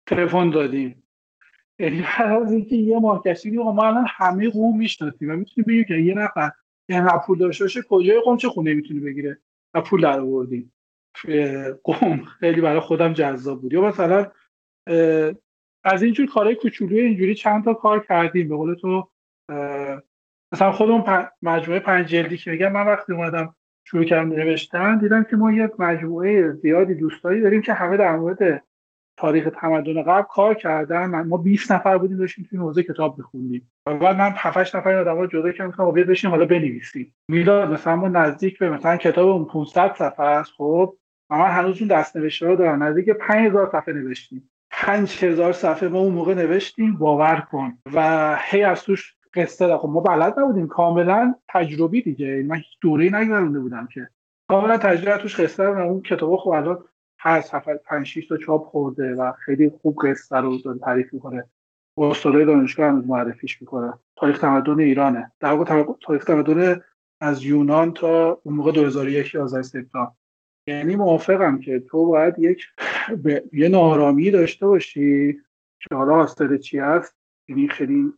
تلفن 0.05 0.49
دادیم. 0.49 1.03
یعنی 1.79 1.99
هر 1.99 2.33
از 2.33 2.51
اینکه 2.51 2.75
یه 2.75 2.99
ماه 2.99 3.23
کشیدیم 3.23 3.61
ما 3.61 3.87
الان 3.87 4.05
همه 4.09 4.49
قوم 4.49 4.77
می‌شناسیم 4.77 5.31
و 5.31 5.35
می‌تونیم 5.35 5.65
بگیم 5.67 5.83
که 5.83 5.93
یه 5.93 6.13
نفر 6.13 6.51
یه 6.89 7.05
پول 7.25 7.37
داشته 7.37 7.63
باشه 7.63 7.81
کجای 7.89 8.19
قوم 8.19 8.37
چه 8.37 8.49
خونه 8.49 8.73
می‌تونه 8.73 8.99
بگیره؟ 8.99 9.39
و 9.75 9.81
پول 9.81 10.01
در 10.01 10.19
آوردیم. 10.19 10.73
قوم 11.83 12.23
خیلی 12.39 12.61
برای 12.61 12.79
خودم 12.79 13.13
جذاب 13.13 13.61
بود. 13.61 13.73
یا 13.73 13.81
مثلا 13.81 14.31
از 15.83 16.03
اینجور 16.03 16.27
کارهای 16.27 16.55
کوچولوی 16.55 16.99
اینجوری 16.99 17.35
چند 17.35 17.63
تا 17.63 17.73
کار 17.73 18.05
کردیم. 18.05 18.49
به 18.49 18.55
قول 18.55 18.75
تو 18.75 19.09
مثلا 20.53 20.71
خودمون 20.71 21.27
مجموعه 21.41 21.79
پنج 21.79 22.07
جلدی 22.07 22.37
که 22.37 22.51
میگم 22.51 22.71
من 22.71 22.87
وقتی 22.87 23.13
اومدم 23.13 23.55
شروع 23.87 24.03
کردم 24.03 24.29
نوشتن 24.29 24.97
دیدم 24.97 25.23
که 25.23 25.35
ما 25.35 25.51
یه 25.51 25.71
مجموعه 25.79 26.51
زیادی 26.51 26.95
دوستایی 26.95 27.41
داریم 27.41 27.61
که 27.61 27.73
همه 27.73 27.97
در 27.97 28.15
مورد 28.15 28.63
تاریخ 29.17 29.49
تمدن 29.61 30.03
قبل 30.03 30.21
کار 30.21 30.53
کردن. 30.53 31.21
ما 31.21 31.37
20 31.37 31.71
نفر 31.71 31.97
بودیم 31.97 32.17
داشتیم 32.17 32.47
توی 32.49 32.59
حوزه 32.59 32.83
کتاب 32.83 33.19
بخوندیم 33.19 33.71
و 33.87 33.97
بعد 33.97 34.15
من 34.15 34.33
7 34.35 34.75
نفر 34.75 34.95
آدم 34.95 35.17
رو 35.17 35.27
جدا 35.27 35.51
کردم 35.51 35.69
گفتم 35.69 35.91
بیاد 35.91 36.07
بشین 36.07 36.29
حالا 36.29 36.45
بنویسیم. 36.45 37.15
میلاد 37.29 37.71
مثلا 37.71 37.95
ما 37.95 38.07
نزدیک 38.07 38.59
به 38.59 38.69
مثلا 38.69 38.97
کتاب 38.97 39.29
اون 39.29 39.45
500 39.45 39.93
صفحه 39.93 40.25
است 40.25 40.51
خب. 40.57 40.95
و 41.29 41.37
من 41.37 41.51
هنوز 41.51 41.79
اون 41.79 41.87
دست 41.87 42.17
نوشته 42.17 42.47
رو 42.47 42.55
دارم. 42.55 42.83
نزدیک 42.83 43.09
5000 43.09 43.69
صفحه 43.71 43.93
نوشتیم. 43.93 44.49
5000 44.71 45.53
صفحه 45.53 45.89
ما 45.89 45.99
اون 45.99 46.13
موقع 46.13 46.33
نوشتیم 46.33 46.97
باور 46.97 47.47
کن. 47.51 47.77
و 47.93 48.37
هی 48.41 48.63
از 48.63 48.83
توش 48.83 49.15
قصه 49.33 49.77
خب 49.77 49.89
ما 49.89 49.99
بلد 49.99 50.39
نبودیم. 50.39 50.67
کاملا 50.67 51.35
تجربی 51.49 52.01
دیگه. 52.01 52.43
من 52.47 52.55
هیچ 52.55 52.77
دوره‌ای 52.81 53.09
نگذرونده 53.09 53.59
بودم 53.59 53.87
که. 53.93 54.09
کاملا 54.49 54.77
تجربه 54.77 55.17
توش 55.17 55.39
قصه 55.39 55.63
رو 55.63 55.87
اون 55.87 56.01
کتاب 56.01 56.35
خب 56.35 56.49
الان 56.49 56.83
هر 57.25 57.41
سفر 57.41 57.77
5 57.77 58.05
6 58.05 58.27
تا 58.27 58.37
چاپ 58.37 58.65
خورده 58.65 59.15
و 59.15 59.31
خیلی 59.31 59.69
خوب 59.69 59.97
قصه 60.03 60.37
رو 60.37 60.57
تعریف 60.81 61.13
می‌کنه. 61.13 61.49
استادای 61.97 62.45
دانشگاه 62.45 62.87
هم 62.87 63.03
معرفیش 63.07 63.61
می‌کنه. 63.61 63.93
تاریخ 64.15 64.39
تمدن 64.39 64.79
ایرانه. 64.79 65.31
در 65.39 65.51
واقع 65.51 65.93
تاریخ 66.01 66.23
تمدن 66.23 66.81
از 67.21 67.43
یونان 67.43 67.93
تا 67.93 68.41
اون 68.43 68.55
موقع 68.55 68.71
2001 68.71 69.33
11 69.33 69.61
سپتامبر 69.61 70.11
یعنی 70.67 70.95
موافقم 70.95 71.59
که 71.59 71.79
تو 71.79 72.05
باید 72.05 72.39
یک 72.39 72.65
یه 73.53 73.69
نارامی 73.69 74.31
داشته 74.31 74.67
باشی 74.67 75.33
که 75.79 75.95
حالا 75.95 76.27
چی 76.61 76.79
هست. 76.79 77.15
یعنی 77.49 77.67
خیلی 77.67 78.13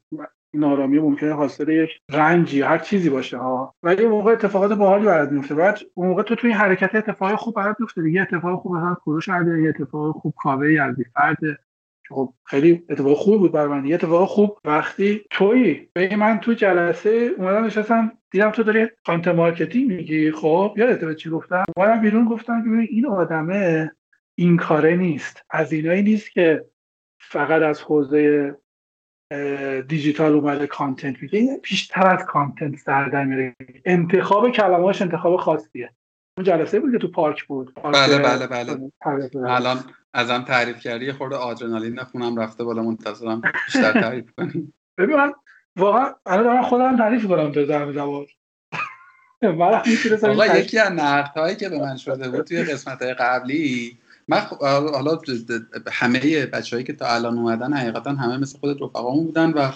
این 0.54 0.64
آرامی 0.64 1.00
ممکنه 1.00 1.34
حاصل 1.34 1.70
یک 1.70 1.90
رنجی 2.12 2.62
هر 2.62 2.78
چیزی 2.78 3.10
باشه 3.10 3.38
ها. 3.38 3.76
ولی 3.84 4.04
اون 4.04 4.12
موقع 4.12 4.32
اتفاقات 4.32 4.74
باحالی 4.74 5.06
برات 5.06 5.32
میفته. 5.32 5.56
بعد 5.56 5.80
اون 5.94 6.08
موقع 6.08 6.24
تو 6.24 6.36
توی 6.36 6.52
حرکت 6.52 6.96
اتفاق 6.96 7.36
خوب 7.36 7.56
برات 7.56 7.76
میفته. 7.80 8.02
دیگه 8.02 8.22
اتفاق 8.22 8.62
خوب 8.62 8.76
مثلا 8.76 8.94
کوروش 8.94 9.30
عرضه 9.30 9.62
یه 9.62 9.70
اتفاق 9.70 10.16
خوب 10.16 10.34
کاوه 10.38 10.74
یزدی 10.74 11.04
فرد. 11.04 11.38
خب 12.10 12.34
خیلی 12.46 12.84
اتفاق 12.90 13.18
خوبی 13.18 13.38
بود 13.38 13.52
برای 13.52 13.68
من. 13.68 13.86
یه 13.86 13.96
اتفاق 13.96 14.28
خوب 14.28 14.58
وقتی 14.66 15.22
توی 15.30 15.90
به 15.94 16.16
من 16.16 16.40
تو 16.40 16.54
جلسه 16.54 17.30
اومدم 17.38 17.66
نشستم 17.66 18.12
دیدم 18.32 18.52
تو 18.52 18.64
داری 18.64 18.88
content 19.06 19.28
marketing 19.28 19.92
میگی. 19.92 20.32
خب 20.32 20.74
یادت 20.78 21.06
به 21.06 21.16
چی 21.16 21.30
گفتم؟ 21.30 21.64
اومدم 21.78 22.02
بیرون 22.02 22.26
گفتم 22.26 22.64
که 22.64 22.94
این 22.94 23.06
آدمه 23.06 23.92
این 24.36 24.58
کاره 24.58 24.96
نیست. 24.96 25.46
از 25.50 25.74
اینایی 25.74 26.04
نیست 26.04 26.32
که 26.32 26.66
فقط 27.20 27.62
از 27.62 27.82
حوزه 27.82 28.56
دیجیتال 29.88 30.34
اومده 30.34 30.68
content 30.68 31.16
میگه. 31.22 31.60
بیشتر 31.64 32.08
از 32.08 32.26
content 32.26 32.76
سر 32.76 33.24
میره 33.24 33.56
انتخاب 33.86 34.50
کلمه‌اش 34.50 35.02
انتخاب 35.02 35.38
خاصیه. 35.38 35.92
اون 36.38 36.46
جلسه 36.46 36.80
بود 36.80 36.92
که 36.92 36.98
تو 36.98 37.12
پارک 37.12 37.44
بود. 37.44 37.74
بله 37.84 38.18
بله 38.18 38.48
بله. 38.48 38.92
الان 39.36 39.80
ازم 40.14 40.42
تعریف 40.42 40.80
کردی. 40.80 41.06
یه 41.06 41.14
خورده 41.14 41.36
آدرنالین 41.36 42.04
خونم 42.04 42.40
رفته 42.40 42.64
بالا. 42.64 42.84
منتظرم 42.84 43.42
بیشتر 43.66 44.02
تعریف 44.02 44.32
کنی. 44.38 44.74
ببین 44.98 45.16
من 45.16 45.34
واقعا 45.78 46.14
الان 46.26 46.44
دارم 46.44 46.64
خودم 46.64 46.98
تعریف 46.98 47.26
کنم 47.28 47.52
تو 47.52 47.66
زمین 47.66 47.94
زبان 47.94 48.26
آقا 50.24 50.58
یکی 50.58 50.80
از 50.80 51.00
هایی 51.36 51.56
که 51.56 51.70
به 51.70 51.80
من 51.80 51.98
شده 51.98 52.30
بود 52.30 52.42
توی 52.46 52.64
قسمت 52.64 53.02
قبلی 53.02 53.98
من 54.28 54.40
حالا 54.40 55.20
همه 55.92 56.46
بچههایی 56.46 56.86
که 56.86 56.94
تا 56.94 57.08
الان 57.16 57.38
اومدن 57.38 57.74
حقیقتا 57.74 58.12
همه 58.12 58.38
مثل 58.38 58.60
خودت 58.60 58.82
رفقامون 58.82 59.26
بودن 59.26 59.50
و 59.50 59.72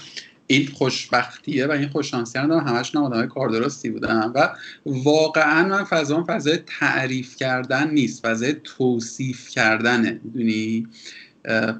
این 0.47 0.67
خوشبختیه 0.67 1.67
و 1.67 1.71
این 1.71 1.89
خوششانسی 1.89 2.39
هم 2.39 2.51
همشون 2.51 3.03
آدمای 3.03 3.27
کار 3.27 3.49
درستی 3.49 3.89
بودن 3.89 4.31
و 4.35 4.47
واقعا 4.85 5.67
من 5.67 5.83
فضا 5.83 6.25
فضای 6.27 6.59
تعریف 6.79 7.35
کردن 7.35 7.89
نیست 7.89 8.27
فضای 8.27 8.55
توصیف 8.63 9.49
کردنه 9.49 10.19
می‌دونی؟ 10.23 10.87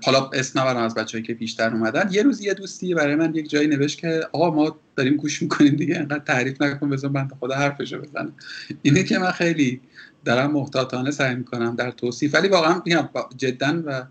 حالا 0.06 0.30
اسم 0.34 0.60
نبرم 0.60 0.84
از 0.84 0.96
بچه‌ای 0.96 1.24
که 1.24 1.34
پیشتر 1.34 1.74
اومدن. 1.74 2.10
یه 2.12 2.24
روز 2.24 2.42
یه 2.42 2.54
دوستی 2.54 2.94
برای 2.94 3.16
من 3.16 3.36
یک 3.36 3.50
جایی 3.50 3.68
نوشت 3.68 3.98
که 3.98 4.22
آقا 4.32 4.52
ما 4.52 4.80
داریم 4.96 5.16
گوش 5.16 5.42
می‌کنیم 5.42 5.76
دیگه 5.76 5.98
انقدر 5.98 6.24
تعریف 6.24 6.62
نکن 6.62 6.90
بزن 6.90 7.14
بنده 7.14 7.36
خدا 7.40 7.56
حرفشو 7.56 8.02
بزنه 8.02 8.32
اینه 8.82 9.04
که 9.04 9.20
من 9.20 9.32
خیلی 9.32 9.82
دارم 10.26 10.52
محتاطانه 10.52 11.12
سعی 11.12 11.36
می‌کنم 11.36 11.76
در 11.76 11.92
توصیف 11.92 12.36
ولی 12.36 12.48
واقعا 12.48 12.82
میگم 12.86 13.10
جدا 13.38 13.84
و 13.86 14.04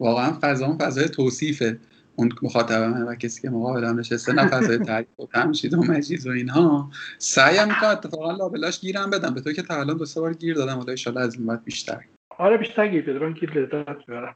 واقعا 0.00 0.38
فضا 0.40 0.76
فضای 0.80 1.08
توصیفه. 1.08 1.78
اون 2.16 2.32
مخاطبمه 2.42 3.04
و 3.04 3.14
کسی 3.14 3.42
که 3.42 3.50
مقابلم 3.50 3.98
نشسته 3.98 4.32
نه 4.32 4.48
فضای 4.48 4.78
تعریف 4.78 5.20
و 5.20 5.26
تمشید 5.26 5.74
و 5.74 5.82
مجیز 5.82 6.26
و 6.26 6.30
اینها 6.30 6.90
سعی 7.18 7.64
می‌کنم 7.64 7.90
اتفاقا 7.90 8.32
لابلاش 8.32 8.80
گیرم 8.80 9.10
بدم. 9.10 9.34
به 9.34 9.40
تو 9.40 9.52
که 9.52 9.62
تا 9.62 9.80
الان 9.80 9.96
دو 9.96 10.04
سه 10.04 10.20
بار 10.20 10.34
گیر 10.34 10.54
دادم 10.54 10.76
حالا 10.76 10.94
ان 11.06 11.16
از 11.16 11.34
این 11.34 11.46
بعد 11.46 11.64
بیشتر. 11.64 12.04
آره 12.38 12.56
بیشتر 12.56 12.88
گیر 12.88 13.02
بده. 13.02 13.18
من 13.18 13.32
گیر 13.32 13.58
لذت 13.58 14.06
ببرم 14.06 14.34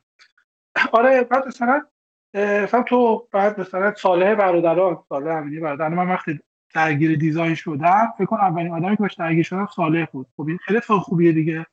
آره 0.92 1.24
بعد 1.24 1.48
مثلا 1.48 1.82
مثلا 2.34 2.82
تو 2.82 3.28
بعد 3.32 3.60
مثلا 3.60 3.94
صالح 3.94 4.34
برادران 4.34 4.98
صالح 5.08 5.30
امینی 5.30 5.60
برادران. 5.60 5.94
من 5.94 6.08
وقتی 6.08 6.40
درگیر 6.74 7.18
دیزاین 7.18 7.54
شدم 7.54 8.12
فکر 8.18 8.26
کنم 8.26 8.40
اولین 8.40 8.72
آدمی 8.72 8.96
که 8.96 9.02
باش 9.02 9.14
درگیر 9.14 9.44
شدم 9.44 9.68
صالح 9.76 10.04
بود. 10.04 10.26
خب 10.36 10.46
این 10.48 10.58
خیلی 10.58 10.80
خوبیه 10.80 11.32
دیگه. 11.32 11.66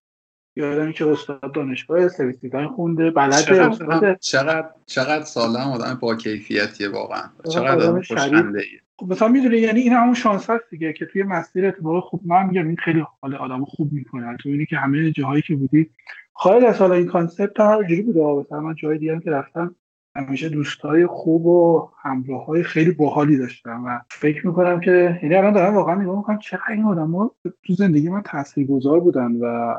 یادم 0.55 0.91
که 0.91 1.07
استاد 1.07 1.53
دانشگاه 1.53 2.07
سرویس 2.07 2.39
دیزاین 2.39 2.67
خونده 2.67 3.11
بلده. 3.11 3.41
چقدر 3.43 4.15
چقدر 4.15 4.69
چقدر 4.85 5.23
ساله 5.23 5.59
هم 5.59 5.71
آدم 5.71 5.97
با 6.01 6.15
کیفیتیه 6.15 6.89
واقعا. 6.89 7.23
چقدر 7.51 7.71
آدم 7.71 8.01
خوشنده 8.01 8.63
خب 8.97 9.11
مثلا 9.11 9.27
می‌دونی 9.27 9.57
یعنی 9.57 9.79
این 9.79 9.93
همون 9.93 10.13
شانس 10.13 10.49
هست 10.49 10.63
دیگه 10.69 10.93
که 10.93 11.05
توی 11.05 11.23
مسیر 11.23 11.65
اتفاق 11.65 12.03
خوب 12.03 12.21
من 12.25 12.45
میگم 12.45 12.67
این 12.67 12.75
خیلی 12.75 13.03
حال 13.21 13.35
آدم 13.35 13.65
خوب 13.65 13.93
می‌کنه. 13.93 14.37
تو 14.37 14.49
اینی 14.49 14.65
که 14.65 14.77
همه 14.77 15.11
جاهایی 15.11 15.41
که 15.41 15.55
بودی 15.55 15.89
خارج 16.33 16.63
از 16.63 16.77
حالا 16.77 16.95
این 16.95 17.07
کانسپت 17.07 17.59
هم 17.59 17.83
جوری 17.83 18.01
بوده 18.01 18.19
مثلا 18.19 18.59
من 18.59 18.75
جای 18.75 18.97
دیگه 18.97 19.19
که 19.19 19.31
رفتم 19.31 19.75
همیشه 20.15 20.49
دوستای 20.49 21.05
خوب 21.05 21.45
و 21.45 21.89
همراه 22.01 22.45
های 22.45 22.63
خیلی 22.63 22.91
باحالی 22.91 23.37
داشتم 23.37 23.83
و 23.85 23.99
فکر 24.09 24.47
می‌کنم 24.47 24.79
که 24.79 25.19
یعنی 25.23 25.35
الان 25.35 25.53
دارم 25.53 25.75
واقعا 25.75 25.95
نگاه 25.95 26.17
می‌کنم 26.17 26.39
چقدر 26.39 26.71
این 26.71 26.85
آدم 26.85 27.15
ها 27.15 27.35
تو 27.63 27.73
زندگی 27.73 28.09
من 28.09 28.21
تاثیرگذار 28.21 28.99
بودن 28.99 29.31
و 29.31 29.75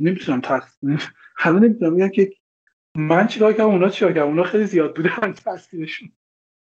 نمی‌تونم 0.00 0.40
تصمیم 0.40 0.98
حالا 1.36 1.58
نمی‌تونم 1.68 1.92
میگم 1.92 2.08
که 2.08 2.32
من 2.96 3.26
چیکار 3.26 3.52
کردم 3.52 3.68
اونا 3.70 3.88
چیکار 3.88 4.12
کردم 4.12 4.26
اونا 4.26 4.42
خیلی 4.42 4.64
زیاد 4.64 4.96
بودن 4.96 5.32
تاثیرشون 5.44 6.12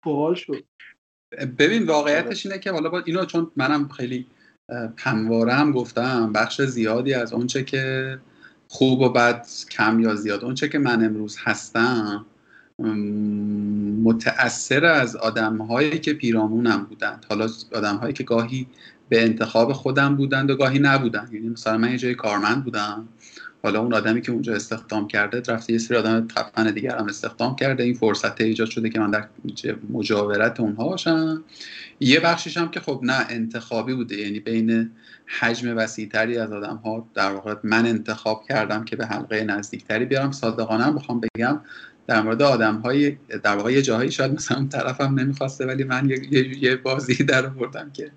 باحال 0.04 0.34
شد. 0.34 0.64
ببین 1.58 1.86
واقعیتش 1.86 2.46
اینه 2.46 2.58
که 2.58 2.72
حالا 2.72 2.88
با 2.88 3.02
اینو 3.06 3.24
چون 3.24 3.50
منم 3.56 3.88
خیلی 3.88 4.26
همواره 4.98 5.52
هم 5.52 5.72
گفتم 5.72 6.32
بخش 6.32 6.62
زیادی 6.62 7.14
از 7.14 7.32
اونچه 7.32 7.64
که 7.64 8.18
خوب 8.68 9.00
و 9.00 9.08
بد 9.08 9.46
کم 9.70 10.00
یا 10.00 10.14
زیاد 10.14 10.44
اونچه 10.44 10.68
که 10.68 10.78
من 10.78 11.04
امروز 11.04 11.36
هستم 11.40 12.26
متأثر 14.04 14.84
از 14.84 15.16
آدم 15.16 15.56
هایی 15.56 15.98
که 15.98 16.12
پیرامونم 16.12 16.86
بودند 16.88 17.26
حالا 17.28 17.48
آدم 17.72 17.96
هایی 17.96 18.12
که 18.12 18.24
گاهی 18.24 18.66
به 19.08 19.22
انتخاب 19.22 19.72
خودم 19.72 20.16
بودند 20.16 20.50
و 20.50 20.56
گاهی 20.56 20.78
نبودند 20.78 21.34
یعنی 21.34 21.48
مثلا 21.48 21.78
من 21.78 21.90
یه 21.90 21.98
جای 21.98 22.14
کارمند 22.14 22.64
بودم. 22.64 23.08
حالا 23.62 23.80
اون 23.80 23.94
آدمی 23.94 24.22
که 24.22 24.32
اونجا 24.32 24.54
استخدام 24.54 25.08
کرده 25.08 25.52
رفته 25.52 25.72
یه 25.72 25.78
سری 25.78 25.96
آدم 25.96 26.28
خفن 26.28 26.70
دیگر 26.70 26.98
هم 26.98 27.06
استخدام 27.06 27.56
کرده. 27.56 27.82
این 27.82 27.94
فرصت 27.94 28.40
ایجاد 28.40 28.68
شده 28.68 28.88
که 28.88 29.00
من 29.00 29.10
در 29.10 29.28
مجاورت 29.90 30.60
اونها 30.60 30.88
باشم. 30.88 31.44
یه 32.00 32.20
بخشش 32.20 32.56
هم 32.56 32.68
که 32.68 32.80
خب 32.80 33.00
نه 33.02 33.26
انتخابی 33.30 33.94
بوده. 33.94 34.16
یعنی 34.16 34.40
بین 34.40 34.90
حجم 35.40 35.76
وسیعتری 35.76 36.38
از 36.38 36.52
آدم 36.52 36.76
ها 36.84 37.08
در 37.14 37.32
واقع 37.32 37.54
من 37.64 37.86
انتخاب 37.86 38.42
کردم 38.48 38.84
که 38.84 38.96
به 38.96 39.06
حلقه 39.06 39.44
نزدیکتری 39.44 40.04
بیارم. 40.04 40.32
صادقانه 40.32 40.90
بخوام 40.90 41.20
بگم 41.20 41.60
در 42.06 42.22
مورد 42.22 42.42
آدم 42.42 42.76
های 42.76 43.16
در 43.42 43.56
واقع 43.56 43.72
یه 43.72 43.82
جاهایی 43.82 44.10
شاید 44.10 44.32
مثلا 44.32 44.68
طرفم 44.72 45.20
نمی‌خواسته 45.20 45.66
ولی 45.66 45.84
من 45.84 46.08
یه, 46.08 46.62
یه 46.62 46.76
بازی 46.76 47.14
در 47.24 47.46
بردم 47.46 47.90
که 47.90 48.10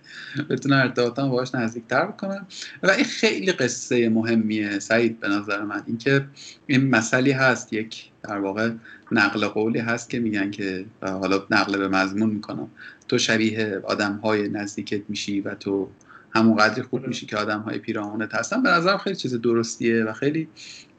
بتونم 0.49 0.77
ارتباطم 0.77 1.29
باهاش 1.29 1.55
نزدیکتر 1.55 2.05
بکنم. 2.05 2.47
و 2.83 2.91
این 2.91 3.03
خیلی 3.03 3.51
قصه 3.51 4.09
مهمیه 4.09 4.79
سعید 4.79 5.19
به 5.19 5.27
نظر 5.27 5.61
من. 5.61 5.83
اینکه 5.87 6.25
این 6.67 6.89
مسئله 6.89 7.35
هست 7.35 7.73
یک 7.73 8.11
در 8.23 8.37
واقع 8.37 8.71
نقل 9.11 9.47
قولی 9.47 9.79
هست 9.79 10.09
که 10.09 10.19
میگن 10.19 10.51
که 10.51 10.85
حالا 11.01 11.43
نقل 11.51 11.77
به 11.77 11.87
مضمون 11.87 12.29
می‌کنم. 12.29 12.67
تو 13.07 13.17
شبیه 13.17 13.81
آدم 13.83 14.13
های 14.23 14.49
نزدیکت 14.49 15.01
میشی 15.09 15.41
و 15.41 15.55
تو 15.55 15.89
همون 16.35 16.55
قدری 16.57 16.81
خوب 16.81 17.07
میشی 17.07 17.25
که 17.25 17.37
آدم 17.37 17.59
های 17.59 17.79
پیرامونت 17.79 18.35
هستن. 18.35 18.63
به 18.63 18.69
نظرم 18.69 18.97
خیلی 18.97 19.15
چیز 19.15 19.33
درستیه 19.33 20.03
و 20.03 20.13
خیلی 20.13 20.47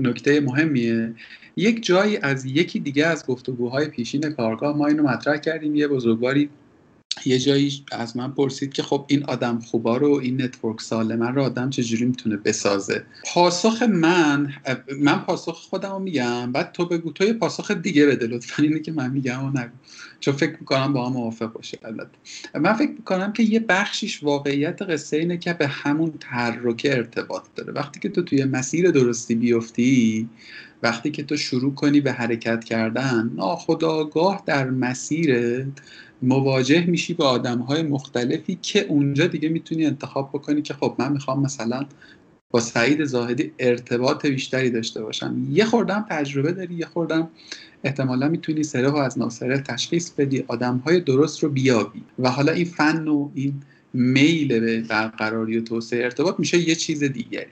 نکته 0.00 0.40
مهمیه. 0.40 1.14
یک 1.56 1.84
جایی 1.84 2.16
از 2.16 2.44
یکی 2.44 2.80
دیگه 2.80 3.06
از 3.06 3.26
گفتگوهای 3.26 3.88
پیشین 3.88 4.30
کارگاه 4.30 4.76
ما 4.76 4.86
اینو 4.86 5.02
مطرح 5.02 5.36
کردیم. 5.36 5.74
یه 5.74 5.88
بزرگواری 5.88 6.50
یه 7.26 7.38
جایی 7.38 7.84
از 7.92 8.16
من 8.16 8.32
پرسید 8.32 8.72
که 8.72 8.82
خب 8.82 9.04
این 9.08 9.24
آدم 9.24 9.58
خوبا 9.58 9.96
رو 9.96 10.10
این 10.10 10.42
نتورک 10.42 10.80
سالمه 10.80 11.30
رو 11.30 11.42
آدم 11.42 11.70
چجوری 11.70 12.04
می‌تونه 12.04 12.36
بسازه؟ 12.36 13.04
پاسخ 13.34 13.82
من 13.82 14.52
من 15.00 15.18
پاسخ 15.18 15.54
خودم 15.54 15.90
رو 15.90 15.98
میگم 15.98 16.52
بعد 16.52 16.72
تو 16.72 16.86
بگو 16.86 17.12
تو 17.12 17.24
یه 17.24 17.32
پاسخ 17.32 17.70
دیگه 17.70 18.06
بده 18.06 18.26
لطفا 18.26 18.62
اینه 18.62 18.80
که 18.80 18.92
من 18.92 19.10
میگم 19.10 19.44
و 19.44 19.50
نگو. 19.50 19.70
چون 20.20 20.34
فکر 20.34 20.56
می‌کنم 20.60 20.92
با 20.92 21.06
هم 21.06 21.12
موافق 21.12 21.52
باشه 21.52 21.78
البته. 21.84 22.18
من 22.54 22.72
فکر 22.72 22.90
می‌کنم 22.90 23.32
که 23.32 23.42
یه 23.42 23.60
بخشیش 23.60 24.22
واقعیت 24.22 24.82
قصه 24.82 25.16
اینه 25.16 25.36
که 25.36 25.52
به 25.52 25.66
همون 25.66 26.12
تحرک 26.20 26.86
ارتباط 26.90 27.42
داره. 27.56 27.72
وقتی 27.72 28.00
که 28.00 28.08
تو 28.08 28.22
توی 28.22 28.44
مسیر 28.44 28.90
درستی 28.90 29.34
بیفتی 29.34 30.28
وقتی 30.82 31.10
که 31.10 31.22
تو 31.22 31.36
شروع 31.36 31.74
کنی 31.74 32.00
به 32.00 32.12
حرکت 32.12 32.64
کردن 32.64 33.30
ناخداگاه 33.34 34.42
در 34.46 34.70
مسیرت 34.70 35.66
مواجه 36.22 36.86
میشی 36.86 37.14
با 37.14 37.28
آدم 37.28 37.58
های 37.58 37.82
مختلفی 37.82 38.58
که 38.62 38.80
اونجا 38.80 39.26
دیگه 39.26 39.48
می‌تونی 39.48 39.86
انتخاب 39.86 40.30
بکنی 40.32 40.62
که 40.62 40.74
خب 40.74 40.94
من 40.98 41.12
می‌خوام 41.12 41.42
مثلا 41.42 41.86
با 42.50 42.60
سعید 42.60 43.04
زاهدی 43.04 43.52
ارتباط 43.58 44.26
بیشتری 44.26 44.70
داشته 44.70 45.02
باشم. 45.02 45.46
یه 45.50 45.64
خوردم 45.64 46.06
تجربه 46.10 46.52
داری 46.52 46.74
یه 46.74 46.86
خوردم 46.86 47.28
احتمالا 47.84 48.28
می‌تونی 48.28 48.62
سره 48.62 48.88
و 48.88 48.96
از 48.96 49.18
ناسره 49.18 49.58
تشخیص 49.58 50.10
بدی 50.10 50.44
آدم 50.48 50.82
های 50.86 51.00
درست 51.00 51.42
رو 51.42 51.48
بیابی. 51.48 52.02
و 52.18 52.30
حالا 52.30 52.52
این 52.52 52.64
فن 52.64 53.08
و 53.08 53.30
این 53.34 53.62
میل 53.92 54.60
به 54.60 54.80
برقراری 54.80 55.58
و 55.58 55.60
توسعه 55.60 56.04
ارتباط 56.04 56.34
میشه 56.38 56.68
یه 56.68 56.74
چیز 56.74 57.04
دیگری. 57.04 57.46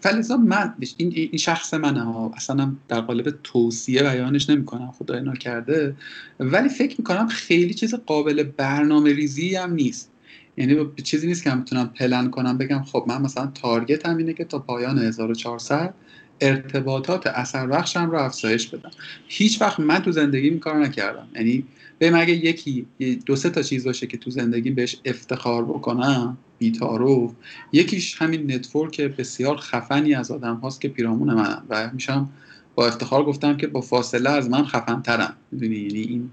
فلزا 0.00 0.36
من 0.36 0.74
این, 0.96 1.12
این 1.14 1.38
شخص 1.38 1.74
منه 1.74 2.02
ها. 2.02 2.32
اصلا 2.36 2.72
در 2.88 3.00
قالب 3.00 3.34
توصیه 3.42 4.02
بیانش 4.02 4.50
نمی‌کنم. 4.50 4.92
خدای 4.98 5.20
نکرده 5.20 5.96
ولی 6.40 6.68
فکر 6.68 6.94
می‌کنم 6.98 7.26
خیلی 7.26 7.74
چیز 7.74 7.94
قابل 7.94 8.42
برنامه 8.42 9.12
ریزی 9.12 9.54
هم 9.54 9.74
نیست. 9.74 10.10
یعنی 10.56 10.86
چیزی 11.04 11.26
نیست 11.26 11.44
که 11.44 11.50
من 11.50 11.60
بتونم 11.60 11.88
پلن 11.88 12.30
کنم 12.30 12.58
بگم 12.58 12.82
خب 12.82 13.04
من 13.08 13.22
مثلا 13.22 13.46
target 13.46 14.06
م 14.06 14.16
اینه 14.16 14.32
که 14.32 14.44
تا 14.44 14.58
پایان 14.58 14.98
1400 14.98 15.94
ارتباطات 16.40 17.26
اثر 17.26 17.66
بخشم 17.66 18.10
رو 18.10 18.18
افزایش 18.18 18.66
بدم. 18.66 18.90
هیچ 19.28 19.62
وقت 19.62 19.80
من 19.80 19.98
تو 19.98 20.12
زندگی 20.12 20.48
این 20.48 20.58
کار 20.58 20.76
نکردم. 20.76 21.28
یعنی 21.34 21.64
به 21.98 22.18
اگه 22.18 22.32
یکی 22.34 22.86
دو 23.26 23.36
سه 23.36 23.50
تا 23.50 23.62
چیز 23.62 23.86
باشه 23.86 24.06
که 24.06 24.16
تو 24.16 24.30
زندگی 24.30 24.70
بهش 24.70 24.96
افتخار 25.04 25.64
بکنم 25.64 26.38
بی‌تعارف 26.58 27.34
یکیش 27.72 28.22
همین 28.22 28.52
network 28.52 29.00
بسیار 29.00 29.56
خفنی 29.56 30.14
از 30.14 30.30
آدم 30.30 30.54
هاست 30.54 30.80
که 30.80 30.88
پیرامون 30.88 31.34
منم 31.34 31.62
و 31.68 31.90
میشم 31.92 32.28
با 32.74 32.86
افتخار 32.86 33.24
گفتم 33.24 33.56
که 33.56 33.66
با 33.66 33.80
فاصله 33.80 34.30
از 34.30 34.50
من 34.50 34.64
خفن 34.64 35.02
ترم 35.02 35.36
یعنی 35.52 35.76
این 35.76 36.30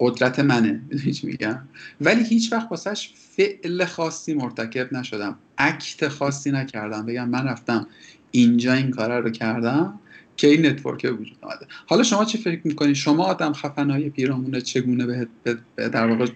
قدرت 0.00 0.40
منه. 0.40 0.80
میگم؟ 1.22 1.58
ولی 2.00 2.24
هیچ 2.24 2.52
وقت 2.52 2.70
واسش 2.70 3.12
فعل 3.36 3.84
خاصی 3.84 4.34
مرتکب 4.34 4.92
نشدم. 4.92 5.38
act 5.58 6.08
خاصی 6.08 6.50
نکردم. 6.50 7.06
بگم 7.06 7.28
من 7.28 7.44
رفتم 7.44 7.86
اینجا 8.30 8.72
این 8.72 8.90
کار 8.90 9.20
رو 9.20 9.30
کردم 9.30 9.98
که 10.36 10.48
این 10.48 10.66
network 10.66 11.14
وجود 11.20 11.38
آمده 11.42 11.66
حالا 11.86 12.02
شما 12.02 12.24
چی 12.24 12.38
فکر 12.38 12.60
می‌کنید 12.64 12.94
شما 12.94 13.24
آدم 13.24 13.52
خفنهای 13.52 14.10
پیرامونه 14.10 14.60
چگونه 14.60 15.06
به 15.06 15.58
در 15.76 16.06
واقع 16.06 16.26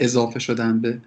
اضافه 0.00 0.38
شدن 0.38 0.80
به 0.80 1.00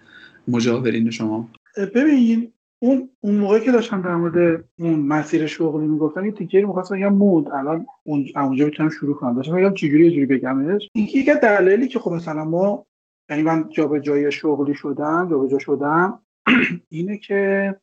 مجاورین 0.47 1.09
شما. 1.09 1.49
ببین 1.95 2.53
اون 2.79 3.09
اون 3.21 3.35
موقعی 3.35 3.61
که 3.61 3.71
داشتم 3.71 4.01
در 4.01 4.15
مورد 4.15 4.65
اون 4.79 4.99
مسیر 4.99 5.47
شغلی 5.47 5.87
می‌گفتم 5.87 6.25
یه 6.25 6.31
تیکری 6.31 6.65
می‌خواستم 6.65 6.95
بگم 6.95 7.13
مود. 7.13 7.47
الان 7.47 7.85
اون 8.03 8.25
اونجا 8.35 8.65
می‌تونم 8.65 8.89
شروع 8.89 9.15
کنم. 9.15 9.35
داشتم 9.35 9.55
بگم 9.55 9.73
چجوری 9.73 10.05
یه 10.05 10.11
جوری 10.11 10.25
بگمش؟ 10.25 10.89
این 10.93 11.05
یکی 11.05 11.23
دلایلی 11.23 11.87
که 11.87 11.99
خب 11.99 12.11
مثلا 12.11 12.45
ما 12.45 12.85
یعنی 13.29 13.43
من 13.43 13.69
جابجایی 13.69 14.31
شغلی 14.31 14.73
شدم 14.73 15.27
جابجا 15.29 15.59
شدم 15.59 16.19
اینه 16.89 17.17
که 17.17 17.75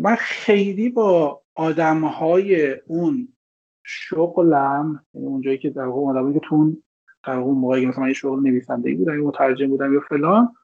من 0.00 0.14
خیلی 0.14 0.88
با 0.88 1.42
آدم 1.54 2.04
های 2.04 2.72
اون 2.86 3.28
شغلم 3.84 5.04
یعنی 5.14 5.26
اونجایی 5.26 5.58
که 5.58 5.70
در 5.70 5.84
واقع 5.84 6.10
آدمایی 6.10 6.34
که 6.34 6.40
تون 6.48 6.82
در 7.26 7.36
اون 7.36 7.58
موقعی 7.58 7.86
مثلا 7.86 8.08
یه 8.08 8.14
شغل 8.14 8.40
نویسنده 8.40 8.94
بودم 8.94 9.18
یا 9.18 9.24
مترجم 9.24 9.66
بودم 9.66 9.94
یا 9.94 10.00
فلان 10.08 10.54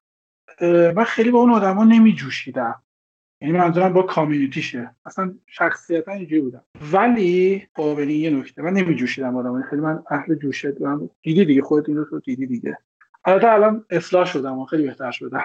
من 0.97 1.05
خیلی 1.05 1.31
با 1.31 1.39
اون 1.39 1.51
آدما 1.51 1.85
نمی 1.85 2.13
جوشیدم 2.13 2.83
یعنی 3.41 3.59
منظورم 3.59 3.93
با 3.93 4.03
کامیونیتیشه. 4.03 4.91
اصلا 5.07 5.35
شخصیتا 5.47 6.13
اینجوری 6.13 6.41
بودم. 6.41 6.65
ولی 6.93 7.67
خب 7.77 7.97
یعنی 7.99 8.13
یه 8.13 8.31
نکته 8.31 8.63
من 8.63 8.73
نمی 8.73 8.95
جوشیدم 8.95 9.37
آدم 9.37 9.63
خیلی 9.63 9.83
من 9.83 10.03
اهل 10.11 10.35
جوشه 10.35 10.73
بودم 10.73 11.11
دیدی 11.23 11.45
دیگه 11.45 11.63
خودت 11.63 11.89
این 11.89 11.99
رو 11.99 12.21
دیدی 12.21 12.47
دیگه. 12.47 12.79
البته 13.25 13.53
الان 13.53 13.85
اصلاح 13.91 14.25
شدم 14.25 14.59
و 14.59 14.65
خیلی 14.65 14.83
بهتر 14.83 15.11
شدم. 15.11 15.45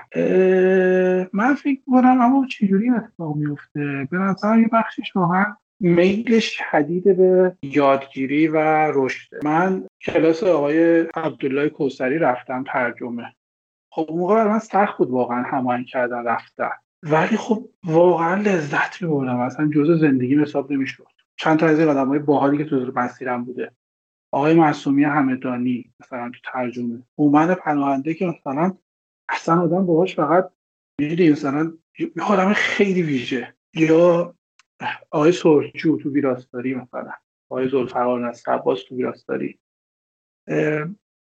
من 1.34 1.54
فکر 1.54 1.80
کنم 1.86 2.22
اما 2.22 2.47
چجوری 2.50 2.89
اتفاق 2.89 3.36
میفته 3.36 4.08
به 4.12 4.18
نظر 4.18 4.60
یه 4.60 4.70
بخشیش 4.74 5.16
واقعا 5.16 5.45
میل 5.80 6.39
شدید 6.39 7.18
به 7.18 7.58
یادگیری 7.62 8.47
و 8.47 8.58
رشد. 8.93 9.45
من 9.45 9.88
کلاس 10.02 10.43
آقای 10.43 11.00
عبدالله 11.00 11.70
کوسری 11.70 12.18
رفتم 12.18 12.64
ترجمه. 12.64 13.36
خب 13.92 14.06
اون 14.10 14.20
موقع 14.20 14.44
من 14.44 14.60
سخت 14.60 14.98
بود 14.98 15.10
واقعا 15.10 15.44
هماهنگ 15.44 15.86
کردن 15.86 16.24
رفتن. 16.24 16.70
ولی 17.04 17.38
خب 17.38 17.70
واقعا 17.84 18.42
لذت 18.42 19.02
میبردم. 19.02 19.40
اصلا 19.40 19.70
جزء 19.76 19.96
زندگی 19.96 20.42
حساب 20.42 20.72
نمی‌شد. 20.72 21.08
چند 21.36 21.60
تا 21.60 21.66
از 21.66 21.80
این 21.80 21.90
های 21.90 22.20
باحالی 22.20 22.58
که 22.58 22.66
تو 22.66 22.92
مسیرم 22.96 23.46
بوده. 23.46 23.72
آقای 24.34 24.54
معصومی 24.54 25.04
همدانی 25.04 25.94
مثلا 26.00 26.30
تو 26.30 26.40
ترجمه. 26.54 27.04
اومد 27.16 27.54
پناهنده 27.54 28.14
که 28.14 28.26
مثلا 28.26 28.78
اصلا 29.30 29.62
آدم 29.62 29.86
باهاش 29.86 30.16
فقط 30.16 30.50
می‌دونی 31.02 31.32
مثلا 31.32 31.74
یه 32.00 32.12
آدم 32.30 32.54
خیلی 32.54 33.04
ویژه. 33.04 33.56
یا 33.74 34.36
آقای 35.12 35.32
سرجو 35.32 35.98
تو 35.98 36.10
ویراستاری 36.10 36.76
مثلا. 36.76 37.12
آقای 37.52 37.70
زلفقار 37.70 38.30
نصر 38.30 38.52
عباس 38.52 38.84
تو 38.84 38.96
ویراستاری. 38.96 39.60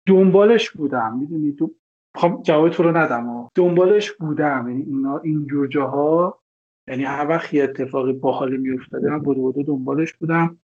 دنبالش 0.07 0.69
بودم. 0.69 1.17
می‌دونی 1.17 1.53
تو 1.53 1.75
خب 2.15 2.39
جواب 2.43 2.69
تو 2.69 2.83
رو 2.83 2.97
ندم 2.97 3.49
دنبالش 3.55 4.11
بودم. 4.11 4.65
یعنی 4.67 4.83
اینا 4.83 5.17
اینجور 5.17 5.67
جاها 5.67 6.39
یعنی 6.87 7.03
هر 7.03 7.27
وقت 7.27 7.53
یه 7.53 7.63
اتفاقی 7.63 8.13
باحالی 8.13 8.57
میافتاده 8.57 9.09
من 9.09 9.19
بودو 9.19 9.41
بودو 9.41 9.63
دنبالش 9.63 10.13
بودم 10.13 10.57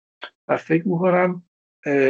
و 0.49 0.57
فکر 0.57 0.89
می‌کنم 0.89 1.43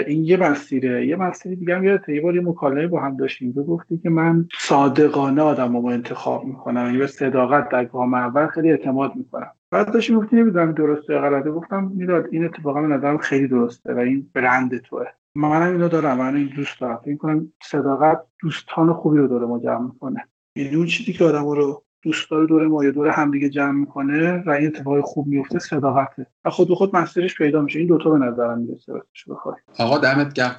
این 0.07 0.25
یه 0.25 0.37
مسیره. 0.37 1.07
یه 1.07 1.17
مسیر 1.17 1.55
دیگه 1.55 1.77
هم 1.77 1.85
یادته 1.85 2.15
یه 2.15 2.21
بار 2.21 2.35
یه 2.35 2.41
مکالمه 2.41 2.87
با 2.87 3.01
هم 3.01 3.17
داشتیم. 3.17 3.53
تو 3.53 3.65
گفتی 3.65 3.99
که 3.99 4.11
من 4.11 4.49
صادقانه 4.59 5.43
آدم 5.43 5.77
رو 5.77 5.87
انتخاب 5.87 6.45
می‌کنم. 6.45 6.87
یعنی 6.87 6.99
به 6.99 7.07
صداقت 7.07 7.69
در 7.69 7.85
گام 7.85 8.15
اول 8.15 8.47
خیلی 8.47 8.71
اعتماد 8.71 9.17
می‌کنم. 9.17 9.51
بعد 9.71 9.93
داشتی 9.93 10.15
گفتی 10.15 10.37
نمی‌دونم 10.37 10.73
درسته 10.73 11.13
یا 11.13 11.21
غلطه. 11.21 11.51
گفتم 11.51 11.93
می‌داد 11.95 12.27
این 12.31 12.45
اتفاقا 12.45 12.83
به 12.83 12.89
نظرم 12.89 13.19
خیلی 13.19 13.49
درسته 13.49 13.95
و 13.95 13.99
این 13.99 14.31
برند 14.35 14.79
توه. 14.79 15.07
منم 15.37 15.73
اینو 15.73 15.89
دارم 15.89 16.19
من 16.19 16.37
این 16.37 16.53
دوست 16.57 16.81
دارم. 16.81 17.01
فکر 17.05 17.17
کنم 17.17 17.53
صداقت 17.63 18.19
دوستان 18.43 18.93
خوبی 18.93 19.19
رو 19.19 19.29
داره 19.29 19.47
ما 19.47 19.59
جمع 19.59 19.87
می‌کنه. 19.87 20.29
یعنی 20.57 20.77
اون 20.77 20.87
چیزی 20.87 21.13
که 21.13 21.25
آدم 21.25 21.47
رو 21.47 21.85
دوست 22.03 22.31
داره 22.31 22.47
دور 22.47 22.67
ما 22.67 22.85
یا 22.85 22.91
دور 22.91 23.09
همدیگه 23.09 23.51
جمع 23.51 23.73
می‌کنه 23.73 24.43
و 24.47 24.51
این 24.51 24.67
اتفاق 24.67 25.01
خوب 25.01 25.27
میفته 25.27 25.59
صداقته. 25.59 26.27
و 26.45 26.51
خود 26.51 26.69
به 26.69 26.75
خود 26.75 26.97
مسیرش 26.97 27.35
پیدا 27.35 27.63
میشه. 27.63 27.79
این 27.79 27.89
دوتا 27.89 28.11
به 28.11 28.19
نظرم 28.19 28.59
می‌رسه 28.59 28.93
بخوای. 29.29 29.57
آقا 29.79 29.99
دمت 29.99 30.33
گرم. 30.33 30.57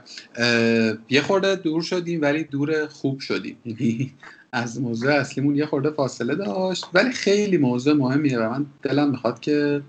یه 1.10 1.22
خورده 1.22 1.56
دور 1.56 1.82
شدیم 1.82 2.22
ولی 2.22 2.44
دور 2.44 2.88
خوب 2.88 3.20
شدیم. 3.20 3.58
یعنی 3.66 4.14
از 4.52 4.82
موضوع 4.82 5.14
اصلیمون 5.14 5.56
یه 5.56 5.66
خورده 5.66 5.90
فاصله 5.90 6.36
داشت. 6.36 6.86
ولی 6.94 7.12
خیلی 7.12 7.58
موضوع 7.58 7.94
مهمیه 7.94 8.40
و 8.40 8.50
من 8.50 8.66
دلم 8.82 9.12
می‌خواد 9.12 9.40
که 9.40 9.82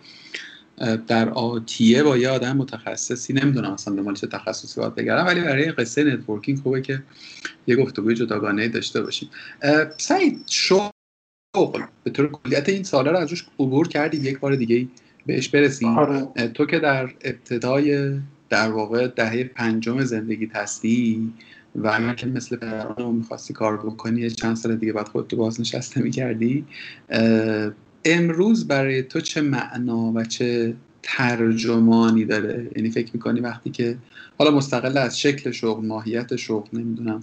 در 1.07 1.29
آتیه 1.29 2.03
با 2.03 2.17
یه 2.17 2.29
آدم 2.29 2.57
متخصصی 2.57 3.33
نمی‌دونم 3.33 3.71
اصلا 3.71 3.95
دنبال 3.95 4.15
چه 4.15 4.27
تخصصی 4.27 4.81
باید 4.81 4.95
بگردم 4.95 5.27
ولی 5.27 5.41
برای 5.41 5.73
قصه 5.73 6.05
networking 6.05 6.59
خوبه 6.59 6.81
که 6.81 7.03
یه 7.67 7.77
گفتگوی 7.77 8.15
جداگانه 8.15 8.69
داشته 8.69 9.03
باشیم. 9.03 9.31
سعید 9.99 10.45
شغل. 10.47 11.83
به 12.05 12.11
طور 12.11 12.31
کلیت 12.31 12.69
این 12.69 12.83
مسئله 12.83 13.11
رو 13.11 13.17
از 13.17 13.31
روش 13.31 13.45
عبور 13.59 13.89
کردی؟ 13.89 14.17
یک 14.17 14.39
بار 14.39 14.57
دیگه 14.57 14.89
بهش 15.27 15.49
برسیم 15.49 15.99
آره. 15.99 16.49
تو 16.49 16.67
که 16.67 16.79
در 16.79 17.11
ابتدای 17.25 18.19
در 18.49 18.71
واقع 18.71 19.07
دهه 19.07 19.45
پنجم 19.45 20.05
زندگی 20.05 20.51
هستی 20.55 21.33
و 21.75 21.89
اگر 21.89 22.15
که 22.15 22.27
مثل 22.27 22.57
پدران 22.57 23.15
می‌خواستی 23.15 23.53
کار 23.53 23.77
بکنی 23.77 24.31
چند 24.31 24.57
سال 24.57 24.77
دیگه 24.77 24.93
بعد 24.93 25.09
خودتو 25.09 25.37
بازنشسته 25.37 26.03
می‌کردی 26.03 26.65
امروز 28.09 28.69
برای 28.69 29.03
تو 29.03 29.21
چه 29.21 29.41
معنا 29.41 30.13
و 30.15 30.25
چه 30.25 30.75
ترجمانی 31.03 32.25
داره؟ 32.25 32.71
یعنی 32.77 32.91
فکر 32.91 33.11
می‌کنی 33.15 33.41
وقتی 33.41 33.71
که 33.71 33.97
حالا 34.39 34.51
مستقل 34.51 34.99
از 34.99 35.21
شکل 35.21 35.51
شغل 35.51 35.87
ماهیت 35.87 36.37
شغل 36.37 36.69
نمی‌دونم 36.73 37.21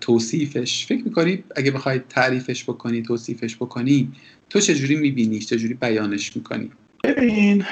توصیفش 0.00 0.86
فکر 0.86 1.04
می‌کنی 1.04 1.44
اگه 1.56 1.70
بخوای 1.70 1.98
تعریفش 2.08 2.64
بکنی 2.64 3.02
توصیفش 3.02 3.56
بکنی 3.56 4.12
تو 4.50 4.60
چجوری 4.60 4.96
میبینیش 4.96 5.46
چجوری 5.46 5.74
بیانش 5.74 6.36
می‌کنی؟ 6.36 6.70
ببین 7.04 7.64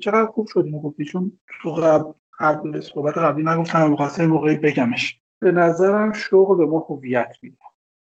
چقدر 0.00 0.26
خوب 0.26 0.48
شد 0.48 0.62
اینو 0.64 0.80
گفتی 0.80 1.04
چون 1.04 1.32
تو 1.62 1.70
قبل 1.70 2.12
قبل 2.40 2.80
صحبت 2.80 3.18
قبلی 3.18 3.44
نگفتم 3.44 3.90
می‌خواستم 3.90 4.26
موقعی 4.26 4.56
بگمش. 4.56 5.18
به 5.40 5.52
نظرم 5.52 6.12
شغل 6.12 6.56
به 6.56 6.66
ما 6.66 6.78
هویت 6.88 7.36
میده. 7.42 7.56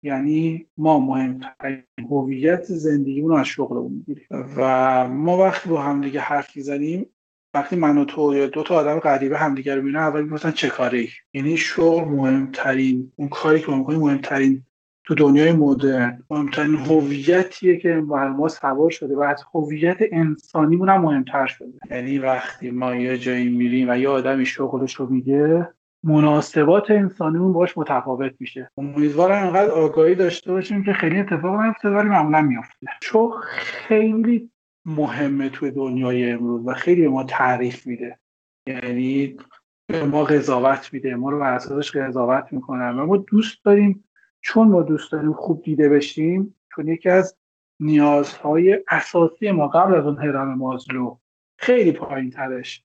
یعنی 0.05 0.65
ما 0.77 0.99
مهمترین 0.99 1.83
هویت 2.09 2.63
زندگیمون 2.63 3.39
از 3.39 3.45
شغلمون 3.45 3.91
می‌گیریم. 3.91 4.25
و 4.57 5.07
ما 5.07 5.37
وقتی 5.37 5.69
با 5.69 5.81
هم 5.81 6.01
دیگه 6.01 6.19
حرف 6.19 6.57
می‌زنیم 6.57 7.05
وقتی 7.53 7.75
من 7.75 7.97
و 7.97 8.05
تو 8.05 8.35
یا 8.35 8.47
دو 8.47 8.63
تا 8.63 8.75
آدم 8.75 8.99
غریبه 8.99 9.37
همدیگه 9.37 9.75
رو 9.75 9.81
می‌بینن 9.81 9.99
اول 9.99 10.23
می‌پرسن 10.23 10.51
چه 10.51 10.69
کاری؟ 10.69 11.09
یعنی 11.33 11.57
شغل 11.57 12.03
مهمترین 12.03 13.11
اون 13.15 13.29
کاری 13.29 13.59
که 13.59 13.71
ما 13.71 13.77
می‌کنیم 13.77 13.99
مهمترین 13.99 14.63
تو 15.03 15.15
دنیای 15.15 15.51
مدرن. 15.51 16.23
مهمترین 16.29 16.75
هویتیه 16.75 17.77
که 17.77 18.01
بر 18.09 18.29
ما 18.29 18.47
سوار 18.47 18.89
شده 18.89 19.15
و 19.15 19.21
از 19.21 19.43
هویت 19.53 19.97
انسانیمون 20.11 20.89
هم 20.89 21.01
مهمتر 21.01 21.47
شده. 21.47 21.73
یعنی 21.91 22.19
وقتی 22.19 22.71
ما 22.71 22.95
یه 22.95 23.17
جایی 23.17 23.49
میریم 23.49 23.89
و 23.89 23.97
یه 23.97 24.09
آدمی 24.09 24.45
شغلش 24.45 24.95
رو 24.95 25.09
میگه 25.09 25.67
مناسبات 26.05 26.91
انسانیمون 26.91 27.53
باش 27.53 27.77
متفاوت 27.77 28.33
میشه. 28.39 28.71
امیدوارم 28.77 29.47
انقدر 29.47 29.71
آگاهی 29.71 30.15
داشته 30.15 30.51
باشیم 30.51 30.83
که 30.83 30.93
خیلی 30.93 31.19
اتفاق 31.19 31.61
نیفته 31.61 31.89
ولی 31.89 32.09
معمولا 32.09 32.41
میافته. 32.41 32.87
چون 33.01 33.31
خیلی 33.41 34.51
مهمه 34.85 35.49
توی 35.49 35.71
دنیای 35.71 36.31
امروز 36.31 36.67
و 36.67 36.73
خیلی 36.73 37.01
به 37.01 37.09
ما 37.09 37.23
تعریف 37.23 37.87
میده. 37.87 38.19
یعنی 38.67 39.37
به 39.87 40.05
ما 40.05 40.23
قضاوت 40.23 40.93
میده. 40.93 41.15
ما 41.15 41.29
رو 41.29 41.39
بر 41.39 41.53
اساسش 41.53 41.91
قضاوت 41.91 42.47
می‌کنن 42.51 42.99
و 42.99 43.05
ما 43.05 43.17
دوست 43.17 43.65
داریم. 43.65 44.03
چون 44.41 44.67
ما 44.67 44.81
دوست 44.81 45.11
داریم 45.11 45.33
خوب 45.33 45.63
دیده 45.63 45.89
بشیم 45.89 46.55
چون 46.75 46.87
یکی 46.87 47.09
از 47.09 47.37
نیازهای 47.79 48.83
اساسی 48.87 49.51
ما 49.51 49.67
قبل 49.67 49.95
از 49.95 50.05
اون 50.05 50.17
هرم 50.17 50.57
مازلو 50.57 51.17
خیلی 51.57 51.91
پایین 51.91 52.29
ترش 52.29 52.84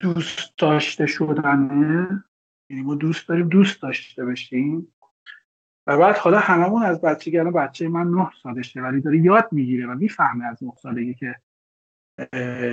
دوست 0.00 0.58
داشته 0.58 1.06
شدنه؟ 1.06 2.24
یعنی 2.70 2.82
ما 2.82 2.94
دوست 2.94 3.28
داریم 3.28 3.48
دوست 3.48 3.82
داشته 3.82 4.24
بشیم 4.24 4.92
و 5.86 5.98
بعد 5.98 6.16
حالا 6.16 6.38
هممون 6.38 6.82
از 6.82 7.00
بچگی 7.00 7.38
الان 7.38 7.52
بچه 7.52 7.88
من 7.88 8.06
نه 8.10 8.30
سالشه 8.42 8.80
ولی 8.80 9.00
داره 9.00 9.18
یاد 9.18 9.48
می‌گیره 9.52 9.86
و 9.86 9.94
می‌فهمه 9.94 10.44
از 10.44 10.62
نه 10.62 10.72
سالگی 10.82 11.14
که 11.14 11.34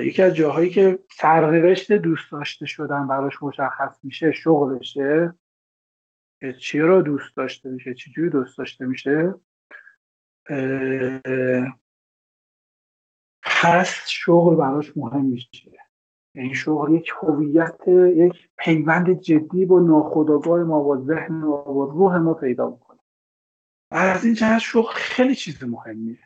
یکی 0.03 0.21
از 0.21 0.35
جاهایی 0.35 0.69
که 0.69 0.99
سرنوشت 1.11 1.91
دوست 1.91 2.31
داشته 2.31 2.65
شدن 2.65 3.07
براش 3.07 3.43
مشخص 3.43 3.99
میشه 4.03 4.31
شغلشه. 4.31 5.33
چی 6.59 6.79
رو 6.79 7.01
دوست 7.01 7.35
داشته 7.35 7.69
میشه؟ 7.69 7.93
چجوری 7.93 8.29
دوست 8.29 8.57
داشته 8.57 8.85
میشه؟ 8.85 9.33
هست 13.45 14.09
شغل 14.09 14.55
براش 14.55 14.97
مهم 14.97 15.25
میشه. 15.25 15.82
این 16.35 16.53
شغل 16.53 16.93
یک 16.93 17.11
هویت 17.21 17.87
یک 18.15 18.49
پیوند 18.57 19.21
جدی 19.21 19.65
با 19.65 19.79
ناخودآگاه 19.79 20.63
ما 20.63 20.83
با 20.83 20.97
ذهن 20.97 21.35
ما 21.35 21.61
با 21.61 21.85
روح 21.85 22.17
ما 22.17 22.33
پیدا 22.33 22.69
می‌کنه. 22.69 22.99
از 23.91 24.25
این 24.25 24.33
جهت 24.33 24.59
شغل 24.59 24.93
خیلی 24.93 25.35
چیز 25.35 25.63
مهمیه. 25.63 26.19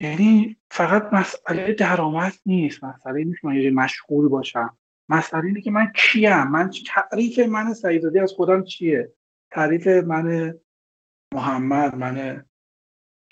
یعنی 0.00 0.56
فقط 0.70 1.12
مسئله 1.12 1.72
درآمد 1.72 2.32
نیست 2.46 2.84
مسئله 2.84 3.24
نیست 3.24 3.44
من 3.44 3.70
مشغول 3.70 4.28
باشم. 4.28 4.78
مسئله 5.08 5.44
اینه 5.44 5.60
که 5.60 5.70
من 5.70 5.92
کیم؟ 5.94 6.42
من 6.42 6.70
تعریف 6.86 7.38
من 7.38 7.74
سعیدادی 7.74 8.18
از 8.18 8.32
خودم 8.32 8.64
چیه؟ 8.64 9.12
تعریف 9.50 9.86
من 9.86 10.54
محمد 11.34 11.94
من 11.94 12.46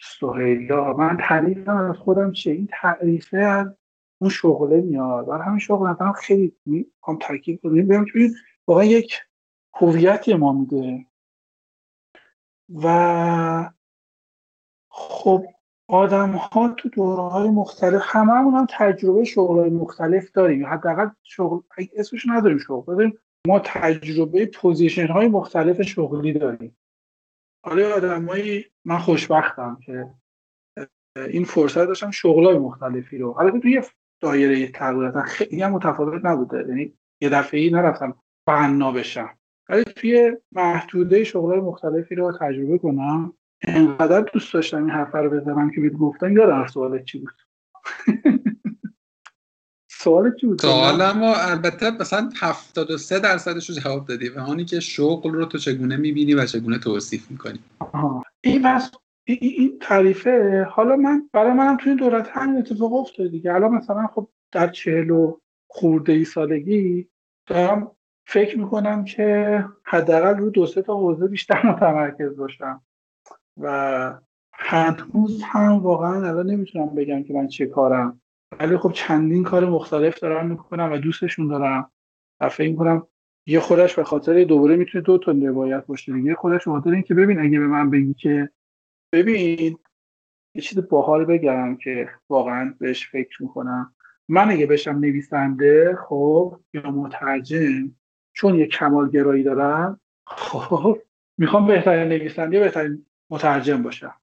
سهیلا 0.00 0.92
من 0.92 1.16
تعریف 1.20 1.68
از 1.68 1.96
خودم 1.96 2.32
چیه؟ 2.32 2.52
این 2.52 2.68
تعریفه 2.70 3.38
از 3.38 3.76
اون 4.18 4.30
شغله 4.30 4.80
میاد. 4.80 5.26
برای 5.26 5.46
همین 5.46 5.58
شغل 5.58 5.90
مثلا 5.90 6.12
خیلی 6.12 6.56
می‌خوام 6.66 7.18
تاکید 7.20 7.60
کنیم 7.62 7.88
بگم 7.88 8.04
که 8.04 8.30
واقعا 8.66 8.84
یک 8.84 9.20
هویتی 9.74 10.34
ما 10.34 10.52
میده. 10.52 11.06
و 12.74 13.70
خب 14.88 15.46
آدم 15.88 16.30
ها 16.30 16.68
تو 16.68 16.88
دوره 16.88 17.22
های 17.22 17.48
مختلف 17.48 18.02
هممون 18.04 18.54
هم 18.54 18.66
تجربه 18.70 19.24
شغل 19.24 19.58
های 19.58 19.70
مختلف 19.70 20.30
داریم. 20.32 20.66
حداقل 20.66 21.08
شغل 21.22 21.60
اسمش 21.96 22.26
نداریم 22.28 22.58
شغل. 22.58 22.96
داریم 22.96 23.18
ما 23.46 23.58
تجربه 23.58 24.46
پوزیشن 24.46 25.06
های 25.06 25.28
مختلف 25.28 25.82
شغلی 25.82 26.32
داریم. 26.32 26.76
حالا 27.64 27.94
آدمایی 27.94 28.64
من 28.84 28.98
خوشبختم 28.98 29.78
که 29.86 30.14
این 31.16 31.44
فرصت 31.44 31.84
داشتم 31.86 32.10
شغل 32.10 32.44
های 32.44 32.58
مختلفی 32.58 33.18
رو. 33.18 33.32
حالا 33.32 33.60
توی 33.60 33.82
دایره 34.20 34.68
تغییرات 34.68 35.20
خیلی 35.20 35.62
هم 35.62 35.72
متفاوت 35.72 36.24
نبوده. 36.24 36.64
یعنی 36.68 36.92
یه 37.20 37.28
دفعه 37.28 37.60
ای 37.60 37.70
نرفتم 37.70 38.14
بنا 38.46 38.92
بشم. 38.92 39.30
ولی 39.68 39.84
توی 39.84 40.36
محدوده 40.52 41.24
شغل 41.24 41.60
مختلفی 41.60 42.14
رو 42.14 42.38
تجربه 42.40 42.78
کنم 42.78 43.32
انقدر 43.62 44.20
دوست 44.20 44.54
داشتم 44.54 44.76
این 44.76 44.90
حرف 44.90 45.14
رو 45.14 45.30
بزنم 45.30 45.70
که 45.70 45.80
بهت 45.80 45.92
گفتم 45.92 46.36
یادم 46.36 46.66
سوالت 46.66 47.04
چی 47.04 47.18
بود. 47.18 47.32
سوال 49.90 50.34
چی 50.40 50.46
بود؟ 50.46 50.60
سوالم 50.60 51.22
البته 51.22 51.90
مثلا 51.90 52.30
73 52.40 53.20
درصدش 53.20 53.70
رو 53.70 53.76
جواب 53.76 54.06
دادی. 54.06 54.28
و 54.28 54.40
آنی 54.40 54.64
که 54.64 54.80
شغل 54.80 55.30
رو 55.30 55.44
تو 55.44 55.58
چگونه 55.58 55.96
می‌بینی 55.96 56.34
و 56.34 56.46
چگونه 56.46 56.78
توصیف 56.78 57.30
می‌کنی؟ 57.30 57.58
این 58.40 58.62
بس 58.62 58.90
این, 59.26 59.78
تعریفه. 59.80 60.66
حالا 60.70 60.96
من 60.96 61.30
برای 61.32 61.52
منم 61.52 61.76
توی 61.76 61.94
دولت 61.94 62.28
همین 62.28 62.58
اتفاق 62.58 62.94
افتاده 62.94 63.28
دیگه. 63.28 63.54
الان 63.54 63.70
مثلا 63.70 64.06
خب 64.06 64.28
در 64.52 64.68
چهل 64.68 65.10
و 65.10 65.40
خورده 65.68 66.12
ای 66.12 66.24
سالگی 66.24 67.08
دارم 67.46 67.90
فکر 68.26 68.58
می‌کنم 68.58 69.04
که 69.04 69.64
حداقل 69.84 70.36
رو 70.36 70.50
دو 70.50 70.66
سه 70.66 70.82
تا 70.82 70.96
حوزه 70.96 71.28
بیشتر 71.28 71.66
متمرکز 71.70 72.36
باشم. 72.36 72.82
و 73.60 74.14
هنوز 74.52 75.42
هم 75.42 75.72
واقعا 75.72 76.28
الان 76.28 76.50
نمی‌تونم 76.50 76.94
بگم 76.94 77.22
که 77.22 77.34
من 77.34 77.48
چه 77.48 77.66
کارم. 77.66 78.20
ولی 78.60 78.76
خب 78.76 78.92
چندین 78.92 79.44
کار 79.44 79.64
مختلف 79.64 80.18
دارم 80.18 80.46
می‌کنم 80.46 80.92
و 80.92 80.98
دوستشون 80.98 81.48
دارم 81.48 81.90
و 82.40 82.48
فکر 82.48 82.70
می‌کنم 82.70 83.06
یه 83.46 83.60
خودش 83.60 83.94
به 83.94 84.04
خاطر 84.04 84.44
دوباره 84.44 84.76
می‌تونه 84.76 85.04
دو 85.04 85.18
تا 85.18 85.32
روایت 85.32 85.86
باشه. 85.86 86.12
دیگه 86.12 86.34
خودش 86.34 86.64
به 86.64 86.70
خاطر 86.70 86.90
اینکه 86.90 87.14
ببین 87.14 87.40
اگه 87.40 87.58
به 87.58 87.66
من 87.66 87.90
بگی 87.90 88.14
که 88.14 88.50
ببین 89.12 89.78
یه 90.54 90.62
چیز 90.62 90.88
باحال 90.88 91.24
بگم 91.24 91.76
که 91.76 92.10
واقعا 92.28 92.74
بهش 92.78 93.08
فکر 93.08 93.42
می‌کنم. 93.42 93.94
من 94.28 94.50
اگه 94.50 94.66
بشم 94.66 94.98
نویسنده 94.98 95.98
خب 96.08 96.60
یا 96.74 96.90
مترجم 96.90 97.90
چون 98.32 98.54
یه 98.54 98.66
کمالگرایی 98.66 99.42
دارم 99.42 100.00
خب 100.26 100.98
می‌خوام 101.38 101.66
بهترین 101.66 102.08
نویسنده 102.08 102.60
بهترین 102.60 103.06
مترجم 103.30 103.82
باشم. 103.82 104.14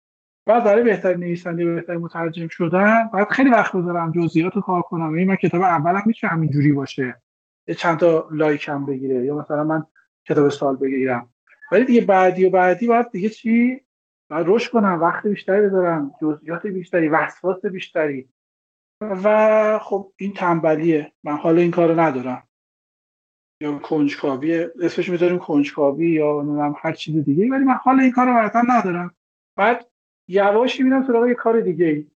بعد 0.46 0.64
برای 0.64 0.84
بهترین 0.84 1.20
نویسنده 1.20 1.66
بهترین 1.66 2.02
مترجم 2.02 2.48
شدن 2.48 3.10
باید 3.14 3.28
خیلی 3.28 3.50
وقت 3.50 3.76
بذارم 3.76 4.12
جزئیات 4.12 4.56
رو 4.56 4.62
کار 4.62 4.82
کنم. 4.82 5.14
این 5.14 5.28
من 5.28 5.36
کتاب 5.36 5.62
اولم 5.62 6.04
میشه 6.06 6.28
همینجوری 6.28 6.72
باشه. 6.72 7.22
یه 7.68 7.76
چند 7.76 8.00
تا 8.00 8.28
لایک 8.32 8.70
هم 8.70 8.86
بگیره. 8.86 9.26
یا 9.26 9.38
مثلا 9.38 9.64
من 9.64 9.86
کتاب 10.28 10.50
سال 10.50 10.76
بگیرم. 10.76 11.30
ولی 11.72 11.86
دیگه 11.86 12.02
بعدی 12.02 12.46
و 12.46 12.50
بعدی 12.50 12.88
باید 12.88 13.12
دیگه 13.12 13.30
چی؟ 13.30 13.82
باید 14.30 14.46
رشد 14.50 14.72
کنم 14.72 15.02
وقت 15.02 15.28
بیشتری 15.28 15.62
بذارم 15.62 16.16
جزئیات 16.22 16.68
بیشتری 16.68 17.10
وسواس 17.10 17.66
بیشتری. 17.66 18.30
و 19.02 19.80
خب 19.80 20.14
این 20.18 20.34
تنبلیه. 20.34 21.12
من 21.24 21.38
حالا 21.38 21.62
این 21.62 21.72
کارو 21.72 22.00
ندارم. 22.00 22.44
یا 23.62 23.80
کنجکاوی 23.80 24.68
اسمش 24.82 25.10
می‌ذاریم 25.10 25.40
کنجکاوی 25.40 26.10
یا 26.10 26.42
نمی‌دونم 26.42 26.76
هر 26.78 26.94
چیز 26.94 27.26
دیگه 27.26 27.50
ولی 27.50 27.64
من 27.64 27.74
حال 27.74 28.00
این 28.00 28.12
کار 28.12 28.28
رو 28.28 28.72
ندارم. 28.72 29.16
بعد 29.58 29.86
یواشی 30.28 30.84
میرم 30.84 31.08
سراغ 31.08 31.28
یه 31.28 31.34
کار 31.34 31.62
دیگه 31.62 31.86
ای 31.86 32.08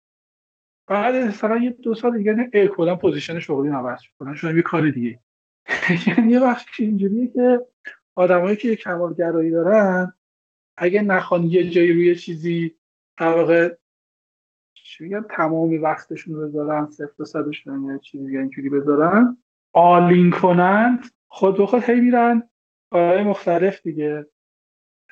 بعد 0.86 1.14
مثلا 1.14 1.56
یه 1.56 1.70
دو 1.70 1.94
سال 1.94 2.18
دیگه 2.18 2.32
نه 2.32 2.68
کلا 2.68 2.96
position 2.96 3.38
شغلی 3.38 3.68
عوض 3.68 4.00
کنن 4.18 4.34
شدم 4.34 4.56
یه 4.56 4.62
کار 4.62 4.90
دیگه 4.90 5.20
یعنی 6.06 6.32
یه 6.32 6.40
وقتی 6.40 6.84
اینجوریه 6.84 7.28
که 7.28 7.66
آدمایی 8.14 8.56
که 8.56 8.76
کمالگرایی 8.76 9.50
دارن 9.50 10.12
اگه 10.76 11.02
نخوان 11.02 11.44
یه 11.44 11.70
جایی 11.70 11.92
روی 11.92 12.16
چیزی 12.16 12.76
در 13.18 13.36
واقع 13.36 13.74
تمام 15.30 15.82
وقتشون 15.82 16.34
رو 16.34 16.48
بذارن 16.48 16.90
صفر 16.90 17.24
صدشون 17.24 17.84
یا 17.84 17.98
چیزی 17.98 18.38
اینجوری 18.38 18.68
بذارن 18.68 19.36
all 19.72 20.07
in 20.07 20.30
کنند 20.30 21.04
خود 21.28 21.56
به 21.56 21.66
خود 21.66 21.82
هی 21.82 22.00
میرن 22.00 22.48
کارهای 22.90 23.24
مختلف 23.24 23.82
دیگه. 23.82 24.26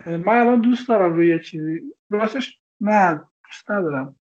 من 0.06 0.28
الان 0.28 0.60
دوست 0.60 0.88
دارم 0.88 1.12
روی 1.12 1.40
چیزی. 1.40 1.82
راستش 2.10 2.60
نه 2.80 3.24
دوست 3.44 3.70
ندارم. 3.70 4.16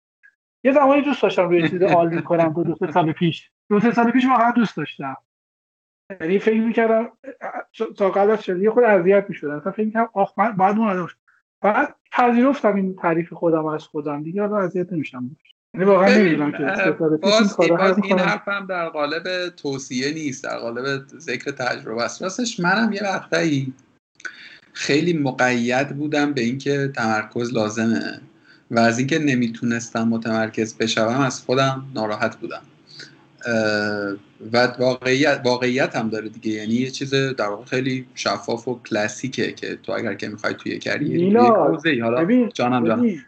یه 0.64 0.72
زمانی 0.72 1.02
دوست 1.02 1.22
داشتم 1.22 1.48
روی 1.48 1.68
چیزی 1.68 1.84
آلین 1.84 2.20
کنم 2.20 2.52
دو 2.52 2.64
دو 2.64 2.92
سال 2.92 3.12
پیش. 3.12 3.50
دو 3.70 3.80
سه 3.80 3.92
سال 3.92 4.10
پیش 4.10 4.26
واقعا 4.26 4.50
دوست 4.50 4.76
داشتم. 4.76 5.16
یعنی 6.20 6.38
فکر 6.38 6.60
می‌کردم 6.60 7.12
تا 7.96 8.10
قبل 8.10 8.30
از 8.30 8.48
یه 8.48 8.70
خود 8.70 8.84
اذیت 8.84 9.26
می‌شدم. 9.28 9.56
مثلا 9.56 9.72
فکر 9.72 9.86
می‌کردم 9.86 10.10
آخ 10.12 10.38
من 10.38 10.56
بعد 10.56 10.78
اون 10.78 10.88
بعد 11.64 11.94
پذیرفتم 12.12 12.74
این 12.74 12.96
تعریف 12.96 13.32
خودم 13.32 13.66
از 13.66 13.84
خودم 13.84 14.22
دیگه 14.22 14.42
الان 14.42 14.64
اذیت 14.64 14.92
نمیشم. 14.92 15.36
یعنی 15.74 15.86
واقعا 15.86 16.18
نمی‌دونم 16.18 16.52
که 16.52 16.90
باز, 17.22 17.56
باز 17.56 17.98
این 18.04 18.18
حرفم 18.18 18.66
در 18.66 18.88
قالب 18.88 19.48
توصیه 19.48 20.14
نیست 20.14 20.44
در 20.44 20.58
قالب 20.58 21.02
ذکر 21.18 21.50
تجربه 21.50 22.02
است. 22.02 22.22
راستش 22.22 22.60
منم 22.60 22.92
یه 22.92 23.02
وقتایی 23.02 23.72
خیلی 24.72 25.18
مقید 25.18 25.88
بودم 25.88 26.32
به 26.32 26.40
اینکه 26.40 26.92
تمرکز 26.96 27.52
لازمه 27.52 28.20
و 28.70 28.78
از 28.78 28.98
اینکه 28.98 29.18
نمی‌تونستم 29.18 30.08
متمرکز 30.08 30.78
بشوم 30.78 31.20
از 31.20 31.40
خودم 31.40 31.86
ناراحت 31.94 32.36
بودم. 32.36 32.62
و 34.52 34.66
واقعیت, 34.78 35.40
واقعیت 35.44 35.96
هم 35.96 36.08
داره 36.08 36.28
دیگه. 36.28 36.50
یعنی 36.50 36.74
یه 36.74 36.90
چیز 36.90 37.14
در 37.14 37.48
واقع 37.48 37.64
خیلی 37.64 38.06
شفاف 38.14 38.68
و 38.68 38.80
کلاسیکه 38.82 39.52
که 39.52 39.76
تو 39.76 39.92
اگر 39.92 40.14
که 40.14 40.28
می‌خوای 40.28 40.54
توی 40.54 40.78
کریری 40.78 41.36
حالا 41.36 42.48
جانم 42.48 42.82
جانم 42.82 43.24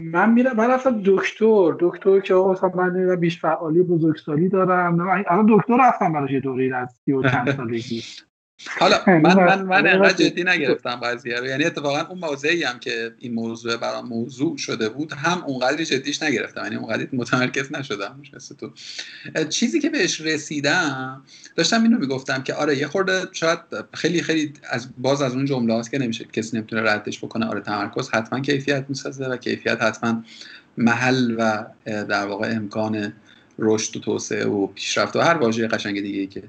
من 0.00 0.32
میرم 0.32 0.56
من 0.56 0.70
رفتم 0.70 1.02
دکتر 1.04 1.76
دکتر 1.80 2.20
که 2.20 2.34
مثلا 2.34 2.70
من 2.74 3.16
بیش 3.16 3.40
فعالی 3.40 3.82
بزرگسالی 3.82 4.48
دارم 4.48 5.00
الان 5.00 5.46
دکتر 5.50 5.76
رفتم 5.80 6.12
براش 6.12 6.30
یه 6.30 6.40
دوره 6.40 6.76
از 6.76 6.96
سی 7.04 7.12
و 7.12 7.22
چند 7.22 7.50
سالگی. 7.56 8.02
حالا 8.66 8.96
من 9.06 9.34
من 9.34 9.62
من 9.62 9.86
انقدر 9.86 10.12
جدی 10.12 10.44
نگرفتم 10.44 10.96
قضیه 10.96 11.36
رو. 11.40 11.46
یعنی 11.46 11.64
اتفاقا 11.64 12.00
اون 12.00 12.18
موضعی 12.18 12.62
هم 12.62 12.78
که 12.78 13.14
این 13.18 13.34
موضوع 13.34 13.76
برام 13.76 14.08
موضوع 14.08 14.56
شده 14.56 14.88
بود 14.88 15.12
هم 15.12 15.44
اونقدری 15.44 15.84
جدیش 15.84 16.22
نگرفتم. 16.22 16.62
یعنی 16.62 16.76
اونقدر 16.76 17.06
متمرکز 17.12 17.72
نشدم. 17.72 18.20
مثل 18.36 18.54
تو. 18.54 18.70
چیزی 19.48 19.80
که 19.80 19.90
بهش 19.90 20.20
رسیدم 20.20 21.22
داشتم 21.56 21.82
اینو 21.82 21.98
می‌گفتم 21.98 22.42
که 22.42 22.54
آره 22.54 22.78
یه 22.78 22.86
خورده 22.86 23.26
شاید 23.32 23.58
خیلی 23.94 24.22
خیلی 24.22 24.52
از 24.70 24.88
باز 24.98 25.22
از 25.22 25.34
اون 25.34 25.44
جمله 25.44 25.74
هاست 25.74 25.90
که 25.90 25.98
نمیشه 25.98 26.24
کسی 26.24 26.56
نمی‌تونه 26.56 26.82
ردش 26.82 27.18
بکنه. 27.18 27.46
آره 27.46 27.60
تمرکز 27.60 28.10
حتما 28.10 28.40
کیفیت 28.40 28.84
می‌سازه 28.88 29.26
و 29.26 29.36
کیفیت 29.36 29.82
حتما 29.82 30.22
محل 30.76 31.34
و 31.38 31.64
در 31.84 32.26
واقع 32.26 32.50
امکان 32.52 33.12
رشد 33.58 33.96
و 33.96 34.00
توسعه 34.00 34.46
و 34.46 34.66
پیشرفت 34.66 35.16
و 35.16 35.20
هر 35.20 35.34
واژه 35.34 35.68
قشنگ 35.68 36.00
دیگه 36.00 36.26
که 36.26 36.42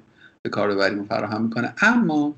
به 0.44 0.50
کاربریمون 0.50 1.06
فراهم 1.06 1.44
می‌کنه. 1.44 1.74
اما 1.82 2.36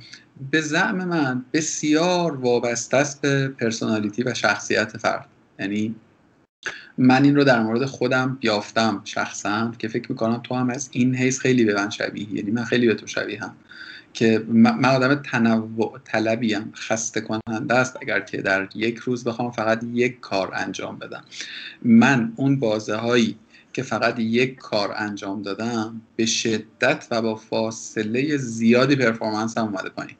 به 0.51 0.61
زعم 0.61 1.05
من 1.05 1.45
بسیار 1.53 2.35
وابسته 2.35 2.97
است 2.97 3.21
به 3.21 3.47
پرسونالیتی 3.47 4.23
و 4.23 4.33
شخصیت 4.33 4.97
فرد. 4.97 5.27
یعنی 5.59 5.95
من 6.97 7.23
این 7.23 7.35
رو 7.35 7.43
در 7.43 7.63
مورد 7.63 7.85
خودم 7.85 8.37
یافتم 8.41 9.01
شخصا 9.03 9.71
که 9.77 9.87
فکر 9.87 10.11
می‌کنم 10.11 10.41
تو 10.43 10.55
هم 10.55 10.69
از 10.69 10.89
این 10.91 11.15
حیث 11.15 11.39
خیلی 11.39 11.65
به 11.65 11.73
من 11.73 11.89
شبیه 11.89 12.33
یعنی 12.33 12.51
من 12.51 12.63
خیلی 12.63 12.87
به 12.87 12.95
تو 12.95 13.07
شبیه 13.07 13.43
هم. 13.43 13.55
که 14.13 14.43
من 14.47 14.85
آدم 14.85 15.15
تنوع 15.15 15.99
طلبیم 16.05 16.71
خسته 16.75 17.21
کننده 17.21 17.73
است 17.73 17.97
اگر 18.01 18.19
که 18.19 18.41
در 18.41 18.69
یک 18.75 18.97
روز 18.97 19.23
بخوام 19.23 19.51
فقط 19.51 19.83
یک 19.93 20.19
کار 20.19 20.51
انجام 20.55 20.97
بدم. 20.97 21.23
من 21.81 22.33
اون 22.35 22.59
بازه 22.59 22.95
هایی 22.95 23.37
که 23.73 23.83
فقط 23.83 24.19
یک 24.19 24.55
کار 24.55 24.93
انجام 24.97 25.41
دادم 25.41 26.01
به 26.15 26.25
شدت 26.25 27.07
و 27.11 27.21
با 27.21 27.35
فاصله 27.35 28.37
زیادی 28.37 28.95
پرفورمنس 28.95 29.57
هم 29.57 29.65
اومده 29.65 29.89
پایین. 29.89 30.15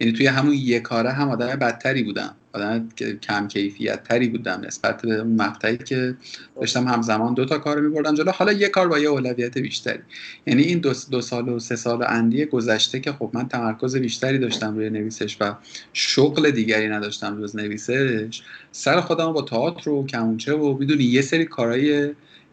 یعنی 0.00 0.12
توی 0.12 0.26
همون 0.26 0.54
یک 0.54 0.82
کاره 0.82 1.12
هم 1.12 1.28
آدم 1.28 1.46
بدتری 1.46 2.02
بودم. 2.02 2.34
آدم 2.52 2.88
کم 3.22 3.48
کیفیت 3.48 4.02
تری 4.04 4.28
بودم 4.28 4.60
نسبت 4.66 5.02
به 5.02 5.22
مقطعی 5.24 5.76
که 5.76 6.16
داشتم 6.56 6.88
همزمان 6.88 7.34
دو 7.34 7.44
تا 7.44 7.58
کار 7.58 7.80
میبردم 7.80 8.14
جلو. 8.14 8.30
حالا 8.30 8.52
یه 8.52 8.68
کار 8.68 8.88
با 8.88 8.98
یه 8.98 9.08
اولویت 9.08 9.58
بیشتری. 9.58 9.98
یعنی 10.46 10.62
این 10.62 10.78
دو, 10.78 10.92
دو 11.10 11.20
سال 11.20 11.48
و 11.48 11.58
سه 11.58 11.76
سال 11.76 12.04
اندی 12.08 12.44
گذشته 12.44 13.00
که 13.00 13.12
خب 13.12 13.30
من 13.32 13.48
تمرکز 13.48 13.96
بیشتری 13.96 14.38
داشتم 14.38 14.76
روی 14.76 14.90
نویسش 14.90 15.36
و 15.40 15.54
شغل 15.92 16.50
دیگری 16.50 16.88
نداشتم 16.88 17.42
جز 17.42 17.56
نویسش 17.56 18.42
سر 18.72 19.00
خودم 19.00 19.32
با 19.32 19.42
تئاتر 19.42 19.90
و 19.90 20.06
کمونچه 20.06 20.54
و 20.54 20.78
می‌دونی 20.78 21.04
یه 21.04 21.22
سری 21.22 21.44
کارهای 21.44 22.10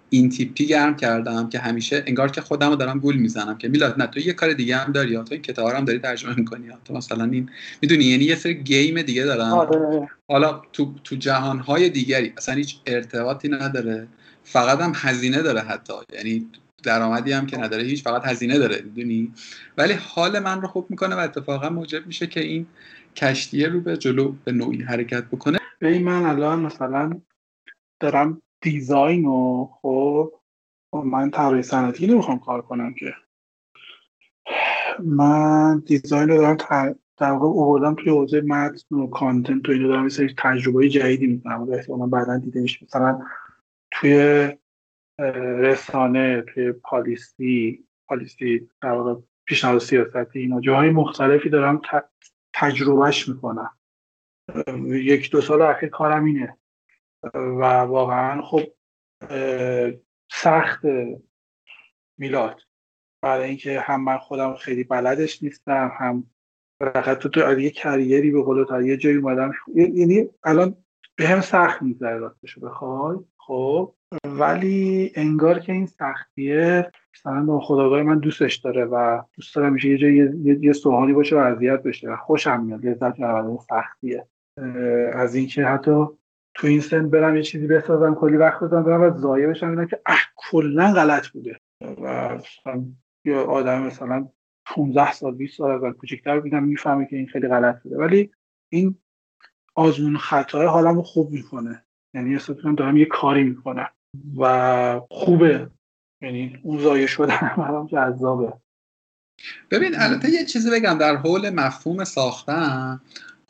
این 0.10 0.30
تیپی 0.30 0.66
گرم 0.66 0.96
کردم 0.96 1.50
که 1.50 1.60
همیشه 1.60 2.04
انگار 2.08 2.32
که 2.32 2.42
خودم 2.42 2.70
رو 2.70 2.76
دارم 2.76 3.00
گول 3.00 3.16
می‌زنم 3.16 3.58
که 3.58 3.68
میلاد 3.68 4.02
نه 4.02 4.08
تو 4.08 4.20
یه 4.20 4.34
کار 4.34 4.54
دیگه 4.54 4.78
هم 4.78 4.92
داری 4.92 5.16
تو 5.16 5.26
این 5.32 5.42
کتاب 5.42 5.70
هم 5.70 5.86
داری 5.86 6.00
ترجمه 6.00 6.36
می‌کنی 6.36 6.68
تو 6.86 6.94
مثلا 6.94 7.24
این 7.24 7.50
می‌دونی 7.82 8.04
یعنی 8.04 8.24
یه 8.24 8.36
سری 8.36 8.54
گیم 8.54 9.02
دیگه 9.02 9.24
دارم. 9.24 9.54
آره. 9.54 10.10
حالا 10.28 10.62
تو 10.74 10.94
تو 11.04 11.16
جهان 11.16 11.60
های 11.60 11.90
دیگری 11.90 12.34
اصلا 12.38 12.56
هیچ 12.56 12.78
ارتباطی 12.86 13.50
نداره 13.50 14.08
فقط 14.44 14.80
هم 14.80 14.92
هزینه 14.96 15.42
داره 15.42 15.62
حتی. 15.62 15.94
یعنی 16.14 16.48
درآمدی 16.84 17.32
هم 17.32 17.46
که 17.46 17.58
نداره 17.58 17.84
هیچ 17.84 18.04
فقط 18.04 18.26
هزینه 18.26 18.58
داره 18.58 18.82
می‌دونی؟ 18.82 19.32
ولی 19.78 19.94
حال 19.94 20.40
من 20.40 20.62
رو 20.62 20.68
خوب 20.68 20.88
می‌کنه 20.90 21.16
و 21.16 21.20
اتفاقا 21.20 21.70
موجب 21.70 22.08
میشه 22.08 22.28
که 22.28 22.40
این 22.40 22.66
کشتیه 23.16 23.68
رو 23.68 23.82
به 23.82 23.98
جلو 23.98 24.36
به 24.44 24.52
نوعی 24.52 24.82
حرکت 24.82 25.24
بکنه. 25.24 25.60
به 25.80 26.00
من 26.00 26.24
الان 26.24 26.60
مثلا 26.60 27.22
دارم 28.00 28.42
دیزاین 28.62 29.26
و 29.26 29.70
خب 29.82 30.32
من 30.94 31.32
طراحی 31.32 31.64
صنعتی 31.64 32.08
نمی‌خوام 32.08 32.40
کار 32.40 32.62
کنم 32.62 32.94
که. 32.94 33.14
من 35.00 35.80
دیزاین 35.80 36.30
رو 36.30 36.38
دارم 36.38 36.58
در 37.18 37.32
واقع 37.32 37.46
اووردم 37.46 37.96
توی 37.96 38.10
حوزه 38.10 38.42
متن 38.42 38.96
و 38.96 39.08
کانتنت 39.08 39.70
و 39.70 39.72
اینو 39.72 39.88
دارم 39.88 40.08
یه 40.20 40.34
تجربه 40.38 40.90
جدیدی 40.90 41.28
می‌کنم. 41.28 41.64
و 41.64 41.72
احتمالا 41.72 42.06
بعدا 42.06 42.38
دیده 42.38 42.62
میشه. 42.62 42.86
مثلا 42.86 43.22
توی 43.92 44.50
رسانه 45.60 46.42
توی 46.42 46.72
پالیسی 46.72 47.86
پالیسی 48.08 48.70
در 48.82 48.92
واقع 48.92 49.22
پیشنهاد 49.46 49.80
سیاستی 49.80 50.40
اینا 50.40 50.62
جاهای 50.62 50.90
مختلفی 50.90 51.50
دارم 51.50 51.82
تجربهش 52.54 53.30
می‌کنم. 53.30 53.72
یک 54.88 55.32
دو 55.32 55.42
سال 55.42 55.62
اخیر 55.62 55.90
کارم 55.90 56.26
اینه. 56.26 56.58
و 57.34 57.66
واقعا 57.66 58.42
خب 58.42 58.64
سخت 60.32 60.82
میلاد. 62.18 62.62
برای 63.22 63.48
اینکه 63.48 63.80
هم 63.80 64.04
من 64.04 64.18
خودم 64.18 64.54
خیلی 64.54 64.84
بلدش 64.84 65.44
نیستم 65.44 65.92
هم 66.00 66.24
فقط 66.80 67.18
تو 67.18 67.30
تو 67.30 67.60
یه 67.60 67.70
کریری 67.70 68.32
به 68.32 68.44
قول 68.44 68.86
یه 68.86 68.98
جایی 68.98 69.16
اومدم. 69.16 69.52
یعنی 69.76 70.30
الان 70.44 70.76
به 71.16 71.28
هم 71.28 71.42
سخت 71.42 71.82
میگذره 71.82 72.18
راستشو 72.18 72.62
بخوای؟ 72.62 73.18
خب. 73.38 73.94
ولی 74.26 75.12
انگار 75.16 75.60
که 75.60 75.72
این 75.72 75.86
سختیه 75.86 76.92
مثلا 77.14 77.60
خداگاه 77.60 78.04
من 78.04 78.20
دوستش 78.20 78.56
داره 78.56 78.86
و 78.86 79.22
دوست 79.34 79.56
دارم 79.56 79.74
میشه 79.74 79.90
یه 79.90 79.98
جایی 79.98 80.16
یه, 80.16 80.58
یه 80.62 80.74
سوهانی 80.74 81.14
باشه 81.14 81.36
و 81.36 81.40
اذیت 81.40 81.84
بشه 81.84 82.10
و 82.10 82.16
خوشم 82.16 82.64
میاد. 82.64 82.86
لذت 82.86 83.20
می‌برم 83.20 83.58
سختیه. 83.58 84.28
از 85.14 85.36
اینکه 85.36 85.66
حتی 85.66 86.08
تو 86.56 86.68
این 86.68 86.82
سن 86.82 87.10
برم 87.10 87.38
یه 87.38 87.44
چیزی 87.44 87.68
بسازم 87.68 88.16
کلی 88.16 88.38
وقت 88.38 88.64
بزنم 88.64 88.84
برم 88.84 89.02
و 89.02 89.18
ضایع 89.18 89.48
بشم 89.48 89.70
اینا 89.70 89.86
که 89.86 90.00
اه 90.06 90.20
کلا 90.36 90.94
غلط 90.94 91.28
بوده. 91.28 91.60
و 91.82 92.38
یه 93.26 93.36
آدم 93.36 93.82
مثلا 93.82 94.28
15 94.66 95.12
سال 95.12 95.36
20 95.36 95.58
سال 95.58 95.72
اول 95.72 95.92
کوچیک‌تر 95.92 96.40
بودم 96.40 96.64
می‌فهمه 96.64 97.06
که 97.06 97.16
این 97.16 97.28
خیلی 97.28 97.48
غلط 97.48 97.84
بوده. 97.84 97.98
ولی 97.98 98.32
این 98.70 98.96
آزمون 99.76 100.18
خطای 100.18 100.68
حالمو 100.68 101.02
خوب 101.02 101.32
می‌کنه. 101.32 101.84
یعنی 102.14 102.34
احساس 102.34 102.58
دارم 102.78 102.98
یه 102.98 103.06
کاری 103.06 103.44
می‌کنم. 103.44 103.90
و 104.40 105.02
خوبه. 105.10 105.70
یعنی 106.22 106.60
اون 106.64 106.80
ضایع 106.80 107.06
شدن 107.06 107.54
برام 107.58 107.88
جذابه. 107.88 108.54
ببین 109.72 109.92
البته 109.96 110.30
یه 110.30 110.46
چیزی 110.46 110.72
بگم 110.72 110.98
در 110.98 111.16
حول 111.16 111.50
مفهوم 111.50 112.04
ساختن 112.04 113.02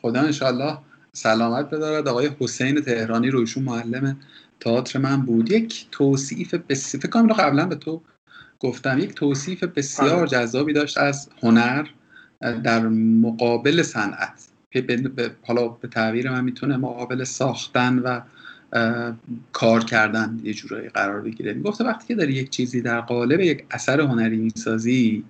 خدا 0.01 0.21
انشالله 0.21 0.77
سلامت 1.15 1.69
بدارد. 1.69 2.07
آقای 2.07 2.29
حسین 2.39 2.81
تهرانی 2.81 3.29
رو 3.29 3.39
ایشون 3.39 3.63
معلم 3.63 4.17
تئاتر 4.59 4.99
من 4.99 5.21
بود. 5.21 5.51
یک 5.51 5.87
توصیف 5.91 6.53
بسیار 6.53 7.01
فکر 7.01 7.09
کنم 7.09 7.33
قبلا 7.33 7.65
به 7.65 7.75
تو 7.75 8.01
گفتم. 8.59 8.99
یک 8.99 9.13
توصیف 9.13 9.63
بسیار 9.63 10.17
بله. 10.17 10.27
جذابی 10.27 10.73
داشت 10.73 10.97
از 10.97 11.29
هنر 11.43 11.87
در 12.63 12.87
مقابل 13.21 13.83
صنعت. 13.83 14.47
حالا 15.41 15.67
به 15.67 15.87
تعبیر 15.87 16.31
من 16.31 16.43
می‌تونه 16.43 16.77
مقابل 16.77 17.23
ساختن 17.23 17.99
و 17.99 18.21
کار 19.51 19.83
کردن 19.83 20.39
یه 20.43 20.53
جورایی 20.53 20.89
قرار 20.89 21.21
بگیره. 21.21 21.53
می‌گفته 21.53 21.83
وقتی 21.83 22.07
که 22.07 22.15
داری 22.15 22.33
یک 22.33 22.49
چیزی 22.49 22.81
در 22.81 23.01
قالب 23.01 23.39
یک 23.39 23.65
اثر 23.71 24.01
هنری 24.01 24.37
می‌سازی 24.37 25.23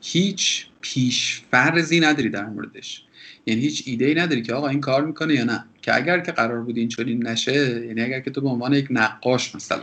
هیچ 0.00 0.66
پیش 0.80 1.42
فرضی 1.50 2.00
نداری 2.00 2.28
در 2.28 2.46
موردش. 2.46 3.04
یعنی 3.50 3.62
هیچ 3.62 3.82
ایده 3.86 4.04
ای 4.04 4.14
نداری 4.14 4.42
که 4.42 4.54
آقا 4.54 4.68
این 4.68 4.80
کار 4.80 5.04
می‌کنه 5.04 5.34
یا 5.34 5.44
نه. 5.44 5.64
که 5.82 5.96
اگر 5.96 6.20
که 6.20 6.32
قرار 6.32 6.60
بود 6.60 6.76
این 6.76 6.88
چنین 6.88 7.26
نشه 7.26 7.86
یعنی 7.86 8.02
اگر 8.02 8.20
که 8.20 8.30
تو 8.30 8.40
به 8.40 8.48
عنوان 8.48 8.72
یک 8.72 8.86
نقاش 8.90 9.54
مثلا 9.54 9.82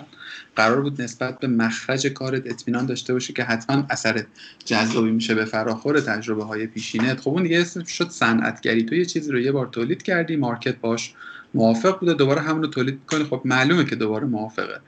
قرار 0.55 0.81
بود 0.81 1.01
نسبت 1.01 1.39
به 1.39 1.47
مخرج 1.47 2.07
کارت 2.07 2.47
اطمینان 2.47 2.85
داشته 2.85 3.13
باشه 3.13 3.33
که 3.33 3.43
حتما 3.43 3.85
اثر 3.89 4.23
جذابی 4.65 5.11
میشه 5.11 5.35
به 5.35 5.45
فراخور 5.45 5.99
تجربه 5.99 6.43
های 6.43 6.67
پیشینت 6.67 7.19
خب 7.19 7.29
اون 7.29 7.43
دیگه 7.43 7.65
شد 7.87 8.09
صنعتگری. 8.09 8.83
تو 8.83 8.95
یه 8.95 9.05
چیزی 9.05 9.31
رو 9.31 9.39
یه 9.39 9.51
بار 9.51 9.67
تولید 9.67 10.03
کردی 10.03 10.35
مارکت 10.35 10.75
باش 10.75 11.13
موافق 11.53 11.99
بوده 11.99 12.13
دوباره 12.13 12.41
همون 12.41 12.61
رو 12.61 12.67
تولید 12.67 12.93
می‌کنی. 12.93 13.23
خب 13.23 13.41
معلومه 13.45 13.85
که 13.85 13.95
دوباره 13.95 14.25
موافقه. 14.25 14.79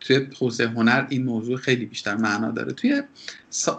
توی 0.00 0.26
حوزه 0.38 0.68
هنر 0.68 1.06
این 1.08 1.24
موضوع 1.24 1.56
خیلی 1.56 1.86
بیشتر 1.86 2.14
معنا 2.14 2.50
داره. 2.50 2.72
توی 2.72 3.02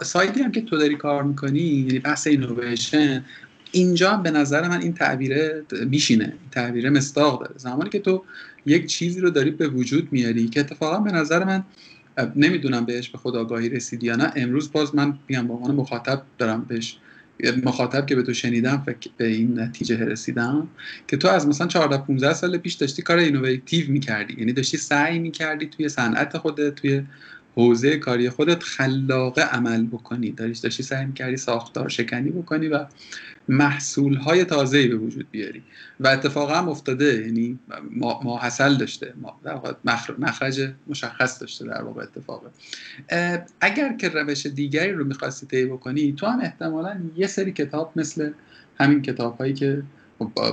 سایتی 0.02 0.42
هم 0.42 0.52
که 0.52 0.60
تو 0.60 0.78
داری 0.78 0.96
کار 0.96 1.22
می‌کنی 1.22 1.60
یعنی 1.60 1.98
بحث 1.98 2.26
اینویشن 2.26 3.24
اینجا 3.72 4.16
به 4.16 4.30
نظر 4.30 4.68
من 4.68 4.80
این 4.82 4.92
تعبیره 4.92 5.64
میشینه. 5.86 6.32
تعبیره 6.50 6.90
مصداق 6.90 7.40
داره. 7.40 7.54
زمانی 7.58 7.90
که 7.90 7.98
تو 7.98 8.24
یک 8.66 8.86
چیزی 8.86 9.20
رو 9.20 9.30
داری 9.30 9.50
به 9.50 9.68
وجود 9.68 10.08
میاری 10.12 10.48
که 10.48 10.60
اتفاقا 10.60 10.98
به 10.98 11.12
نظر 11.12 11.44
من 11.44 11.64
نمی‌دونم 12.36 12.84
بهش 12.84 13.08
به 13.08 13.18
خودآگاهی 13.18 13.68
رسیدی 13.68 14.06
یا 14.06 14.16
نه 14.16 14.32
امروز 14.36 14.72
باز 14.72 14.94
من 14.94 15.18
میگم 15.28 15.46
به 15.46 15.54
عنوان 15.54 15.74
مخاطب 15.74 16.22
دارم 16.38 16.64
بهش 16.68 16.98
مخاطب 17.64 18.06
که 18.06 18.14
به 18.14 18.22
تو 18.22 18.34
شنیدم 18.34 18.82
فکر 18.86 19.10
به 19.16 19.26
این 19.26 19.60
نتیجه 19.60 20.04
رسیدم 20.04 20.68
که 21.08 21.16
تو 21.16 21.28
از 21.28 21.46
مثلا 21.46 21.66
14 21.66 21.98
15 21.98 22.34
سال 22.34 22.58
پیش 22.58 22.74
داشتی 22.74 23.02
کار 23.02 23.18
innovative 23.18 23.90
می‌کردی. 23.90 24.34
یعنی 24.38 24.52
داشتی 24.52 24.76
سعی 24.76 25.18
می‌کردی 25.18 25.66
توی 25.66 25.88
صنعت 25.88 26.38
خودت 26.38 26.74
توی 26.74 27.02
حوزه 27.58 27.96
کاری 27.96 28.30
خودت 28.30 28.62
خلاقه 28.62 29.42
عمل 29.42 29.86
بکنی. 29.86 30.30
داریش 30.30 30.58
داشتی 30.58 30.82
سعی 30.82 31.06
می‌کردی 31.06 31.36
ساختار 31.36 31.88
شکنی 31.88 32.30
بکنی 32.30 32.68
و 32.68 32.86
محصول 33.48 34.14
های 34.14 34.44
تازه‌ای 34.44 34.88
به 34.88 34.96
وجود 34.96 35.26
بیاری. 35.30 35.62
و 36.00 36.08
اتفاقا 36.08 36.54
هم 36.54 36.68
افتاده 36.68 37.22
یعنی 37.26 37.58
ما 37.90 38.38
حاصل 38.38 38.74
داشته 38.76 39.14
مخرج 40.18 40.70
مشخص 40.86 41.40
داشته 41.40 41.66
در 41.66 41.82
واقع 41.82 42.02
اتفاقه 42.02 42.50
اگر 43.60 43.92
که 43.92 44.08
روش 44.08 44.46
دیگری 44.46 44.92
رو 44.92 45.04
می‌خواستی 45.04 45.46
طی 45.46 45.64
بکنی 45.64 46.12
تو 46.12 46.26
هم 46.26 46.40
احتمالا 46.40 47.00
یه 47.16 47.26
سری 47.26 47.52
کتاب 47.52 47.92
مثل 47.96 48.30
همین 48.80 49.02
کتاب 49.02 49.38
هایی 49.38 49.52
که 49.52 49.82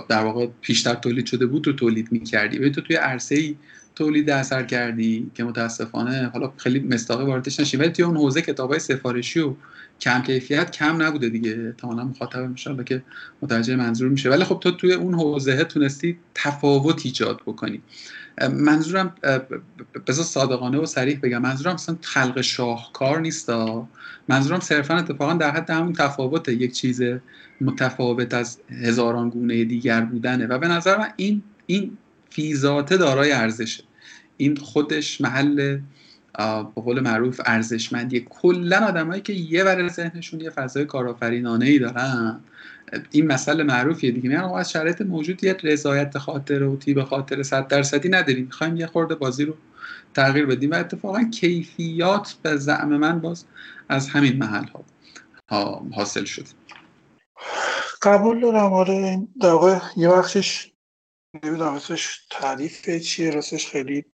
در 0.10 0.24
واقع 0.24 0.48
پیشتر 0.62 0.94
تولید 0.94 1.26
شده 1.26 1.46
بود 1.46 1.68
رو 1.68 1.74
تولید 1.74 2.12
می‌کردی. 2.12 2.58
و 2.58 2.70
تو 2.70 2.82
توی 2.82 2.96
عرصه 2.96 3.36
ای 3.36 3.56
تولید 3.96 4.30
اثر 4.30 4.64
کردی 4.64 5.32
که 5.34 5.44
متاسفانه 5.44 6.30
حالا 6.34 6.54
خیلی 6.58 6.80
مستاقی 6.80 7.26
واردش 7.26 7.60
نشیم. 7.60 7.80
ولی 7.80 7.90
توی 7.90 8.06
اون 8.06 8.18
حوزه 8.18 8.42
کتاب 8.42 8.70
های 8.70 8.80
سفارشی 8.80 9.40
و 9.40 9.54
کم 10.02 10.22
کیفیت 10.22 10.72
کم 10.72 11.02
نبوده 11.02 11.30
دیگه. 11.30 11.72
تماما 11.72 12.04
مخاطب 12.04 12.40
میشه 12.40 12.84
که 12.86 13.04
متوجه 13.42 13.76
منظور 13.76 14.10
میشه. 14.10 14.30
ولی 14.30 14.44
خب 14.44 14.60
تو 14.60 14.72
توی 14.72 14.94
اون 14.94 15.14
حوزه 15.14 15.64
تونستی 15.64 16.18
تفاوت 16.36 17.06
ایجاد 17.06 17.42
بکنی. 17.46 17.82
منظورم 18.52 19.16
بذار 20.08 20.26
صادقانه 20.26 20.78
و 20.78 20.86
صریح 20.86 21.20
بگم. 21.24 21.42
منظورم 21.42 21.74
مثلا 21.74 21.98
خلق 22.02 22.42
شاهکار 22.42 23.20
نیست 23.20 23.52
منظورم 24.28 24.60
صرفا 24.60 24.94
اتفاقا 24.94 25.34
در 25.34 25.52
حد 25.52 25.70
همون 25.70 25.94
تفاوت 25.94 26.50
یک 26.50 26.74
چیز 26.74 27.02
متفاوت 27.62 28.34
از 28.34 28.58
هزاران 28.70 29.30
گونه 29.30 29.64
دیگر 29.64 30.02
بودنه. 30.02 30.48
و 30.48 30.60
به 30.60 30.68
نظر 30.68 30.98
من 30.98 31.10
این 31.16 31.44
این 31.66 31.98
فیزاته 32.36 32.98
دارای 32.98 33.32
ارزشه. 33.32 33.84
این 34.38 34.56
خودش 34.56 35.22
محل 35.22 35.80
به 36.76 36.82
قول 36.82 37.00
معروف 37.00 37.42
ارزشمندی 37.46 38.28
کلا 38.30 38.78
آدمایی 38.78 39.22
که 39.22 39.34
یه 39.34 39.64
ور 39.64 39.88
ذهنشون 39.88 40.40
یه 40.40 40.50
فضای 40.50 40.86
کارآفرینانه 40.86 41.66
ای 41.66 41.80
دارن 41.80 42.40
این 43.12 43.28
مسئله 43.28 43.64
معروفیه 43.64 44.12
دیگه. 44.12 44.30
میگن 44.30 44.42
از 44.42 44.72
شرایط 44.72 45.02
موجود 45.02 45.44
یه 45.44 45.58
رضایت 45.64 46.18
خاطر 46.18 46.64
و 46.64 46.78
تیب 46.78 47.04
خاطر 47.04 47.44
صد 47.44 47.68
درصدی 47.68 48.10
نداریم. 48.10 48.46
می‌خوایم 48.46 48.76
یه 48.76 48.88
خورده 48.88 49.16
بازی 49.16 49.46
رو 49.46 49.54
تغییر 50.14 50.46
بدیم 50.46 50.72
و 50.72 50.76
اتفاقا 50.76 51.24
کیفیات 51.24 52.36
به 52.42 52.56
زعم 52.56 52.98
من 52.98 53.20
باز 53.20 53.46
از 53.90 54.10
همین 54.10 54.38
محل 54.38 54.66
ها 55.50 55.86
حاصل 55.96 56.24
شد 56.26 56.46
قبول 58.02 58.42
دارم. 58.42 58.74
آره 58.74 59.20
واقع 59.42 59.80
یه 59.98 60.10
وقتش 60.10 60.72
نمی‌دونم 61.44 61.74
راستش 61.74 62.28
تعریف 62.32 62.90
چیه 62.90 63.32
راستش 63.32 63.68
خیلی 63.68 64.06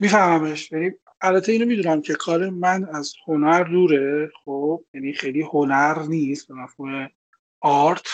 میفهممش. 0.00 0.72
یعنی 0.72 0.90
البته 1.20 1.52
اینو 1.52 1.66
می‌دونم 1.66 2.02
که 2.02 2.14
کار 2.14 2.50
من 2.50 2.88
از 2.94 3.14
هنر 3.26 3.62
دوره 3.62 4.30
خب؟ 4.44 4.84
یعنی 4.94 5.12
خیلی 5.12 5.42
هنر 5.42 6.02
نیست 6.08 6.48
به 6.48 6.54
مفهوم 6.54 7.10
آرت 7.60 8.06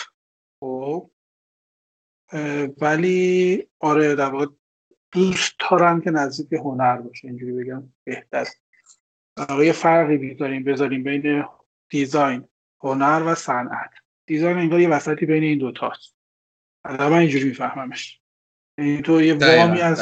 خب؟ 0.59 1.11
ولی 2.81 3.67
آره 3.79 4.15
در 4.15 4.29
واقع 4.29 4.45
دوست 5.11 5.53
دارم 5.59 6.01
که 6.01 6.11
نزدیک 6.11 6.53
هنر 6.53 6.97
باشه 6.97 7.27
اینجوری 7.27 7.53
بگم 7.53 7.93
بهتر. 8.03 8.47
یه 9.59 9.71
فرقی 9.71 10.17
بیداریم 10.17 10.63
بذاریم 10.63 11.03
بین 11.03 11.45
دیزاین 11.89 12.47
هنر 12.83 13.23
و 13.25 13.35
صنعت. 13.35 13.91
دیزاین 14.25 14.57
انگار 14.57 14.79
یه 14.79 14.89
وسطی 14.89 15.25
بین 15.25 15.43
این 15.43 15.57
دوتاست 15.57 16.15
من 16.85 17.13
اینجوری 17.13 17.43
میفهممش. 17.43 18.22
تو 18.77 19.21
یه 19.21 19.33
وامی 19.33 19.81
از 19.81 20.01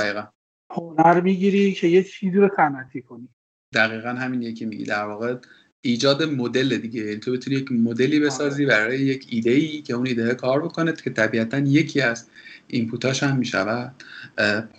هنر 0.71 1.21
می‌گیری 1.21 1.73
که 1.73 1.87
یه 1.87 2.03
چیزی 2.03 2.37
رو 2.37 2.49
صنعتی 2.55 3.01
کنی. 3.01 3.29
دقیقا 3.73 4.09
همین 4.09 4.41
یکی 4.41 4.65
میگی. 4.65 4.83
در 4.83 5.03
واقع 5.03 5.35
ایجاد 5.81 6.23
مدل 6.23 6.77
دیگه. 6.77 7.01
یعنی 7.01 7.19
تو 7.19 7.31
بتونی 7.31 7.55
یک 7.55 7.71
مدلی 7.71 8.19
بسازی 8.19 8.65
آره. 8.65 8.75
برای 8.75 8.99
یک 8.99 9.27
ایده 9.29 9.51
ای 9.51 9.81
که 9.81 9.93
اون 9.93 10.07
ایده 10.07 10.35
کار 10.35 10.61
بکنه 10.61 10.93
که 10.93 11.09
طبیعتا 11.09 11.57
یکی 11.57 12.01
از 12.01 12.27
اینپوتاش 12.67 13.23
هم 13.23 13.37
می‌شود. 13.37 14.03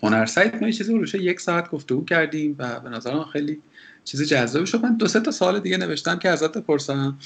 هنر 0.02 0.26
سایت 0.26 0.54
ما 0.54 0.66
یه 0.66 0.72
چیزی 0.72 0.94
روشه 0.94 1.22
یک 1.22 1.40
ساعت 1.40 1.70
گفتگو 1.70 2.04
کردیم 2.04 2.56
و 2.58 2.80
به 2.80 2.88
نظرم 2.88 3.24
خیلی 3.24 3.60
چیز 4.04 4.22
جذابی 4.22 4.66
شد. 4.66 4.82
من 4.82 4.96
دو 4.96 5.08
سه 5.08 5.20
تا 5.20 5.30
سال 5.30 5.60
دیگه 5.60 5.76
نوشتم 5.76 6.18
که 6.18 6.28
ازت 6.28 6.58
بپرسم. 6.58 7.18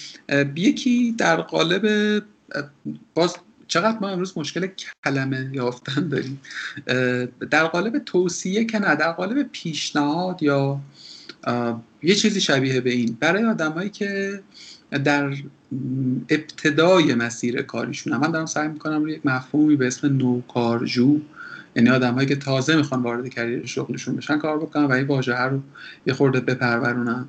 یکی 0.57 1.15
در 1.19 1.37
قالب 1.37 2.23
باز 3.15 3.37
چقدر 3.69 3.99
ما 4.01 4.09
امروز 4.09 4.39
مشکل 4.39 4.69
کلمه 5.05 5.51
یافتن 5.53 6.09
داریم؟ 6.09 6.41
در 7.51 7.65
قالب 7.65 7.99
توصیه 7.99 8.65
که 8.65 8.79
نه 8.79 8.95
در 8.95 9.13
قالب 9.13 9.43
پیشنهاد 9.53 10.43
یا 10.43 10.81
یه 12.03 12.15
چیزی 12.15 12.41
شبیه 12.41 12.81
به 12.81 12.91
این. 12.91 13.17
برای 13.21 13.45
آدمایی 13.45 13.91
که 13.91 14.41
در 15.05 15.37
ابتدای 16.29 17.15
مسیر 17.15 17.63
کاریشون 17.63 18.17
من 18.17 18.31
دارم 18.31 18.47
سعی 18.47 18.69
می‌کنم 18.69 19.03
روی 19.03 19.13
یک 19.13 19.27
مفهومی 19.27 19.77
به 19.77 19.87
اسم 19.87 20.17
نوکارجو 20.17 21.21
یعنی 21.77 21.91
آدمایی 21.91 22.29
که 22.29 22.37
تازه 22.37 22.77
می‌خوان 22.77 23.03
وارد 23.03 23.29
کریر 23.29 23.67
شغلشون 23.67 24.17
بشن 24.17 24.39
کار 24.39 24.59
بکنن 24.59 24.85
و 24.85 24.93
این 24.93 25.07
واژه 25.07 25.39
رو 25.39 25.61
یه 26.07 26.15
خورده 26.15 26.41
بپرورونن. 26.41 27.29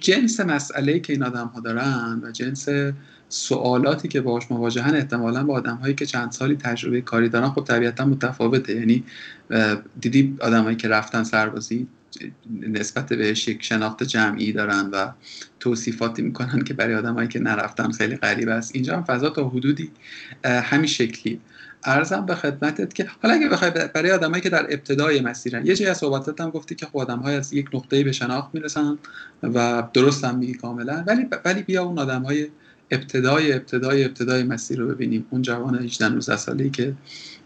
جنس 0.00 0.40
مسئله 0.40 1.00
که 1.00 1.12
این 1.12 1.22
آدم 1.22 1.46
ها 1.46 1.60
دارن 1.60 2.20
و 2.24 2.30
جنس 2.30 2.68
سوالاتی 3.32 4.08
که 4.08 4.20
باهاش 4.20 4.50
مواجهن 4.50 4.94
احتمالا 4.94 5.44
با 5.44 5.54
آدم 5.54 5.76
هایی 5.76 5.94
که 5.94 6.06
چند 6.06 6.32
سالی 6.32 6.56
تجربه 6.56 7.00
کاری 7.00 7.28
دارن 7.28 7.48
خب 7.48 7.64
طبیعتا 7.64 8.04
متفاوته. 8.04 8.76
یعنی 8.76 9.04
دیدی 10.00 10.36
آدمایی 10.40 10.76
که 10.76 10.88
رفتن 10.88 11.24
سربازی 11.24 11.86
نسبت 12.60 13.12
بهش 13.12 13.48
یک 13.48 13.64
شناخت 13.64 14.02
جمعی 14.02 14.52
دارن 14.52 14.90
و 14.92 15.08
توصیفاتی 15.60 16.22
می‌کنن 16.22 16.64
که 16.64 16.74
برای 16.74 16.94
آدمایی 16.94 17.28
که 17.28 17.40
نرفتن 17.40 17.90
خیلی 17.90 18.16
غریب 18.16 18.48
است. 18.48 18.70
اینجا 18.74 18.96
هم 18.96 19.04
فضا 19.04 19.30
تا 19.30 19.48
حدودی 19.48 19.90
همین 20.44 20.86
شکلی. 20.86 21.40
ارزم 21.84 22.26
به 22.26 22.34
خدمتت 22.34 22.94
که 22.94 23.08
حالا 23.22 23.34
اگه 23.34 23.48
بخوای 23.48 23.70
برای 23.70 24.10
آدمایی 24.10 24.42
که 24.42 24.50
در 24.50 24.66
ابتدای 24.70 25.20
مسیرن 25.20 25.66
یه 25.66 25.74
جایی 25.74 25.90
از 25.90 25.98
صحبتت 25.98 26.40
هم 26.40 26.50
گفتی 26.50 26.74
که 26.74 26.86
خب 26.86 26.98
آدم‌های 26.98 27.36
از 27.36 27.52
یک 27.52 27.68
نقطه‌ای 27.74 28.04
به 28.04 28.12
شناخت 28.12 28.54
می‌رسن 28.54 28.98
و 29.42 29.88
درست 29.94 30.24
هم 30.24 30.38
میگی 30.38 30.54
کاملا. 30.54 31.04
ولی 31.06 31.26
ولی 31.44 31.62
بیا 31.62 31.84
اون 31.84 31.98
آدم‌های 31.98 32.48
ابتدای 32.92 33.52
ابتدای 33.52 34.04
ابتدای 34.04 34.42
مسیر 34.42 34.78
رو 34.78 34.88
ببینیم. 34.88 35.26
اون 35.30 35.42
جوان 35.42 35.78
18 35.78 36.08
19 36.08 36.36
ساله‌ای 36.36 36.70
که 36.70 36.94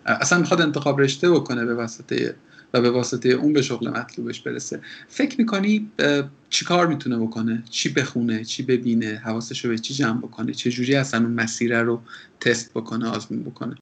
اصلا 0.06 0.38
می‌خواد 0.38 0.60
انتخاب 0.60 1.00
رشته 1.00 1.30
بکنه 1.30 1.64
به 1.64 1.74
واسطه 1.74 2.34
و 2.74 2.80
به 2.80 2.90
واسطه 2.90 3.28
اون 3.28 3.52
به 3.52 3.62
شغل 3.62 3.88
مطلوبش 3.88 4.40
برسه. 4.40 4.80
فکر 5.08 5.38
می‌کنی 5.38 5.90
چی 6.50 6.64
کار 6.64 6.86
می‌تونه 6.86 7.18
بکنه؟ 7.18 7.62
چی 7.70 7.92
بخونه؟ 7.92 8.44
چی 8.44 8.62
ببینه؟ 8.62 9.16
حواسش 9.24 9.64
رو 9.64 9.70
به 9.70 9.78
چی 9.78 9.94
جمع 9.94 10.18
بکنه؟ 10.18 10.52
چه 10.52 10.70
جوری 10.70 10.94
اصلا 10.94 11.20
اون 11.20 11.32
مسیر 11.32 11.82
رو 11.82 12.02
تست 12.40 12.74
بکنه 12.74 13.08
آزمون 13.08 13.42
بکنه؟ 13.42 13.74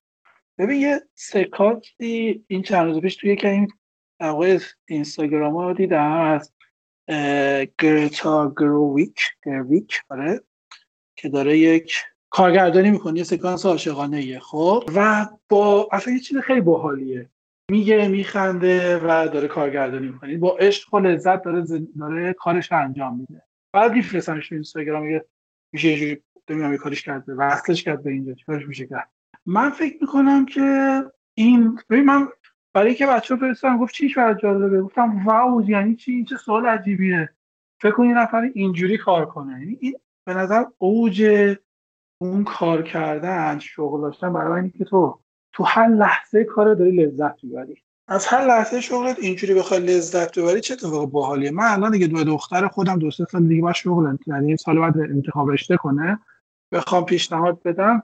ببین 0.57 0.81
یه 0.81 1.01
سکانسی 1.15 2.43
این 2.47 2.63
چند 2.63 2.87
روز 2.87 3.01
پیش 3.01 3.15
توی 3.15 3.31
یکی 3.31 3.47
این 3.47 3.67
آقای 4.19 4.59
اینستاگرام 4.87 5.53
ها 5.53 5.73
دیدم 5.73 6.11
از 6.11 6.51
گرتا 7.77 8.53
گروویک 8.57 9.19
گرویک 9.45 10.01
آره. 10.09 10.41
که 11.15 11.29
داره 11.29 11.57
یک 11.57 11.93
کارگردانی 12.29 12.91
می‌کنه 12.91 13.17
یه 13.17 13.23
سکانس 13.23 13.65
عاشقانه 13.65 14.17
ایه 14.17 14.39
خب؟ 14.39 14.83
و 14.95 15.27
با 15.49 15.89
اصلا 15.91 16.13
یه 16.13 16.19
چیز 16.19 16.37
خیلی 16.37 16.61
باحالیه. 16.61 17.29
میگه 17.71 18.07
میخنده 18.07 18.97
و 18.97 19.27
داره 19.27 19.47
کارگردانی 19.47 20.07
می‌کنه. 20.07 20.37
با 20.37 20.57
عشق 20.57 20.93
و 20.93 20.99
لذت 20.99 21.43
داره 21.43 21.65
داره 21.99 22.33
کارش 22.33 22.71
انجام 22.71 23.17
میده. 23.17 23.43
بعد 23.73 23.93
میفرستمش 23.93 24.49
تو 24.49 24.55
اینستاگرام 24.55 25.05
میگه 25.05 25.25
میشه 25.73 25.87
یه 25.87 25.97
جوری 25.97 26.23
نمی‌دونم 26.49 26.77
کارش 26.77 27.01
کرده 27.01 27.33
وصلش 27.33 27.83
کرد 27.83 28.03
به 28.03 28.11
اینجا 28.11 28.33
چیکارش 28.33 28.67
میشه 28.67 28.87
کرد؟ 28.87 29.09
من 29.45 29.69
فکر 29.69 29.97
می‌کنم 30.01 30.45
که 30.45 31.03
این 31.33 31.79
ببین 31.89 32.05
من 32.05 32.27
برای 32.73 32.95
که 32.95 33.05
بچه 33.05 33.35
فرستادم 33.35 33.77
گفت 33.77 33.93
چیش 33.93 34.17
برای 34.17 34.35
جالبه؟ 34.41 34.81
گفتم 34.81 35.25
واو 35.25 35.69
یعنی 35.69 35.95
چی؟ 35.95 36.11
این 36.11 36.25
چه 36.25 36.37
سوال 36.37 36.65
عجیبیه. 36.65 37.29
فکر 37.81 37.91
کن 37.91 38.05
یه 38.05 38.17
نفر 38.17 38.49
اینجوری 38.53 38.97
کار 38.97 39.25
کنه. 39.25 39.59
یعنی 39.59 39.77
این 39.79 39.95
به 40.25 40.33
نظر 40.33 40.63
اوج 40.77 41.55
اون 42.21 42.43
کار 42.43 42.83
کردن 42.83 43.59
شغل 43.59 44.01
داشتن 44.01 44.33
برای 44.33 44.61
اینکه 44.61 44.77
که 44.77 44.85
تو 44.85 45.19
تو 45.53 45.63
هر 45.63 45.87
لحظه 45.87 46.43
کار 46.43 46.73
داری 46.73 46.91
لذت 46.91 47.43
می‌بری. 47.43 47.81
از 48.07 48.27
هر 48.27 48.45
لحظه 48.45 48.81
شغلت 48.81 49.19
اینجوری 49.19 49.53
بخوای 49.53 49.79
لذت 49.79 50.39
ببری 50.39 50.61
چه 50.61 50.73
اتفاق 50.73 51.09
باحالیه؟ 51.09 51.51
من 51.51 51.63
الان 51.63 51.91
دیگه 51.91 52.07
دو 52.07 52.23
دختر 52.23 52.67
خودم 52.67 52.99
دو 52.99 53.11
سه 53.11 53.25
سال 53.25 53.47
دیگه 53.47 53.61
با 53.61 53.73
شغل 53.73 54.17
یعنی 54.27 54.57
سال 54.57 54.79
بعد 54.79 54.97
انتخاب 54.97 55.49
رشته 55.49 55.77
کنه 55.77 56.19
بخوام 56.71 57.05
پیشنهاد 57.05 57.63
بدم. 57.63 58.03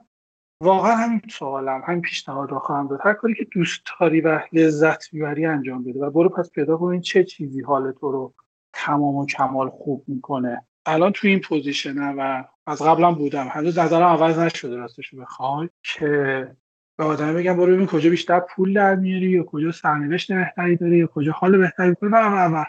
واقعا 0.62 0.96
همین 0.96 1.20
سوالم 1.30 1.82
همین 1.86 2.00
پیشنهاد 2.00 2.50
رو 2.50 2.58
خواهم 2.58 2.88
داد. 2.88 3.00
هر 3.02 3.12
کاری 3.12 3.34
که 3.34 3.46
دوست 3.52 3.80
داری 4.00 4.20
و 4.20 4.40
لذت 4.52 5.14
می‌بری 5.14 5.46
انجام 5.46 5.84
بده 5.84 6.00
و 6.00 6.10
برو 6.10 6.28
پس 6.28 6.50
پیدا 6.50 6.76
کن 6.76 7.00
چه 7.00 7.24
چیزی 7.24 7.62
حال 7.62 7.92
تو 7.92 8.12
رو 8.12 8.34
تمام 8.72 9.16
و 9.16 9.26
کمال 9.26 9.70
خوب 9.70 10.04
می‌کنه. 10.06 10.66
الان 10.86 11.12
تو 11.12 11.28
این 11.28 11.40
پوزیشنم 11.40 12.14
و 12.18 12.44
از 12.66 12.82
قبلا 12.82 13.12
بودم. 13.12 13.48
هنوز 13.48 13.78
نظرم 13.78 14.02
عوض 14.02 14.38
نشده 14.38 14.76
راستش 14.76 15.14
بخوای 15.14 15.68
که 15.82 16.56
به 16.98 17.04
آدم 17.04 17.34
بگم 17.34 17.56
برو 17.56 17.72
ببین 17.72 17.86
کجا 17.86 18.10
بیشتر 18.10 18.40
پول 18.40 18.74
در 18.74 18.94
میاری 18.94 19.30
یا 19.30 19.42
کجا 19.42 19.72
سرنوشت 19.72 20.32
بهتری 20.32 20.76
داری 20.76 20.98
یا 20.98 21.06
کجا 21.06 21.32
حال 21.32 21.58
بهتری 21.58 21.94
داری 22.02 22.14
و 22.14 22.64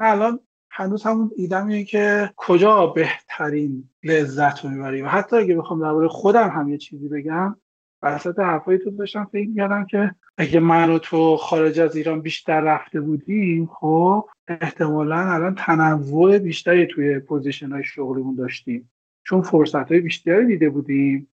الان 0.00 0.40
هنوز 0.70 1.02
همون 1.02 1.30
ایدم 1.36 1.84
که 1.84 2.32
کجا 2.36 2.86
بهترین 2.86 3.88
لذت 4.04 4.64
رو 4.64 4.70
می‌بری. 4.70 5.02
و 5.02 5.08
حتی 5.08 5.36
اگه 5.36 5.56
بخوام 5.56 5.80
درباره 5.80 6.08
خودم 6.08 6.48
هم 6.48 6.68
یه 6.68 6.78
چیزی 6.78 7.08
بگم 7.08 7.56
وسط 8.02 8.38
حرفای 8.38 8.78
تو 8.78 8.90
داشتم 8.90 9.28
فکر 9.32 9.48
می‌کردم 9.48 9.86
که 9.86 10.14
اگه 10.38 10.60
من 10.60 10.90
و 10.90 10.98
تو 10.98 11.36
خارج 11.36 11.80
از 11.80 11.96
ایران 11.96 12.20
بیشتر 12.20 12.60
رفته 12.60 13.00
بودیم 13.00 13.66
خب 13.66 14.28
احتمالا 14.60 15.32
الان 15.32 15.54
تنوع 15.54 16.38
بیشتری 16.38 16.86
توی 16.86 17.18
پوزیشن 17.18 17.72
های 17.72 17.84
شغلیمون 17.84 18.34
داشتیم. 18.34 18.90
چون 19.24 19.42
فرصت 19.42 19.92
های 19.92 20.00
بیشتری 20.00 20.46
دیده 20.46 20.70
بودیم 20.70 21.28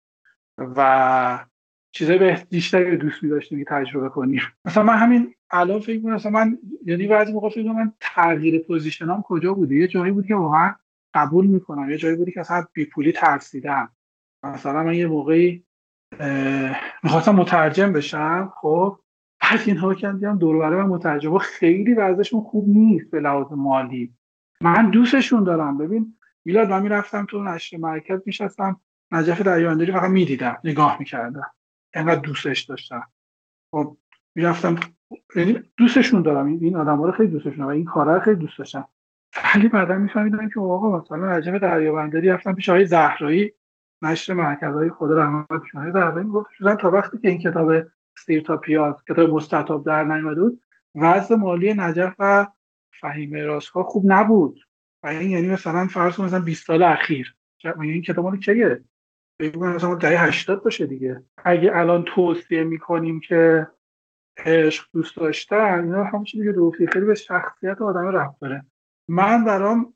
و 0.59 1.47
چیزای 1.93 2.37
بیشتری 2.51 2.97
دوست 2.97 3.23
می 3.23 3.31
داشتیم 3.31 3.59
که 3.59 3.65
تجربه 3.65 4.09
کنیم. 4.09 4.41
مثلا 4.65 4.83
من 4.83 4.97
همین 4.97 5.35
الان 5.51 5.81
فکر 5.81 6.03
کنم 6.03 6.15
مثلا 6.15 6.33
من 6.33 6.59
یعنی 6.85 7.07
بعضی 7.07 7.33
موقع 7.33 7.49
فکر 7.49 7.73
من 7.73 7.93
تغییر 8.01 8.59
پوزیشنام 8.59 9.23
کجا 9.23 9.55
بوده؟ 9.55 9.75
یه 9.75 9.89
جایی 9.89 10.13
بود 10.13 10.27
که 10.27 10.35
واقعا 10.35 10.75
قبول 11.15 11.47
می‌کنم. 11.47 11.91
یه 11.91 11.97
جایی 11.97 12.17
بودی 12.17 12.33
که 12.33 12.41
اصلا 12.41 12.67
بیپولی 12.73 13.13
ترسیدم. 13.13 13.93
مثلا 14.43 14.83
من 14.83 14.95
یه 14.95 15.07
موقعی 15.07 15.65
می‌خواستم 17.03 17.35
مترجم 17.35 17.93
بشم 17.93 18.53
خب؟ 18.57 18.99
بعد 19.51 19.61
اینها 19.67 19.95
کردیم 19.95 20.37
دور 20.37 20.59
برای 20.59 20.83
من 20.83 20.89
مترجم 20.89 21.39
خیلی 21.39 21.95
وضعشون 21.95 22.41
خوب 22.41 22.69
نیست 22.69 23.11
به 23.11 23.21
لحاظ 23.21 23.47
مالی. 23.51 24.15
من 24.61 24.91
دوستشون 24.91 25.45
دارم. 25.45 25.79
ببین 25.79 26.15
میلاد 26.45 26.71
من 26.71 26.83
می‌رفتم 26.83 27.27
تو 27.27 27.43
نشر 27.43 27.77
مرکز 27.77 28.21
میشستم 28.27 28.81
نجف 29.13 29.43
دریانداری 29.43 29.93
فقط 29.93 30.11
می‌دیدم. 30.11 30.59
نگاه 30.65 30.97
می‌کردم. 30.99 31.51
انقدر 31.95 32.21
دوستش 32.21 32.61
داشتم. 32.61 33.03
خب 33.71 33.97
می‌رفتم 34.35 34.77
یعنی 35.37 35.63
دوستشون 35.77 36.23
دارم. 36.23 36.47
این 36.47 36.77
آدم 36.77 37.03
رو 37.03 37.13
خیلی 37.13 37.29
دوستشون 37.29 37.65
و 37.65 37.69
این 37.69 37.85
کارا 37.85 38.21
خیلی 38.21 38.37
دوست 38.37 38.59
داشتم. 38.59 38.89
ولی 39.55 39.69
بعدا 39.69 39.95
میفهمیدم 39.95 40.49
که 40.49 40.61
آقا 40.61 40.99
مثلا 40.99 41.37
نجف 41.37 41.55
دریابندری 41.55 42.29
رفتم 42.29 42.55
پیش 42.55 42.69
آقای 42.69 42.87
زهرایی 42.87 43.53
نشر 44.03 44.35
مرکزهای 44.35 44.91
خود 44.91 45.13
رحمت 45.13 45.63
شما 45.73 45.91
زهرایی 45.91 46.27
می‌گفت 46.27 46.49
تا 46.81 46.91
وقتی 46.91 47.19
که 47.19 47.29
این 47.29 47.39
کتاب 47.39 47.73
سیر 48.19 48.43
تا 48.43 48.57
پیاز 48.57 49.05
کتاب 49.09 49.31
مستطاب 49.31 49.87
در 49.87 50.05
نیامده 50.05 50.41
بود. 50.41 50.63
وضع 50.95 51.35
مالی 51.35 51.75
نجف 51.75 52.15
و 52.19 52.47
فهیم 53.01 53.35
راسخا 53.35 53.83
خوب 53.83 54.03
نبود. 54.07 54.61
و 55.03 55.07
این 55.07 55.31
یعنی 55.31 55.49
مثلا 55.49 55.87
فرض 55.87 56.21
مثلا 56.21 56.41
20 56.41 56.67
سال 56.67 56.83
اخیر. 56.83 57.35
این 57.81 58.03
کتاب 58.03 58.25
مال 58.25 58.39
کیه 58.39 58.85
بگیم 59.41 59.67
مثلا 59.67 59.95
دهه 59.95 60.25
80 60.25 60.63
باشه 60.63 60.87
دیگه. 60.87 61.23
اگه 61.45 61.71
الان 61.75 62.05
توصیه 62.05 62.65
می‌کنیم 62.65 63.21
که 63.21 63.67
عشق 64.37 64.87
دوست 64.93 65.17
داشتن 65.17 65.85
اینا 65.85 66.05
همون 66.05 66.25
چیزی 66.25 66.53
که 66.79 66.87
خیلی 66.87 67.07
به 67.07 67.15
شخصیت 67.15 67.83
آدم 67.83 68.07
رفت 68.07 68.41
داره. 68.41 68.65
من 69.09 69.45
برام 69.45 69.95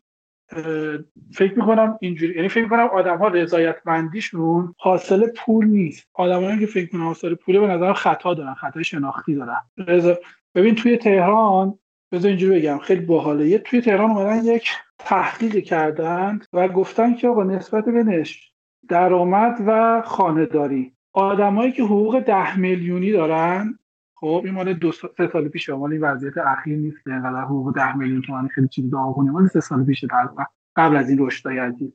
فکر 1.32 1.59
می‌کنم 1.59 1.98
اینجوری 2.01 2.35
یعنی 2.35 2.48
فکر 2.48 2.62
می‌کنم 2.62 2.86
آدم 2.86 3.18
ها 3.18 3.28
رضایتمندیشون 3.28 4.74
حاصل 4.78 5.27
پول 5.36 5.66
نیست. 5.66 6.09
آدمایی 6.14 6.59
که 6.59 6.66
فکر 6.66 6.85
می‌کنن 6.85 7.02
حاصل 7.02 7.35
پوله 7.35 7.60
به 7.60 7.66
نظرم 7.66 7.93
خطا 7.93 8.35
دارن 8.35 8.55
خطای 8.55 8.85
شناختی 8.85 9.35
دارن. 9.35 9.60
رضا... 9.78 10.18
ببین 10.55 10.74
توی 10.74 10.97
تهران 10.97 11.78
بذار 12.12 12.28
اینجوری 12.28 12.60
بگم 12.60 12.78
خیلی 12.78 13.06
باحاله. 13.06 13.48
یه 13.48 13.59
توی 13.59 13.81
تهران 13.81 14.10
اومدن 14.10 14.44
یک 14.44 14.70
تحقیق 14.98 15.59
کردند 15.59 16.47
و 16.52 16.68
گفتن 16.68 17.14
که 17.14 17.28
آقا 17.28 17.44
نسبت 17.44 17.89
بینش 17.89 18.52
درآمد 18.89 19.62
و 19.66 20.02
خانهداری. 20.06 20.93
آدمایی 21.12 21.72
که 21.72 21.82
حقوق 21.82 22.20
ده 22.20 22.59
میلیونی 22.59 23.12
دارن 23.12 23.78
خب 24.21 24.43
این 24.45 24.55
مال 24.55 24.73
دو 24.73 24.93
سه 24.93 25.29
سال 25.33 25.49
پیشه 25.49 25.75
مال 25.75 25.93
این 25.93 26.01
وضعیت 26.01 26.39
اخیر 26.39 26.79
نیست 26.79 27.07
انقدر 27.07 27.41
حقوق 27.41 27.75
ده 27.75 27.97
میلیون 27.97 28.23
تومانی 28.23 28.49
خیلی 28.49 28.69
چیزی 28.69 28.91
داغونه 28.91 29.31
مال 29.31 29.47
سه 29.47 29.61
سال 29.61 29.85
پیشه 29.85 30.07
تقریبا 30.07 30.45
قبل 30.77 30.97
از 30.97 31.11
این 31.11 31.27
رشدای 31.27 31.59
عجیب. 31.59 31.93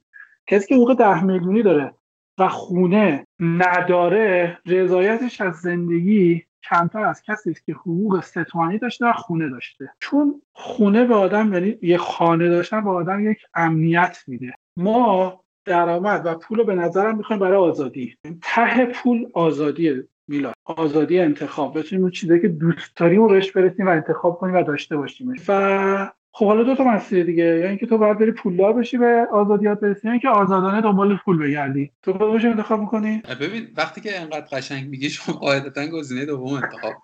کسی 0.48 0.68
که 0.68 0.76
حقوق 0.76 0.98
ده 0.98 1.24
میلیونی 1.24 1.64
داره 1.64 1.94
و 2.40 2.48
خونه 2.48 3.28
نداره 3.40 4.58
رضایتش 4.66 5.42
از 5.42 5.56
زندگی 5.56 6.44
کمتر 6.70 7.00
از 7.00 7.22
کسی 7.22 7.52
است 7.52 7.66
که 7.66 7.74
حقوق 7.74 8.24
سه 8.24 8.44
تومانی 8.44 8.78
داشته 8.78 9.06
و 9.06 9.14
خونه 9.14 9.50
داشته. 9.50 9.92
چون 10.00 10.42
خونه 10.54 11.06
به 11.06 11.16
آدم 11.16 11.54
یعنی 11.54 11.78
یه 11.82 11.98
خانه 11.98 12.50
داشتن 12.50 12.84
به 12.84 12.90
آدم 12.90 13.32
یک 13.32 13.38
امنیت 13.54 14.18
میده. 14.28 14.54
ما 14.78 15.42
درآمد 15.66 16.26
و 16.26 16.36
پول 16.36 16.58
رو 16.58 16.64
به 16.64 16.76
نظرم 16.76 17.18
می‌خوایم 17.18 17.40
برای 17.40 17.58
آزادی. 17.58 18.18
ته 18.42 18.86
پول 18.86 19.30
آزادیه. 19.34 20.08
میلاد. 20.28 20.54
آزادی 20.66 21.20
انتخاب. 21.20 21.80
بتونیم 21.80 22.04
اون 22.04 22.12
چیزایی 22.12 22.42
که 22.42 22.48
دوست 22.48 22.98
داریم 22.98 23.22
رو 23.22 23.30
بهش 23.30 23.52
برسیم 23.52 23.88
و 23.88 23.90
انتخاب 23.90 24.38
کنیم 24.38 24.56
و 24.56 24.64
داشته 24.64 24.98
باشیم. 24.98 25.34
و 25.48 26.12
خب 26.32 26.46
حالا 26.46 26.64
دو 26.64 26.76
تا 26.76 26.84
مسئله 26.84 27.24
دیگه. 27.24 27.44
یا 27.44 27.70
اینکه 27.70 27.86
تو 27.86 27.98
باید 27.98 28.20
بری 28.20 28.32
پولدار 28.32 28.74
بشی 28.74 28.98
به 28.98 29.28
آزادیات 29.32 29.80
برسی 29.80 30.08
یا 30.08 30.12
اینکه 30.12 30.30
آزادانه 30.30 30.82
دنبال 30.82 31.18
پول 31.18 31.38
بگردی. 31.38 31.92
تو 32.04 32.14
کدومش 32.14 32.46
انتخاب 32.46 32.80
می‌کنی؟ 32.80 33.22
ببین 33.42 33.68
وقتی 33.78 34.02
که 34.02 34.22
انقدر 34.22 34.48
قشنگ 34.52 34.90
میگی 34.90 35.10
شما 35.10 35.36
قاعدتا 35.36 35.88
گزینه 35.88 36.26
دوم 36.26 36.54
انتخاب. 36.54 36.94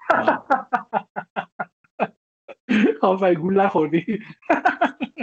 آفرین 3.02 3.40
گول 3.40 3.62
نخوردی. 3.62 4.20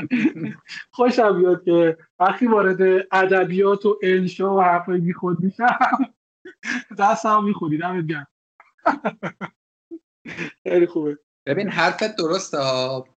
خوشم 0.91 1.39
بیاد 1.39 1.65
که 1.65 1.97
وقتی 2.19 2.47
وارد 2.47 3.07
ادبیات 3.13 3.87
و 3.87 3.99
انشا 4.03 4.57
و 4.57 4.61
حرفای 4.61 5.01
بیخود 5.01 5.41
میشم. 5.41 5.79
دست 6.99 7.27
هم 7.27 7.45
می‌خونی 7.45 7.79
دمت 7.79 8.07
گرم. 8.07 8.27
خیلی 10.63 10.87
خوبه. 10.87 11.19
ببین 11.47 11.69
حرفت 11.69 12.17
درسته 12.17 12.59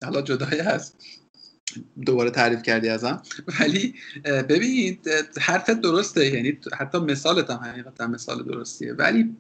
حالا 0.04 0.22
جدای 0.24 0.60
از 0.60 0.96
دوباره 2.06 2.30
تعریف 2.30 2.62
کردی 2.62 2.90
ازم. 2.90 3.22
ولی 3.60 3.96
ببین 4.26 5.00
حرفت 5.42 5.82
درسته. 5.82 6.26
یعنی 6.36 6.60
حتی 6.78 6.98
مثالت 6.98 7.50
هم 7.50 7.58
حقیقتا 7.58 8.08
مثال 8.08 8.44
درستیه. 8.44 8.94
ولی 8.94 9.38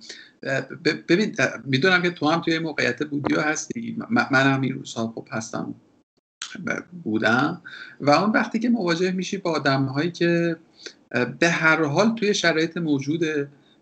ببین 1.09 1.35
می‌دونم 1.65 2.01
که 2.01 2.09
تو 2.09 2.29
هم 2.29 2.41
توی 2.41 2.59
موقعیت 2.59 3.03
بودی 3.03 3.35
و 3.35 3.41
هستی 3.41 3.97
من 4.09 4.53
هم 4.53 4.61
این 4.61 4.73
روزها 4.73 5.07
خب 5.15 5.27
هستم. 5.31 5.75
بودم. 7.03 7.61
و 8.01 8.09
اون 8.09 8.31
وقتی 8.31 8.59
که 8.59 8.69
مواجه 8.69 9.11
میشی 9.11 9.37
با 9.37 9.51
آدم 9.51 9.85
هایی 9.85 10.11
که 10.11 10.57
به 11.39 11.49
هر 11.49 11.83
حال 11.83 12.15
توی 12.15 12.33
شرایط 12.33 12.77
موجود 12.77 13.23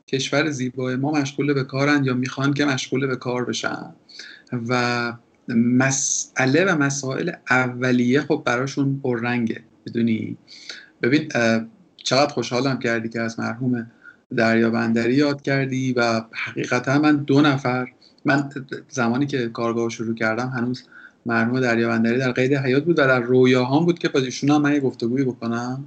کشور 0.08 0.50
زیبای 0.50 0.96
ما 0.96 1.12
مشغول 1.12 1.54
به 1.54 1.64
کارن 1.64 2.04
یا 2.04 2.14
می‌خوان 2.14 2.54
که 2.54 2.66
مشغول 2.66 3.08
به 3.08 3.16
کار 3.16 3.46
بشن. 3.46 3.94
و 4.70 5.14
مسئله 5.56 6.66
و 6.66 6.78
مسائل 6.78 7.32
اولیه 7.50 8.22
خب 8.22 8.44
براشون 8.46 9.00
پررنگه. 9.04 9.64
بدونی 9.86 10.38
ببین 11.02 11.30
چقدر 11.98 12.34
خوشحالم 12.34 12.80
کردی 12.80 13.10
که 13.10 13.22
از 13.22 13.40
مرحوم 13.40 13.92
دریا 14.36 14.70
بندری 14.70 15.14
یاد 15.14 15.42
کردی 15.42 15.94
و 15.94 16.22
حقیقتا 16.34 17.00
من 17.00 17.16
دو 17.18 17.42
نفر 17.42 17.88
من 18.26 18.50
زمانی 18.90 19.26
که 19.26 19.50
کارگاه 19.50 19.90
شروع 19.90 20.16
کردم 20.16 20.50
هنوز 20.50 20.84
مرحوم 21.26 21.60
دریا 21.60 21.88
بندری 21.88 22.18
در 22.18 22.32
قید 22.32 22.54
حیات 22.54 22.86
بود 22.86 23.00
و 23.00 23.02
در 23.08 23.20
رویاهام 23.20 23.86
بود 23.86 24.00
که 24.00 24.10
با 24.10 24.20
ایشون 24.20 24.50
هم 24.50 24.62
من 24.62 24.74
یه 24.74 24.80
گفتگویی 24.80 25.26
بکنم. 25.26 25.86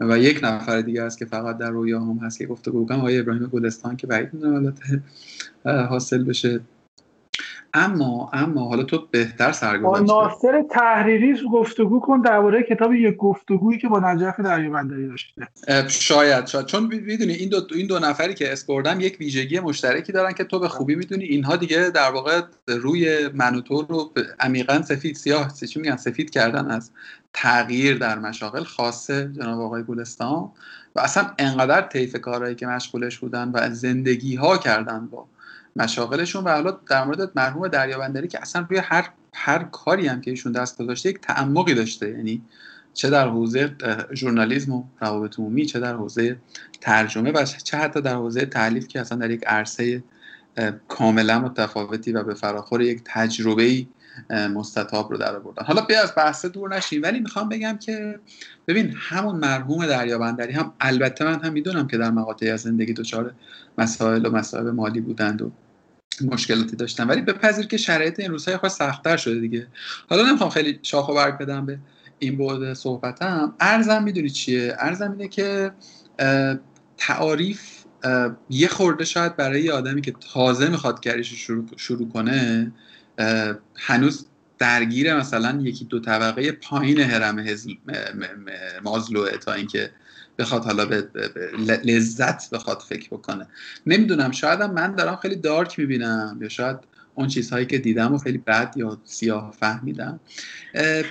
و 0.00 0.18
یک 0.18 0.40
نفر 0.42 0.80
دیگه 0.80 1.02
است 1.02 1.18
که 1.18 1.24
فقط 1.24 1.58
در 1.58 1.70
رویاهام 1.70 2.18
هست 2.18 2.38
که 2.38 2.46
گفتگو 2.46 2.84
بکنم 2.84 2.98
آقای 2.98 3.18
ابراهیم 3.18 3.46
گلستان 3.46 3.96
که 3.96 4.06
بعید 4.06 4.34
می‌دونم 4.34 4.74
حاصل 5.64 6.24
بشه. 6.24 6.60
اما 7.74 8.30
اما 8.32 8.68
حالا 8.68 8.82
تو 8.82 9.08
بهتر 9.10 9.52
سرگذشت 9.52 10.02
ناصر 10.02 10.64
تحریری 10.70 11.40
گفتگو 11.52 12.00
کن 12.00 12.20
درباره 12.20 12.62
کتاب 12.62 12.94
یک 12.94 13.16
گفتگویی 13.16 13.78
که 13.78 13.88
با 13.88 14.00
نجف 14.00 14.40
دریابندری 14.40 15.08
داشته. 15.08 15.48
شاید 15.88 16.46
شاید. 16.46 16.66
چون 16.66 16.86
می‌دونی 16.86 17.32
این 17.32 17.48
دو 17.48 17.56
این 17.74 17.86
دو 17.86 17.98
نفری 17.98 18.34
که 18.34 18.52
اسپردم 18.52 19.00
یک 19.00 19.16
ویژگی 19.20 19.60
مشترکی 19.60 20.12
دارن 20.12 20.32
که 20.32 20.44
تو 20.44 20.58
به 20.58 20.68
خوبی 20.68 20.94
می‌دونی. 20.94 21.24
اینها 21.24 21.56
دیگه 21.56 21.90
در 21.94 22.10
واقع 22.10 22.40
روی 22.66 23.28
منوتور 23.34 23.86
رو 23.88 24.12
عمیقا 24.40 24.82
سفید 24.82 25.16
سیاه 25.16 25.52
چی 25.70 25.80
میگن 25.80 25.96
سفید 25.96 26.30
کردن 26.30 26.66
از 26.66 26.90
تغییر 27.32 27.98
در 27.98 28.18
مشاغل 28.18 28.64
خاصه 28.64 29.32
جناب 29.32 29.60
آقای 29.60 29.82
گلستان. 29.82 30.50
و 30.96 31.00
اصلا 31.00 31.30
انقدر 31.38 31.80
طیف 31.80 32.16
کارهایی 32.16 32.54
که 32.54 32.66
مشغولش 32.66 33.18
بودن 33.18 33.50
و 33.54 33.70
زندگی 33.70 34.36
ها 34.36 34.58
کردن 34.58 35.06
با 35.06 35.26
مشاغلشون 35.76 36.44
و 36.44 36.48
حالا 36.48 36.70
در 36.70 37.04
مورد 37.04 37.32
مرحوم 37.34 37.68
دریابندری 37.68 38.28
که 38.28 38.42
اصلا 38.42 38.66
روی 38.70 38.78
هر 38.78 39.08
هر 39.34 39.62
کاری 39.64 40.06
هم 40.06 40.20
که 40.20 40.30
ایشون 40.30 40.52
دست 40.52 40.78
گذاشته 40.78 41.08
یک 41.08 41.20
تعمقی 41.20 41.74
داشته. 41.74 42.10
یعنی 42.10 42.42
چه 42.94 43.10
در 43.10 43.28
حوزه 43.28 43.76
ژورنالیسم 44.14 44.72
و 44.72 44.84
روابط 45.00 45.38
عمومی 45.38 45.66
چه 45.66 45.80
در 45.80 45.94
حوزه 45.94 46.36
ترجمه 46.80 47.32
و 47.32 47.44
چه 47.44 47.76
حتی 47.76 48.00
در 48.00 48.14
حوزه 48.14 48.46
تعلیف 48.46 48.88
که 48.88 49.00
اصلا 49.00 49.18
در 49.18 49.30
یک 49.30 49.44
عرصه 49.46 50.02
کاملا 50.88 51.38
متفاوتی 51.38 52.12
و 52.12 52.22
به 52.22 52.34
فراخور 52.34 52.82
یک 52.82 53.02
تجربه 53.04 53.86
مستطاب 54.30 55.10
رو 55.10 55.16
در 55.18 55.36
آوردن. 55.36 55.64
حالا 55.64 55.80
بیا 55.80 56.02
از 56.02 56.12
بحث 56.16 56.46
دور 56.46 56.76
نشیم 56.76 57.02
ولی 57.02 57.20
می‌خوام 57.20 57.48
بگم 57.48 57.78
که 57.78 58.20
ببین 58.68 58.94
همون 58.96 59.36
مرحوم 59.36 59.86
دریابندری 59.86 60.52
هم 60.52 60.72
البته 60.80 61.24
من 61.24 61.42
هم 61.42 61.52
می‌دونم 61.52 61.86
که 61.86 61.98
در 61.98 62.10
مقاطعی 62.10 62.50
از 62.50 62.60
زندگی 62.60 62.92
دچار 62.92 63.34
مسائل 63.78 64.26
و 64.26 64.30
مسائل 64.30 64.70
مالی 64.70 65.00
بودند 65.00 65.42
و 65.42 65.52
مشکلاتی 66.24 66.76
داشتن 66.76 67.06
ولی 67.06 67.22
بپذیر 67.22 67.66
که 67.66 67.76
شرایط 67.76 68.20
این 68.20 68.30
روزهای 68.30 68.56
خواهد 68.56 68.74
سختتر 68.74 69.16
شده 69.16 69.40
دیگه. 69.40 69.66
حالا 70.08 70.28
نمی‌خوام 70.28 70.50
خیلی 70.50 70.78
شاخ 70.82 71.08
و 71.08 71.14
برگ 71.14 71.38
بدم 71.38 71.66
به 71.66 71.78
این 72.18 72.38
بعد 72.38 72.74
صحبتم. 72.74 73.54
ارزم 73.60 74.02
می‌دونی 74.02 74.30
چیه؟ 74.30 74.76
ارزم 74.78 75.10
اینه 75.10 75.28
که 75.28 75.72
تعاریف 76.96 77.84
یه 78.50 78.68
خورده 78.68 79.04
شاید 79.04 79.36
برای 79.36 79.62
یه 79.62 79.72
آدمی 79.72 80.00
که 80.00 80.14
تازه 80.32 80.68
می‌خواد 80.68 81.04
کاریش 81.04 81.34
شروع, 81.34 81.66
شروع 81.76 82.08
کنه 82.08 82.72
هنوز 83.76 84.26
درگیر 84.58 85.16
مثلا 85.16 85.60
یکی 85.62 85.84
دو 85.84 86.00
طبقه 86.00 86.52
پایین 86.52 87.00
هرم 87.00 87.44
مازلوه 88.82 89.30
تا 89.30 89.52
اینکه 89.52 89.90
بخواد 90.38 90.64
حالا 90.64 90.86
به 90.86 91.08
لذت 91.84 92.50
بخواد 92.50 92.80
فکر 92.88 93.08
بکنه. 93.08 93.46
نمی‌دونم 93.86 94.30
شاید 94.30 94.62
من 94.62 94.94
دارم 94.94 95.16
خیلی 95.16 95.36
دارک 95.36 95.78
می‌بینم 95.78 96.38
یا 96.42 96.48
شاید 96.48 96.76
اون 97.14 97.28
چیزهایی 97.28 97.66
که 97.66 97.78
دیدم 97.78 98.14
و 98.14 98.18
خیلی 98.18 98.38
بد 98.38 98.74
یا 98.76 99.00
سیاه 99.04 99.54
فهمیدم. 99.60 100.20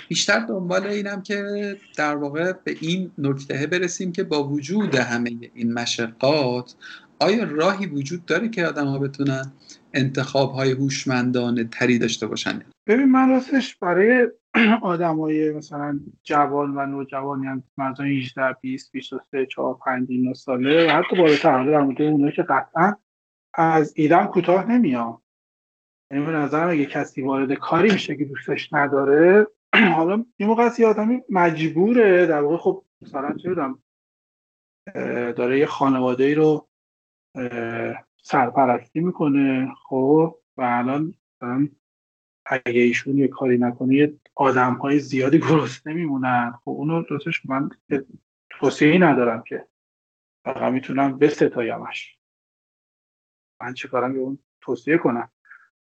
بیشتر 0.07 0.39
دنبال 0.39 0.87
اینم 0.87 1.21
که 1.21 1.77
در 1.97 2.15
واقع 2.15 2.53
به 2.63 2.75
این 2.81 3.11
نکته 3.17 3.67
برسیم 3.67 4.11
که 4.11 4.23
با 4.23 4.47
وجود 4.47 4.95
همه 4.95 5.37
این 5.53 5.73
مشقات 5.73 6.75
آیا 7.19 7.43
راهی 7.43 7.85
وجود 7.85 8.25
داره 8.25 8.49
که 8.49 8.67
آدم 8.67 8.87
ها 8.87 8.99
بتونن 8.99 9.51
انتخاب 9.93 10.51
های 10.51 10.71
هوشمندانه 10.71 11.63
تری 11.63 11.99
داشته 11.99 12.27
باشن. 12.27 12.61
ببین 12.87 13.05
من 13.05 13.29
راستش 13.29 13.75
برای 13.75 14.27
های 14.81 15.51
مثلا 15.51 15.99
جوان 16.23 16.77
و 16.77 16.85
نوجوان 16.85 17.43
یعنی 17.43 17.63
مردان 17.77 18.07
18 18.07 18.55
20 18.61 18.91
23 18.91 19.45
4 19.45 19.77
5 19.85 20.35
ساله 20.35 20.87
و 20.87 20.89
حتی 20.89 21.15
بالاتر 21.15 21.71
در 21.71 21.81
مورد 21.81 22.01
اونایی 22.01 22.33
که 22.33 22.43
قطعا 22.43 22.95
از 23.53 23.93
ایران 23.95 24.27
کوتاه 24.27 24.71
نمیام 24.71 25.21
یعنی 26.11 26.25
به 26.25 26.31
نظرم 26.31 26.69
اگه 26.69 26.85
کسی 26.85 27.21
وارد 27.21 27.53
کاری 27.53 27.91
میشه 27.91 28.15
که 28.15 28.25
دوستش 28.25 28.73
نداره 28.73 29.47
حالا 29.95 30.25
یه 30.39 30.47
موقع 30.47 30.63
از 30.63 30.81
آدمی 30.81 31.21
مجبوره. 31.29 32.25
در 32.25 32.41
واقع 32.41 32.57
خب 32.57 32.83
مثلا 33.01 33.35
چه 33.37 33.55
داره 35.31 35.59
یه 35.59 35.65
خانواده 35.65 36.23
ای 36.23 36.35
رو 36.35 36.67
سرپرستی 38.21 38.99
می‌کنه. 38.99 39.73
خب 39.83 40.39
و 40.57 40.61
الان 40.61 41.13
اگه 42.45 42.81
ایشون 42.81 43.17
یه 43.17 43.27
کاری 43.27 43.57
نکنه 43.57 43.95
یه 43.95 44.19
آدم 44.35 44.73
های 44.73 44.99
زیادی 44.99 45.39
گرسنه 45.39 45.93
نمیمونن. 45.93 46.51
خب 46.51 46.69
اونو 46.69 47.01
دوستش 47.01 47.45
من 47.45 47.69
توصیه 48.49 48.97
ندارم 48.97 49.43
که. 49.43 49.67
فقط 50.45 50.73
می‌تونم 50.73 51.17
به 51.17 51.29
ستایمش 51.29 52.17
من 53.61 53.73
چه 53.73 53.87
کارم 53.87 54.15
اون 54.15 54.39
توصیه 54.61 54.97
کنم. 54.97 55.31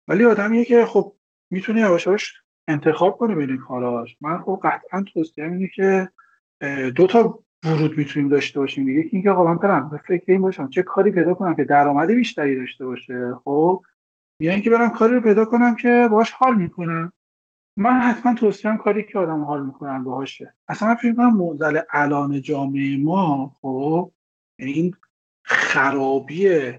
ولی 0.07 0.25
آدمیه 0.25 0.65
که 0.65 0.85
خب 0.85 1.15
می‌تونه 1.49 1.79
یواش 1.81 2.41
انتخاب 2.67 3.17
کنه 3.17 3.35
بین 3.35 3.57
کاراش. 3.57 4.17
من 4.21 4.41
خب 4.41 4.59
قطعا 4.63 5.03
توصیه 5.13 5.43
اینه 5.43 5.67
که 5.75 6.09
دو 6.95 7.07
تا 7.07 7.43
ورود 7.65 7.97
می‌تونیم 7.97 8.29
داشته 8.29 8.59
باشیم 8.59 8.85
دیگه. 8.85 9.09
اینکه 9.11 9.31
آقا 9.31 9.43
من 9.43 9.57
برم 9.57 9.89
به 9.89 9.97
فکر 9.97 10.31
این 10.31 10.41
باشم. 10.41 10.69
چه 10.69 10.83
کاری 10.83 11.11
پیدا 11.11 11.33
کنم 11.33 11.55
که 11.55 11.63
درآمد 11.63 12.11
بیشتری 12.11 12.55
داشته 12.55 12.85
باشه؟ 12.85 13.35
خب 13.43 13.83
یا 14.39 14.51
اینکه 14.51 14.69
برم 14.69 14.89
کاری 14.89 15.13
رو 15.13 15.21
پیدا 15.21 15.45
کنم 15.45 15.75
که 15.75 16.07
باهاش 16.11 16.31
حال 16.31 16.55
می‌کنم. 16.55 17.13
من 17.77 17.99
حتما 17.99 18.33
توصیم 18.33 18.77
کاری 18.77 19.03
که 19.03 19.19
آدم 19.19 19.43
حال 19.43 19.65
می‌کنن 19.65 20.03
باهاشه. 20.03 20.53
اصلا 20.67 20.87
من 20.87 20.95
فکر 20.95 21.13
کنم 21.13 21.37
معضل 21.37 21.79
الان 21.91 22.41
جامعه 22.41 22.97
ما 22.97 23.55
خب 23.61 24.11
یعنی 24.59 24.71
این 24.71 24.93
خرابی 25.43 26.71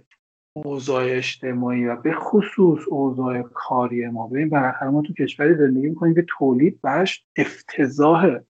اوضاع 0.57 1.05
اجتماعی 1.05 1.87
و 1.87 1.97
به 1.97 2.13
خصوص 2.15 2.81
اوضاع 2.89 3.43
کاری 3.43 4.09
ما. 4.09 4.27
ببین 4.27 4.49
بالاخره 4.49 4.89
ما 4.89 5.03
تو 5.03 5.13
کشوری 5.13 5.55
زندگی 5.55 5.89
می‌کنیم 5.89 6.15
که 6.15 6.25
تولید 6.29 6.81
برش 6.81 7.27
افتضاحه. 7.37 8.45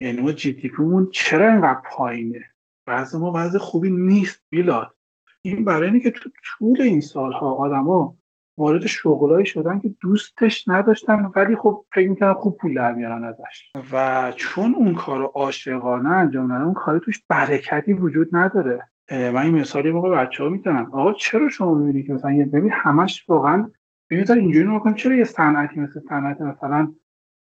یعنی 0.00 0.20
ما 0.20 0.32
جی 0.32 0.52
تی 0.52 0.70
چرا 1.12 1.52
اینقدر 1.52 1.80
پایینه؟ 1.84 2.44
وضع 2.86 3.18
ما 3.18 3.32
وضع 3.34 3.58
خوبی 3.58 3.90
نیست 3.90 4.42
بیلاد 4.50 4.96
این 5.42 5.64
برای 5.64 5.86
اینه 5.86 6.00
که 6.00 6.10
تو 6.10 6.30
طول 6.44 6.82
این 6.82 7.00
سالها 7.00 7.54
آدما 7.54 8.16
وارد 8.58 8.86
شغلایی 8.86 9.46
شدن 9.46 9.80
که 9.80 9.94
دوستش 10.00 10.68
نداشتن 10.68 11.32
ولی 11.36 11.56
خب 11.56 11.84
فکر 11.92 12.08
می‌کنن 12.08 12.32
خوب 12.32 12.56
پول 12.56 12.74
در 12.74 12.92
میارن 12.92 13.24
ازش. 13.24 13.72
و 13.92 14.32
چون 14.36 14.74
اون 14.74 14.94
کار 14.94 15.22
عاشقانه 15.22 16.08
انجام 16.08 16.52
ندن 16.52 16.62
اون 16.62 16.74
کار 16.74 16.98
توش 16.98 17.22
برکتی 17.28 17.92
وجود 17.92 18.28
نداره. 18.32 18.88
من 19.10 19.36
این 19.36 19.54
مثالی 19.54 19.90
موقع 19.90 20.10
بچه 20.10 20.44
ها 20.44 20.48
می‌تونم 20.48 20.90
آقا 20.92 21.12
چرا 21.12 21.48
شما 21.48 21.74
می‌بینی 21.74 22.06
که 22.06 22.12
مثلا 22.12 22.48
ببین 22.52 22.70
همش 22.72 23.24
واقعا 23.28 23.70
ببینید 24.10 24.30
اینجوری 24.30 24.68
نکنم 24.68 24.94
چرا 24.94 25.14
یه 25.14 25.24
صنعتی 25.24 25.80
مثل 25.80 26.00
صنعت 26.08 26.40
مثلا 26.40 26.92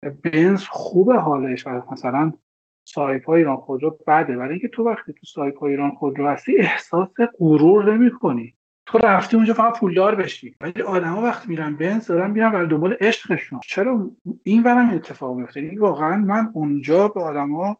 بنز 0.09 0.63
خوبه 0.63 1.19
حالش 1.19 1.67
و 1.67 1.81
مثلا 1.91 2.33
سایپا 2.83 3.25
یا 3.25 3.37
ایران 3.37 3.57
خودرو 3.57 3.97
بده. 4.07 4.37
ولی 4.37 4.49
اینکه 4.49 4.67
تو 4.67 4.83
وقتی 4.83 5.13
تو 5.13 5.25
سایپا 5.25 5.59
یا 5.59 5.71
ایران 5.71 5.91
خودرو 5.91 6.27
هستی 6.27 6.57
احساس 6.57 7.09
غرور 7.39 7.93
نمی 7.93 8.11
کنی 8.11 8.55
تو 8.85 8.97
رفتی 8.97 9.35
اونجا 9.37 9.53
فقط 9.53 9.79
پولدار 9.79 10.15
بشی. 10.15 10.55
ولی 10.61 10.81
آدما 10.81 11.21
وقتی 11.21 11.49
میرن 11.49 11.75
بنز 11.75 12.07
دارن 12.07 12.31
میرن 12.31 12.51
برای 12.51 12.67
دنبال 12.67 12.97
عشقشون. 13.01 13.59
چرا 13.63 14.11
این 14.43 14.63
ورم 14.63 14.89
اتفاق 14.89 15.37
میفته 15.37 15.59
این 15.59 15.79
واقعا 15.79 16.17
من 16.17 16.51
اونجا 16.53 17.07
به 17.07 17.21
آدما 17.21 17.77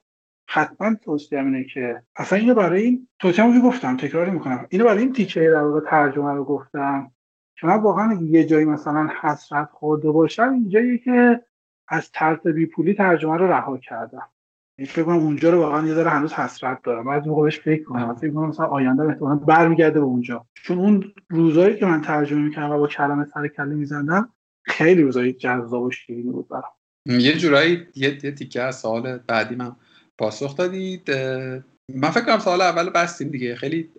حتما 0.48 0.96
توصیه 0.96 1.40
اینه 1.40 1.64
که 1.64 2.02
اصلا 2.16 2.40
اینو 2.40 2.54
برای 2.54 2.82
این 2.82 3.08
توصیه 3.20 3.54
که 3.54 3.60
گفتم 3.60 3.98
تکراری 3.98 4.32
می‌کنم. 4.32 4.66
اینو 4.70 4.86
برای 4.86 5.00
این 5.00 5.14
تیکه 5.14 5.50
در 5.50 5.64
واقع 5.64 5.80
ترجمه 5.80 6.34
رو 6.34 6.44
گفتم 6.44 7.12
که 7.56 7.68
من 7.68 7.76
واقعا 7.82 8.20
یه 8.22 8.44
جایی 8.44 8.66
مثلا 8.66 9.10
حسرت 9.22 9.70
خورده 9.72 10.12
باشم. 10.12 10.50
اینجایی 10.54 10.98
که 10.98 11.42
از 11.88 12.12
ترس 12.12 12.48
بیپولی 12.48 12.94
ترجمه 12.94 13.38
رو 13.38 13.48
رها 13.48 13.78
کردم. 13.78 14.30
این 14.78 14.88
فکر 14.88 15.04
کنم 15.04 15.16
اونجا 15.16 15.50
رو 15.50 15.60
واقعا 15.60 15.88
یه 15.88 15.94
ذره 15.94 16.10
هنوز 16.10 16.34
حسرت 16.34 16.80
دارم. 16.84 17.06
بعد 17.06 17.28
موقع 17.28 17.44
بهش 17.44 17.60
فکر 17.60 17.84
کنم. 17.84 18.16
فکر 18.16 18.32
کنم 18.32 18.50
مثلا 18.50 18.66
آینده 18.66 19.04
احتمالاً 19.04 19.36
برمیگرده 19.36 20.00
به 20.00 20.06
اونجا. 20.06 20.46
چون 20.54 20.78
اون 20.78 21.14
روزایی 21.30 21.78
که 21.78 21.86
من 21.86 22.02
ترجمه 22.02 22.42
می‌کردم 22.42 22.70
و 22.70 22.78
با 22.78 22.88
کلمه 22.88 23.26
سر 23.26 23.48
کله 23.48 23.76
میزندم 23.76 24.30
خیلی 24.64 25.02
روزایی 25.02 25.34
جذاب 25.34 25.84
و 25.84 25.92
شیرینی 25.92 26.32
بود 26.32 26.48
برام. 26.48 26.72
یه 27.06 27.38
جورایی 27.38 27.88
یه, 27.96 28.26
یه 28.26 28.32
تیکه 28.32 28.62
از 28.62 28.80
سوال 28.80 29.18
بعدی 29.18 29.56
من 29.56 29.76
پاسخ 30.18 30.58
دادید. 30.58 31.12
من 31.96 32.10
فکر 32.10 32.26
کنم 32.26 32.40
سوال 32.40 32.62
اول 32.62 32.90
بستیم 32.90 33.30
دیگه. 33.30 33.56
خیلی 33.56 33.90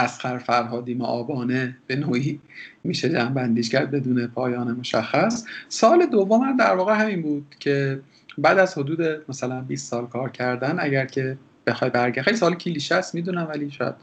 اسخر 0.00 0.38
فرهادی 0.38 0.98
آبانه 1.00 1.76
به 1.86 1.96
نوعی 1.96 2.40
میشه 2.84 3.08
جنبندیش 3.08 3.70
کرد 3.70 3.90
بدون 3.90 4.26
پایان 4.26 4.72
مشخص. 4.72 5.44
سال 5.68 6.06
دوم 6.06 6.56
در 6.56 6.74
واقع 6.74 6.94
همین 6.94 7.22
بود 7.22 7.54
که 7.58 8.00
بعد 8.38 8.58
از 8.58 8.78
حدود 8.78 9.00
مثلا 9.28 9.60
20 9.60 9.90
سال 9.90 10.06
کار 10.06 10.30
کردن 10.30 10.76
اگر 10.80 11.06
که 11.06 11.38
بخوای 11.66 11.90
برگرد 11.90 12.24
خیلی 12.24 12.36
سال 12.36 12.54
کلیشه 12.54 12.94
است 12.94 13.14
می‌دونم 13.14 13.46
ولی 13.48 13.70
شاید 13.70 13.94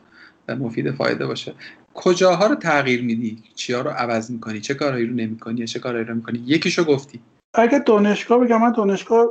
مفید 0.49 0.91
فایده 0.91 1.25
باشه. 1.25 1.53
کجاها 1.93 2.47
رو 2.47 2.55
تغییر 2.55 3.03
میدی؟ 3.03 3.43
چیا 3.55 3.81
رو 3.81 3.89
عوض 3.89 4.31
می‌کنی؟ 4.31 4.59
چه 4.59 4.73
کارهایی 4.73 5.05
رو 5.05 5.15
نمی‌کنی؟ 5.15 5.65
چه 5.65 5.79
کارهایی 5.79 6.05
رو 6.05 6.15
می‌کنی؟ 6.15 6.43
یکیشو 6.45 6.83
گفتی. 6.83 7.19
اگه 7.53 7.79
دانشگاه 7.79 8.39
بگم 8.39 8.61
من 8.61 8.71
دانشگاه 8.71 9.25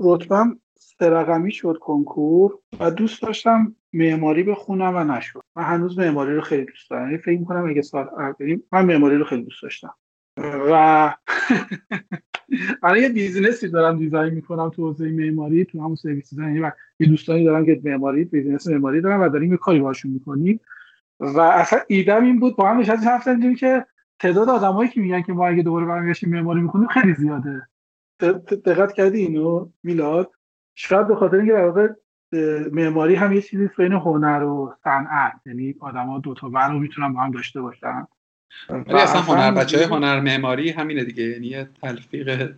رتبم 0.00 0.58
سه 0.78 1.50
شد 1.50 1.78
کنکور 1.80 2.58
و 2.80 2.90
دوست 2.90 3.22
داشتم 3.22 3.76
معماری 3.92 4.42
بخونم 4.42 4.96
و 4.96 5.04
نشد. 5.04 5.40
من 5.56 5.62
هنوز 5.62 5.98
معماری 5.98 6.34
رو 6.34 6.40
خیلی 6.40 6.64
دوست 6.64 6.90
دارم. 6.90 7.04
یعنی 7.04 7.18
فکر 7.18 7.38
می‌کنم 7.38 7.68
اگه 7.68 7.82
سال 7.82 8.08
من 8.72 8.84
معماری 8.84 9.16
رو 9.16 9.24
خیلی 9.24 9.42
دوست 9.42 9.62
داشتم. 9.62 9.94
و 10.38 10.72
الان 12.82 13.02
یه 13.02 13.08
business 13.08 13.61
ی 13.61 13.68
دارم 13.68 13.98
design 13.98 14.34
می‌کنم 14.34 14.68
تو 14.68 14.82
حوزه 14.86 15.10
معماری 15.10 15.64
تو 15.64 15.78
همون 15.78 15.94
service 15.94 16.30
design. 16.30 16.64
و 16.64 16.70
یه 17.00 17.08
دوستانی 17.08 17.44
دارم 17.44 17.66
که 17.66 17.80
معماری 17.84 18.24
business 18.24 18.66
معماری 18.66 19.00
دارن 19.00 19.20
و 19.20 19.28
داریم 19.28 19.52
یه 19.52 19.58
کاری 19.58 19.80
باشون 19.80 20.10
می‌کنیم. 20.10 20.60
و 21.20 21.40
اصلا 21.40 21.80
ایدم 21.88 22.24
این 22.24 22.40
بود 22.40 22.56
با 22.56 22.70
هم 22.70 22.78
نشستیم 22.78 23.08
حرف 23.08 23.22
زدیم 23.22 23.54
که 23.54 23.86
تعداد 24.18 24.48
آدمایی 24.48 24.90
که 24.90 25.00
میگن 25.00 25.22
که 25.22 25.32
ما 25.32 25.48
اگه 25.48 25.62
دوباره 25.62 25.86
برمیگشتیم 25.86 26.30
معماری 26.30 26.60
می‌کنیم 26.60 26.88
خیلی 26.88 27.14
زیاده. 27.14 27.62
دقت 28.64 28.92
کردی 28.92 29.18
اینو 29.18 29.68
میلاد؟ 29.82 30.30
شاید 30.80 31.08
به 31.08 31.16
خاطر 31.16 31.36
اینکه 31.36 31.52
در 31.52 32.68
معماری 32.72 33.14
هم 33.14 33.32
یه 33.32 33.42
چیزی 33.42 33.70
بین 33.78 33.92
هنر 33.92 34.42
و 34.42 34.74
صنعت. 34.84 35.40
یعنی 35.46 35.74
آدما 35.80 36.18
دو 36.18 36.34
تا 36.34 36.48
رو 36.48 36.78
می‌تونن 36.78 37.12
با 37.12 37.20
هم 37.20 37.30
داشته 37.30 37.60
باشن. 37.60 38.06
ولی 38.68 38.98
اصلا 38.98 39.20
هنر 39.20 39.50
بچه 39.50 39.76
های 39.76 39.86
هنر 39.86 40.20
معماری 40.20 40.70
همینه 40.70 41.04
دیگه. 41.04 41.24
یعنی 41.24 41.64
تلفیق 41.64 42.54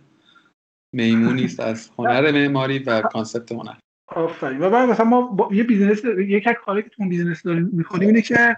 میمونی 0.95 1.45
است 1.45 1.59
از 1.59 1.89
هنر 1.97 2.31
معماری 2.31 2.79
و 2.79 3.01
concept 3.01 3.51
هنر. 3.51 3.75
آفرین. 4.07 4.61
و 4.61 4.69
بعد 4.69 4.89
مثلا 4.89 5.05
ما 5.05 5.21
با 5.21 5.49
یه 5.51 5.63
business 5.63 6.05
یک 6.05 6.47
از 6.47 6.55
کاری 6.65 6.83
که 6.83 6.89
تو 6.89 7.09
business 7.09 7.43
داریم 7.43 7.69
می‌کنیم 7.73 8.07
اینه 8.07 8.21
که 8.21 8.57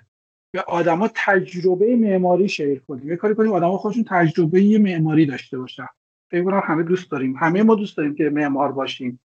به 0.53 0.61
آدما 0.61 1.09
تجربه 1.15 1.95
معماری 1.95 2.49
share 2.49 2.79
کنیم. 2.87 3.09
یه 3.09 3.15
کاری 3.15 3.35
کنیم 3.35 3.51
آدما 3.51 3.77
خودشون 3.77 4.03
تجربه 4.07 4.77
معماری 4.79 5.25
داشته 5.25 5.57
باشن. 5.57 5.87
فکر 6.31 6.43
کنم 6.43 6.61
همه 6.65 6.83
دوست 6.83 7.11
داریم. 7.11 7.35
همه 7.35 7.63
ما 7.63 7.75
دوست 7.75 7.97
داریم 7.97 8.15
که 8.15 8.29
معمار 8.29 8.71
باشیم. 8.71 9.19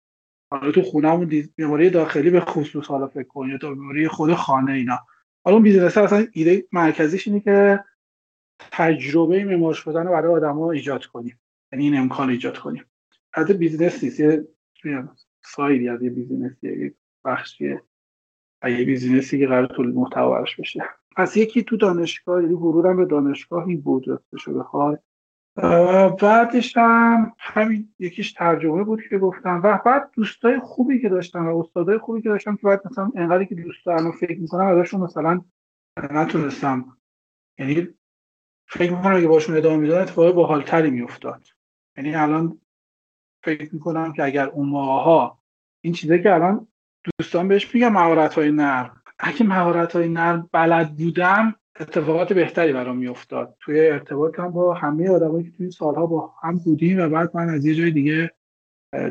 حالا 0.51 0.71
تو 0.71 0.81
خونهمون 0.81 1.43
معماری 1.57 1.89
داخلی 1.89 2.29
به 2.29 2.39
خصوص 2.39 2.85
حالا 2.85 3.07
فکر 3.07 3.27
کنیم 3.27 3.59
یا 3.63 3.69
معماری 3.69 4.07
خود 4.07 4.33
خانه 4.33 4.71
اینا. 4.71 4.99
حالا 5.43 5.55
اون 5.55 5.63
business 5.63 5.97
اصلا 5.97 6.27
ایده 6.31 6.67
مرکزیش 6.71 7.27
اینه 7.27 7.39
که 7.39 7.83
تجربه 8.71 9.45
معمار 9.45 9.73
شدن 9.73 10.05
رو 10.05 10.11
برای 10.11 10.33
آدما 10.33 10.71
ایجاد 10.71 11.05
کنیم. 11.05 11.39
یعنی 11.71 11.85
این 11.85 11.97
امکان 11.97 12.29
ایجاد 12.29 12.57
کنیم. 12.57 12.85
از 13.33 13.47
business 13.47 14.03
نیست 14.03 14.19
یه 14.19 14.47
side 15.43 15.80
ی 15.80 15.89
از 15.89 16.01
یه 16.01 16.09
business 16.09 16.75
ی 16.75 16.83
یه 16.83 16.93
بخشیه 17.25 17.83
یه 18.63 18.85
business 18.85 19.33
ی 19.33 19.39
که 19.39 19.47
قرار 19.47 19.67
تولید 19.67 19.95
محتوا 19.95 20.45
بشه. 20.59 20.83
پس 21.17 21.37
یکی 21.37 21.63
تو 21.63 21.77
دانشگاه 21.77 22.41
یعنی 22.41 22.53
ورودم 22.53 22.97
به 22.97 23.05
دانشگاهی 23.05 23.75
بود 23.75 24.07
راستشو 24.07 24.53
بخوای 24.53 24.97
بعدش 26.21 26.77
هم 26.77 27.33
همین 27.39 27.93
یکیش 27.99 28.33
ترجمه 28.33 28.83
بود 28.83 29.01
که 29.09 29.17
گفتم. 29.17 29.61
و 29.63 29.79
بعد 29.85 30.09
دوستای 30.13 30.59
خوبی 30.59 31.01
که 31.01 31.09
داشتم 31.09 31.47
و 31.47 31.59
استادای 31.59 31.97
خوبی 31.97 32.21
که 32.21 32.29
داشتم 32.29 32.55
که 32.55 32.67
بعد 32.67 32.81
مثلا 32.91 33.11
انقدری 33.15 33.45
که 33.45 33.55
دوست 33.55 33.85
دارم 33.85 34.11
فکر 34.11 34.39
می‌کنم 34.39 34.65
ازشون 34.65 35.01
مثلا 35.01 35.41
نتونستم. 36.11 36.97
یعنی 37.59 37.87
فکر 38.67 38.91
می‌کنم 38.91 39.15
اگه 39.15 39.27
باشون 39.27 39.57
ادامه 39.57 39.77
می‌دادن 39.77 40.01
اتفاق 40.01 40.33
باحالتری 40.33 40.89
میافتاد. 40.89 41.45
یعنی 41.97 42.15
الان 42.15 42.61
فکر 43.43 43.73
می‌کنم 43.73 44.13
که 44.13 44.23
اگر 44.23 44.47
اون 44.47 44.69
موقع 44.69 45.03
ها 45.03 45.39
این 45.81 45.93
چیزه 45.93 46.19
که 46.23 46.33
الان 46.33 46.67
دوستان 47.19 47.47
بهش 47.47 47.75
میگن 47.75 47.89
مهارت 47.89 48.33
های 48.33 48.51
نرم. 48.51 49.01
اگه 49.19 49.45
مهارت 49.45 49.95
های 49.95 50.09
نرم 50.09 50.49
بلد 50.51 50.95
بودم 50.95 51.55
اتفاقات 51.79 52.33
بهتری 52.33 52.73
برام 52.73 52.97
میافتاد. 52.97 53.55
توی 53.59 53.87
ارتباطم 53.87 54.47
با 54.47 54.73
همه 54.73 55.09
آدمایی 55.09 55.43
که 55.43 55.51
توی 55.57 55.71
سالها 55.71 56.05
با 56.05 56.33
هم 56.43 56.57
بودیم 56.57 56.99
و 56.99 57.09
بعد 57.09 57.31
من 57.33 57.49
از 57.49 57.65
یه 57.65 57.75
جای 57.75 57.91
دیگه 57.91 58.31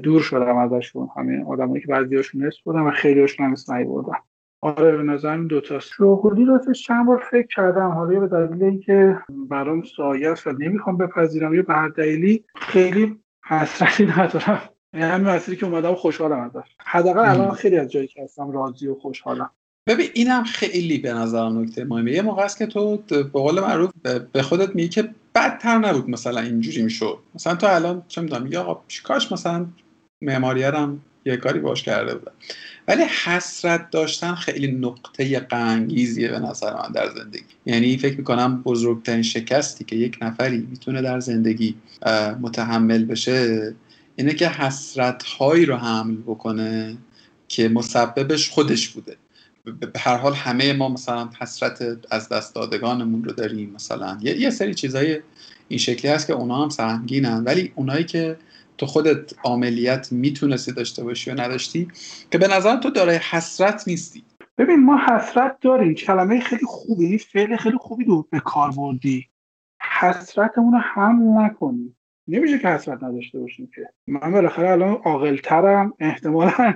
دور 0.03 0.23
شدم 0.23 0.57
ازشون. 0.57 1.09
همه 1.17 1.45
آدمایی 1.45 1.83
که 1.83 1.89
بعضیاشون 1.89 2.47
اسم 2.47 2.61
بودم 2.65 2.87
و 2.87 2.91
خیلی 2.91 3.21
هاشون 3.21 3.47
هم 3.47 3.53
اسم 3.53 3.85
بودم 3.85 4.23
آره 4.61 4.97
به 4.97 5.03
نظرم 5.03 5.49
دو 5.49 5.61
تا 5.61 5.79
شغلی 5.79 6.45
رو 6.45 6.73
چند 6.73 7.07
بار 7.07 7.25
فکر 7.31 7.47
کردم 7.47 7.89
حالا 7.89 8.21
به 8.21 8.29
دلیل 8.29 8.65
اینکه 8.65 9.19
برام 9.51 9.83
سایه 9.83 10.31
است 10.31 10.47
و 10.47 10.53
نمی‌خوام 10.53 10.97
بپذیرم 10.97 11.55
یا 11.55 11.63
به 11.63 11.75
هر 11.75 11.89
دلیلی 11.89 12.45
خیلی 12.57 13.21
حسرتی 13.45 14.07
ندارم. 14.07 14.63
یعنی 14.93 15.07
همین 15.07 15.27
مسیری 15.29 15.57
که 15.57 15.67
اومدم 15.67 15.95
خوشحالم 15.95 16.41
ازش. 16.41 16.77
حداقل 16.79 17.21
الان 17.21 17.51
خیلی 17.51 17.79
از 17.79 17.91
جایی 17.91 18.07
که 18.07 18.23
هستم 18.23 18.51
راضی 18.51 18.89
و 18.89 18.95
خوشحالم. 18.95 19.51
ببین 19.89 20.09
اینم 20.15 20.45
خیلی 20.45 20.99
به 20.99 21.13
نظرم 21.13 21.59
نکته 21.59 21.85
مهمه. 21.85 22.13
یه 22.13 22.23
موقع 22.23 22.43
است 22.43 22.59
که 22.59 22.67
تو 22.67 22.97
به 22.97 23.23
قول 23.23 23.61
معروف 23.61 23.91
به 24.33 24.43
خودت 24.43 24.75
میگی 24.75 24.89
که 24.89 25.09
بدتر 25.35 25.79
نبود 25.79 26.11
مثلا 26.11 26.41
اینجوری 26.41 26.83
می‌شد. 26.83 27.19
مثلا 27.35 27.55
تو 27.55 27.67
الان 27.67 28.03
چه 28.09 28.21
می‌دونم 28.21 28.53
یا 28.53 28.83
کاش 29.03 29.33
مثلا 29.33 29.67
معماریرم 30.23 31.01
یه 31.25 31.37
کاری 31.37 31.61
باش 31.61 31.83
کرده 31.83 32.15
بودم 32.15 32.33
ولی 32.89 33.03
حسرت 33.25 33.91
داشتن 33.91 34.35
خیلی 34.35 34.73
نقطه 34.73 35.41
قنگیزیه 35.41 36.29
به 36.29 36.39
نظر 36.39 36.75
من 36.75 36.93
در 36.95 37.11
زندگی. 37.15 37.45
یعنی 37.67 37.97
فکر 37.97 38.19
می‌کنم 38.19 38.63
بزرگترین 38.63 39.23
شکستی 39.23 39.85
که 39.85 39.97
یک 39.97 40.19
نفری 40.23 40.67
می‌تونه 40.71 41.03
در 41.03 41.21
زندگی 41.21 41.75
متحمل 42.41 43.05
بشه 43.05 43.75
اینه 44.17 44.35
که 44.35 44.49
حسرت 44.49 45.23
هایی 45.23 45.67
رو 45.67 45.77
حمل 45.77 46.17
بکنه 46.17 46.97
که 47.49 47.69
مسببش 47.69 48.51
خودش 48.51 48.89
بوده. 48.89 49.17
به 49.73 50.01
هر 50.01 50.17
حال 50.17 50.33
همه 50.35 50.73
ما 50.73 50.89
مثلا 50.89 51.29
حسرت 51.41 51.83
از 52.11 52.29
دست 52.29 52.55
دادگانمون 52.55 53.25
رو 53.25 53.33
داریم 53.33 53.71
مثلا. 53.75 54.19
یه, 54.21 54.41
یه 54.41 54.51
سری 54.51 54.75
چیزهای 54.75 55.21
این 55.69 55.79
شکلی 55.79 56.11
هست 56.11 56.27
که 56.27 56.33
اونا 56.33 56.63
هم 56.63 56.69
سهمگینن. 56.69 57.45
ولی 57.45 57.73
اونایی 57.75 58.05
که 58.05 58.37
تو 58.79 58.87
خودت 58.87 59.35
عملیت 59.45 60.13
می‌تونستی 60.13 60.73
داشته 60.73 61.05
باشی 61.05 61.31
و 61.31 61.41
نداشتی 61.41 61.89
که 62.31 62.39
به 62.39 62.49
نظر 62.49 62.77
تو 62.77 62.91
دارای 62.91 63.17
حسرت 63.17 63.89
نیستی. 63.89 64.25
ببین 64.59 64.85
ما 64.85 64.99
حسرت 65.09 65.57
داریم. 65.61 65.95
کلمه 65.95 66.41
خیلی 66.41 66.67
خوبی 66.67 67.19
فعل 67.19 67.57
خیلی 67.57 67.79
خوبی 67.79 68.05
رو 68.05 68.29
به 68.31 68.41
کار 68.41 68.71
بردی. 68.71 69.27
حسرتمون 70.01 70.73
رو 70.73 70.79
هم 70.79 71.39
نکنیم 71.39 71.95
نمیشه 72.29 72.59
که 72.59 72.69
حسرت 72.69 73.03
نداشته 73.03 73.39
باشیم 73.39 73.71
که. 73.75 73.89
من 74.07 74.33
بالاخره 74.33 74.71
الان 74.71 74.95
عاقلترم 74.95 75.95
احتمالا. 75.99 76.75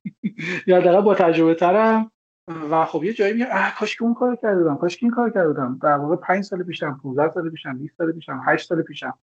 یا 0.66 0.80
دقیقا 0.80 1.00
با 1.00 1.14
تجربه 1.14 1.54
ترم 1.54 2.12
و 2.48 2.84
خب 2.84 3.04
یه 3.04 3.12
جایی 3.12 3.32
میگم 3.32 3.46
اه 3.50 3.74
کاش 3.78 3.96
که 3.96 4.04
اون 4.04 4.14
کار 4.14 4.36
کرده 4.36 4.62
بودم 4.62 4.76
کاش 4.76 4.96
که 4.96 5.06
این 5.06 5.12
کار 5.12 5.30
کرده 5.30 5.48
بودم 5.48 5.78
در 5.82 5.96
واقع 5.96 6.16
5 6.16 6.44
سال 6.44 6.62
پیشم 6.62 7.00
15 7.02 7.34
سال 7.34 7.50
پیشم 7.50 7.78
20 7.78 7.98
سال 7.98 8.12
پیشم 8.12 8.42
8 8.46 8.68
سال 8.68 8.82
پیشم. 8.82 9.18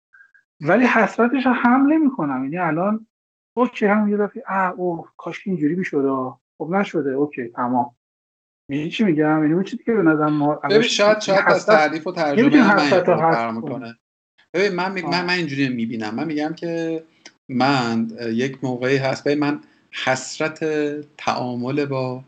ولی 0.62 0.86
حسرتش 0.86 1.48
حمله 1.48 1.98
می‌کنم 1.98 2.44
یعنی 2.44 2.58
الان 2.58 3.08
اوکی 3.58 3.86
هم 3.86 4.10
یه 4.10 4.18
دفعه 4.18 4.44
اه 4.48 4.72
اوه 4.72 5.10
کاش 5.18 5.44
که 5.44 5.50
اینجوری 5.50 5.76
می‌شد 5.76 6.34
خب 6.58 6.70
نشده 6.70 7.10
اوکی 7.10 7.48
تمام. 7.48 7.96
می‌دونی 8.70 8.90
چی 8.90 9.04
میگم؟ 9.04 9.42
یعنی 9.42 9.54
اون 9.54 9.64
چیزی 9.64 9.84
که 9.84 9.94
به 9.94 10.04
نظر 10.04 10.28
ما 10.28 10.56
ببین 10.56 10.82
شاید 10.82 11.20
شاید 11.20 11.44
از 11.46 11.66
تعریف 11.66 12.08
و 12.08 12.12
ترجمه 12.12 12.68
من 13.16 13.56
می‌کنه 13.56 13.96
ببین 14.54 14.76
من 14.76 14.92
من, 14.92 15.26
من 15.26 15.34
اینجوری 15.34 15.70
می‌بینم. 15.70 16.16
من 16.16 16.24
میگم 16.24 16.54
که 16.54 17.04
من 17.50 18.08
یک 18.20 18.64
موقعی 18.64 18.98
هست. 18.98 19.24
ببین 19.24 19.40
من 19.40 19.60
حسرت 20.06 20.66
تعامل 21.18 21.86
با 21.86 22.24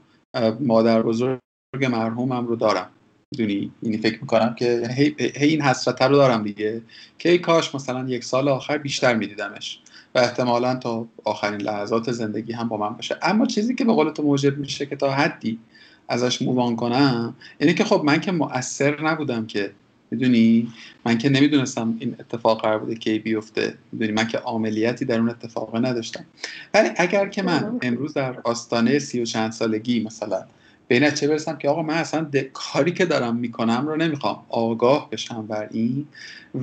مادر 0.59 1.01
بزرگ 1.01 1.39
مرحومم 1.71 2.47
رو 2.47 2.55
دارم. 2.55 2.89
می‌دونی؟ 3.31 3.71
یعنی 3.83 3.97
فکر 3.97 4.21
می‌کنم 4.21 4.55
که 4.55 4.89
هی, 4.95 5.15
هی 5.19 5.49
این 5.49 5.61
حسرت 5.61 6.01
رو 6.01 6.15
دارم 6.15 6.43
دیگه. 6.43 6.81
که 7.17 7.29
ای 7.29 7.37
کاش 7.37 7.75
مثلا 7.75 8.09
یک 8.09 8.23
سال 8.23 8.49
آخر 8.49 8.77
بیشتر 8.77 9.15
میدیدمش. 9.15 9.79
و 10.15 10.19
احتمالا 10.19 10.75
تا 10.75 11.07
آخرین 11.23 11.61
لحظات 11.61 12.11
زندگی 12.11 12.53
هم 12.53 12.69
با 12.69 12.77
من 12.77 12.89
باشه. 12.89 13.17
اما 13.21 13.45
چیزی 13.45 13.75
که 13.75 13.85
به 13.85 13.93
قول 13.93 14.09
تو 14.09 14.23
موجب 14.23 14.57
میشه 14.57 14.85
که 14.85 14.95
تا 14.95 15.11
حدی 15.11 15.59
ازش 16.07 16.41
مووان 16.41 16.75
کنم 16.75 17.35
یعنی 17.59 17.73
که 17.73 17.83
خب 17.83 18.01
من 18.05 18.21
که 18.21 18.31
مؤثر 18.31 19.01
نبودم 19.01 19.45
که 19.45 19.71
می‌دونی؟ 20.15 20.73
من 21.05 21.17
که 21.17 21.29
نمی‌دونستم 21.29 21.97
این 21.99 22.15
اتفاق 22.19 22.61
قرار 22.61 22.79
بوده 22.79 22.95
که 22.95 23.19
بیفته. 23.19 23.73
می‌دونی؟ 23.91 24.11
من 24.11 24.27
که 24.27 24.37
عملیاتی 24.37 25.05
در 25.05 25.19
اون 25.19 25.29
اتفاق 25.29 25.75
نداشتم. 25.75 26.25
ولی 26.73 26.89
اگر 26.95 27.29
که 27.29 27.43
من 27.43 27.79
امروز 27.81 28.13
در 28.13 28.39
آستانه 28.43 28.99
سی 28.99 29.21
و 29.21 29.25
چند 29.25 29.51
سالگی 29.51 30.03
مثلا 30.03 30.43
به 30.87 31.11
چه 31.11 31.27
برسم 31.27 31.57
که 31.57 31.69
آقا 31.69 31.81
من 31.81 31.93
اصلا 31.93 32.27
کاری 32.53 32.91
که 32.91 33.05
دارم 33.05 33.35
می‌کنم 33.35 33.87
رو 33.87 33.95
نمی‌خوام. 33.95 34.45
آگاه 34.49 35.09
بشم 35.09 35.47
بر 35.47 35.67
این 35.71 36.07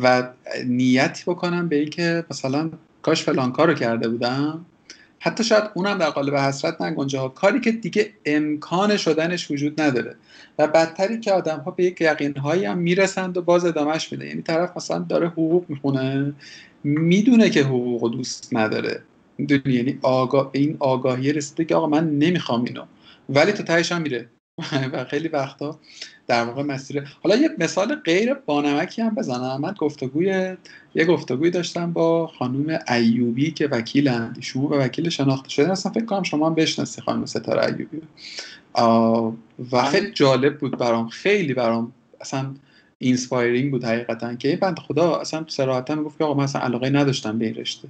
و 0.02 0.28
نیتی 0.66 1.22
بکنم 1.26 1.68
به 1.68 1.76
اینکه 1.76 2.24
مثلا 2.30 2.70
کاش 3.02 3.22
فلان 3.22 3.52
کار 3.52 3.68
رو 3.68 3.74
کرده 3.74 4.08
بودم. 4.08 4.64
حتی 5.24 5.44
شاید 5.44 5.64
اونم 5.74 5.98
در 5.98 6.10
قالب 6.10 6.36
حسرت 6.36 6.80
نگنجه 6.82 7.18
ها. 7.18 7.28
کاری 7.28 7.60
که 7.60 7.72
دیگه 7.72 8.12
امکان 8.24 8.96
شدنش 8.96 9.50
وجود 9.50 9.80
نداره. 9.80 10.16
و 10.58 10.66
بدتری 10.66 11.20
که 11.20 11.32
آدم 11.32 11.58
ها 11.58 11.70
به 11.70 11.84
یک 11.84 12.00
یقین 12.00 12.36
هایی 12.36 12.64
هم 12.64 12.78
می‌رسند 12.78 13.36
و 13.36 13.42
باز 13.42 13.64
ادامهش 13.64 14.12
میده. 14.12 14.26
یعنی 14.26 14.42
طرف 14.42 14.76
مثلا 14.76 14.98
داره 14.98 15.28
حقوق 15.28 15.64
می‌خونه 15.68 16.34
می‌دونه 16.84 17.50
که 17.50 17.62
حقوق 17.62 18.12
دوست 18.12 18.48
نداره. 18.52 19.02
می‌دونی؟ 19.38 19.74
یعنی 19.74 19.98
آگاه 20.02 20.50
این 20.52 20.76
آگاهی 20.80 21.32
رسیده 21.32 21.64
که 21.64 21.74
آقا 21.74 21.86
من 21.86 22.18
نمی‌خوام 22.18 22.64
اینو. 22.64 22.82
ولی 23.28 23.52
تو 23.52 23.62
تهش 23.62 23.92
هم 23.92 24.02
میره. 24.02 24.26
و 24.92 25.04
خیلی 25.04 25.28
وقتا 25.28 25.78
در 26.26 26.44
واقع 26.44 26.62
مسیر 26.62 27.04
حالا 27.22 27.36
یه 27.36 27.50
مثال 27.58 27.94
غیر 27.94 28.34
بانمکی 28.34 29.02
هم 29.02 29.14
بزنم. 29.14 29.60
من 29.60 29.74
گفتگوی 29.78 30.56
یه 30.94 31.04
گفتگوی 31.04 31.50
داشتم 31.50 31.92
با 31.92 32.26
خانم 32.26 32.78
ایوبی 32.88 33.50
که 33.50 33.66
وکیلند. 33.66 34.36
ایشون 34.36 34.64
و 34.64 34.74
وکیل 34.74 35.08
شناخته 35.08 35.48
شده. 35.48 35.72
اصلا 35.72 35.92
فکر 35.92 36.04
کنم 36.04 36.22
شما 36.22 36.46
هم 36.46 36.54
بشناسی 36.54 37.00
خانم 37.00 37.26
ستاره 37.26 37.66
ایوبی. 37.66 38.02
و 39.72 39.82
خیلی 39.82 40.10
جالب 40.10 40.58
بود 40.58 40.78
برام. 40.78 41.08
خیلی 41.08 41.54
برام 41.54 41.92
اصلا 42.20 42.54
inspiring 42.98 43.70
بود 43.70 43.84
حقیقتا 43.84 44.34
که 44.34 44.48
این 44.48 44.58
بند 44.58 44.78
خدا 44.78 45.16
اصلا 45.16 45.44
صراحتا 45.48 45.94
می‌گفت 45.94 46.18
که 46.18 46.24
آقا 46.24 46.34
من 46.34 46.44
اصلا 46.44 46.62
علاقه 46.62 46.90
نداشتم 46.90 47.38
به 47.38 47.44
این 47.44 47.54
رشته. 47.54 47.88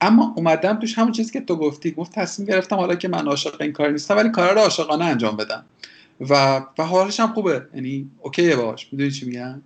اما 0.00 0.34
اومدم 0.36 0.78
توش 0.78 0.98
همون 0.98 1.12
چیزی 1.12 1.32
که 1.32 1.40
تو 1.40 1.56
گفتی. 1.56 1.90
گفت 1.90 2.12
تصمیم 2.12 2.48
گرفتم 2.48 2.76
حالا 2.76 2.94
که 2.94 3.08
من 3.08 3.26
عاشق 3.26 3.60
این 3.60 3.72
کار 3.72 3.90
نیستم 3.90 4.16
ولی 4.16 4.28
کارا 4.28 4.52
رو 4.52 4.60
عاشقانه 4.60 5.04
انجام 5.04 5.36
بدم. 5.36 5.64
و 6.30 6.62
و 6.78 6.82
حالش 6.82 7.20
هم 7.20 7.32
خوبه. 7.32 7.66
یعنی 7.74 8.10
اوکیه 8.20 8.56
باش. 8.56 8.88
می‌دونی 8.92 9.10
چی 9.10 9.26
میگم؟ 9.26 9.62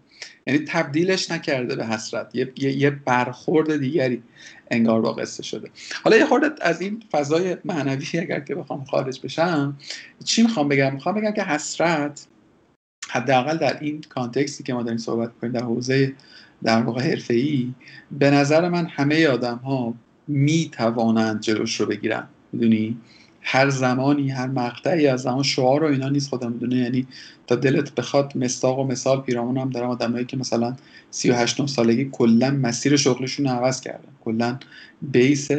یعنی 0.47 0.65
تبدیلش 0.69 1.31
نکرده 1.31 1.77
به 1.77 1.87
حسرت. 1.87 2.35
یه, 2.35 2.53
یه 2.59 2.91
برخورد 2.91 3.77
دیگری 3.77 4.23
انگار 4.71 5.01
با 5.01 5.13
قصه 5.13 5.43
شده. 5.43 5.71
حالا 6.05 6.17
یه 6.17 6.27
خورده 6.27 6.51
از 6.61 6.81
این 6.81 7.03
فضای 7.13 7.57
معنوی 7.65 8.19
اگر 8.19 8.41
که 8.41 8.55
بخوام 8.55 8.85
خارج 8.85 9.21
بشم 9.21 9.77
چی 10.25 10.43
می‌خوام 10.43 10.69
بگم؟ 10.69 10.95
می‌خوام 10.95 11.15
بگم 11.15 11.33
که 11.33 11.43
حسرت 11.43 12.27
حداقل 13.09 13.57
در 13.57 13.79
این 13.81 14.01
کانتکستی 14.09 14.65
که 14.65 14.75
ما 14.75 14.83
داریم 14.83 14.99
صحبت 14.99 15.33
کنیم 15.41 15.53
در 15.53 15.63
حوزه 15.63 16.13
در 16.63 16.83
واقع 16.83 17.19
ای 17.31 17.75
به 18.11 18.31
نظر 18.31 18.69
من 18.69 18.87
همه 18.87 19.27
آدم 19.27 19.57
ها 19.57 19.95
می 20.29 20.71
توانند 20.73 21.41
جلوش 21.41 21.81
رو 21.81 21.87
بگیرن. 21.87 22.29
می‌دونی؟ 22.53 22.97
هر 23.49 23.71
زمانی 23.71 24.31
هر 24.31 24.47
مقطعی 24.47 25.07
از 25.07 25.23
زمان 25.23 25.43
شعار 25.43 25.85
و 25.85 25.87
اینا 25.87 26.09
نیست 26.09 26.29
خودم 26.29 26.53
می‌دونه. 26.53 26.77
یعنی 26.77 27.07
تا 27.47 27.55
دلت 27.55 27.95
بخواد 27.95 28.37
مستاق 28.37 28.79
و 28.79 28.85
مثال 28.85 29.21
پیرامون 29.21 29.59
هم 29.59 29.71
دارم. 29.71 29.91
آدمایی 29.91 30.25
که 30.25 30.37
مثلا 30.37 30.77
38 31.11 31.61
9 31.61 31.67
سالگی 31.67 32.09
کلا 32.13 32.51
مسیر 32.51 32.97
شغلشون 32.97 33.47
عوض 33.47 33.81
کردن. 33.81 34.09
کلا 34.25 34.59
بیس 35.03 35.51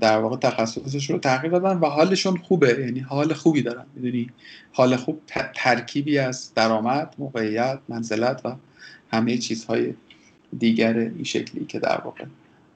در 0.00 0.18
واقع 0.18 0.36
تخصصش 0.36 1.10
رو 1.10 1.18
تغییر 1.18 1.52
دادن 1.52 1.78
و 1.78 1.86
حالشون 1.86 2.36
خوبه. 2.36 2.76
یعنی 2.80 3.00
حال 3.00 3.32
خوبی 3.32 3.62
دارن. 3.62 3.84
می‌دونی؟ 3.94 4.30
حال 4.72 4.96
خوب 4.96 5.20
ترکیبی 5.54 6.18
از 6.18 6.52
درآمد 6.54 7.14
موقعیت 7.18 7.78
منزلت 7.88 8.40
و 8.44 8.54
همه 9.12 9.38
چیزهای 9.38 9.94
دیگر 10.58 10.98
این 10.98 11.24
شکلی 11.24 11.64
که 11.64 11.78
در 11.78 12.00
واقع 12.04 12.24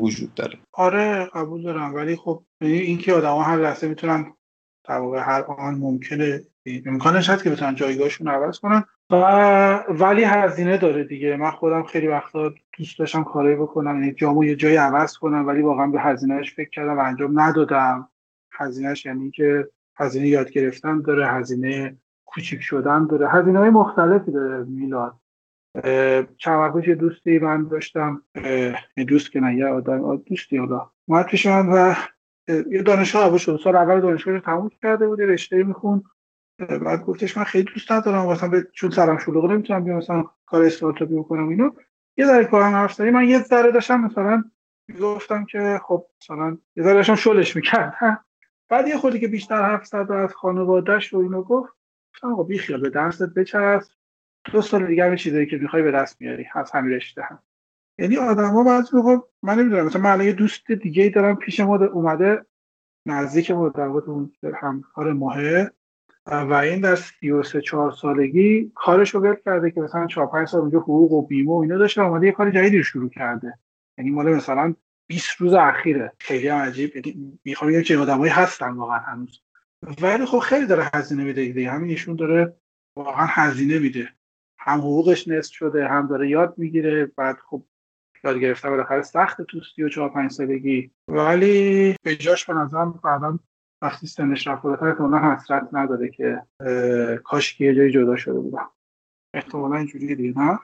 وجود 0.03 0.35
داره. 0.35 0.59
آره 0.73 1.31
قبول 1.35 1.63
دارم. 1.63 1.95
ولی 1.95 2.17
خب 2.17 2.43
یعنی 2.61 2.79
اینکه 2.79 3.15
آدما 3.15 3.43
هر 3.43 3.57
لحظه 3.57 3.89
می‌تونن 3.89 4.33
در 4.85 4.99
واقع 4.99 5.19
هر 5.19 5.43
آن 5.43 5.75
ممکنه 5.75 6.41
امکانش 6.87 7.31
هست 7.31 7.45
که 7.45 7.51
بتونن 7.51 7.75
جایگاهشون 7.75 8.29
عوض 8.29 8.59
کنن. 8.59 8.85
و 9.11 9.17
ولی 9.89 10.25
هزینه 10.25 10.77
داره 10.77 11.05
دیگه. 11.05 11.37
من 11.37 11.51
خودم 11.51 11.83
خیلی 11.83 12.07
وقتا 12.07 12.55
دوست 12.79 12.99
داشتم 12.99 13.25
کارایی 13.25 13.57
بکنم 13.57 14.01
یعنی 14.01 14.13
جامو 14.13 14.45
یه 14.45 14.57
جایی 14.57 14.77
عوض 14.77 15.17
کنم 15.17 15.47
ولی 15.47 15.63
واقعا 15.63 15.87
به 15.87 16.01
هزینهش 16.01 16.55
فکر 16.55 16.71
کردم 16.71 16.97
و 16.97 17.01
انجام 17.01 17.41
ندادم. 17.41 18.09
هزینهش 18.53 19.07
یعنی 19.07 19.31
که 19.31 19.69
هزینه 19.97 20.29
یاد 20.29 20.51
گرفتن 20.51 21.01
داره 21.01 21.29
هزینه 21.29 21.97
کوچیک 22.25 22.61
شدن 22.61 23.07
داره. 23.07 23.31
هزینه 23.31 23.59
های 23.59 23.71
مختلفی 23.71 24.33
داره 24.33 24.65
میلاد. 24.65 25.15
چند 26.39 26.59
وقت 26.59 26.89
یه 26.89 26.95
دوستی 26.95 27.39
من 27.39 27.69
داشتم 27.69 28.23
یه 28.97 29.05
دوست 29.09 29.33
که 29.33 29.41
نه 29.41 29.55
یه 29.55 29.67
آدم 29.67 30.17
دوستی 30.17 30.57
حالا. 30.57 30.91
اومد 31.07 31.27
پیش 31.27 31.47
من 31.47 31.69
و 31.69 31.95
یه 32.71 32.83
دانشگاه 32.83 33.27
عبور 33.27 33.39
شد. 33.39 33.61
سال 33.65 33.77
اول 33.77 34.01
دانشگاه 34.01 34.35
رو 34.35 34.41
تموم 34.41 34.71
کرده 34.83 35.07
بود 35.07 35.21
رشته 35.21 35.63
میخون 35.63 36.03
بعد 36.59 37.05
گفتش 37.05 37.37
من 37.37 37.45
خیلی 37.45 37.71
دوست 37.75 37.93
ندارم 37.93 38.27
مثلا 38.27 38.49
به 38.49 38.67
چون 38.73 38.91
سرم 38.91 39.19
شلوغه 39.19 39.49
نمی‌تونم 39.49 39.85
بیام 39.85 39.97
مثلا 39.97 40.25
کار 40.47 40.63
استارتاپی 40.63 41.15
بکنم 41.15 41.49
اینو 41.49 41.71
یه 42.17 42.27
ذره 42.27 42.45
کارم 42.45 42.73
حرف 42.73 43.01
من 43.01 43.29
یه 43.29 43.43
ذره 43.43 43.73
داشتم 43.73 44.01
مثلا 44.01 44.45
گفتم 45.01 45.45
که 45.45 45.81
خب 45.85 46.07
مثلا 46.23 46.59
یه 46.77 46.85
ذره 46.85 46.95
داشتم 46.95 47.15
شلش 47.15 47.57
می‌کرد 47.57 47.95
بعد 48.69 48.89
یه 48.89 48.97
خودی 48.97 49.21
که 49.21 49.29
بیشتر 49.29 49.63
حرف 49.63 49.87
زد 49.87 50.13
از 50.13 50.35
خانوادهش 50.35 51.15
و 51.15 51.19
اینو 51.19 51.43
گفت 51.43 51.73
گفتم 52.15 52.33
آقا 52.33 52.43
بی 52.43 52.59
خیال 52.59 52.81
به 52.81 52.91
درست 52.91 53.23
بچسب. 53.23 54.02
دو 54.45 54.63
سال 54.63 54.87
دیگه 54.87 55.05
همین 55.05 55.17
چیزایی 55.17 55.47
که 55.47 55.57
می‌خوای 55.57 55.83
به 55.83 55.91
دست 55.91 56.21
میاری 56.21 56.47
از 56.55 56.71
همین 56.71 56.93
رشته 56.93 57.23
هم. 57.23 57.39
یعنی 57.99 58.17
آدما 58.17 58.65
بعضی 58.65 58.97
موقع 58.97 59.17
من 59.43 59.59
نمی‌دونم 59.59 59.87
مثلا 59.87 60.03
من 60.03 60.25
یه 60.25 60.33
دوست 60.33 60.73
دیگه 60.73 61.09
دارم 61.09 61.37
پیش 61.37 61.61
ما 61.61 61.77
اومده 61.77 62.47
نزدیک 63.07 63.51
ما 63.51 63.69
در 63.69 63.83
اون 63.83 64.33
همکار 64.55 65.13
ماهه 65.13 65.71
و 66.27 66.55
این 66.55 66.81
در 66.81 66.97
33 66.97 67.61
4 67.61 67.93
سالگی 67.93 68.73
کارش 68.75 69.11
رو 69.11 69.21
ول 69.21 69.35
کرده 69.45 69.71
که 69.71 69.81
مثلا 69.81 70.07
4 70.07 70.27
5 70.27 70.49
سال 70.49 70.61
اونجا 70.61 70.79
حقوق 70.79 71.13
و 71.13 71.27
بیمه 71.27 71.51
و 71.51 71.55
اینا 71.55 71.79
داشته 71.79 72.03
اومده 72.03 72.27
یه 72.27 72.33
کار 72.33 72.51
جدیدی 72.51 72.77
رو 72.77 72.83
شروع 72.83 73.11
کرده. 73.11 73.59
یعنی 73.99 74.11
مال 74.11 74.35
مثلا 74.35 74.75
20 75.07 75.31
روز 75.41 75.53
اخیره. 75.53 76.13
خیلی 76.19 76.49
هم 76.49 76.59
عجیب. 76.59 76.97
یعنی 76.97 77.39
می‌خوام 77.45 77.71
بگم 77.71 77.83
چه 77.83 77.99
آدمایی 77.99 78.33
هستن 78.33 78.71
واقعا 78.71 78.99
هنوز. 78.99 79.41
ولی 80.03 80.25
خب 80.25 80.39
خیلی 80.39 80.67
داره 80.67 80.91
هزینه 80.95 81.25
میده 81.25 81.45
دیگه. 81.45 81.71
همین 81.71 81.91
ایشون 81.91 82.17
داره 82.17 82.57
واقعا 82.97 83.27
هزینه 83.27 83.79
میده. 83.79 84.09
هم 84.65 84.79
حقوقش 84.79 85.29
نصف 85.29 85.53
شده 85.53 85.89
هم 85.89 86.07
داره 86.07 86.29
یاد 86.31 86.55
می‌گیره. 86.57 87.13
بعد 87.17 87.37
خب 87.51 87.63
یاد 88.25 88.39
گرفتن 88.39 88.71
بالاخره 88.71 89.03
سخت 89.03 89.43
تو 89.43 89.61
34 89.77 90.11
5 90.11 90.31
سالگی. 90.31 90.91
ولی 91.09 91.97
به 92.03 92.17
جاش 92.17 92.45
به 92.45 92.53
نظرم 92.53 93.01
بعدا 93.05 93.39
وقتی 93.83 94.07
سنش 94.07 94.47
رفت 94.47 94.63
بالاتر 94.63 94.89
احتمالا 94.89 95.35
حسرت 95.35 95.69
نداره 95.73 96.11
که 96.11 96.43
کاش 97.25 97.55
که 97.55 97.65
یه 97.65 97.75
جایی 97.75 97.93
جدا 97.93 98.17
شده 98.17 98.41
بودم. 98.41 98.71
احتمالا 99.35 99.77
اینجوری 99.77 100.15
دیگه 100.15 100.39
نه؟ 100.39 100.59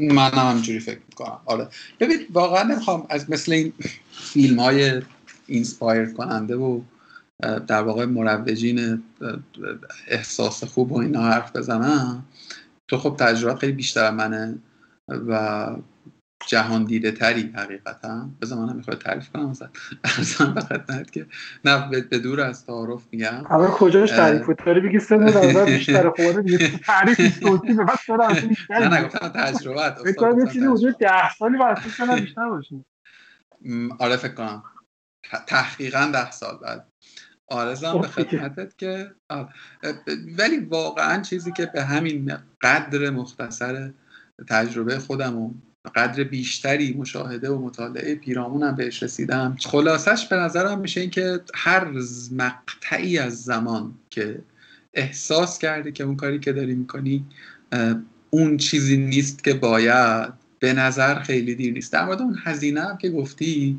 من 0.00 0.30
هم 0.30 0.50
همجوری 0.50 0.80
فکر 0.80 1.00
می‌کنم. 1.08 1.40
آره. 1.44 1.68
ببین 2.00 2.16
واقعا 2.32 2.62
نمی‌خوام 2.62 3.06
از 3.10 3.30
مثل 3.30 3.52
این 3.52 3.72
فیلم 4.10 4.60
های 4.60 5.02
inspire 5.46 6.12
کننده 6.12 6.56
و 6.56 6.80
در 7.66 7.82
واقع 7.82 8.04
مروجین 8.04 9.02
احساس 10.08 10.64
خوب 10.64 10.92
و 10.92 10.98
اینا 10.98 11.22
حرف 11.22 11.56
بزنم. 11.56 12.24
تو 12.90 12.98
خب 12.98 13.16
تجربه 13.18 13.60
خیلی 13.60 13.72
بیشتر 13.72 14.10
منه 14.10 14.58
و 15.08 15.66
جهان 16.46 16.84
دیده 16.84 17.12
تری 17.12 17.52
حقیقتا. 17.56 18.28
بذار 18.42 18.58
من 18.58 18.76
می‌خواد 18.76 18.98
تعریف 18.98 19.28
کنم 19.28 19.52
عرضم 20.04 20.54
به 20.54 20.60
خدمت 20.60 21.10
که 21.10 21.26
نه 21.64 21.90
به 21.90 22.18
دور 22.18 22.40
از 22.40 22.66
تعارف 22.66 23.02
میگم. 23.12 23.46
اما 23.50 23.66
کجاش 23.70 24.10
تعریف 24.10 24.46
بود؟ 24.46 24.56
داری 24.66 24.80
بگی 24.80 24.98
سه 24.98 25.16
نظر 25.16 25.64
بیشتر 25.64 26.10
خوبه 26.10 26.42
دیگه 26.42 26.78
تعریف 26.78 27.38
صوتی 27.40 27.72
به 27.72 27.84
بس 27.84 28.06
سر 28.06 28.46
بیشتر 28.48 28.88
نه 28.88 29.00
نگفتم 29.00 29.28
تجربه 29.28 29.94
فکر 30.04 30.12
کنم 30.12 30.40
یه 30.40 30.46
چیزی 30.46 30.66
حدود 30.66 30.98
10 30.98 31.34
سالی 31.38 31.58
بعد 31.58 31.78
سن 31.96 32.20
بیشتر 32.20 32.48
باشه 32.48 32.84
آره 33.98 34.16
فکر 34.16 34.34
کنم. 34.34 34.62
تحقیقا 35.46 36.10
10 36.14 36.30
سال 36.30 36.58
بعد. 36.62 36.89
آرزم 37.50 38.00
به 38.00 38.08
خدمتت 38.08 38.78
که 38.78 39.10
ولی 40.38 40.58
واقعا 40.58 41.22
چیزی 41.22 41.52
که 41.52 41.66
به 41.66 41.84
همین 41.84 42.32
قدر 42.62 43.10
مختصر 43.10 43.90
تجربه 44.48 44.98
خودم 44.98 45.38
و 45.38 45.50
قدر 45.94 46.24
بیشتری 46.24 46.92
مشاهده 46.92 47.50
و 47.50 47.58
مطالعه 47.58 48.14
پیرامونم 48.14 48.74
بهش 48.76 49.02
رسیدم 49.02 49.56
خلاصش 49.64 50.26
به 50.26 50.36
نظرم 50.36 50.80
میشه 50.80 51.00
اینکه 51.00 51.40
هر 51.54 51.92
مقطعی 52.32 53.18
از 53.18 53.42
زمان 53.42 53.94
که 54.10 54.42
احساس 54.94 55.58
کردی 55.58 55.92
که 55.92 56.04
اون 56.04 56.16
کاری 56.16 56.38
که 56.38 56.52
داری 56.52 56.74
می‌کنی 56.74 57.26
اون 58.30 58.56
چیزی 58.56 58.96
نیست 58.96 59.44
که 59.44 59.54
باید 59.54 60.32
به 60.58 60.72
نظر 60.72 61.18
خیلی 61.18 61.54
دیر 61.54 61.72
نیست. 61.72 61.92
در 61.92 62.04
مورد 62.04 62.22
اون 62.22 62.38
هزینه 62.44 62.80
هم 62.80 62.98
که 62.98 63.10
گفتی 63.10 63.78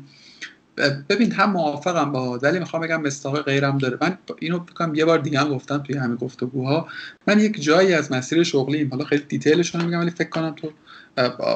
ببین 1.08 1.32
هم 1.32 1.50
موافقم 1.50 2.12
با 2.12 2.38
ولی 2.42 2.58
می‌خوام 2.58 2.82
بگم 2.82 3.02
مستاق 3.02 3.42
غیرم 3.42 3.78
داره. 3.78 3.98
من 4.00 4.18
اینو 4.38 4.58
بکنم 4.58 4.94
یه 4.94 5.04
بار 5.04 5.18
دیگه 5.18 5.40
هم 5.40 5.48
گفتم 5.54 5.78
توی 5.78 5.96
همین 5.96 6.16
گفتگوها. 6.16 6.88
من 7.26 7.40
یک 7.40 7.62
جایی 7.62 7.92
از 7.94 8.12
مسیر 8.12 8.42
شغلیم. 8.42 8.90
حالا 8.90 9.04
خیلی 9.04 9.22
دیتیلش 9.22 9.74
میگم 9.74 10.00
ولی 10.00 10.10
فکر 10.10 10.28
کنم 10.28 10.54
تو 10.56 10.72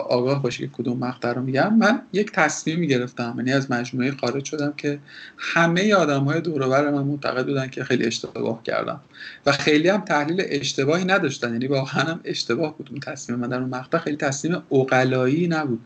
آگاه 0.09 0.43
باشی 0.43 0.63
که 0.67 0.73
کدوم 0.73 0.99
مقطع 0.99 1.33
رو 1.33 1.43
میگم. 1.43 1.75
من 1.75 2.03
یک 2.13 2.33
تصمیم 2.33 2.81
گرفتم 2.81 3.35
یعنی 3.37 3.53
از 3.53 3.71
مجموعه 3.71 4.11
خارج 4.11 4.45
شدم 4.45 4.75
که 4.77 4.99
همه 5.39 5.95
آدم 5.95 6.25
های 6.25 6.41
دور 6.41 6.91
من 6.91 7.03
معتقد 7.03 7.47
بودن 7.47 7.69
که 7.69 7.85
خیلی 7.85 8.05
اشتباه 8.05 8.63
کردم 8.63 9.01
و 9.47 9.53
خیلی 9.53 9.89
هم 9.89 10.01
تحلیل 10.01 10.43
اشتباهی 10.47 11.05
نداشتن. 11.05 11.53
یعنی 11.53 11.67
واقعا 11.67 12.03
هم 12.03 12.21
اشتباه 12.25 12.77
بود 12.77 12.89
اون 12.91 13.01
تصمیم 13.01 13.39
من 13.39 13.49
در 13.49 13.61
اون 13.61 13.69
مقطع. 13.69 13.99
خیلی 13.99 14.17
تصمیم 14.17 14.63
عقلایی 14.69 15.49
نبود. 15.49 15.81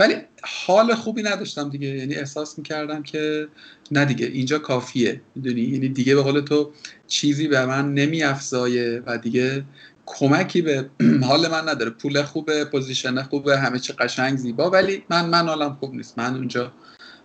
ولی 0.00 0.14
حال 0.42 0.94
خوبی 0.94 1.22
نداشتم 1.22 1.70
دیگه. 1.70 1.88
یعنی 1.88 2.14
احساس 2.14 2.58
می‌کردم 2.58 3.02
که 3.02 3.48
نه 3.90 4.04
دیگه 4.04 4.26
اینجا 4.26 4.58
کافیه. 4.58 5.20
می‌دونی؟ 5.34 5.60
یعنی 5.60 5.88
دیگه 5.88 6.14
به 6.14 6.22
قول 6.22 6.40
تو 6.40 6.72
چیزی 7.06 7.48
به 7.48 7.66
من 7.66 7.94
نمیافزایه 7.94 9.02
و 9.06 9.18
دیگه 9.18 9.64
کمکی 10.06 10.62
به 10.62 10.90
حال 11.28 11.48
من 11.48 11.68
نداره. 11.68 11.90
پول 11.90 12.22
خوبه 12.22 12.64
position 12.64 13.22
خوبه 13.22 13.58
همه 13.58 13.78
چی 13.78 13.92
قشنگ 13.92 14.36
زیبا. 14.36 14.70
ولی 14.70 15.04
من 15.10 15.26
من 15.26 15.48
حالم 15.48 15.76
خوب 15.80 15.94
نیست. 15.94 16.18
من 16.18 16.34
اونجا 16.34 16.72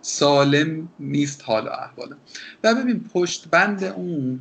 سالم 0.02 0.88
نیست 1.00 1.42
حال 1.44 1.66
و 1.66 1.70
احوالم. 1.70 2.16
و 2.64 2.74
ببین 2.74 3.04
پشت 3.14 3.48
بند 3.50 3.84
اون 3.84 4.40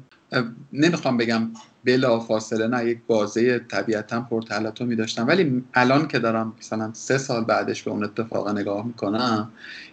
نمی‌خوام 0.74 1.18
بگم 1.18 1.52
بلا 1.86 2.20
فاصله 2.20 2.68
نه 2.68 2.86
یک 2.86 3.00
بازه 3.08 3.60
طبیعتا 3.60 4.22
پرتلاتو 4.22 4.86
می 4.86 4.96
داشتم. 4.96 5.28
ولی 5.28 5.64
الان 5.74 6.08
که 6.08 6.20
دارم 6.20 6.54
مثلا 6.60 6.94
سه 6.94 7.18
سال 7.18 7.44
بعدش 7.44 7.84
به 7.84 7.92
اون 7.92 8.04
اتفاق 8.04 8.50
نگاه 8.50 8.86
می‌کنم 8.86 9.52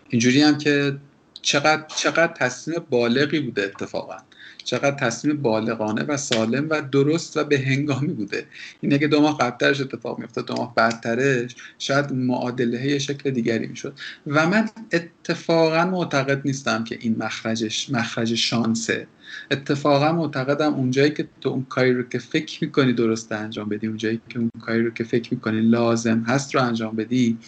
اینجوری 0.09 0.43
هم 0.43 0.59
که 0.59 0.97
چقدر 1.43 1.85
چقدر 1.97 2.33
تصمیم 2.33 2.83
بالغی 2.91 3.41
بوده 3.41 3.63
اتفاقا. 3.63 4.17
چقدر 4.65 4.97
تصمیم 4.97 5.43
بالغانه 5.43 6.03
و 6.03 6.17
سالم 6.17 6.67
و 6.71 6.83
درست 6.93 7.37
و 7.37 7.45
به 7.45 7.59
هنگامی 7.59 8.13
بوده. 8.13 8.47
این 8.81 8.95
اگه 8.95 9.07
دو 9.07 9.21
ماه 9.21 9.39
قبلترش 9.39 9.81
اتفاق 9.81 10.19
میفته 10.19 10.43
دو 10.43 10.55
ماه 10.55 10.75
بعدترش 10.75 11.57
شاید 11.79 12.13
معادله 12.13 12.99
شکل 12.99 13.31
دیگری 13.31 13.67
می‌شد. 13.67 13.99
و 14.27 14.49
من 14.49 14.69
اتفاقا 14.93 15.85
معتقد 15.85 16.41
نیستم 16.45 16.85
که 16.85 16.99
این 17.01 17.17
مخرجش 17.19 17.91
مخرج 17.91 18.35
شانسه. 18.35 19.07
اتفاقا 19.51 20.13
معتقدم 20.13 20.75
اونجایی 20.75 21.11
که 21.11 21.29
تو 21.41 21.49
اون 21.49 21.65
کاری 21.65 21.93
رو 21.93 22.03
که 22.03 22.19
فکر 22.19 22.65
می‌کنی 22.65 22.93
درست 22.93 23.33
انجام 23.33 23.69
بدی 23.69 23.87
اونجایی 23.87 24.21
که 24.29 24.39
اون 24.39 24.51
کاری 24.61 24.83
رو 24.83 24.91
که 24.91 25.05
فکر 25.05 25.35
می‌کنی 25.35 25.61
لازم 25.61 26.21
هست 26.21 26.55
رو 26.55 26.63
انجام 26.63 26.97
بدی 26.97 27.39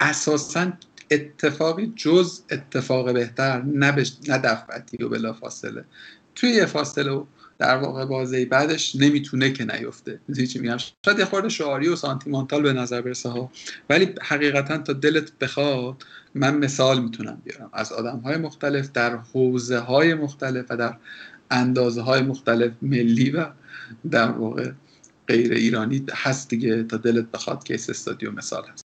اساسا 0.00 0.72
اتفاقی 1.10 1.92
جز 1.96 2.40
اتفاق 2.50 3.12
بهتر 3.12 3.62
نه, 3.62 3.94
نه 4.28 4.38
دفعتی 4.38 5.04
و 5.04 5.08
بلا 5.08 5.32
فاصله 5.32 5.84
توی 6.36 6.50
یه 6.50 6.66
فاصله 6.66 7.10
و 7.10 7.24
در 7.58 7.76
واقع 7.76 8.04
بازه 8.04 8.46
بعدش 8.46 8.96
نمی‌تونه 8.96 9.52
که 9.52 9.64
نیفته. 9.64 10.20
می‌دونی 10.28 10.46
چی 10.46 10.58
میگم؟ 10.58 10.76
شاید 11.04 11.18
یه 11.18 11.24
خورده 11.24 11.48
شعاری 11.48 11.88
و 11.88 11.96
سانتیمانتال 11.96 12.62
به 12.62 12.72
نظر 12.72 13.02
برسه 13.02 13.28
ها. 13.28 13.50
ولی 13.90 14.14
حقیقتا 14.22 14.78
تا 14.78 14.92
دلت 14.92 15.38
بخواد 15.38 16.02
من 16.34 16.58
مثال 16.58 17.02
می‌تونم 17.02 17.42
بیارم. 17.44 17.70
از 17.72 17.92
آدم 17.92 18.18
های 18.18 18.36
مختلف 18.36 18.92
در 18.92 19.16
حوزه 19.16 19.78
های 19.78 20.14
مختلف 20.14 20.66
و 20.70 20.76
در 20.76 20.96
اندازه 21.50 22.02
های 22.02 22.22
مختلف 22.22 22.72
ملی 22.82 23.30
و 23.30 23.46
در 24.10 24.30
واقع 24.30 24.72
غیر 25.28 25.52
ایرانی 25.52 26.06
هست 26.12 26.48
دیگه 26.48 26.84
تا 26.84 26.96
دلت 26.96 27.30
بخواد 27.30 27.64
کیس 27.64 27.90
استادیو 27.90 28.32
مثال 28.32 28.64
هست. 28.72 28.86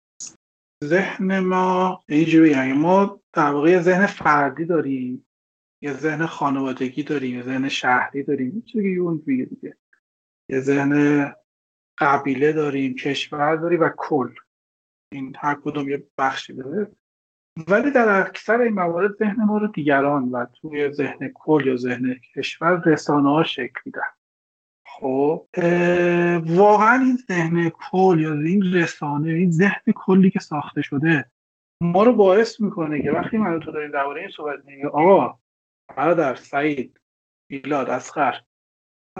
ذهن 0.84 1.40
ما 1.40 2.04
اینجوری 2.08 2.74
ما 2.74 3.22
در 3.34 3.52
واقع 3.52 3.82
ذهن 3.82 4.06
فردی 4.06 4.66
داریم. 4.66 5.26
یه 5.82 5.94
ذهن 5.94 6.26
خانوادگی 6.26 7.04
داریم 7.04 7.36
یه 7.36 7.44
ذهن 7.44 7.70
شهری 7.70 8.24
داریم 8.24 8.62
چیزی 8.62 8.96
اون 8.96 9.24
دیگه. 9.26 9.78
یه 10.50 10.60
ذهن 10.60 11.34
قبیله 11.98 12.54
داریم 12.54 12.96
کشور 12.96 13.56
داریم 13.56 13.82
و 13.82 13.90
کل. 13.98 14.34
این 15.12 15.36
هر 15.40 15.56
کدوم 15.56 15.90
یه 15.90 16.04
بخشی 16.18 16.54
داره 16.54 16.92
ولی 17.68 17.92
در 17.92 18.28
اکثر 18.28 18.62
این 18.62 18.74
موارد 18.74 19.16
ذهن 19.16 19.44
ما 19.44 19.58
رو 19.58 19.68
دیگران 19.68 20.30
و 20.30 20.46
توی 20.46 20.92
ذهن 20.92 21.32
کل 21.34 21.68
یا 21.68 21.76
ذهن 21.76 22.16
کشور 22.36 22.84
رسانه 22.86 23.30
ها 23.30 23.44
شکل 23.44 23.80
میدن 23.86 24.02
خب 24.88 25.48
واقعا 26.46 27.04
این 27.04 27.18
ذهن 27.28 27.70
کل 27.70 28.20
یا 28.20 28.34
این 28.34 28.74
رسانه 28.74 29.32
این 29.32 29.52
ذهن 29.52 29.94
کلی 29.96 30.32
که 30.32 30.40
ساخته 30.40 30.82
شده 30.82 31.32
ما 31.82 32.04
رو 32.04 32.14
باعث 32.14 32.62
می‌کنه 32.62 33.02
که 33.02 33.12
وقتی 33.12 33.38
من 33.38 33.60
تو 33.60 33.72
داریم 33.72 33.92
درباره 33.92 34.22
این 34.22 34.30
صحبت 34.30 34.66
میگه 34.66 34.88
آقا 34.88 35.40
برادر 35.96 36.36
سعید 36.36 37.00
میلاد 37.50 37.90
اسخر 37.90 38.42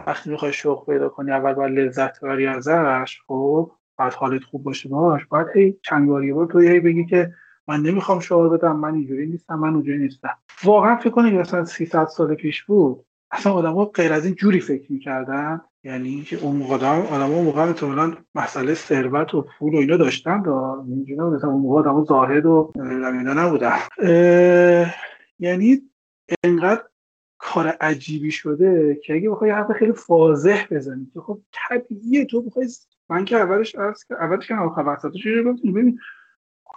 وقتی 0.08 0.30
می‌خوای 0.30 0.54
شوق 0.54 0.86
پیدا 0.86 1.10
کنی 1.10 1.32
اول 1.32 1.54
باید 1.54 1.80
لذت 1.80 2.20
بری 2.20 2.48
ازش 2.48 3.20
خب؟ 3.28 3.72
بعد 3.98 4.14
حالت 4.14 4.44
خوب 4.44 4.64
باشه 4.64 4.90
باش. 4.90 5.26
باید 5.26 5.48
هی 5.56 5.78
چند 5.84 6.08
بار 6.08 6.34
بار 6.34 6.46
تو 6.46 6.60
هی 6.60 6.80
بگی 6.80 7.06
که 7.06 7.34
من 7.68 7.82
نمی‌خوام 7.82 8.20
شعار 8.20 8.50
بدم 8.50 8.76
من 8.76 8.94
اینجوری 8.94 9.28
نیستم 9.28 9.56
من 9.56 9.74
اونجوری 9.74 9.98
نیستم. 9.98 10.38
واقعا 10.64 10.96
فکر 10.96 11.10
کنید 11.10 11.34
مثلا 11.34 11.66
300 11.66 12.06
سال 12.06 12.36
پیش 12.36 12.64
بود. 12.64 13.06
اصلا 13.32 13.72
ها 13.72 13.86
غیر 13.86 14.14
از 14.14 14.26
این 14.26 14.36
جوری 14.36 14.60
فکر 14.60 14.92
می‌کردن. 14.92 15.62
یعنی 15.84 16.22
که 16.22 16.38
اون 16.38 16.56
موقع 16.56 16.76
آدم 16.76 17.32
اون 17.32 17.46
موقع 17.46 17.74
مسئله 18.36 18.74
ثروت 18.74 19.34
و 19.34 19.46
پول 19.60 19.74
و 19.74 19.78
اینا 19.78 19.98
داشتن 19.98 20.42
دا 20.42 20.86
اینجوری 20.88 21.22
مثلا 21.22 21.50
اون 21.50 21.62
موقع 21.62 21.80
آدم 21.80 22.04
زاهد 22.04 22.46
و 22.46 22.72
اینا 22.76 23.34
نبودن. 23.34 23.78
یعنی 25.40 25.82
انقدر 26.44 26.84
کار 27.38 27.68
عجیبی 27.68 28.32
شده 28.32 29.00
که 29.04 29.14
اگه 29.14 29.30
بخوای 29.30 29.52
حرف 29.52 29.72
خیلی 29.72 29.94
واضح 30.10 30.68
بزنی 30.72 31.12
که 31.14 31.20
خب 31.20 31.40
طبیعیه 31.52 32.26
تو 32.26 32.42
بخوای 32.42 32.68
من 33.10 33.26
که 33.26 33.36
اولش 33.38 33.76
عرض 33.76 34.04
که 34.04 34.14
اولش 34.14 34.48
که 34.48 34.56
آخر 34.56 34.84
وسطش 34.88 35.28
ببین 35.64 36.00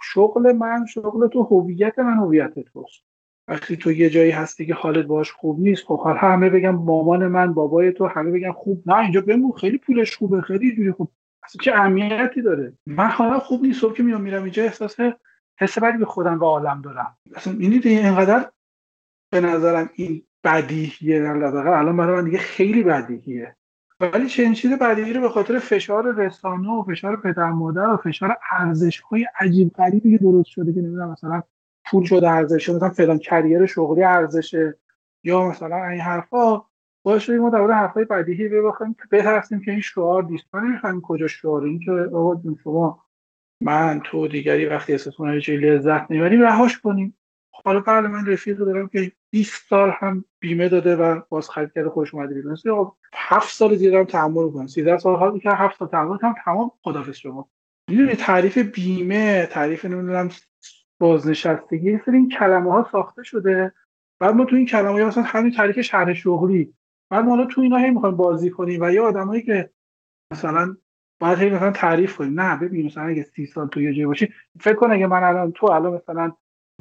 شغل 0.01 0.51
من 0.51 0.85
شغل 0.85 1.27
تو 1.27 1.43
هویت 1.43 1.99
من 1.99 2.17
هویت 2.17 2.59
توست. 2.59 3.03
وقتی 3.47 3.77
تو 3.77 3.91
یه 3.91 4.09
جایی 4.09 4.31
هستی 4.31 4.65
که 4.65 4.73
حالت 4.73 5.05
باش 5.05 5.31
خوب 5.31 5.59
نیست 5.59 5.83
خب 5.83 5.99
حالا 5.99 6.17
همه 6.17 6.49
بگم 6.49 6.75
مامان 6.75 7.27
من 7.27 7.53
بابای 7.53 7.91
تو 7.91 8.07
همه 8.07 8.31
بگم 8.31 8.51
خوب 8.51 8.83
نه 8.85 8.97
اینجا 8.97 9.21
بمون 9.21 9.51
خیلی 9.51 9.77
پولش 9.77 10.15
خوبه 10.15 10.41
خیلی 10.41 10.75
جوری 10.75 10.91
خوب. 10.91 11.11
اصلا 11.43 11.63
چه 11.63 11.73
اهمیتی 11.73 12.41
داره؟ 12.41 12.73
من 12.85 13.07
حالا 13.07 13.39
خوب 13.39 13.61
نیست 13.61 13.81
صبح 13.81 13.93
که 13.93 14.03
میام 14.03 14.21
میرم 14.21 14.43
اینجا 14.43 14.63
احساس 14.63 14.95
حس 15.59 15.79
بدی 15.79 15.97
به 15.97 16.05
خودم 16.05 16.39
و 16.39 16.43
عالم 16.43 16.81
دارم. 16.81 17.17
اصلا 17.35 17.53
این 17.59 17.81
اینقدر 17.83 18.51
به 19.35 19.41
نظرم 19.41 19.89
این 19.93 20.21
بدیهیه 20.43 21.19
در 21.19 21.67
الان 21.67 21.97
برای 21.97 22.15
من 22.15 22.23
دیگه 22.25 22.37
خیلی 22.37 22.83
بدیهیه. 22.83 23.55
ولی 23.99 24.27
چنین 24.27 24.53
چیز 24.53 24.71
بدیهی 24.71 25.13
رو 25.13 25.21
به 25.21 25.29
خاطر 25.29 25.59
فشار 25.59 26.15
رسانه 26.15 26.69
و 26.69 26.83
فشار 26.83 27.21
پدر 27.21 27.51
مادر 27.51 27.89
و 27.89 27.97
فشار 27.97 28.37
ارزش 28.51 28.99
های 28.99 29.27
عجیب 29.39 29.71
غریبی 29.73 30.17
که 30.17 30.23
درست 30.23 30.49
شده 30.49 30.73
که 30.73 30.79
نمی‌دونم 30.79 31.11
مثلا 31.11 31.43
پول 31.85 32.05
شده 32.05 32.29
ارزشه 32.29 32.73
مثلا 32.73 32.89
فلان 32.89 33.17
کریر 33.17 33.65
شغلی 33.65 34.03
ارزشه 34.03 34.77
یا 35.23 35.49
مثلا 35.49 35.87
این 35.87 36.01
حرفا. 36.01 36.61
باعث 37.03 37.21
شده 37.21 37.37
ما 37.37 37.49
در 37.49 37.71
حرفای 37.71 38.05
بدیهی 38.05 38.49
بخوایم 38.49 38.95
بترسیم 39.11 39.61
که 39.61 39.71
این 39.71 39.81
شعار 39.81 40.23
دیستان 40.23 40.67
نمی‌فهمیم 40.67 41.01
کجا 41.01 41.27
شعار. 41.27 41.63
این 41.63 41.79
که 41.79 41.91
آقا 41.91 42.41
شما 42.63 43.05
من 43.61 44.01
تو 44.05 44.27
دیگری 44.27 44.65
وقتی 44.65 44.91
احساس 44.91 45.13
چه 45.41 45.57
لذت 45.57 46.11
نمی‌بریم 46.11 46.41
رهاش 46.41 46.79
کنیم. 46.79 47.17
حالا 47.65 47.79
بله 47.79 48.07
من 48.07 48.25
رفیق 48.25 48.57
دارم 48.57 48.87
که 48.87 49.11
20 49.35 49.69
سال 49.69 49.91
هم 49.99 50.25
بیمه 50.39 50.69
داده 50.69 50.95
و 50.95 51.21
باز 51.29 51.49
خرید 51.49 51.71
کرده 51.75 51.89
خوش 51.89 52.13
اومده 52.13 52.35
بیرون. 52.35 52.57
7 53.13 53.53
سال 53.53 53.75
دیگه 53.75 53.89
دارم 53.89 54.05
تحمل 54.05 54.51
کنم 54.51 54.67
13 54.67 54.97
سال 54.97 55.15
حال 55.15 55.39
که 55.39 55.49
7 55.49 55.79
سال 55.79 55.87
تحمل 55.87 56.17
کنم 56.17 56.35
تمام 56.45 56.71
خدافظ 56.81 57.15
شما. 57.15 57.49
می‌دونی 57.89 58.15
تعریف 58.15 58.57
بیمه 58.57 59.45
تعریف 59.45 59.85
نمی‌دونم 59.85 60.29
بازنشستگی 60.99 61.89
این 61.89 62.01
سری 62.05 62.17
این 62.17 62.29
کلمه 62.29 62.71
ها 62.71 62.89
ساخته 62.91 63.23
شده. 63.23 63.73
بعد 64.19 64.35
ما 64.35 64.45
تو 64.45 64.55
این 64.55 64.65
کلمه 64.65 65.01
ها 65.01 65.07
مثلا 65.07 65.23
همین 65.23 65.51
تعریف 65.51 65.81
شهر 65.81 66.13
شغلی 66.13 66.73
بعد 67.09 67.25
ما 67.25 67.45
تو 67.45 67.61
اینا 67.61 67.77
هی 67.77 67.91
می‌خوایم 67.91 68.15
بازی 68.15 68.49
کنیم 68.49 68.81
و 68.81 68.91
یه 68.91 69.01
آدمایی 69.01 69.41
که 69.41 69.69
مثلا 70.33 70.77
باید 71.19 71.39
هی 71.39 71.49
مثلا 71.49 71.71
تعریف 71.71 72.17
کنیم. 72.17 72.39
نه 72.39 72.59
ببین 72.59 72.85
مثلا 72.85 73.03
اگه 73.03 73.23
30 73.23 73.45
سال 73.45 73.67
تو 73.67 73.81
یه 73.81 73.93
جای 73.93 74.05
باشی 74.05 74.33
فکر 74.59 74.75
کن 74.75 74.91
اگه 74.91 75.07
من 75.07 75.23
الان 75.23 75.51
تو 75.51 75.71
الان 75.71 75.93
مثلا 75.93 76.31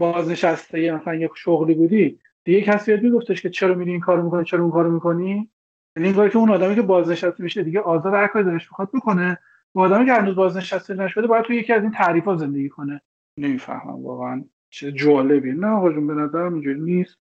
بازنشسته 0.01 0.91
مثلا 0.91 1.15
یک 1.15 1.31
شغلی 1.35 1.75
بودی 1.75 2.19
دیگه 2.45 2.63
کسی 2.63 2.91
یاد 2.91 3.03
میگفتش 3.03 3.43
که 3.43 3.51
چرا 3.51 3.75
میری 3.75 3.91
این 3.91 4.01
کارو 4.01 4.23
می‌کنی 4.23 4.45
چرا 4.45 4.63
اون 4.63 4.71
کارو 4.71 4.91
می‌کنی؟ 4.91 5.51
یعنی 5.97 6.09
این 6.09 6.17
کاری 6.17 6.31
که 6.31 6.39
اون 6.39 6.51
آدمی 6.51 6.75
که 6.75 6.83
بازنشسته 6.83 7.43
میشه 7.43 7.63
دیگه 7.63 7.81
آزاد 7.81 8.15
هر 8.15 8.27
کاری 8.27 8.45
دلش 8.45 8.69
بخواد 8.69 8.89
بکنه. 8.95 9.39
و 9.75 9.81
آدمی 9.81 10.07
که 10.07 10.13
هنوز 10.13 10.35
بازنشسته 10.35 10.95
نشده 10.95 11.27
باید 11.27 11.45
تو 11.45 11.53
یکی 11.53 11.73
از 11.73 11.83
این 11.83 11.93
تعریفا 11.93 12.37
زندگی 12.37 12.69
کنه. 12.69 13.01
نمی‌فهمم 13.39 14.05
واقعا 14.05 14.45
چه 14.71 14.93
جالبی. 14.93 15.53
نه 15.53 15.67
آقا 15.67 15.91
به 15.91 16.15
نظرم 16.15 16.55
اینجوری 16.55 16.81
نیست. 16.81 17.19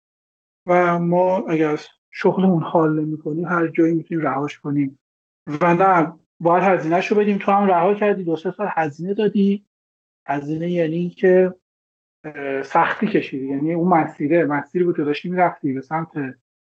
و 0.67 0.99
ما 0.99 1.37
اگر 1.37 1.69
از 1.69 1.87
شغلمون 2.11 2.63
حال 2.63 2.99
نمی‌کنیم 2.99 3.45
هر 3.45 3.67
جایی 3.67 3.93
می‌تونیم 3.93 4.23
رهاش 4.23 4.59
کنیم. 4.59 4.99
و 5.61 5.73
نه 5.73 6.13
باید 6.39 6.63
هزینه 6.63 7.07
رو 7.07 7.17
بدیم. 7.17 7.37
تو 7.37 7.51
هم 7.51 7.67
رها 7.67 7.93
کردی 7.93 8.23
دو 8.23 8.35
سه 8.35 8.51
سال 8.51 8.67
هزینه 8.71 9.13
دادی. 9.13 9.65
هزینه 10.27 10.71
یعنی 10.71 11.09
که 11.09 11.53
سختی 12.65 13.07
کشیدی. 13.07 13.47
یعنی 13.47 13.73
اون 13.73 13.87
مسیره 13.87 14.45
مسیری 14.45 14.85
بود 14.85 14.95
که 14.95 15.03
داشتی 15.03 15.29
می‌رفتی 15.29 15.73
به 15.73 15.81
سمت 15.81 16.09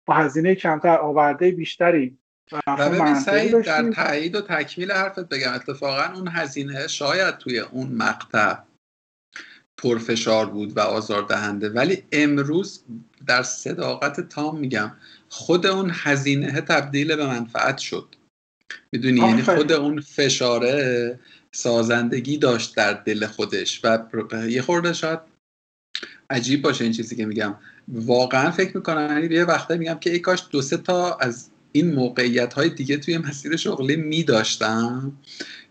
با 0.06 0.14
هزینه 0.14 0.56
کمتر 0.56 0.98
آورده 0.98 1.52
بیشتری. 1.52 2.18
و 2.52 2.76
ببین 2.78 3.16
سعید 3.16 3.62
در 3.62 3.92
تایید 3.92 4.36
و 4.36 4.42
تکمیل 4.42 4.92
حرفت 4.92 5.30
بگم 5.30 5.54
اتفاقا 5.54 6.14
اون 6.16 6.28
هزینه 6.28 6.88
شاید 6.88 7.38
توی 7.38 7.60
اون 7.60 7.88
مقطع 7.88 8.56
پرفشار 9.78 10.46
بود 10.46 10.78
و 10.78 10.80
آزاردهنده. 10.80 11.70
ولی 11.70 12.04
امروز 12.12 12.84
در 13.28 13.44
صداقت 13.44 14.22
تام 14.30 14.60
میگم 14.60 14.92
خود 15.30 15.66
اون 15.66 15.92
هزینه 15.94 16.62
تبدیل 16.62 17.16
به 17.16 17.28
منفعت 17.28 17.78
شد. 17.78 18.16
می‌دونی؟ 18.92 19.20
یعنی 19.20 19.42
خود 19.42 19.72
اون 19.72 20.02
فشاره 20.02 21.20
سازندگی 21.52 22.38
داشت 22.38 22.76
در 22.76 22.94
دل 22.94 23.26
خودش 23.26 23.82
و 23.86 24.00
یه 24.50 24.62
خورده 24.62 24.94
شاید 24.94 25.20
عجیب 26.30 26.62
باشه 26.62 26.84
این 26.84 26.94
چیزی 26.94 27.16
که 27.16 27.26
میگم. 27.26 27.56
واقعا 27.88 28.52
فکر 28.52 28.78
می‌کنم 28.78 29.20
یعنی 29.22 29.36
یه 29.36 29.46
وقته 29.46 29.78
میگم 29.78 29.98
که 30.00 30.12
ای 30.12 30.20
کاش 30.20 30.44
دو 30.52 30.62
سه 30.62 30.78
تا 30.78 31.18
از 31.22 31.50
این 31.72 31.96
موقعیت 31.96 32.54
های 32.54 32.70
دیگه 32.70 32.98
توی 32.98 33.18
مسیر 33.18 33.56
شغلی 33.56 33.96
میداشتم 33.96 35.12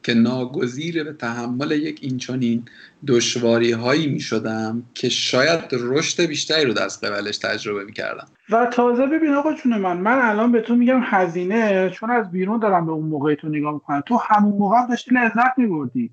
که 0.03 0.15
ناگزیر 0.15 1.05
به 1.05 1.13
تحمل 1.13 1.71
یک 1.71 1.99
اینچنین 2.03 2.65
دشواری 3.07 3.73
هایی 3.73 4.07
می 4.07 4.21
شدم 4.21 4.83
که 4.95 5.09
شاید 5.09 5.61
رشد 5.73 6.23
بیشتری 6.23 6.65
رو 6.65 6.73
دست 6.73 7.05
قبلش 7.05 7.39
تجربه 7.39 7.85
می 7.85 7.93
کردم 7.93 8.27
و 8.51 8.67
تازه 8.73 9.07
ببین 9.07 9.35
آقا 9.35 9.55
چون 9.55 9.79
من 9.79 9.97
من 9.97 10.19
الان 10.23 10.53
به 10.53 10.61
تو 10.61 10.77
میگم 10.77 11.01
هزینه 11.05 11.91
چون 11.91 12.11
از 12.11 12.31
بیرون 12.31 12.61
دارم 12.61 12.87
به 12.87 12.93
اون 12.93 13.07
موقع 13.07 13.35
تو 13.35 13.49
نگاه 13.49 13.75
می‌کنم. 13.75 14.03
تو 14.07 14.21
همون 14.29 14.59
موقع 14.59 14.87
داشتی 14.89 15.11
لذت 15.15 15.59
میبردی. 15.59 16.11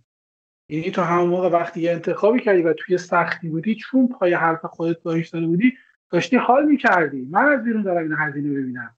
یعنی 0.69 0.91
تو 0.91 1.01
همون 1.01 1.29
موقع 1.29 1.49
وقتی 1.49 1.81
یه 1.81 1.91
انتخابی 1.91 2.39
کردی 2.39 2.61
و 2.61 2.73
توی 2.73 2.97
سختی 2.97 3.49
بودی 3.49 3.75
چون 3.75 4.07
پای 4.07 4.33
حرف 4.33 4.65
خودت 4.65 5.01
باش 5.03 5.29
داده 5.29 5.45
بودی 5.45 5.73
داشتی 6.09 6.37
حال 6.37 6.65
می‌کردی. 6.65 7.27
من 7.31 7.45
از 7.45 7.63
بیرون 7.63 7.81
دارم 7.81 8.03
این 8.03 8.15
هزینه 8.19 8.49
ببینم 8.49 8.95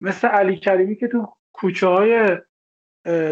مثل 0.00 0.28
علی 0.28 0.56
کریمی 0.56 0.96
که 0.96 1.08
تو 1.08 1.32
کوچه 1.52 1.86
های 1.86 2.38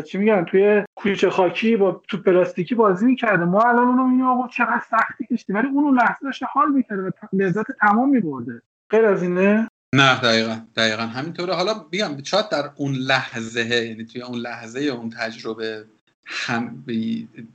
چی 0.06 0.18
میگن 0.18 0.44
توی 0.44 0.84
کوچه 0.94 1.30
خاکی 1.30 1.76
با 1.76 2.02
تو 2.08 2.16
پلاستیکی 2.22 2.74
بازی 2.74 3.06
می‌کرده. 3.06 3.44
ما 3.44 3.62
الان 3.62 3.88
اونو 3.88 4.06
میگیم 4.06 4.26
آقا 4.26 4.48
چقدر 4.48 4.82
سختی 4.90 5.26
کشتی 5.30 5.52
ولی 5.52 5.68
اونو 5.68 5.92
لحظه 5.92 6.18
داشته 6.22 6.46
حال 6.46 6.72
می‌کرده 6.72 7.02
و 7.02 7.10
لذت 7.32 7.66
تمام 7.80 8.10
میبرده. 8.10 8.62
غیر 8.90 9.04
از 9.04 9.22
اینه؟ 9.22 9.68
نه 9.94 10.20
دقیقا 10.20 10.60
دقیقا 10.76 11.02
همینطوره. 11.02 11.54
حالا 11.54 11.74
بیام 11.90 12.22
شاید 12.22 12.48
در 12.48 12.70
اون 12.76 12.92
لحظه 12.92 13.84
یعنی 13.86 14.04
توی 14.04 14.22
اون 14.22 14.38
لحظه 14.38 14.80
اون 14.80 15.10
تجربه 15.10 15.84
هم 16.26 16.84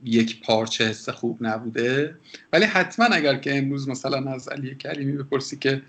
یک 0.04 0.44
پارچه 0.44 0.84
حس 0.84 1.08
خوب 1.08 1.38
نبوده. 1.40 2.16
ولی 2.52 2.64
حتما 2.64 3.04
اگر 3.04 3.36
که 3.36 3.58
امروز 3.58 3.88
مثلا 3.88 4.32
از 4.32 4.48
علی 4.48 4.74
کریمی 4.74 5.12
بپرسی 5.12 5.56
که 5.56 5.82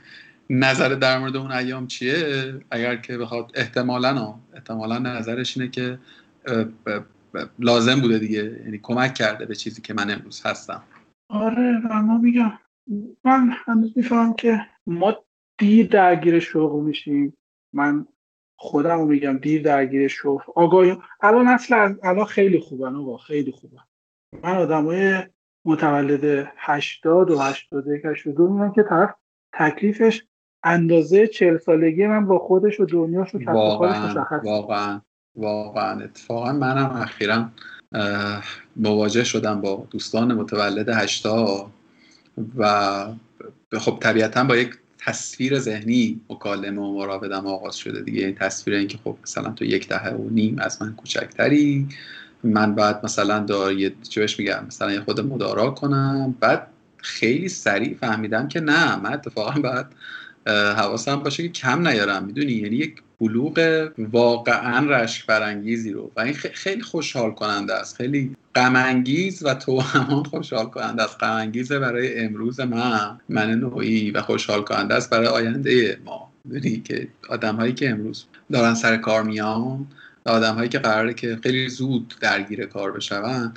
نظر 0.50 0.90
در 0.90 1.20
مورد 1.20 1.36
اون 1.36 1.52
ایام 1.52 1.88
چیه 1.88 2.54
اگر 2.72 2.96
که 2.96 3.18
بخواد 3.18 3.52
احتمالا 3.54 4.36
احتمالا 4.54 5.00
نظرش 5.00 5.58
اینه 5.58 5.70
که 5.70 6.00
لازم 7.60 8.02
بوده 8.02 8.20
دیگه. 8.20 8.62
یعنی 8.66 8.80
کمک 8.84 9.14
کرده 9.14 9.46
به 9.46 9.56
چیزی 9.56 9.82
که 9.82 9.94
من 9.94 10.12
امروز 10.12 10.42
هستم. 10.46 10.84
آره 11.30 11.80
ما 12.02 12.18
میگم 12.18 12.52
من 13.24 13.54
هنوز 13.66 13.92
می‌فهمم 13.96 14.34
که 14.34 14.66
ما 14.88 15.24
دیر 15.58 15.88
درگیر 15.88 16.40
شغل 16.40 16.84
میشیم. 16.84 17.38
من 17.74 18.06
خودم 18.64 19.00
رو 19.00 19.06
میگم 19.06 19.38
دیر 19.38 19.64
درگیر 19.64 20.08
شغل 20.08 20.44
آگاهی 20.56 20.98
الان 21.22 21.48
اصلا 21.48 21.96
الان 22.04 22.26
خیلی 22.26 22.60
خوبن 22.60 22.96
آقا 22.96 23.18
خیلی 23.18 23.52
خوبن. 23.52 23.82
من 24.44 24.58
آدمای 24.58 25.24
متولد 25.66 26.52
80 26.58 27.32
و 27.32 27.40
81 27.40 28.06
82 28.06 28.48
میگم 28.48 28.72
که 28.72 28.84
طرف 28.84 29.14
تکلیفش 29.54 30.24
اندازه 30.64 31.28
چهل 31.28 31.58
سالگی 31.58 32.08
من 32.08 32.26
با 32.26 32.40
خودش 32.40 32.80
و 32.80 32.86
دنیاش 32.86 33.36
و 33.36 33.40
واقعا 33.52 34.26
واقعا 34.44 35.02
واقعا. 35.36 36.04
اتفاقا 36.04 36.54
منم 36.54 37.02
اخیرا 37.02 37.50
مواجه 38.76 39.24
شدم 39.24 39.62
با 39.62 39.88
دوستان 39.92 40.34
متولد 40.34 40.90
هشتا 40.90 41.72
و 42.58 43.06
خب 43.80 43.98
طبیعتا 44.02 44.44
با 44.44 44.56
یک 44.56 44.74
تصویر 45.06 45.60
ذهنی 45.60 46.22
مکالمه 46.30 46.82
و 46.82 46.94
مراودم 46.94 47.48
آغاز 47.48 47.76
شده 47.76 48.02
دیگه. 48.02 48.26
این 48.26 48.36
تصویر 48.36 48.78
اینکه 48.78 48.98
خب 49.04 49.18
مثلا 49.24 49.52
تو 49.52 49.66
یک 49.66 49.88
دهه 49.88 50.10
و 50.10 50.30
نیم 50.30 50.60
از 50.60 50.82
من 50.82 50.94
کوچکتری 50.96 51.88
من 52.44 52.76
بعد 52.76 53.06
مثلا 53.06 53.40
دار 53.40 53.74
یه 53.74 53.94
چوش 54.10 54.40
میگم 54.40 54.64
مثلا 54.68 54.92
یه 54.92 55.02
خود 55.02 55.22
مدارا 55.22 55.70
کنم 55.70 56.36
بعد 56.40 56.68
خیلی 56.98 57.50
سریع 57.50 57.98
فهمیدم 58.02 58.48
که 58.48 58.60
نه 58.60 58.96
من 58.96 59.14
اتفاقا 59.14 59.62
بعد 59.62 59.92
حواسم 60.78 61.16
باشه 61.16 61.44
که 61.44 61.50
کم 61.50 61.88
نیارم 61.88 62.26
می‌دونی؟ 62.26 62.52
یعنی 62.52 62.76
یک 62.76 63.02
بلوغ 63.24 63.90
واقعا 63.98 64.86
رشک 64.90 65.26
برانگیزی 65.26 65.92
رو. 65.92 66.12
و 66.16 66.22
این 66.22 66.34
خیلی 66.34 66.82
خوشحال 66.82 67.32
کننده 67.32 67.74
است. 67.74 67.96
خیلی 67.96 68.36
غم 68.56 69.04
و 69.42 69.54
تو 69.54 69.80
همان 69.80 70.24
خوشحال 70.24 70.66
کننده 70.66 71.04
است. 71.04 71.24
غم 71.24 71.52
برای 71.70 72.20
امروز 72.20 72.60
من 72.60 73.20
من 73.30 73.52
نوعی 73.52 74.12
و 74.12 74.22
خوشحال 74.22 74.62
کننده 74.62 74.96
است 74.96 75.10
برای 75.10 75.28
آینده 75.28 76.00
ما. 76.06 76.34
می‌دونی 76.46 76.80
که 76.80 77.08
آدم 77.30 77.56
هایی 77.56 77.74
که 77.74 77.90
امروز 77.90 78.26
دارن 78.52 78.74
سر 78.74 78.98
کار 78.98 79.24
میان 79.24 79.88
آدم 80.26 80.56
هایی 80.56 80.70
که 80.70 80.80
قراره 80.80 81.14
که 81.14 81.40
خیلی 81.44 81.70
زود 81.70 82.16
درگیر 82.22 82.66
کار 82.66 82.92
بشون 82.92 83.54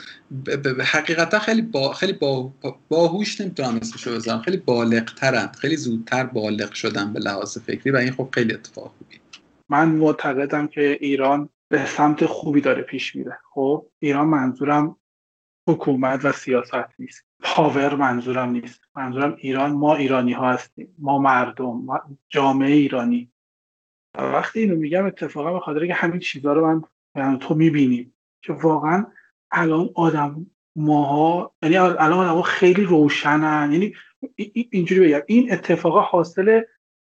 حقیقتا 0.84 1.38
خیلی 1.38 1.62
با 1.62 1.92
خیلی 1.92 2.12
با 2.12 2.52
باهوش 2.88 3.40
نمی‌تونم 3.40 3.76
اسمشو 3.76 4.14
بذارم. 4.14 4.42
خیلی 4.42 4.56
بالغ 4.56 5.04
ترند 5.14 5.56
خیلی 5.56 5.76
زودتر 5.76 6.24
بالغ 6.24 6.72
شدن 6.72 7.12
به 7.12 7.20
لحاظ 7.20 7.58
فکری 7.58 7.90
و 7.90 7.96
این 7.96 8.12
خب 8.12 8.28
خیلی 8.32 8.54
اتفاق 8.54 8.94
خوبی 8.98 9.20
من 9.68 9.88
معتقدم 9.88 10.66
که 10.66 10.98
ایران 11.00 11.48
به 11.68 11.86
سمت 11.86 12.26
خوبی 12.26 12.60
داره 12.60 12.82
پیش 12.82 13.16
میره. 13.16 13.38
خب 13.50 13.86
ایران 13.98 14.26
منظورم 14.26 14.96
حکومت 15.68 16.24
و 16.24 16.32
سیاست 16.32 17.00
نیست. 17.00 17.24
پاور 17.42 17.94
منظورم 17.94 18.50
نیست. 18.50 18.80
منظورم 18.96 19.36
ایران 19.38 19.72
ما 19.72 19.94
ایرانی 19.94 20.32
ها 20.32 20.52
هستیم. 20.52 20.94
ما 20.98 21.18
مردم 21.18 21.86
جامعه 22.28 22.72
ایرانی. 22.72 23.32
وقتی 24.18 24.60
اینو 24.60 24.76
میگم 24.76 25.06
اتفاقا 25.06 25.52
به 25.52 25.60
خاطر 25.60 25.86
که 25.86 25.94
همین 25.94 26.20
چیزها 26.20 26.52
رو 26.52 26.82
من 27.14 27.38
تو 27.38 27.54
می‌بینیم 27.54 28.14
که 28.42 28.52
واقعا 28.52 29.06
الان 29.50 29.90
آدم 29.94 30.46
ماها 30.76 31.54
یعنی 31.62 31.76
الان 31.76 32.26
آدم 32.26 32.42
خیلی 32.42 32.84
روشنن. 32.84 33.72
یعنی 33.72 33.94
اینجوری 34.70 35.00
بگم. 35.00 35.22
این 35.26 35.52
اتفاق 35.52 36.04
حاصل 36.04 36.62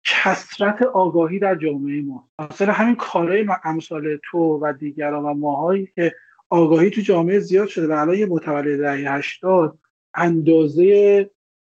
کسرت 0.07 0.81
آگاهی 0.81 1.39
در 1.39 1.55
جامعه 1.55 2.01
ما. 2.01 2.29
حاصل 2.39 2.69
همین 2.69 2.95
کارهای 2.95 3.47
امثال 3.63 4.17
تو 4.23 4.59
و 4.63 4.73
دیگران 4.73 5.23
و 5.23 5.33
ماهایی 5.33 5.91
که 5.95 6.15
آگاهی 6.49 6.89
تو 6.89 7.01
جامعه 7.01 7.39
زیاد 7.39 7.67
شده 7.67 7.87
و 7.87 7.91
الان 7.91 8.15
یه 8.15 8.25
متولد 8.25 8.79
دهه 8.79 9.13
هشتاد 9.13 9.79
اندازه 10.13 11.29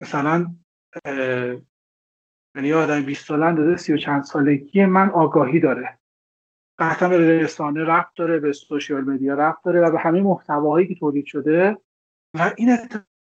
مثلا 0.01 0.47
یعنی 2.55 2.73
آدم 2.73 3.01
20 3.01 3.25
ساله 3.25 3.45
اندازه 3.45 3.77
سی 3.77 3.93
و 3.93 3.97
چند 3.97 4.23
سالگی 4.23 4.85
من 4.85 5.09
آگاهی 5.09 5.59
داره. 5.59 5.99
قطعا 6.79 7.09
به 7.09 7.39
رسانه 7.39 7.83
رفت 7.83 8.17
داره 8.17 8.39
به 8.39 8.53
سوشیال 8.53 9.03
مدیا 9.03 9.33
رفت 9.33 9.63
داره 9.63 9.81
و 9.81 9.91
به 9.91 9.99
همه 9.99 10.21
محتواهایی 10.21 10.87
که 10.87 10.95
تولید 10.95 11.25
شده 11.25 11.77
و 12.33 12.53
این 12.57 12.77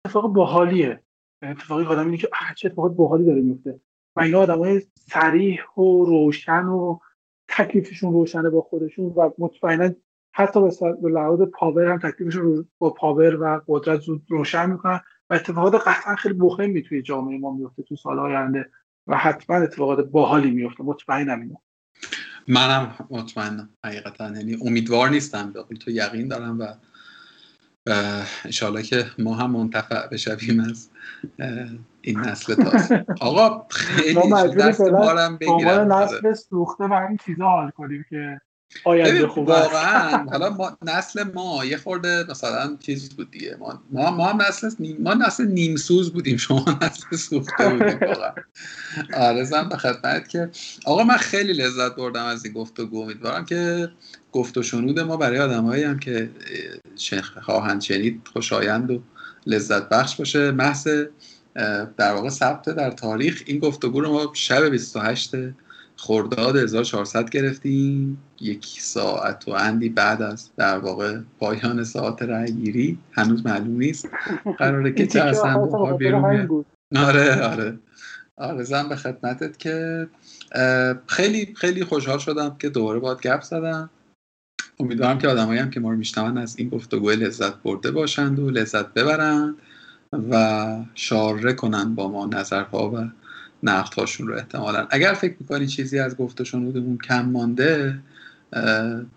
اتفاق 0.04 0.32
باحالیه. 0.32 1.02
اتفاقی 1.42 1.84
آدم 1.84 2.04
اینه 2.04 2.16
که 2.16 2.28
چه 2.56 2.68
اتفاقات 2.68 2.92
باحالی 2.92 3.24
داره 3.24 3.40
میفته 3.40 3.80
و 4.16 4.20
این 4.20 4.34
آدم 4.34 4.78
سریح 4.94 5.64
و 5.76 6.04
روشن 6.04 6.64
و 6.64 6.98
تکلیفشون 7.48 8.12
روشنه 8.12 8.50
با 8.50 8.60
خودشون 8.60 9.04
و 9.04 9.30
مطمئنا 9.38 9.90
حتی 10.32 10.60
به 11.02 11.08
لحاظ 11.08 11.40
پاور 11.40 11.92
هم 11.92 11.98
تکلیفشون 11.98 12.68
با 12.78 12.90
پاور 12.90 13.42
و 13.42 13.60
قدرت 13.68 14.00
زود 14.00 14.22
روشن 14.28 14.70
می‌کنن 14.70 15.00
و 15.30 15.34
اتفاقات 15.34 15.88
قطعا 15.88 16.16
خیلی 16.16 16.34
مهمی 16.34 16.82
توی 16.82 17.02
جامعه 17.02 17.38
ما 17.38 17.52
میفته 17.52 17.82
تو 17.82 17.96
سالهای 17.96 18.36
آینده 18.36 18.70
و 19.06 19.16
حتما 19.16 19.56
اتفاقات 19.56 20.06
باحالی 20.06 20.50
میفته 20.50 20.84
مطمئنم 20.84 21.40
اینو. 21.40 21.54
منم 22.48 23.06
مطمئنم. 23.10 23.68
حقیقتا. 23.84 24.30
یعنی 24.30 24.56
امیدوار 24.66 25.08
نیستم. 25.10 25.52
به 25.52 25.76
تو 25.76 25.90
یقین 25.90 26.28
دارم 26.28 26.58
و 26.60 26.66
انشالله 28.44 28.82
که 28.82 29.06
ما 29.18 29.34
هم 29.34 29.50
منتفع 29.50 30.06
بشویم 30.06 30.60
از 30.60 30.88
این 32.04 32.20
نسل 32.20 32.54
تازه. 32.54 33.04
آقا 33.20 33.66
خیلی 33.70 34.30
دست 34.58 34.82
بارم 34.82 35.36
بگیرم. 35.36 35.92
نسل 35.92 36.34
سوخته 36.34 36.84
و 36.84 36.92
این 36.92 37.18
چیزا 37.26 37.44
حال 37.44 37.70
کنیم 37.70 38.04
که 38.10 38.40
آینده 38.84 39.26
خوب 39.26 39.48
واقعا 39.48 40.26
حالا 40.30 40.50
ما 40.50 40.76
نسل 40.82 41.24
ما 41.34 41.64
یه 41.64 41.76
خورده 41.76 42.24
مثلا 42.30 42.76
چیز 42.80 43.08
بود 43.08 43.30
دیگه. 43.30 43.56
ما 43.60 43.82
ما, 43.92 44.10
ما 44.10 44.26
هم 44.26 44.42
نسل 44.42 44.70
نیم 44.78 44.96
ما 45.00 45.14
نسل 45.14 45.46
نیمسوز 45.46 46.12
بودیم 46.12 46.36
شما 46.36 46.64
نسل 46.82 47.16
سوخته 47.16 47.68
بودیم 47.68 47.98
واقعا. 48.08 48.32
آرزم 49.14 49.68
به 49.68 49.76
خدمت 49.76 50.28
که. 50.28 50.50
آقا 50.86 51.04
من 51.04 51.16
خیلی 51.16 51.52
لذت 51.52 51.96
بردم 51.96 52.24
از 52.24 52.44
این 52.44 52.54
گفتگو 52.54 53.02
امیدوارم 53.02 53.44
که 53.44 53.88
گفت 54.32 54.58
و 54.58 54.62
شنود 54.62 55.00
ما 55.00 55.16
برای 55.16 55.38
آدمایی 55.38 55.84
هم 55.84 55.98
که 55.98 56.30
خواهند 57.42 57.80
شنید 57.80 58.28
خوشایند 58.32 58.90
و 58.90 59.02
لذت 59.46 59.88
بخش 59.88 60.16
باشه. 60.16 60.50
محض 60.50 60.88
در 61.96 62.12
واقع 62.14 62.28
ثبت 62.28 62.68
در 62.68 62.90
تاریخ 62.90 63.42
این 63.46 63.58
گفتگو 63.58 64.00
رو 64.00 64.12
ما 64.12 64.30
شب 64.34 64.64
28 64.64 65.30
خرداد 65.96 66.56
1400 66.56 67.30
گرفتیم. 67.30 68.18
یک 68.40 68.66
ساعت 68.80 69.48
و 69.48 69.50
اندی 69.50 69.88
بعد 69.88 70.22
از 70.22 70.50
در 70.56 70.78
واقع 70.78 71.18
پایان 71.38 71.84
ساعت 71.84 72.22
رای 72.22 72.52
گیری. 72.52 72.98
هنوز 73.12 73.46
معلوم 73.46 73.76
نیست. 73.76 74.08
قراره 74.58 74.92
که 74.92 75.06
چه 75.06 75.20
از 75.20 75.42
هم 75.42 75.96
بیرون 75.96 76.64
آره 76.96 77.42
آره. 77.42 77.78
آرزم 78.36 78.88
به 78.88 78.96
خدمتت 78.96 79.58
که 79.58 80.06
خیلی 81.06 81.54
خیلی 81.56 81.84
خوشحال 81.84 82.18
شدم 82.18 82.56
که 82.58 82.68
دوباره 82.68 82.98
باید 82.98 83.20
گپ 83.20 83.42
زدم. 83.42 83.90
امیدوارم 84.80 85.18
که 85.18 85.28
آدمایی 85.28 85.60
هم 85.60 85.70
که 85.70 85.80
ما 85.80 85.90
رو 85.90 85.96
میشنون 85.96 86.38
از 86.38 86.58
این 86.58 86.68
گفتگو 86.68 87.10
لذت 87.10 87.62
برده 87.62 87.90
باشند 87.90 88.38
و 88.38 88.50
لذت 88.50 88.94
ببرند. 88.94 89.54
و 90.30 90.76
شاره 90.94 91.52
کنند 91.52 91.94
با 91.94 92.08
ما 92.08 92.26
نظرها 92.26 92.90
و 92.90 93.10
نقدهاشون 93.62 94.28
رو 94.28 94.34
احتمالا. 94.34 94.86
اگر 94.90 95.12
فکر 95.12 95.34
می‌کنی 95.40 95.66
چیزی 95.66 95.98
از 95.98 96.16
گفت 96.16 96.40
و 96.40 96.44
شنودمون 96.44 96.98
کم 96.98 97.24
مانده 97.24 97.98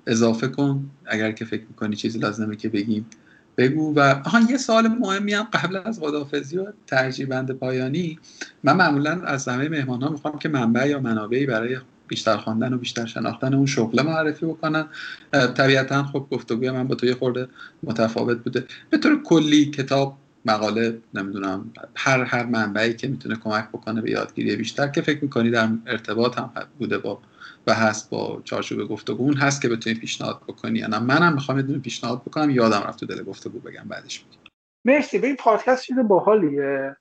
اضافه 0.07 0.47
کن. 0.47 0.89
اگر 1.05 1.31
که 1.31 1.45
فکر 1.45 1.63
می‌کنی 1.69 1.95
چیزی 1.95 2.19
لازمه 2.19 2.55
که 2.55 2.69
بگیم 2.69 3.05
بگو. 3.57 3.93
و 3.95 3.99
آها 4.25 4.39
یه 4.49 4.57
سال 4.57 4.87
مهمی 4.87 5.33
هم 5.33 5.43
قبل 5.53 5.79
از 5.85 5.99
خدافزی 5.99 6.57
و 6.57 6.65
ترجیح 6.87 7.25
بند 7.25 7.51
پایانی. 7.51 8.19
من 8.63 8.75
معمولا 8.75 9.21
از 9.21 9.47
همه 9.47 9.69
مهمان 9.69 10.01
ها 10.01 10.09
می‌خوام 10.09 10.39
که 10.39 10.49
منبع 10.49 10.87
یا 10.87 10.99
منابعی 10.99 11.45
برای 11.45 11.77
بیشتر 12.07 12.37
خواندن 12.37 12.73
و 12.73 12.77
بیشتر 12.77 13.05
شناختن 13.05 13.53
اون 13.53 13.65
شغل 13.65 14.01
معرفی 14.01 14.45
بکنن. 14.45 14.85
طبیعتا 15.31 16.03
خب 16.03 16.27
گفتگوی 16.31 16.71
من 16.71 16.87
با 16.87 16.95
تو 16.95 17.05
یه 17.05 17.13
خورده 17.13 17.47
متفاوت 17.83 18.37
بوده. 18.37 18.65
به 18.89 18.97
طور 18.97 19.23
کلی 19.23 19.65
کتاب 19.65 20.17
مقاله 20.45 20.97
نمی‌دونم 21.13 21.71
هر 21.95 22.23
هر 22.23 22.45
منبعی 22.45 22.93
که 22.93 23.07
می‌تونه 23.07 23.35
کمک 23.35 23.69
بکنه 23.69 24.01
به 24.01 24.11
یادگیری 24.11 24.55
بیشتر 24.55 24.87
که 24.87 25.01
فکر 25.01 25.23
می‌کنی 25.23 25.51
در 25.51 25.67
ارتباط 25.87 26.39
هم 26.39 26.51
بوده 26.79 26.97
با 26.97 27.19
و 27.67 27.73
هست 27.73 28.09
با 28.09 28.41
چارچوب 28.43 28.89
گفتگو 28.89 29.23
اون 29.23 29.33
هست 29.33 29.61
که 29.61 29.69
بتونی 29.69 29.95
پیشنهاد 29.95 30.41
بکنی. 30.47 30.79
یا 30.79 30.87
منم 30.99 31.33
می‌خوام 31.33 31.59
یه 31.59 31.77
پیشنهاد 31.77 32.21
بکنم 32.21 32.49
یادم 32.49 32.83
رفت 32.87 32.99
تو 32.99 33.05
دل 33.05 33.23
گفتگو 33.23 33.59
بگم 33.59 33.83
بعدش 33.87 34.25
میگم. 34.25 34.41
مرسی. 34.85 35.19
به 35.19 35.27
این 35.27 35.35
پادکست 35.35 35.83
چیز 35.83 35.97
باحالیه. 35.99 36.95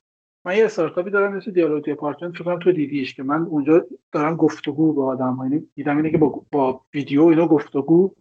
من 0.44 0.56
یه 0.56 0.64
استارتاپی 0.64 1.10
دارم 1.10 1.36
مثل 1.36 1.50
دیالوگ 1.50 1.84
دیپارتمنت 1.84 2.36
فکر 2.36 2.58
تو 2.58 2.72
دیدیش 2.72 3.14
که 3.14 3.22
من 3.22 3.42
اونجا 3.42 3.86
دارم 4.12 4.36
گفتگو 4.36 4.92
با 4.92 5.06
آدم 5.06 5.38
یعنی 5.42 5.66
دیدم 5.74 5.96
اینه 5.96 6.10
که 6.10 6.18
با, 6.18 6.42
با 6.52 6.80
ویدیو 6.94 7.22
اینا 7.22 7.48
گفتگو 7.48 8.14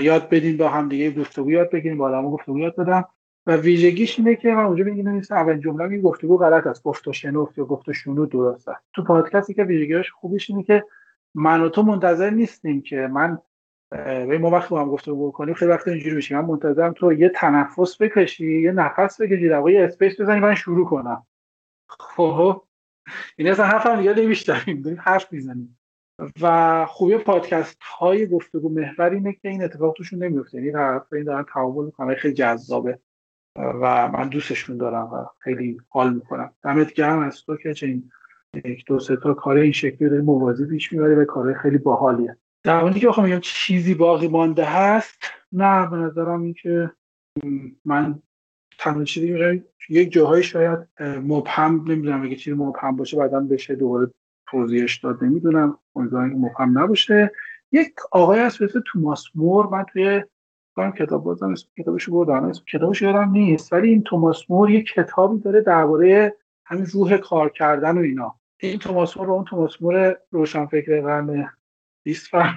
یاد 0.00 0.28
بدین 0.28 0.56
با 0.56 0.68
هم 0.68 0.88
دیگه 0.88 1.10
گفتگو 1.10 1.50
یاد 1.50 1.70
بگیریم 1.70 1.98
با 1.98 2.08
آدم 2.08 2.30
گفتگو 2.30 2.58
یاد 2.58 2.76
بدم. 2.76 3.04
و 3.46 3.56
ویژگیش 3.56 4.18
اینه 4.18 4.36
که 4.36 4.48
من 4.48 4.64
اونجا 4.64 4.84
میگم 4.84 5.08
نیست 5.08 5.32
اول 5.32 5.58
جمله 5.58 5.84
این 5.84 6.02
گفتگو 6.02 6.38
غلط 6.38 6.66
است. 6.66 6.82
گفت 6.82 7.08
و 7.08 7.12
شنفت 7.12 7.58
یا 7.58 7.64
گفت 7.64 7.88
و 7.88 7.92
شنود 7.92 8.30
درست 8.30 8.68
است. 8.68 8.80
تو 8.92 9.04
پادکستی 9.04 9.54
که 9.54 9.64
ویژگیش 9.64 10.10
خوبیش 10.10 10.50
اینه 10.50 10.62
که 10.62 10.84
من 11.34 11.60
و 11.60 11.68
تو 11.68 11.82
منتظر 11.82 12.30
نیستیم 12.30 12.82
که 12.82 12.96
من 12.96 13.38
به 13.90 14.38
ما 14.38 14.50
وقتی 14.50 14.76
هم 14.76 14.88
گفتگو 14.88 15.30
کنیم 15.30 15.54
خیلی 15.54 15.70
وقت 15.70 15.88
اینجوری 15.88 16.16
میشه. 16.16 16.34
من 16.34 16.44
منتظرم 16.44 16.92
تو 16.92 17.12
یه 17.12 17.28
تنفس 17.28 18.02
بکشی 18.02 18.60
یه 18.60 18.72
نفس 18.72 19.20
بکشی 19.20 19.48
در 19.48 19.56
واقع 19.56 19.86
اسپیس 19.88 20.20
بزنی 20.20 20.40
من 20.40 20.54
شروع 20.54 20.86
کنم. 20.86 21.26
خب 21.88 22.62
این 23.36 23.48
اصلا 23.48 23.64
حرف 23.64 23.86
هم 23.86 23.96
دیگه 23.96 24.14
نمیشتریم 24.14 24.82
داریم 24.82 24.98
حرف 25.02 25.32
می‌زنیم. 25.32 25.78
و 26.40 26.86
خوبی 26.86 27.18
پادکست 27.18 27.78
های 27.98 28.26
گفتگو 28.26 28.68
محور 28.68 29.10
اینه 29.10 29.32
که 29.32 29.48
این 29.48 29.64
اتفاق 29.64 29.94
توشون 29.96 30.22
نمیفته 30.22 30.62
یعنی 30.62 30.76
این 31.12 31.24
دارن 31.24 31.44
تعامل 31.52 31.84
می‌کنن. 31.84 32.14
خیلی 32.14 32.34
جذابه. 32.34 32.98
و 33.80 34.08
من 34.08 34.28
دوستشون 34.28 34.76
دارم 34.76 35.04
و 35.04 35.24
خیلی 35.38 35.80
حال 35.88 36.14
می‌کنم. 36.14 36.52
دمت 36.62 36.92
گرم 36.92 37.18
از 37.18 37.44
تو 37.44 37.56
که 37.56 37.74
چنین 37.74 38.10
یک 38.64 38.84
دو 38.86 38.98
سه 38.98 39.16
تا 39.16 39.34
کار 39.34 39.56
این 39.56 39.72
شکلی 39.72 40.08
داری 40.08 40.22
موازی 40.22 40.66
پیش 40.66 40.92
می‌بری 40.92 41.14
و 41.14 41.24
کارهای 41.24 41.54
خیلی 41.54 41.78
باحالیه. 41.78 42.36
در 42.64 42.82
مورد 42.82 42.96
که 42.96 43.08
بخوام 43.08 43.26
میگم 43.26 43.40
چیزی 43.40 43.94
باقی 43.94 44.28
مانده 44.28 44.64
هست 44.64 45.22
نه 45.52 45.90
به 45.90 45.96
نظرم 45.96 46.42
این 46.42 46.54
که 46.54 46.90
من 47.84 48.18
تنها 48.78 49.04
چیزی 49.04 49.62
یک 49.88 50.12
جاهایی 50.12 50.42
شاید 50.42 50.78
مبهم 51.00 51.84
نمی‌دونم 51.88 52.22
اگه 52.22 52.36
چیزی 52.36 52.56
مبهم 52.56 52.96
باشه 52.96 53.16
بعدا 53.16 53.40
بشه 53.40 53.74
دوباره 53.74 54.10
توضیحش 54.46 54.96
داد. 54.96 55.24
نمی‌دونم 55.24 55.78
امیدوارم 55.96 56.30
مبهم 56.30 56.78
نباشه. 56.78 57.32
یک 57.72 57.94
آقای 58.12 58.40
هست 58.40 58.58
به 58.58 58.82
توماس 58.86 59.24
مور 59.34 59.66
من 59.66 59.84
توی 59.84 60.24
کنم 60.80 60.92
کتاب 60.92 61.24
بازم 61.24 61.52
اسم 61.52 61.68
کتابش 61.78 62.08
بردم 62.08 62.44
اسم 62.44 62.64
کتابش 62.64 63.02
یادم 63.02 63.30
نیست. 63.30 63.72
ولی 63.72 63.88
این 63.88 64.02
توماس 64.02 64.50
مور 64.50 64.70
یه 64.70 64.82
کتابی 64.82 65.38
داره 65.38 65.60
درباره 65.60 66.36
همین 66.64 66.86
روح 66.86 67.16
کار 67.16 67.48
کردن 67.48 67.98
و 67.98 68.00
اینا. 68.00 68.34
این 68.60 68.78
توماس 68.78 69.16
مور 69.16 69.30
اون 69.30 69.44
توماس 69.44 69.82
مور 69.82 70.18
روشنفکر 70.30 71.00
قرن 71.00 71.50
20 72.02 72.26
فرق 72.26 72.56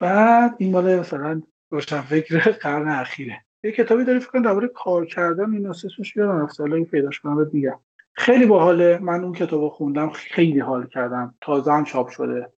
بعد 0.00 0.54
این 0.58 0.72
مال 0.72 1.00
مثلا 1.00 1.42
روشنفکر 1.70 2.38
قرن 2.38 2.88
اخیره. 2.88 3.44
یه 3.64 3.72
کتابی 3.72 4.04
داره 4.04 4.18
فکر 4.18 4.30
کنم 4.30 4.42
درباره 4.42 4.68
کار 4.68 5.06
کردن 5.06 5.52
این 5.52 5.66
اسمش 5.66 6.16
یادم 6.16 6.42
رفت 6.42 6.60
حالا 6.60 6.84
پیداش 6.84 7.20
کنم 7.20 7.50
میگم. 7.52 7.80
خیلی 8.12 8.46
باحاله. 8.46 8.98
من 8.98 9.24
اون 9.24 9.32
کتابو 9.32 9.68
خوندم 9.68 10.10
خیلی 10.10 10.60
حال 10.60 10.86
کردم. 10.86 11.34
تازه 11.40 11.72
هم 11.72 11.84
چاپ 11.84 12.08
شده. 12.08 12.52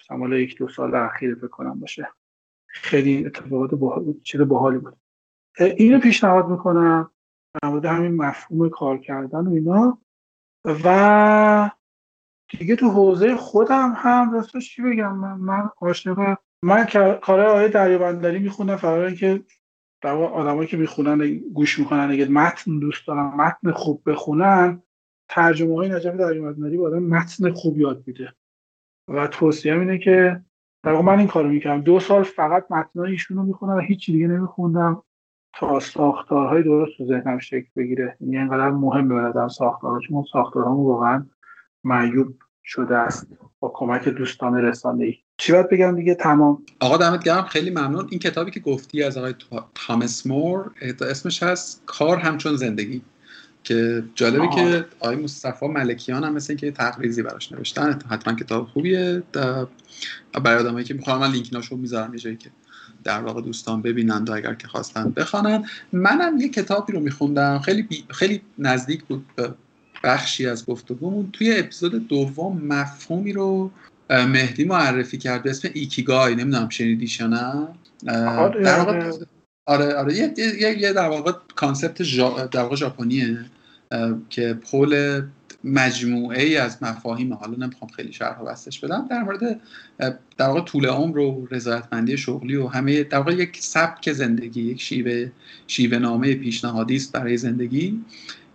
مثلا 0.00 0.36
یک 0.36 0.58
دو 0.58 0.68
سال 0.68 0.94
اخیر 0.94 1.34
فکر 1.34 1.46
کنم 1.46 1.80
باشه. 1.80 2.08
خیلی 2.74 3.26
اتفاقات 3.26 3.74
باحال 3.74 4.14
چیز 4.22 4.40
باحالی 4.40 4.78
بود. 4.78 4.96
اینو 5.58 6.00
پیشنهاد 6.00 6.48
می‌کنم 6.48 7.10
در 7.62 7.94
همین 7.94 8.16
مفهوم 8.16 8.68
کار 8.68 8.98
کردن 8.98 9.46
و 9.46 9.52
اینا. 9.52 9.98
و 10.84 11.70
دیگه 12.58 12.76
تو 12.76 12.90
حوزه 12.90 13.36
خودم 13.36 13.92
هم 13.96 14.32
راستش 14.32 14.74
چی 14.74 14.82
بگم؟ 14.82 15.16
من, 15.16 15.34
من 15.34 15.70
عاشق 15.80 16.36
من 16.64 16.84
کارهای 17.22 17.46
آقای 17.46 17.68
دریابندری 17.68 18.38
می‌خونم 18.38 18.76
فقط 18.76 19.06
اینکه 19.06 19.44
در 20.02 20.14
آدمایی 20.14 20.68
که 20.68 20.76
می‌خونن 20.76 21.34
گوش 21.38 21.78
می‌کنن 21.78 22.10
اگه 22.10 22.28
متن 22.28 22.78
دوست 22.78 23.06
دارن 23.06 23.22
متن 23.22 23.70
خوب 23.70 24.10
بخونن 24.10 24.82
ترجمه 25.28 25.74
های 25.74 25.88
نجف 25.88 26.14
دریابندری 26.14 26.76
با 26.76 26.86
آدم 26.86 27.02
متن 27.02 27.52
خوب 27.52 27.78
یاد 27.78 28.02
میده. 28.06 28.34
و 29.08 29.26
توصیه 29.26 29.78
اینه 29.78 29.98
که 29.98 30.42
در 30.84 31.00
من 31.00 31.18
این 31.18 31.28
کارو 31.28 31.48
می‌کردم. 31.48 31.82
دو 31.82 32.00
سال 32.00 32.22
فقط 32.22 32.66
متنای 32.70 33.10
ایشون 33.10 33.36
رو 33.36 33.42
می‌خونم 33.42 33.76
و 33.76 33.80
هیچ 33.80 34.06
دیگه 34.06 34.26
نمیخوندم. 34.28 35.02
تا 35.58 35.80
ساختارهای 35.80 36.62
درست 36.62 36.92
تو 36.98 37.06
ذهنم 37.06 37.38
شکل 37.38 37.68
بگیره. 37.76 38.16
یعنی 38.20 38.38
اینقدر 38.38 38.70
مهمه 38.70 39.14
به 39.14 39.20
نظرم 39.20 39.48
ساختارها 39.48 40.00
چون 40.08 40.24
ساختارهامون 40.32 40.86
واقعا 40.86 41.26
معیوب 41.84 42.34
شده 42.64 42.96
است. 42.96 43.28
با 43.60 43.72
کمک 43.74 44.08
دوستان 44.08 44.54
رسانه 44.54 45.04
ای 45.04 45.14
چی 45.38 45.52
باید 45.52 45.68
بگم 45.68 45.96
دیگه؟ 45.96 46.14
تمام. 46.14 46.62
آقا 46.80 46.96
دمت 46.96 47.24
گرم. 47.24 47.42
خیلی 47.42 47.70
ممنون. 47.70 48.06
این 48.10 48.20
کتابی 48.20 48.50
که 48.50 48.60
گفتی 48.60 49.02
از 49.02 49.18
آقای 49.18 49.34
تامس 49.74 50.26
مور 50.26 50.70
اسمش 51.10 51.42
هست 51.42 51.82
کار 51.86 52.16
همچون 52.16 52.56
زندگی. 52.56 53.02
که 53.64 54.04
جالبه 54.14 54.42
آه. 54.42 54.54
که 54.54 54.86
آقای 55.00 55.16
مصطفی 55.16 55.66
ملکیان 55.66 56.24
هم 56.24 56.32
مثل 56.32 56.54
که 56.54 56.70
تقریزی 56.70 57.22
براش 57.22 57.52
نوشتن. 57.52 57.98
حتما 58.10 58.34
کتاب 58.34 58.66
خوبیه. 58.66 59.22
برای 60.44 60.58
آدمایی 60.58 60.84
که 60.84 60.94
می‌خوام 60.94 61.20
من 61.20 61.30
لینکیناشو 61.30 61.76
می‌ذارم 61.76 62.14
یه 62.14 62.20
جایی 62.20 62.36
که 62.36 62.50
در 63.04 63.20
واقع 63.20 63.42
دوستان 63.42 63.82
ببینند 63.82 64.30
و 64.30 64.32
اگر 64.32 64.54
که 64.54 64.68
خواستن 64.68 65.10
بخوانن 65.10 65.64
منم 65.92 66.38
یه 66.38 66.48
کتابی 66.48 66.92
رو 66.92 67.00
میخوندم. 67.00 67.58
خیلی 67.58 67.88
خیلی 68.10 68.40
نزدیک 68.58 69.04
بود 69.04 69.24
به 69.36 69.54
بخشی 70.04 70.46
از 70.46 70.66
گفتگومون. 70.66 71.30
توی 71.32 71.58
اپیزود 71.58 72.08
دوم 72.08 72.62
مفهومی 72.62 73.32
رو 73.32 73.70
مهدی 74.10 74.64
معرفی 74.64 75.18
کرد 75.18 75.42
به 75.42 75.50
اسم 75.50 75.68
ایکیگای. 75.74 76.34
نمی‌دونم 76.34 76.68
شنیدیش 76.68 77.20
یا 77.20 77.26
نه؟ 77.26 77.68
آره 78.28 78.62
در 78.62 78.78
واقع 78.78 79.10
آره. 79.66 79.94
آره. 79.94 80.14
یه, 80.14 80.34
یه, 80.38 80.78
یه 80.78 80.92
در 80.92 81.08
واقع 81.08 81.32
concept 81.56 82.02
جا 82.02 82.46
در 82.46 82.62
واقع 82.62 82.76
ژاپنیه 82.76 83.38
که 84.30 84.54
پول 84.54 85.22
مجموعه 85.64 86.42
ای 86.42 86.56
از 86.56 86.82
مفاهیم 86.82 87.32
حالا 87.32 87.66
نمی‌خوام 87.66 87.90
خیلی 87.90 88.12
شرح 88.12 88.40
و 88.40 88.44
بسطش 88.44 88.80
بدم 88.80 89.06
در 89.10 89.22
مورد 89.22 89.60
در 90.36 90.46
واقع 90.46 90.60
طول 90.60 90.86
عمر 90.86 91.18
و 91.18 91.48
رضایتمندی 91.50 92.16
شغلی 92.16 92.56
و 92.56 92.66
همه 92.66 93.02
در 93.02 93.18
واقع 93.18 93.32
یک 93.32 93.58
سبک 93.60 94.12
زندگی 94.12 94.62
یک 94.62 94.82
شیوه 94.82 95.30
شیوه 95.66 95.98
نامه 95.98 96.34
پیشنهادی 96.34 96.96
است 96.96 97.12
برای 97.12 97.36
زندگی 97.36 98.04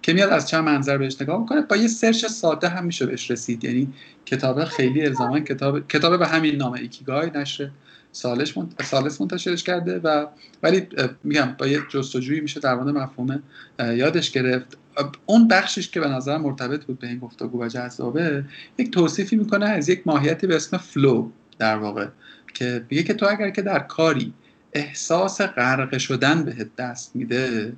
که 0.01 0.13
میاد 0.13 0.29
از 0.29 0.49
چند 0.49 0.63
منظر 0.63 0.97
بهش 0.97 1.21
نگاه 1.21 1.39
می‌کنه. 1.39 1.61
با 1.61 1.75
یه 1.75 1.87
سرچ 1.87 2.25
ساده 2.25 2.69
هم 2.69 2.85
میشه 2.85 3.05
بهش 3.05 3.31
رسید. 3.31 3.63
یعنی 3.63 3.93
کتاب 4.25 4.63
خیلی 4.63 5.05
الزاما 5.05 5.39
کتاب 5.39 5.87
کتاب 5.87 6.19
به 6.19 6.27
همین 6.27 6.55
نامه 6.55 6.79
ایکیگای 6.79 7.31
نشر. 7.35 7.69
سالش 8.11 8.53
ثالث 8.83 9.21
منتشرش 9.21 9.63
کرده 9.63 9.99
و 9.99 10.25
ولی 10.63 10.87
میگم 11.23 11.55
با 11.57 11.67
یه 11.67 11.81
جستجویی 11.89 12.39
میشه 12.39 12.59
در 12.59 12.75
مورد 12.75 12.87
مفهوم 12.87 13.43
یادش 13.79 14.31
گرفت. 14.31 14.77
اون 15.25 15.47
بخشش 15.47 15.89
که 15.89 15.99
به 15.99 16.07
نظر 16.07 16.37
مرتبط 16.37 16.85
بود 16.85 16.99
به 16.99 17.07
این 17.07 17.19
گفتگو 17.19 17.63
و 17.63 17.67
جذابه 17.67 18.45
یک 18.77 18.91
توصیفی 18.91 19.35
می‌کنه 19.35 19.65
از 19.65 19.89
یک 19.89 20.01
ماهیتی 20.05 20.47
به 20.47 20.55
اسم 20.55 20.77
flow 20.77 21.29
در 21.59 21.77
واقع 21.77 22.07
که 22.53 22.85
میگه 22.89 23.03
که 23.03 23.13
تو 23.13 23.25
اگر 23.29 23.49
که 23.49 23.61
در 23.61 23.79
کاری 23.79 24.33
احساس 24.73 25.41
غرق 25.41 25.97
شدن 25.97 26.43
بهت 26.43 26.75
دست 26.75 27.15
میده 27.15 27.73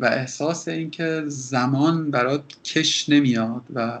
و 0.00 0.06
احساس 0.06 0.68
اینکه 0.68 1.22
زمان 1.26 2.10
برات 2.10 2.44
کش 2.64 3.08
نمیاد 3.08 3.62
و 3.74 3.98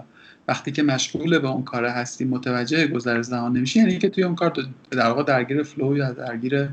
وقتی 0.48 0.72
که 0.72 0.82
مشغول 0.82 1.38
به 1.38 1.48
اون 1.48 1.62
کار 1.62 1.84
هستی 1.84 2.24
متوجه 2.24 2.86
گذر 2.86 3.22
زمان 3.22 3.52
نمیشی 3.52 3.78
یعنی 3.78 3.98
که 3.98 4.08
توی 4.08 4.24
اون 4.24 4.34
کار 4.34 4.52
در 4.90 5.06
واقع 5.06 5.22
درگیر 5.22 5.62
flow 5.62 5.96
یا 5.96 6.12
درگیر 6.12 6.68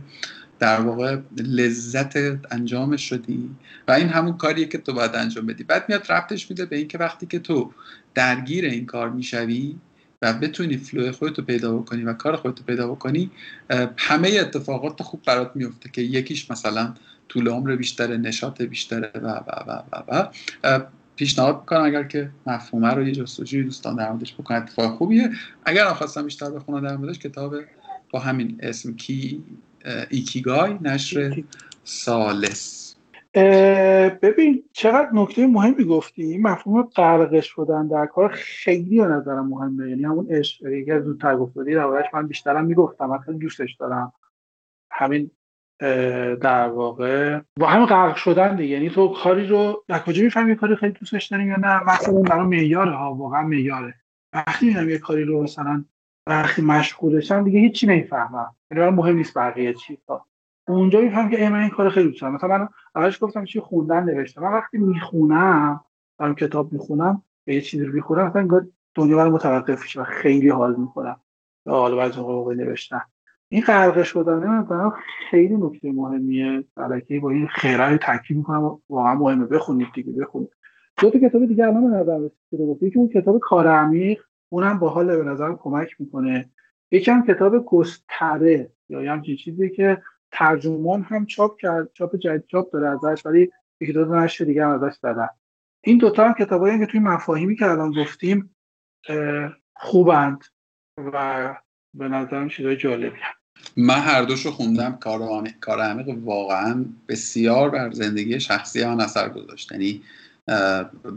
در 0.59 0.81
واقع 0.81 1.17
لذت 1.37 2.17
انجامش 2.51 3.09
شدی. 3.09 3.49
و 3.87 3.91
این 3.91 4.09
همون 4.09 4.37
کاریه 4.37 4.65
که 4.65 4.77
تو 4.77 4.93
باید 4.93 5.15
انجام 5.15 5.45
بدی. 5.45 5.63
بعد 5.63 5.85
میاد 5.89 6.11
ربطش 6.11 6.49
میده 6.49 6.65
به 6.65 6.75
اینکه 6.75 6.97
وقتی 6.97 7.25
که 7.25 7.39
تو 7.39 7.71
درگیر 8.15 8.65
این 8.65 8.85
کار 8.85 9.09
می‌شوی 9.09 9.75
و 10.21 10.33
بتونی 10.33 10.77
flow 10.77 11.11
خودتو 11.11 11.41
پیدا 11.41 11.77
بکنی 11.77 12.03
و 12.03 12.13
کار 12.13 12.35
خودتو 12.35 12.63
پیدا 12.63 12.87
بکنی 12.87 13.31
همه 13.97 14.29
اتفاقات 14.41 15.03
خوب 15.03 15.21
برات 15.25 15.51
میفته 15.55 15.89
که 15.89 16.01
یکیش 16.01 16.51
مثلا 16.51 16.93
طول 17.29 17.47
عمر 17.47 17.75
بیشتره 17.75 18.17
نشاط 18.17 18.61
بیشتره 18.61 19.11
و 19.15 19.27
و 19.27 19.51
و 19.67 19.83
و, 19.91 20.03
و. 20.63 20.79
پیشنهاد 21.15 21.59
می‌کنم 21.59 21.83
اگر 21.83 22.03
که 22.03 22.29
مفهومه 22.45 22.93
رو 22.93 23.07
یه 23.07 23.11
جستجوی 23.11 23.63
دوستان 23.63 23.95
در 23.95 24.11
موردش 24.11 24.33
بکنن 24.33 24.57
اتفاق 24.57 24.97
خوبیه. 24.97 25.29
اگر 25.65 25.85
خواستم 25.85 26.23
بیشتر 26.23 26.49
بخونم 26.49 26.87
در 26.87 26.97
موردش 26.97 27.19
کتاب 27.19 27.55
با 28.09 28.19
همین 28.19 28.59
اسم 28.63 28.95
کی 28.95 29.43
ایکیگای 30.09 30.77
نشر 30.81 31.43
سالس. 31.83 32.95
ببین 34.21 34.63
چقدر 34.71 35.09
نکته 35.13 35.47
مهمی 35.47 35.85
گفتی؟ 35.85 36.37
مفهوم 36.37 36.81
غرق 36.81 37.41
شدن 37.41 37.87
در 37.87 38.05
کار 38.05 38.29
خیلی 38.33 38.97
به 38.97 39.07
نظرم 39.07 39.47
مهمه. 39.47 39.89
یعنی 39.89 40.03
همون 40.03 40.27
عشق 40.29 40.65
یکی 40.65 40.91
از 40.91 41.03
زودتر 41.03 41.37
گفتادی 41.37 41.73
روایش 41.73 42.05
من 42.13 42.27
بیشترم 42.27 42.65
می‌گفتم 42.65 43.05
من 43.05 43.17
خیلی 43.17 43.37
دوستش 43.37 43.75
دارم. 43.79 44.13
همین 44.91 45.31
در 46.41 46.67
واقع 46.67 47.39
با 47.59 47.67
هم 47.67 47.85
غرق 47.85 48.15
شدن 48.15 48.55
دیگه. 48.55 48.73
یعنی 48.73 48.89
تو 48.89 49.13
کاری 49.23 49.47
رو 49.47 49.83
در 49.87 49.99
کجا 49.99 50.23
می‌فهمی 50.23 50.55
کاری 50.55 50.75
خیلی 50.75 50.93
دوستش 50.93 51.25
داریم 51.25 51.47
یا 51.47 51.55
نه؟ 51.55 51.83
مثلا 51.83 52.21
برای 52.21 52.45
معیاره 52.45 52.95
ها 52.95 53.13
واقعا 53.13 53.41
معیاره. 53.41 53.93
وقتی 54.33 54.65
می‌بینم 54.65 54.89
یه 54.89 54.97
کاری 54.97 55.23
رو 55.23 55.43
مثلا 55.43 55.85
وقتی 56.27 56.61
مشغولشم 56.61 57.43
دیگه 57.43 57.59
هیچی 57.59 57.87
نمی‌فهمم. 57.87 58.55
یعنی 58.71 58.89
مهم 58.89 59.15
نیست 59.15 59.37
بقیه 59.37 59.73
چیزا 59.73 60.25
اونجا 60.67 61.01
می‌فهمم 61.01 61.29
که 61.29 61.49
من 61.49 61.59
این 61.59 61.69
کار 61.69 61.89
خیلی 61.89 62.09
دوست 62.09 62.21
دارم. 62.21 62.33
مثلا 62.33 62.57
من 62.57 62.67
اولش 62.95 63.23
گفتم 63.23 63.45
چی 63.45 63.59
خوندن 63.59 64.03
نوشتم. 64.03 64.41
من 64.41 64.53
وقتی 64.53 64.77
می‌خونم 64.77 65.81
دارم 66.19 66.35
کتاب 66.35 66.73
می‌خونم 66.73 67.21
به 67.47 67.55
یه 67.55 67.61
چیزی 67.61 67.85
رو 67.85 67.93
می‌خونم 67.93 68.27
مثلا 68.27 68.67
دنیا 68.95 69.17
برای 69.17 69.31
متوقف 69.31 69.81
میشه 69.81 70.01
و 70.01 70.03
خیلی 70.03 70.49
حال 70.49 70.75
می‌کنم. 70.75 71.19
حالا 71.67 71.95
بعضی 71.95 72.21
نوشتن. 72.55 73.01
این 73.53 73.61
غرق 73.61 74.03
شدن 74.03 74.33
من 74.33 74.91
خیلی 75.29 75.57
نکته 75.57 75.91
مهمیه. 75.91 76.63
الکی 76.77 77.19
با 77.19 77.29
این 77.29 77.47
خیره 77.47 77.97
تاکید 77.97 78.37
می‌کنم. 78.37 78.79
واقعا 78.89 79.15
مهمه. 79.15 79.45
بخونید 79.45 79.87
دیگه 79.93 80.11
بخونید. 80.11 80.49
دو 80.97 81.09
تا 81.09 81.19
کتاب 81.19 81.45
دیگه 81.45 81.67
الان 81.67 81.91
به 81.91 81.97
نظر 81.97 82.29
رسید 82.51 82.93
که 82.93 82.99
اون 82.99 83.09
کتاب 83.09 83.39
کار 83.39 83.67
عمیق. 83.67 84.21
اونم 84.49 84.79
با 84.79 84.89
حال 84.89 85.17
به 85.17 85.23
نظرم 85.23 85.57
کمک 85.57 85.95
می‌کنه. 85.99 86.49
یکم 86.91 87.25
کتاب 87.25 87.65
گستره 87.65 88.71
یا 88.89 89.13
همچین 89.13 89.35
چیزی 89.35 89.69
که 89.69 90.01
ترجمان 90.31 91.01
هم 91.01 91.25
چاپ 91.25 91.57
کرد. 91.57 91.89
چاپ 91.93 92.15
جدید 92.15 92.45
چاپ 92.47 92.71
داره 92.71 92.89
ازش 92.89 93.25
ولی 93.25 93.51
یکی 93.81 93.93
دو 93.93 94.15
نشر 94.15 94.45
دیگه 94.45 94.65
هم 94.65 94.83
ازش 94.83 94.97
دادن 95.03 95.29
این 95.81 95.97
دوتا 95.97 96.27
هم 96.27 96.33
کتابایی 96.33 96.79
که 96.79 96.85
توی 96.85 96.99
مفاهیمی 96.99 97.55
که 97.55 97.65
الان 97.65 97.91
گفتیم 97.91 98.55
خوبند 99.75 100.43
و 100.97 101.55
به 101.93 102.07
نظرم 102.07 102.49
چیزای 102.49 102.77
جالبی 102.77 103.19
هم. 103.19 103.33
من 103.77 103.99
هر 103.99 104.21
دوشو 104.23 104.51
خوندم. 104.51 104.97
کار 105.01 105.49
کار 105.61 105.81
عمیق 105.81 106.17
واقعا 106.23 106.85
بسیار 107.07 107.69
بر 107.69 107.91
زندگی 107.91 108.39
شخصی 108.39 108.85
من 108.85 109.01
اثر 109.01 109.29
گذاشت. 109.29 109.71
یعنی 109.71 110.01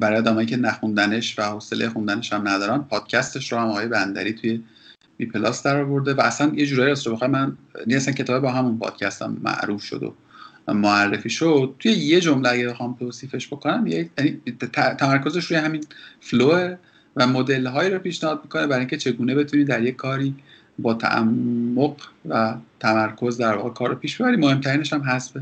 برای 0.01 0.19
آدمایی 0.19 0.47
که 0.47 0.57
نخوندنش 0.57 1.39
و 1.39 1.43
حوصله 1.43 1.89
خوندنش 1.89 2.33
هم 2.33 2.49
ندارن 2.49 2.79
پادکستش 2.79 3.53
رو 3.53 3.59
هم 3.59 3.67
آقای 3.67 3.87
بندری 3.87 4.33
توی 4.33 4.63
بی 5.17 5.27
پلاس 5.27 5.63
در 5.63 5.81
آورده 5.81 6.15
و 6.15 6.21
اصلا 6.21 6.53
یه 6.55 6.67
جورایی 6.67 6.89
راست 6.89 7.09
بخوام 7.09 7.31
من 7.31 7.57
یعنی 7.79 7.95
اصلا 7.95 8.15
کتاب 8.15 8.43
با 8.43 8.53
همون 8.53 8.79
پادکستم 8.79 9.37
معروف 9.43 9.83
شد 9.83 10.15
و 10.69 10.75
معرفی 10.75 11.31
شد. 11.31 11.75
توی 11.79 11.93
یه 11.93 12.21
جمله 12.21 12.49
اگه 12.49 12.69
بخوام 12.69 12.97
توصیفش 12.99 13.47
بکنم 13.47 13.87
یعنی 13.87 14.09
تمرکزش 14.99 15.45
روی 15.45 15.59
همین 15.59 15.85
flow 16.21 16.77
و 17.17 17.27
مدل 17.27 17.67
هایی 17.67 17.91
رو 17.91 17.99
پیشنهاد 17.99 18.41
می‌کنه 18.43 18.67
برای 18.67 18.79
اینکه 18.79 18.97
چگونه 18.97 19.35
بتونی 19.35 19.65
در 19.65 19.83
یک 19.83 19.97
کاری 19.97 20.35
با 20.79 20.95
تعمق 20.95 21.97
و 22.29 22.55
تمرکز 22.81 23.39
در 23.39 23.57
واقع 23.57 23.71
کار 23.71 23.89
رو 23.89 23.95
پیش 23.95 24.21
ببری 24.21 24.37
مهمترینش 24.37 24.93
هم 24.93 25.03
حذف 25.03 25.37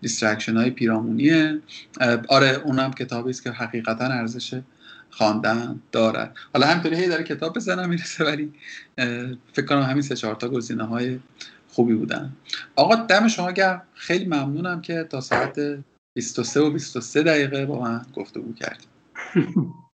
distraction 0.00 0.56
های 0.56 0.70
پیرامونیه 0.70 1.58
آره 2.28 2.48
اونم 2.64 2.90
کتابی 2.90 3.30
است 3.30 3.42
که 3.42 3.50
حقیقتا 3.50 4.04
ارزش 4.04 4.60
خواندن 5.10 5.80
دارد. 5.92 6.36
حالا 6.54 6.66
همینطوری 6.66 6.96
هی 6.96 7.08
داره 7.08 7.24
کتاب 7.24 7.56
به 7.56 7.65
ذهنم 7.65 7.88
می‌رسه 7.88 8.24
ولی 8.24 8.52
فکر 9.52 9.66
کنم 9.66 9.82
همین 9.82 10.02
سه 10.02 10.16
چهار 10.16 10.34
تا 10.34 10.48
گزینه 10.48 10.84
های 10.84 11.18
خوبی 11.68 11.94
بودن. 11.94 12.32
آقا 12.76 12.94
دم 12.94 13.28
شما 13.28 13.52
گرم. 13.52 13.82
خیلی 13.94 14.24
ممنونم 14.24 14.80
که 14.80 15.06
تا 15.10 15.20
ساعت 15.20 15.60
23 16.14 16.60
و 16.60 16.70
23 16.70 17.22
دقیقه 17.22 17.66
با 17.66 17.80
من 17.80 18.06
گفتگو 18.14 18.54
کردیم 18.54 18.88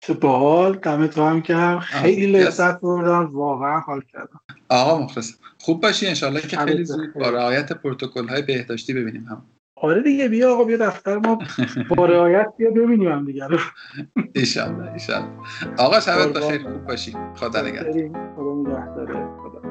چه 0.00 0.14
باحال 0.14 0.76
دمت 0.78 1.18
هم 1.18 1.42
کردم. 1.42 1.78
خیلی 1.80 2.26
لذت 2.26 2.80
بردم. 2.80 3.30
واقعا 3.32 3.80
حال 3.80 4.00
کردم. 4.12 4.40
آقا 4.68 4.98
مخلص 4.98 5.32
خوب 5.58 5.82
باشی 5.82 6.06
انشالله 6.06 6.40
که 6.40 6.56
خیلی 6.56 6.84
زود 6.84 7.14
با 7.14 7.30
رعایت 7.30 7.72
پروتکل 7.72 8.28
های 8.28 8.42
بهداشتی 8.42 8.94
ببینیم 8.94 9.24
هم. 9.24 9.42
آره 9.76 10.02
دیگه 10.02 10.28
بیا 10.28 10.52
آقا 10.54 10.64
بیا 10.64 10.76
دفتر 10.76 11.18
ما. 11.18 11.38
با 11.96 12.06
رعایت 12.06 12.46
بیا 12.58 12.70
ببینیم 12.70 13.12
هم 13.12 13.24
دیگه. 13.24 13.46
رو 13.46 13.58
ایشالله 14.34 14.92
ایشالله 14.92 15.28
آقا 15.78 16.00
شبت 16.00 16.32
بخیر. 16.32 16.62
خوب 16.62 16.84
باشی 16.86 17.16
خدا 17.34 17.62
نگهدار. 17.62 17.92
خدا 18.36 18.54
نگهداره. 18.54 19.14
خدا. 19.42 19.62